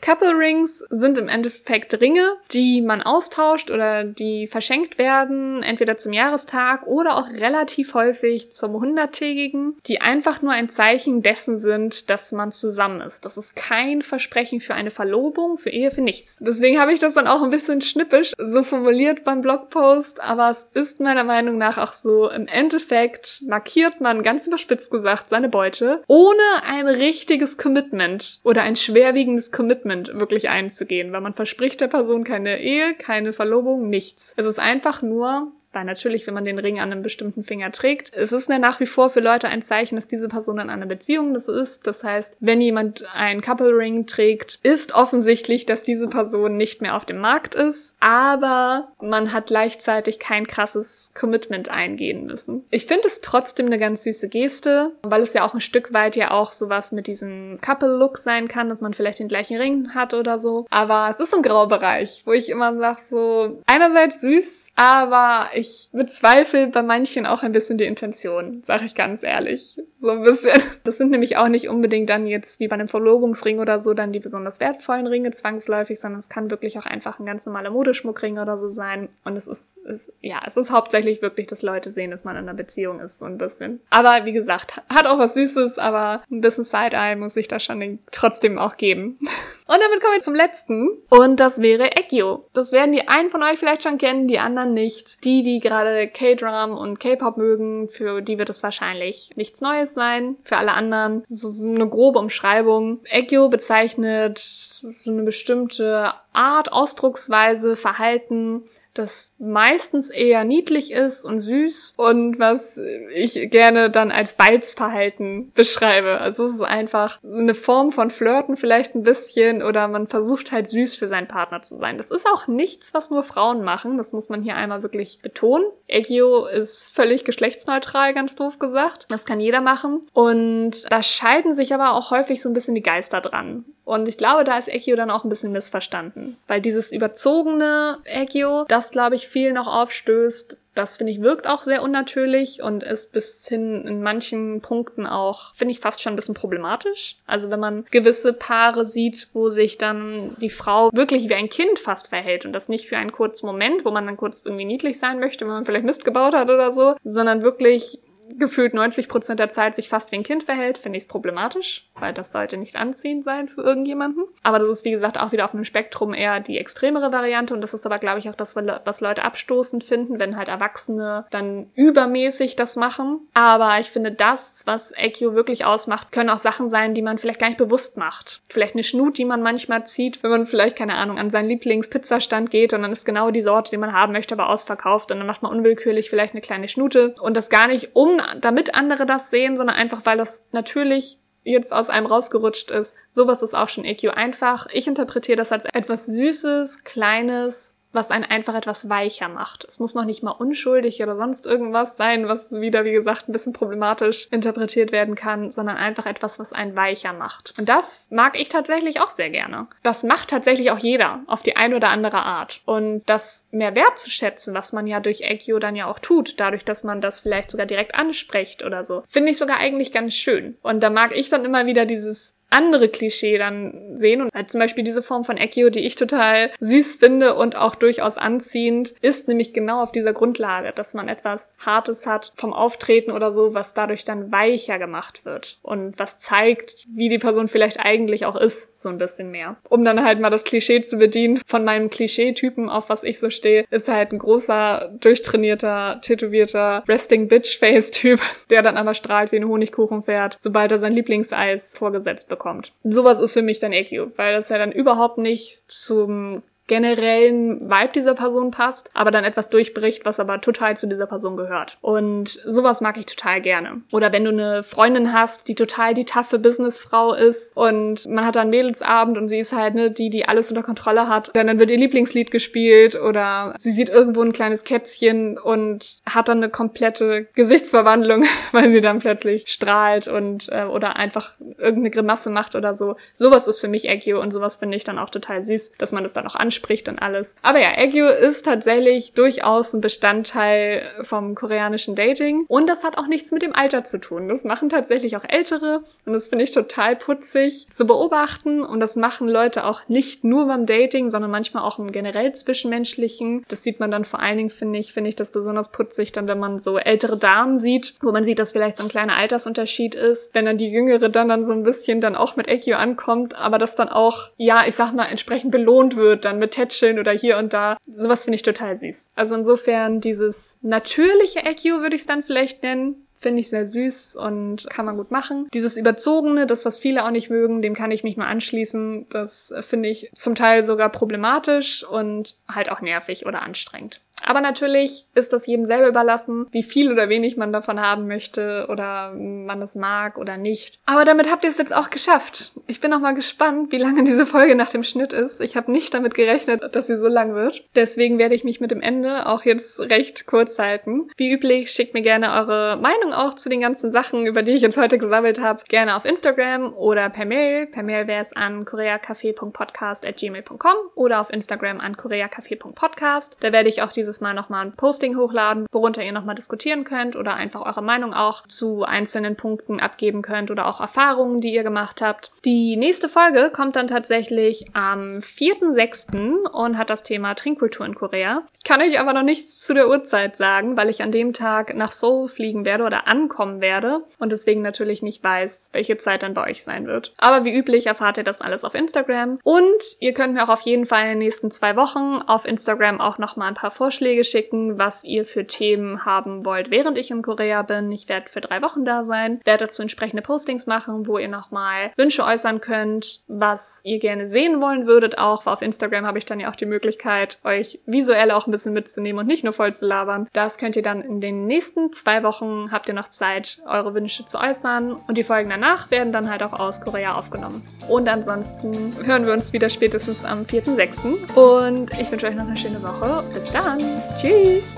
Couple 0.00 0.36
Rings 0.36 0.84
sind 0.90 1.18
im 1.18 1.28
Endeffekt 1.28 2.00
Ringe, 2.00 2.36
die 2.52 2.80
man 2.80 3.02
austauscht 3.02 3.70
oder 3.70 4.04
die 4.04 4.46
verschenkt 4.46 4.98
werden, 4.98 5.62
entweder 5.62 5.96
zum 5.96 6.12
Jahrestag 6.12 6.86
oder 6.86 7.16
auch 7.16 7.28
relativ 7.30 7.94
häufig 7.94 8.50
zum 8.50 8.74
hunderttägigen, 8.74 9.76
die 9.86 10.00
einfach 10.00 10.42
nur 10.42 10.52
ein 10.52 10.68
Zeichen 10.68 11.22
dessen 11.22 11.58
sind, 11.58 12.10
dass 12.10 12.32
man 12.32 12.52
zusammen 12.52 13.00
ist. 13.00 13.24
Das 13.24 13.36
ist 13.36 13.56
kein 13.56 14.02
Versprechen 14.02 14.60
für 14.60 14.74
eine 14.74 14.90
Verlobung, 14.90 15.58
für 15.58 15.70
Ehe, 15.70 15.90
für 15.90 16.00
nichts. 16.00 16.36
Deswegen 16.40 16.80
habe 16.80 16.92
ich 16.92 16.98
das 16.98 17.14
dann 17.14 17.26
auch 17.26 17.42
ein 17.42 17.50
bisschen 17.50 17.80
schnippisch 17.82 18.32
so 18.38 18.62
formuliert 18.62 19.24
beim 19.24 19.40
Blogpost, 19.40 20.20
aber 20.20 20.50
es 20.50 20.68
ist 20.74 21.00
meiner 21.00 21.24
Meinung 21.24 21.58
nach 21.58 21.78
auch 21.78 21.94
so, 21.94 22.30
im 22.30 22.46
Endeffekt 22.46 23.42
markiert 23.46 24.00
man 24.00 24.22
ganz 24.22 24.46
überspitzt 24.46 24.90
gesagt 24.90 25.28
seine 25.28 25.48
Beute, 25.48 26.02
ohne 26.06 26.62
ein 26.64 26.86
richtiges 26.86 27.58
Commitment 27.58 28.38
oder 28.42 28.62
ein 28.62 28.76
schwerwiegendes 28.76 29.52
Commitment 29.52 29.71
Commitment 29.72 30.18
wirklich 30.18 30.50
einzugehen, 30.50 31.12
weil 31.12 31.22
man 31.22 31.32
verspricht 31.32 31.80
der 31.80 31.88
Person 31.88 32.24
keine 32.24 32.60
Ehe, 32.60 32.94
keine 32.94 33.32
Verlobung, 33.32 33.88
nichts. 33.88 34.34
Es 34.36 34.44
ist 34.44 34.58
einfach 34.58 35.00
nur 35.00 35.52
weil 35.72 35.84
natürlich, 35.84 36.26
wenn 36.26 36.34
man 36.34 36.44
den 36.44 36.58
Ring 36.58 36.80
an 36.80 36.92
einem 36.92 37.02
bestimmten 37.02 37.42
Finger 37.42 37.72
trägt, 37.72 38.12
es 38.14 38.32
ist 38.32 38.48
ja 38.48 38.58
nach 38.58 38.80
wie 38.80 38.86
vor 38.86 39.10
für 39.10 39.20
Leute 39.20 39.48
ein 39.48 39.62
Zeichen, 39.62 39.96
dass 39.96 40.08
diese 40.08 40.28
Person 40.28 40.58
in 40.58 40.70
einer 40.70 40.86
Beziehung 40.86 41.34
das 41.34 41.48
ist. 41.48 41.86
Das 41.86 42.04
heißt, 42.04 42.36
wenn 42.40 42.60
jemand 42.60 43.04
einen 43.14 43.40
Couple 43.40 43.76
Ring 43.76 44.06
trägt, 44.06 44.58
ist 44.62 44.94
offensichtlich, 44.94 45.66
dass 45.66 45.84
diese 45.84 46.08
Person 46.08 46.56
nicht 46.56 46.82
mehr 46.82 46.96
auf 46.96 47.04
dem 47.04 47.18
Markt 47.18 47.54
ist, 47.54 47.96
aber 48.00 48.88
man 49.00 49.32
hat 49.32 49.46
gleichzeitig 49.46 50.18
kein 50.18 50.46
krasses 50.46 51.12
Commitment 51.18 51.68
eingehen 51.68 52.26
müssen. 52.26 52.64
Ich 52.70 52.86
finde 52.86 53.08
es 53.08 53.20
trotzdem 53.20 53.66
eine 53.66 53.78
ganz 53.78 54.02
süße 54.04 54.28
Geste, 54.28 54.92
weil 55.02 55.22
es 55.22 55.32
ja 55.32 55.44
auch 55.44 55.54
ein 55.54 55.60
Stück 55.60 55.92
weit 55.92 56.16
ja 56.16 56.30
auch 56.30 56.52
sowas 56.52 56.92
mit 56.92 57.06
diesem 57.06 57.58
Couple 57.60 57.96
Look 57.96 58.18
sein 58.18 58.48
kann, 58.48 58.68
dass 58.68 58.80
man 58.80 58.94
vielleicht 58.94 59.18
den 59.18 59.28
gleichen 59.28 59.56
Ring 59.56 59.94
hat 59.94 60.14
oder 60.14 60.38
so. 60.38 60.66
Aber 60.70 61.08
es 61.10 61.20
ist 61.20 61.34
ein 61.34 61.42
Graubereich, 61.42 62.22
wo 62.24 62.32
ich 62.32 62.48
immer 62.48 62.76
sage 62.76 63.00
so, 63.08 63.62
einerseits 63.66 64.20
süß, 64.20 64.72
aber 64.76 65.50
ich 65.54 65.61
bezweifle 65.92 66.68
bei 66.68 66.82
manchen 66.82 67.26
auch 67.26 67.42
ein 67.42 67.52
bisschen 67.52 67.78
die 67.78 67.84
Intention, 67.84 68.62
sag 68.62 68.82
ich 68.82 68.94
ganz 68.94 69.22
ehrlich. 69.22 69.80
So 69.98 70.10
ein 70.10 70.22
bisschen. 70.22 70.60
Das 70.84 70.98
sind 70.98 71.10
nämlich 71.10 71.36
auch 71.36 71.48
nicht 71.48 71.68
unbedingt 71.68 72.10
dann 72.10 72.26
jetzt 72.26 72.58
wie 72.58 72.68
bei 72.68 72.74
einem 72.74 72.88
Verlobungsring 72.88 73.60
oder 73.60 73.78
so 73.78 73.94
dann 73.94 74.12
die 74.12 74.18
besonders 74.18 74.58
wertvollen 74.58 75.06
Ringe 75.06 75.30
zwangsläufig, 75.30 76.00
sondern 76.00 76.18
es 76.18 76.28
kann 76.28 76.50
wirklich 76.50 76.78
auch 76.78 76.86
einfach 76.86 77.20
ein 77.20 77.26
ganz 77.26 77.46
normaler 77.46 77.70
Modeschmuckring 77.70 78.38
oder 78.38 78.58
so 78.58 78.68
sein. 78.68 79.08
Und 79.24 79.36
es 79.36 79.46
ist, 79.46 79.78
ist, 79.78 80.12
ja, 80.20 80.40
es 80.46 80.56
ist 80.56 80.70
hauptsächlich 80.70 81.22
wirklich, 81.22 81.46
dass 81.46 81.62
Leute 81.62 81.90
sehen, 81.90 82.10
dass 82.10 82.24
man 82.24 82.36
in 82.36 82.42
einer 82.42 82.54
Beziehung 82.54 83.00
ist, 83.00 83.18
so 83.18 83.26
ein 83.26 83.38
bisschen. 83.38 83.80
Aber 83.90 84.24
wie 84.24 84.32
gesagt, 84.32 84.82
hat 84.88 85.06
auch 85.06 85.18
was 85.18 85.34
Süßes, 85.34 85.78
aber 85.78 86.22
ein 86.30 86.40
bisschen 86.40 86.64
Side-Eye 86.64 87.16
muss 87.16 87.36
ich 87.36 87.48
da 87.48 87.60
schon 87.60 88.00
trotzdem 88.10 88.58
auch 88.58 88.76
geben. 88.76 89.18
Und 89.72 89.80
damit 89.80 90.02
kommen 90.02 90.14
wir 90.14 90.20
zum 90.20 90.34
letzten. 90.34 90.88
Und 91.08 91.40
das 91.40 91.62
wäre 91.62 91.92
Ekio. 91.96 92.46
Das 92.52 92.72
werden 92.72 92.92
die 92.92 93.08
einen 93.08 93.30
von 93.30 93.42
euch 93.42 93.58
vielleicht 93.58 93.84
schon 93.84 93.96
kennen, 93.96 94.28
die 94.28 94.38
anderen 94.38 94.74
nicht. 94.74 95.24
Die, 95.24 95.42
die 95.42 95.51
gerade 95.60 96.08
K-Drum 96.08 96.76
und 96.76 97.00
K-Pop 97.00 97.36
mögen, 97.36 97.88
für 97.88 98.20
die 98.20 98.38
wird 98.38 98.50
es 98.50 98.62
wahrscheinlich 98.62 99.30
nichts 99.36 99.60
Neues 99.60 99.94
sein. 99.94 100.36
Für 100.42 100.56
alle 100.56 100.74
anderen 100.74 101.22
so 101.28 101.64
eine 101.64 101.88
grobe 101.88 102.18
Umschreibung. 102.18 103.00
Ekio 103.04 103.48
bezeichnet 103.48 104.38
so 104.38 105.10
eine 105.10 105.22
bestimmte 105.22 106.12
Art, 106.32 106.72
Ausdrucksweise, 106.72 107.76
Verhalten, 107.76 108.64
das 108.94 109.30
meistens 109.38 110.10
eher 110.10 110.44
niedlich 110.44 110.92
ist 110.92 111.24
und 111.24 111.40
süß 111.40 111.94
und 111.96 112.38
was 112.38 112.78
ich 113.14 113.50
gerne 113.50 113.90
dann 113.90 114.10
als 114.10 114.34
Balzverhalten 114.34 115.52
beschreibe. 115.54 116.18
Also 116.18 116.46
es 116.46 116.54
ist 116.56 116.60
einfach 116.60 117.18
eine 117.22 117.54
Form 117.54 117.92
von 117.92 118.10
Flirten 118.10 118.56
vielleicht 118.56 118.94
ein 118.94 119.02
bisschen 119.02 119.62
oder 119.62 119.88
man 119.88 120.06
versucht 120.06 120.52
halt 120.52 120.68
süß 120.68 120.96
für 120.96 121.08
seinen 121.08 121.28
Partner 121.28 121.62
zu 121.62 121.78
sein. 121.78 121.96
Das 121.96 122.10
ist 122.10 122.26
auch 122.26 122.46
nichts, 122.46 122.94
was 122.94 123.10
nur 123.10 123.22
Frauen 123.22 123.64
machen. 123.64 123.96
Das 123.96 124.12
muss 124.12 124.28
man 124.28 124.42
hier 124.42 124.56
einmal 124.56 124.82
wirklich 124.82 125.20
betonen. 125.22 125.66
Egio 125.88 126.46
ist 126.46 126.94
völlig 126.94 127.24
geschlechtsneutral, 127.24 128.14
ganz 128.14 128.34
doof 128.34 128.58
gesagt. 128.58 129.06
Das 129.08 129.24
kann 129.24 129.40
jeder 129.40 129.60
machen. 129.60 130.06
Und 130.12 130.90
da 130.90 131.02
scheiden 131.02 131.54
sich 131.54 131.74
aber 131.74 131.94
auch 131.94 132.10
häufig 132.10 132.42
so 132.42 132.48
ein 132.48 132.54
bisschen 132.54 132.74
die 132.74 132.82
Geister 132.82 133.20
dran. 133.20 133.64
Und 133.84 134.08
ich 134.08 134.16
glaube, 134.16 134.44
da 134.44 134.58
ist 134.58 134.72
Ekio 134.72 134.96
dann 134.96 135.10
auch 135.10 135.24
ein 135.24 135.30
bisschen 135.30 135.52
missverstanden. 135.52 136.36
Weil 136.46 136.60
dieses 136.60 136.92
überzogene 136.92 137.98
Ekio, 138.04 138.64
das 138.68 138.90
glaube 138.90 139.16
ich 139.16 139.28
viel 139.28 139.52
noch 139.52 139.66
aufstößt, 139.66 140.56
das 140.74 140.96
finde 140.96 141.12
ich 141.12 141.20
wirkt 141.20 141.46
auch 141.46 141.62
sehr 141.62 141.82
unnatürlich 141.82 142.62
und 142.62 142.82
ist 142.82 143.12
bis 143.12 143.46
hin 143.46 143.84
in 143.86 144.02
manchen 144.02 144.60
Punkten 144.60 145.06
auch, 145.06 145.54
finde 145.54 145.72
ich 145.72 145.80
fast 145.80 146.00
schon 146.00 146.14
ein 146.14 146.16
bisschen 146.16 146.34
problematisch. 146.34 147.16
Also 147.26 147.50
wenn 147.50 147.60
man 147.60 147.84
gewisse 147.90 148.32
Paare 148.32 148.86
sieht, 148.86 149.28
wo 149.34 149.50
sich 149.50 149.76
dann 149.76 150.34
die 150.40 150.50
Frau 150.50 150.90
wirklich 150.92 151.28
wie 151.28 151.34
ein 151.34 151.50
Kind 151.50 151.78
fast 151.78 152.08
verhält 152.08 152.46
und 152.46 152.52
das 152.52 152.68
nicht 152.68 152.88
für 152.88 152.96
einen 152.96 153.12
kurzen 153.12 153.46
Moment, 153.46 153.84
wo 153.84 153.90
man 153.90 154.06
dann 154.06 154.16
kurz 154.16 154.46
irgendwie 154.46 154.64
niedlich 154.64 154.98
sein 154.98 155.18
möchte, 155.18 155.44
wenn 155.44 155.52
man 155.52 155.66
vielleicht 155.66 155.84
Mist 155.84 156.04
gebaut 156.04 156.34
hat 156.34 156.48
oder 156.48 156.72
so, 156.72 156.94
sondern 157.04 157.42
wirklich 157.42 157.98
gefühlt 158.38 158.74
90 158.74 159.08
Prozent 159.08 159.40
der 159.40 159.48
Zeit 159.48 159.74
sich 159.74 159.88
fast 159.88 160.12
wie 160.12 160.16
ein 160.16 160.22
Kind 160.22 160.42
verhält, 160.44 160.78
finde 160.78 160.96
ich 160.96 161.04
es 161.04 161.08
problematisch, 161.08 161.86
weil 161.98 162.12
das 162.12 162.32
sollte 162.32 162.56
nicht 162.56 162.76
anziehend 162.76 163.24
sein 163.24 163.48
für 163.48 163.62
irgendjemanden. 163.62 164.24
Aber 164.42 164.58
das 164.58 164.68
ist, 164.68 164.84
wie 164.84 164.90
gesagt, 164.90 165.18
auch 165.18 165.32
wieder 165.32 165.44
auf 165.44 165.54
einem 165.54 165.64
Spektrum 165.64 166.14
eher 166.14 166.40
die 166.40 166.58
extremere 166.58 167.12
Variante 167.12 167.54
und 167.54 167.60
das 167.60 167.74
ist 167.74 167.86
aber, 167.86 167.98
glaube 167.98 168.18
ich, 168.18 168.28
auch 168.28 168.34
das, 168.34 168.56
was 168.56 169.00
Leute 169.00 169.24
abstoßend 169.24 169.84
finden, 169.84 170.18
wenn 170.18 170.36
halt 170.36 170.48
Erwachsene 170.48 171.26
dann 171.30 171.70
übermäßig 171.74 172.56
das 172.56 172.76
machen. 172.76 173.20
Aber 173.34 173.78
ich 173.80 173.90
finde, 173.90 174.12
das, 174.12 174.62
was 174.66 174.92
AQ 174.96 175.34
wirklich 175.34 175.64
ausmacht, 175.64 176.12
können 176.12 176.30
auch 176.30 176.38
Sachen 176.38 176.68
sein, 176.68 176.94
die 176.94 177.02
man 177.02 177.18
vielleicht 177.18 177.40
gar 177.40 177.48
nicht 177.48 177.58
bewusst 177.58 177.96
macht. 177.96 178.40
Vielleicht 178.48 178.74
eine 178.74 178.84
Schnut, 178.84 179.18
die 179.18 179.24
man 179.24 179.42
manchmal 179.42 179.86
zieht, 179.86 180.22
wenn 180.22 180.30
man 180.30 180.46
vielleicht, 180.46 180.76
keine 180.76 180.94
Ahnung, 180.94 181.18
an 181.18 181.30
seinen 181.30 181.48
Lieblingspizzastand 181.48 182.50
geht 182.50 182.72
und 182.72 182.82
dann 182.82 182.92
ist 182.92 183.04
genau 183.04 183.30
die 183.30 183.42
Sorte, 183.42 183.70
die 183.70 183.76
man 183.76 183.92
haben 183.92 184.12
möchte, 184.12 184.34
aber 184.34 184.48
ausverkauft 184.48 185.12
und 185.12 185.18
dann 185.18 185.26
macht 185.26 185.42
man 185.42 185.52
unwillkürlich 185.52 186.10
vielleicht 186.10 186.34
eine 186.34 186.40
kleine 186.40 186.68
Schnute 186.68 187.14
und 187.20 187.36
das 187.36 187.50
gar 187.50 187.68
nicht 187.68 187.90
um 187.94 188.20
damit 188.40 188.74
andere 188.74 189.06
das 189.06 189.30
sehen, 189.30 189.56
sondern 189.56 189.76
einfach, 189.76 190.02
weil 190.04 190.18
das 190.18 190.48
natürlich 190.52 191.18
jetzt 191.44 191.72
aus 191.72 191.90
einem 191.90 192.06
rausgerutscht 192.06 192.70
ist. 192.70 192.94
Sowas 193.10 193.42
ist 193.42 193.54
auch 193.54 193.68
schon 193.68 193.84
EQ 193.84 194.10
einfach. 194.10 194.66
Ich 194.72 194.86
interpretiere 194.86 195.36
das 195.36 195.52
als 195.52 195.64
etwas 195.64 196.06
Süßes, 196.06 196.84
Kleines, 196.84 197.76
was 197.92 198.10
einen 198.10 198.24
einfach 198.24 198.54
etwas 198.54 198.88
weicher 198.88 199.28
macht. 199.28 199.64
Es 199.64 199.78
muss 199.78 199.94
noch 199.94 200.04
nicht 200.04 200.22
mal 200.22 200.30
unschuldig 200.30 201.02
oder 201.02 201.16
sonst 201.16 201.46
irgendwas 201.46 201.96
sein, 201.96 202.28
was 202.28 202.52
wieder, 202.52 202.84
wie 202.84 202.92
gesagt, 202.92 203.28
ein 203.28 203.32
bisschen 203.32 203.52
problematisch 203.52 204.28
interpretiert 204.30 204.92
werden 204.92 205.14
kann, 205.14 205.50
sondern 205.50 205.76
einfach 205.76 206.06
etwas, 206.06 206.38
was 206.38 206.52
einen 206.52 206.76
weicher 206.76 207.12
macht. 207.12 207.54
Und 207.58 207.68
das 207.68 208.06
mag 208.10 208.38
ich 208.38 208.48
tatsächlich 208.48 209.00
auch 209.00 209.10
sehr 209.10 209.30
gerne. 209.30 209.66
Das 209.82 210.02
macht 210.02 210.30
tatsächlich 210.30 210.70
auch 210.70 210.78
jeder 210.78 211.20
auf 211.26 211.42
die 211.42 211.56
eine 211.56 211.76
oder 211.76 211.88
andere 211.88 212.22
Art. 212.22 212.62
Und 212.64 213.02
das 213.06 213.48
mehr 213.50 213.76
wertzuschätzen, 213.76 214.54
was 214.54 214.72
man 214.72 214.86
ja 214.86 215.00
durch 215.00 215.22
Eggio 215.22 215.58
dann 215.58 215.76
ja 215.76 215.86
auch 215.86 215.98
tut, 215.98 216.40
dadurch, 216.40 216.64
dass 216.64 216.84
man 216.84 217.00
das 217.00 217.20
vielleicht 217.20 217.50
sogar 217.50 217.66
direkt 217.66 217.94
anspricht 217.94 218.64
oder 218.64 218.84
so, 218.84 219.02
finde 219.08 219.30
ich 219.30 219.38
sogar 219.38 219.58
eigentlich 219.58 219.92
ganz 219.92 220.14
schön. 220.14 220.56
Und 220.62 220.80
da 220.80 220.90
mag 220.90 221.14
ich 221.14 221.28
dann 221.28 221.44
immer 221.44 221.66
wieder 221.66 221.86
dieses 221.86 222.36
andere 222.52 222.88
Klischee 222.88 223.38
dann 223.38 223.96
sehen. 223.96 224.22
Und 224.22 224.30
halt 224.34 224.50
zum 224.50 224.60
Beispiel 224.60 224.84
diese 224.84 225.02
Form 225.02 225.24
von 225.24 225.36
Ekio, 225.36 225.70
die 225.70 225.80
ich 225.80 225.96
total 225.96 226.50
süß 226.60 226.96
finde 226.96 227.34
und 227.34 227.56
auch 227.56 227.74
durchaus 227.74 228.18
anziehend, 228.18 228.94
ist 229.00 229.28
nämlich 229.28 229.52
genau 229.52 229.82
auf 229.82 229.92
dieser 229.92 230.12
Grundlage, 230.12 230.72
dass 230.74 230.94
man 230.94 231.08
etwas 231.08 231.52
Hartes 231.58 232.06
hat 232.06 232.32
vom 232.36 232.52
Auftreten 232.52 233.10
oder 233.10 233.32
so, 233.32 233.54
was 233.54 233.74
dadurch 233.74 234.04
dann 234.04 234.30
weicher 234.30 234.78
gemacht 234.78 235.24
wird 235.24 235.58
und 235.62 235.98
was 235.98 236.18
zeigt, 236.18 236.86
wie 236.94 237.08
die 237.08 237.18
Person 237.18 237.48
vielleicht 237.48 237.80
eigentlich 237.80 238.26
auch 238.26 238.36
ist, 238.36 238.80
so 238.80 238.88
ein 238.88 238.98
bisschen 238.98 239.30
mehr. 239.30 239.56
Um 239.68 239.84
dann 239.84 240.04
halt 240.04 240.20
mal 240.20 240.30
das 240.30 240.44
Klischee 240.44 240.82
zu 240.82 240.98
bedienen 240.98 241.40
von 241.46 241.64
meinem 241.64 241.90
Klischee-Typen, 241.90 242.68
auf 242.68 242.88
was 242.88 243.04
ich 243.04 243.18
so 243.18 243.30
stehe, 243.30 243.64
ist 243.70 243.88
halt 243.88 244.12
ein 244.12 244.18
großer, 244.18 244.92
durchtrainierter, 245.00 246.00
tätowierter 246.02 246.84
Resting 246.86 247.28
Bitch 247.28 247.58
Face 247.58 247.90
Typ, 247.90 248.20
der 248.50 248.62
dann 248.62 248.76
aber 248.76 248.94
strahlt 248.94 249.32
wie 249.32 249.36
ein 249.36 249.48
Honigkuchenpferd, 249.48 250.36
sobald 250.38 250.70
er 250.70 250.78
sein 250.78 250.92
Lieblingseis 250.92 251.74
vorgesetzt 251.76 252.28
bekommt 252.28 252.41
bekommt. 252.42 252.72
Sowas 252.82 253.20
ist 253.20 253.34
für 253.34 253.42
mich 253.42 253.60
dann 253.60 253.72
EQ, 253.72 254.16
weil 254.16 254.34
das 254.34 254.48
ja 254.48 254.58
dann 254.58 254.72
überhaupt 254.72 255.18
nicht 255.18 255.62
zum 255.68 256.42
generellen 256.72 257.68
Vibe 257.68 257.92
dieser 257.94 258.14
Person 258.14 258.50
passt, 258.50 258.90
aber 258.94 259.10
dann 259.10 259.24
etwas 259.24 259.50
durchbricht, 259.50 260.06
was 260.06 260.18
aber 260.18 260.40
total 260.40 260.74
zu 260.76 260.86
dieser 260.86 261.06
Person 261.06 261.36
gehört. 261.36 261.76
Und 261.82 262.40
sowas 262.46 262.80
mag 262.80 262.96
ich 262.96 263.04
total 263.04 263.42
gerne. 263.42 263.82
Oder 263.90 264.10
wenn 264.12 264.24
du 264.24 264.30
eine 264.30 264.62
Freundin 264.62 265.12
hast, 265.12 265.48
die 265.48 265.54
total 265.54 265.92
die 265.92 266.06
taffe 266.06 266.38
Businessfrau 266.38 267.12
ist 267.12 267.54
und 267.56 268.06
man 268.06 268.24
hat 268.24 268.36
dann 268.36 268.48
Mädelsabend 268.48 269.18
und 269.18 269.28
sie 269.28 269.38
ist 269.38 269.52
halt 269.52 269.74
ne, 269.74 269.90
die, 269.90 270.08
die 270.08 270.26
alles 270.26 270.50
unter 270.50 270.62
Kontrolle 270.62 271.08
hat, 271.08 271.30
dann 271.34 271.58
wird 271.58 271.70
ihr 271.70 271.76
Lieblingslied 271.76 272.30
gespielt 272.30 272.94
oder 272.98 273.54
sie 273.58 273.72
sieht 273.72 273.90
irgendwo 273.90 274.22
ein 274.22 274.32
kleines 274.32 274.64
Kätzchen 274.64 275.38
und 275.38 275.98
hat 276.08 276.28
dann 276.28 276.38
eine 276.38 276.48
komplette 276.48 277.26
Gesichtsverwandlung, 277.34 278.24
weil 278.52 278.70
sie 278.70 278.80
dann 278.80 279.00
plötzlich 279.00 279.44
strahlt 279.48 280.08
und 280.08 280.48
äh, 280.50 280.64
oder 280.64 280.96
einfach 280.96 281.34
irgendeine 281.58 281.90
Grimasse 281.90 282.30
macht 282.30 282.54
oder 282.54 282.74
so. 282.74 282.96
Sowas 283.12 283.46
ist 283.46 283.60
für 283.60 283.68
mich 283.68 283.90
Eggio 283.90 284.22
und 284.22 284.32
sowas 284.32 284.56
finde 284.56 284.78
ich 284.78 284.84
dann 284.84 284.98
auch 284.98 285.10
total 285.10 285.42
süß, 285.42 285.72
dass 285.76 285.92
man 285.92 286.02
das 286.02 286.14
dann 286.14 286.26
auch 286.26 286.34
anspricht 286.34 286.61
spricht 286.62 286.88
und 286.88 287.00
alles. 287.00 287.34
Aber 287.42 287.58
ja, 287.58 287.76
Aegyo 287.76 288.08
ist 288.08 288.44
tatsächlich 288.44 289.12
durchaus 289.14 289.74
ein 289.74 289.80
Bestandteil 289.80 290.82
vom 291.02 291.34
koreanischen 291.34 291.96
Dating. 291.96 292.44
Und 292.46 292.68
das 292.68 292.84
hat 292.84 292.98
auch 292.98 293.08
nichts 293.08 293.32
mit 293.32 293.42
dem 293.42 293.54
Alter 293.54 293.82
zu 293.84 293.98
tun. 293.98 294.28
Das 294.28 294.44
machen 294.44 294.68
tatsächlich 294.68 295.16
auch 295.16 295.24
Ältere. 295.28 295.82
Und 296.06 296.12
das 296.12 296.28
finde 296.28 296.44
ich 296.44 296.52
total 296.52 296.94
putzig 296.94 297.66
zu 297.70 297.86
beobachten. 297.86 298.62
Und 298.62 298.80
das 298.80 298.94
machen 298.94 299.28
Leute 299.28 299.64
auch 299.64 299.88
nicht 299.88 300.22
nur 300.22 300.46
beim 300.46 300.66
Dating, 300.66 301.10
sondern 301.10 301.30
manchmal 301.30 301.64
auch 301.64 301.78
im 301.78 301.90
generell 301.90 302.32
Zwischenmenschlichen. 302.32 303.44
Das 303.48 303.64
sieht 303.64 303.80
man 303.80 303.90
dann 303.90 304.04
vor 304.04 304.20
allen 304.20 304.36
Dingen, 304.36 304.50
finde 304.50 304.78
ich, 304.78 304.92
finde 304.92 305.10
ich 305.10 305.16
das 305.16 305.32
besonders 305.32 305.72
putzig, 305.72 306.12
dann 306.12 306.28
wenn 306.28 306.38
man 306.38 306.60
so 306.60 306.78
ältere 306.78 307.16
Damen 307.16 307.58
sieht, 307.58 307.94
wo 308.02 308.12
man 308.12 308.24
sieht, 308.24 308.38
dass 308.38 308.52
vielleicht 308.52 308.76
so 308.76 308.84
ein 308.84 308.88
kleiner 308.88 309.16
Altersunterschied 309.16 309.94
ist. 309.94 310.34
Wenn 310.34 310.44
dann 310.44 310.58
die 310.58 310.70
Jüngere 310.70 311.08
dann, 311.08 311.28
dann 311.28 311.44
so 311.44 311.52
ein 311.52 311.64
bisschen 311.64 312.00
dann 312.00 312.14
auch 312.14 312.36
mit 312.36 312.48
Ekio 312.48 312.76
ankommt, 312.76 313.34
aber 313.36 313.58
das 313.58 313.74
dann 313.74 313.88
auch, 313.88 314.30
ja, 314.36 314.62
ich 314.66 314.76
sag 314.76 314.92
mal, 314.92 315.06
entsprechend 315.06 315.50
belohnt 315.50 315.96
wird, 315.96 316.24
dann 316.24 316.38
mit 316.42 316.52
Tätscheln 316.52 316.98
oder 316.98 317.12
hier 317.12 317.38
und 317.38 317.52
da. 317.52 317.78
Sowas 317.86 318.24
finde 318.24 318.36
ich 318.36 318.42
total 318.42 318.76
süß. 318.76 319.12
Also 319.14 319.34
insofern 319.34 320.00
dieses 320.00 320.58
natürliche 320.60 321.40
Ekio 321.40 321.80
würde 321.80 321.96
ich 321.96 322.02
es 322.02 322.06
dann 322.06 322.22
vielleicht 322.22 322.62
nennen, 322.62 323.06
Finde 323.22 323.38
ich 323.38 323.50
sehr 323.50 323.68
süß 323.68 324.16
und 324.16 324.66
kann 324.68 324.84
man 324.84 324.96
gut 324.96 325.12
machen. 325.12 325.46
Dieses 325.54 325.76
Überzogene, 325.76 326.44
das, 326.44 326.64
was 326.64 326.80
viele 326.80 327.04
auch 327.04 327.12
nicht 327.12 327.30
mögen, 327.30 327.62
dem 327.62 327.72
kann 327.72 327.92
ich 327.92 328.02
mich 328.02 328.16
mal 328.16 328.26
anschließen. 328.26 329.06
Das 329.10 329.54
finde 329.60 329.90
ich 329.90 330.10
zum 330.16 330.34
Teil 330.34 330.64
sogar 330.64 330.88
problematisch 330.88 331.84
und 331.84 332.34
halt 332.52 332.68
auch 332.68 332.80
nervig 332.80 333.24
oder 333.24 333.42
anstrengend. 333.42 334.00
Aber 334.24 334.40
natürlich 334.40 335.06
ist 335.14 335.32
das 335.32 335.46
jedem 335.46 335.66
selber 335.66 335.88
überlassen, 335.88 336.46
wie 336.50 336.62
viel 336.62 336.92
oder 336.92 337.08
wenig 337.08 337.36
man 337.36 337.52
davon 337.52 337.80
haben 337.80 338.06
möchte 338.06 338.66
oder 338.68 339.12
man 339.12 339.60
es 339.62 339.74
mag 339.74 340.18
oder 340.18 340.36
nicht. 340.36 340.78
Aber 340.86 341.04
damit 341.04 341.28
habt 341.30 341.44
ihr 341.44 341.50
es 341.50 341.58
jetzt 341.58 341.74
auch 341.74 341.90
geschafft. 341.90 342.52
Ich 342.66 342.80
bin 342.80 342.92
auch 342.92 343.00
mal 343.00 343.14
gespannt, 343.14 343.72
wie 343.72 343.78
lange 343.78 344.04
diese 344.04 344.26
Folge 344.26 344.54
nach 344.54 344.70
dem 344.70 344.84
Schnitt 344.84 345.12
ist. 345.12 345.40
Ich 345.40 345.56
habe 345.56 345.72
nicht 345.72 345.92
damit 345.94 346.14
gerechnet, 346.14 346.74
dass 346.74 346.86
sie 346.86 346.96
so 346.96 347.08
lang 347.08 347.34
wird. 347.34 347.64
Deswegen 347.74 348.18
werde 348.18 348.34
ich 348.34 348.44
mich 348.44 348.60
mit 348.60 348.70
dem 348.70 348.80
Ende 348.80 349.26
auch 349.26 349.44
jetzt 349.44 349.80
recht 349.80 350.26
kurz 350.26 350.58
halten. 350.58 351.10
Wie 351.16 351.32
üblich, 351.32 351.70
schickt 351.70 351.94
mir 351.94 352.02
gerne 352.02 352.32
eure 352.32 352.76
Meinung 352.76 353.12
auch 353.12 353.34
zu 353.34 353.48
den 353.48 353.60
ganzen 353.60 353.92
Sachen, 353.92 354.26
über 354.26 354.42
die 354.42 354.52
ich 354.52 354.62
jetzt 354.62 354.76
heute 354.76 354.98
gesammelt 354.98 355.40
habe, 355.40 355.62
gerne 355.68 355.96
auf 355.96 356.04
Instagram 356.04 356.74
oder 356.74 357.10
per 357.10 357.24
Mail. 357.24 357.66
Per 357.66 357.82
Mail 357.82 358.06
wäre 358.06 358.22
es 358.22 358.32
an 358.34 358.64
koreacafé.podcast.gmail.com 358.64 360.76
oder 360.94 361.20
auf 361.20 361.30
Instagram 361.30 361.80
an 361.80 361.96
koreacafé.podcast. 361.96 363.36
Da 363.40 363.52
werde 363.52 363.68
ich 363.68 363.82
auch 363.82 363.92
dieses 363.92 364.11
dieses 364.12 364.20
Mal 364.20 364.34
nochmal 364.34 364.66
ein 364.66 364.72
Posting 364.72 365.16
hochladen, 365.16 365.66
worunter 365.72 366.04
ihr 366.04 366.12
nochmal 366.12 366.34
diskutieren 366.34 366.84
könnt 366.84 367.16
oder 367.16 367.34
einfach 367.34 367.64
eure 367.64 367.82
Meinung 367.82 368.12
auch 368.12 368.46
zu 368.46 368.84
einzelnen 368.84 369.36
Punkten 369.36 369.80
abgeben 369.80 370.20
könnt 370.20 370.50
oder 370.50 370.66
auch 370.66 370.82
Erfahrungen, 370.82 371.40
die 371.40 371.54
ihr 371.54 371.62
gemacht 371.62 372.02
habt. 372.02 372.30
Die 372.44 372.76
nächste 372.76 373.08
Folge 373.08 373.50
kommt 373.50 373.76
dann 373.76 373.88
tatsächlich 373.88 374.66
am 374.74 375.20
4.6. 375.20 376.46
und 376.50 376.76
hat 376.76 376.90
das 376.90 377.04
Thema 377.04 377.34
Trinkkultur 377.34 377.86
in 377.86 377.94
Korea. 377.94 378.42
Ich 378.58 378.64
kann 378.64 378.82
euch 378.82 379.00
aber 379.00 379.14
noch 379.14 379.22
nichts 379.22 379.60
zu 379.62 379.72
der 379.72 379.88
Uhrzeit 379.88 380.36
sagen, 380.36 380.76
weil 380.76 380.90
ich 380.90 381.02
an 381.02 381.10
dem 381.10 381.32
Tag 381.32 381.74
nach 381.74 381.92
Seoul 381.92 382.28
fliegen 382.28 382.66
werde 382.66 382.84
oder 382.84 383.08
ankommen 383.08 383.62
werde 383.62 384.02
und 384.18 384.30
deswegen 384.30 384.60
natürlich 384.60 385.00
nicht 385.00 385.24
weiß, 385.24 385.70
welche 385.72 385.96
Zeit 385.96 386.22
dann 386.22 386.34
bei 386.34 386.50
euch 386.50 386.64
sein 386.64 386.86
wird. 386.86 387.14
Aber 387.16 387.46
wie 387.46 387.56
üblich 387.56 387.86
erfahrt 387.86 388.18
ihr 388.18 388.24
das 388.24 388.42
alles 388.42 388.62
auf 388.62 388.74
Instagram 388.74 389.38
und 389.42 389.82
ihr 390.00 390.12
könnt 390.12 390.34
mir 390.34 390.44
auch 390.44 390.50
auf 390.50 390.60
jeden 390.60 390.84
Fall 390.84 391.04
in 391.04 391.10
den 391.10 391.18
nächsten 391.20 391.50
zwei 391.50 391.76
Wochen 391.76 392.20
auf 392.26 392.44
Instagram 392.44 393.00
auch 393.00 393.16
nochmal 393.16 393.48
ein 393.48 393.54
paar 393.54 393.70
Vorschläge 393.70 394.01
Vorschläge 394.02 394.24
schicken, 394.24 394.78
was 394.78 395.04
ihr 395.04 395.24
für 395.24 395.46
Themen 395.46 396.04
haben 396.04 396.44
wollt, 396.44 396.72
während 396.72 396.98
ich 396.98 397.12
in 397.12 397.22
Korea 397.22 397.62
bin. 397.62 397.92
Ich 397.92 398.08
werde 398.08 398.28
für 398.28 398.40
drei 398.40 398.60
Wochen 398.60 398.84
da 398.84 399.04
sein, 399.04 399.40
werde 399.44 399.66
dazu 399.66 399.80
entsprechende 399.80 400.22
Postings 400.22 400.66
machen, 400.66 401.06
wo 401.06 401.18
ihr 401.18 401.28
nochmal 401.28 401.92
Wünsche 401.96 402.24
äußern 402.24 402.60
könnt, 402.60 403.20
was 403.28 403.80
ihr 403.84 404.00
gerne 404.00 404.26
sehen 404.26 404.60
wollen 404.60 404.88
würdet. 404.88 405.18
Auch 405.18 405.46
auf 405.46 405.62
Instagram 405.62 406.04
habe 406.04 406.18
ich 406.18 406.26
dann 406.26 406.40
ja 406.40 406.50
auch 406.50 406.56
die 406.56 406.66
Möglichkeit, 406.66 407.38
euch 407.44 407.78
visuell 407.86 408.32
auch 408.32 408.48
ein 408.48 408.50
bisschen 408.50 408.72
mitzunehmen 408.72 409.20
und 409.20 409.28
nicht 409.28 409.44
nur 409.44 409.52
voll 409.52 409.72
zu 409.72 409.86
labern. 409.86 410.26
Das 410.32 410.58
könnt 410.58 410.74
ihr 410.74 410.82
dann 410.82 411.00
in 411.00 411.20
den 411.20 411.46
nächsten 411.46 411.92
zwei 411.92 412.24
Wochen, 412.24 412.72
habt 412.72 412.88
ihr 412.88 412.94
noch 412.94 413.08
Zeit, 413.08 413.62
eure 413.68 413.94
Wünsche 413.94 414.26
zu 414.26 414.40
äußern. 414.40 414.96
Und 415.06 415.16
die 415.16 415.22
Folgen 415.22 415.50
danach 415.50 415.92
werden 415.92 416.12
dann 416.12 416.28
halt 416.28 416.42
auch 416.42 416.58
aus 416.58 416.80
Korea 416.80 417.14
aufgenommen. 417.14 417.62
Und 417.88 418.08
ansonsten 418.08 418.96
hören 419.06 419.26
wir 419.26 419.32
uns 419.32 419.52
wieder 419.52 419.70
spätestens 419.70 420.24
am 420.24 420.42
4.6. 420.42 421.34
Und 421.34 421.96
ich 421.96 422.10
wünsche 422.10 422.26
euch 422.26 422.34
noch 422.34 422.48
eine 422.48 422.56
schöne 422.56 422.82
Woche. 422.82 423.22
Bis 423.32 423.48
dann! 423.52 423.91
Tschüss! 424.18 424.76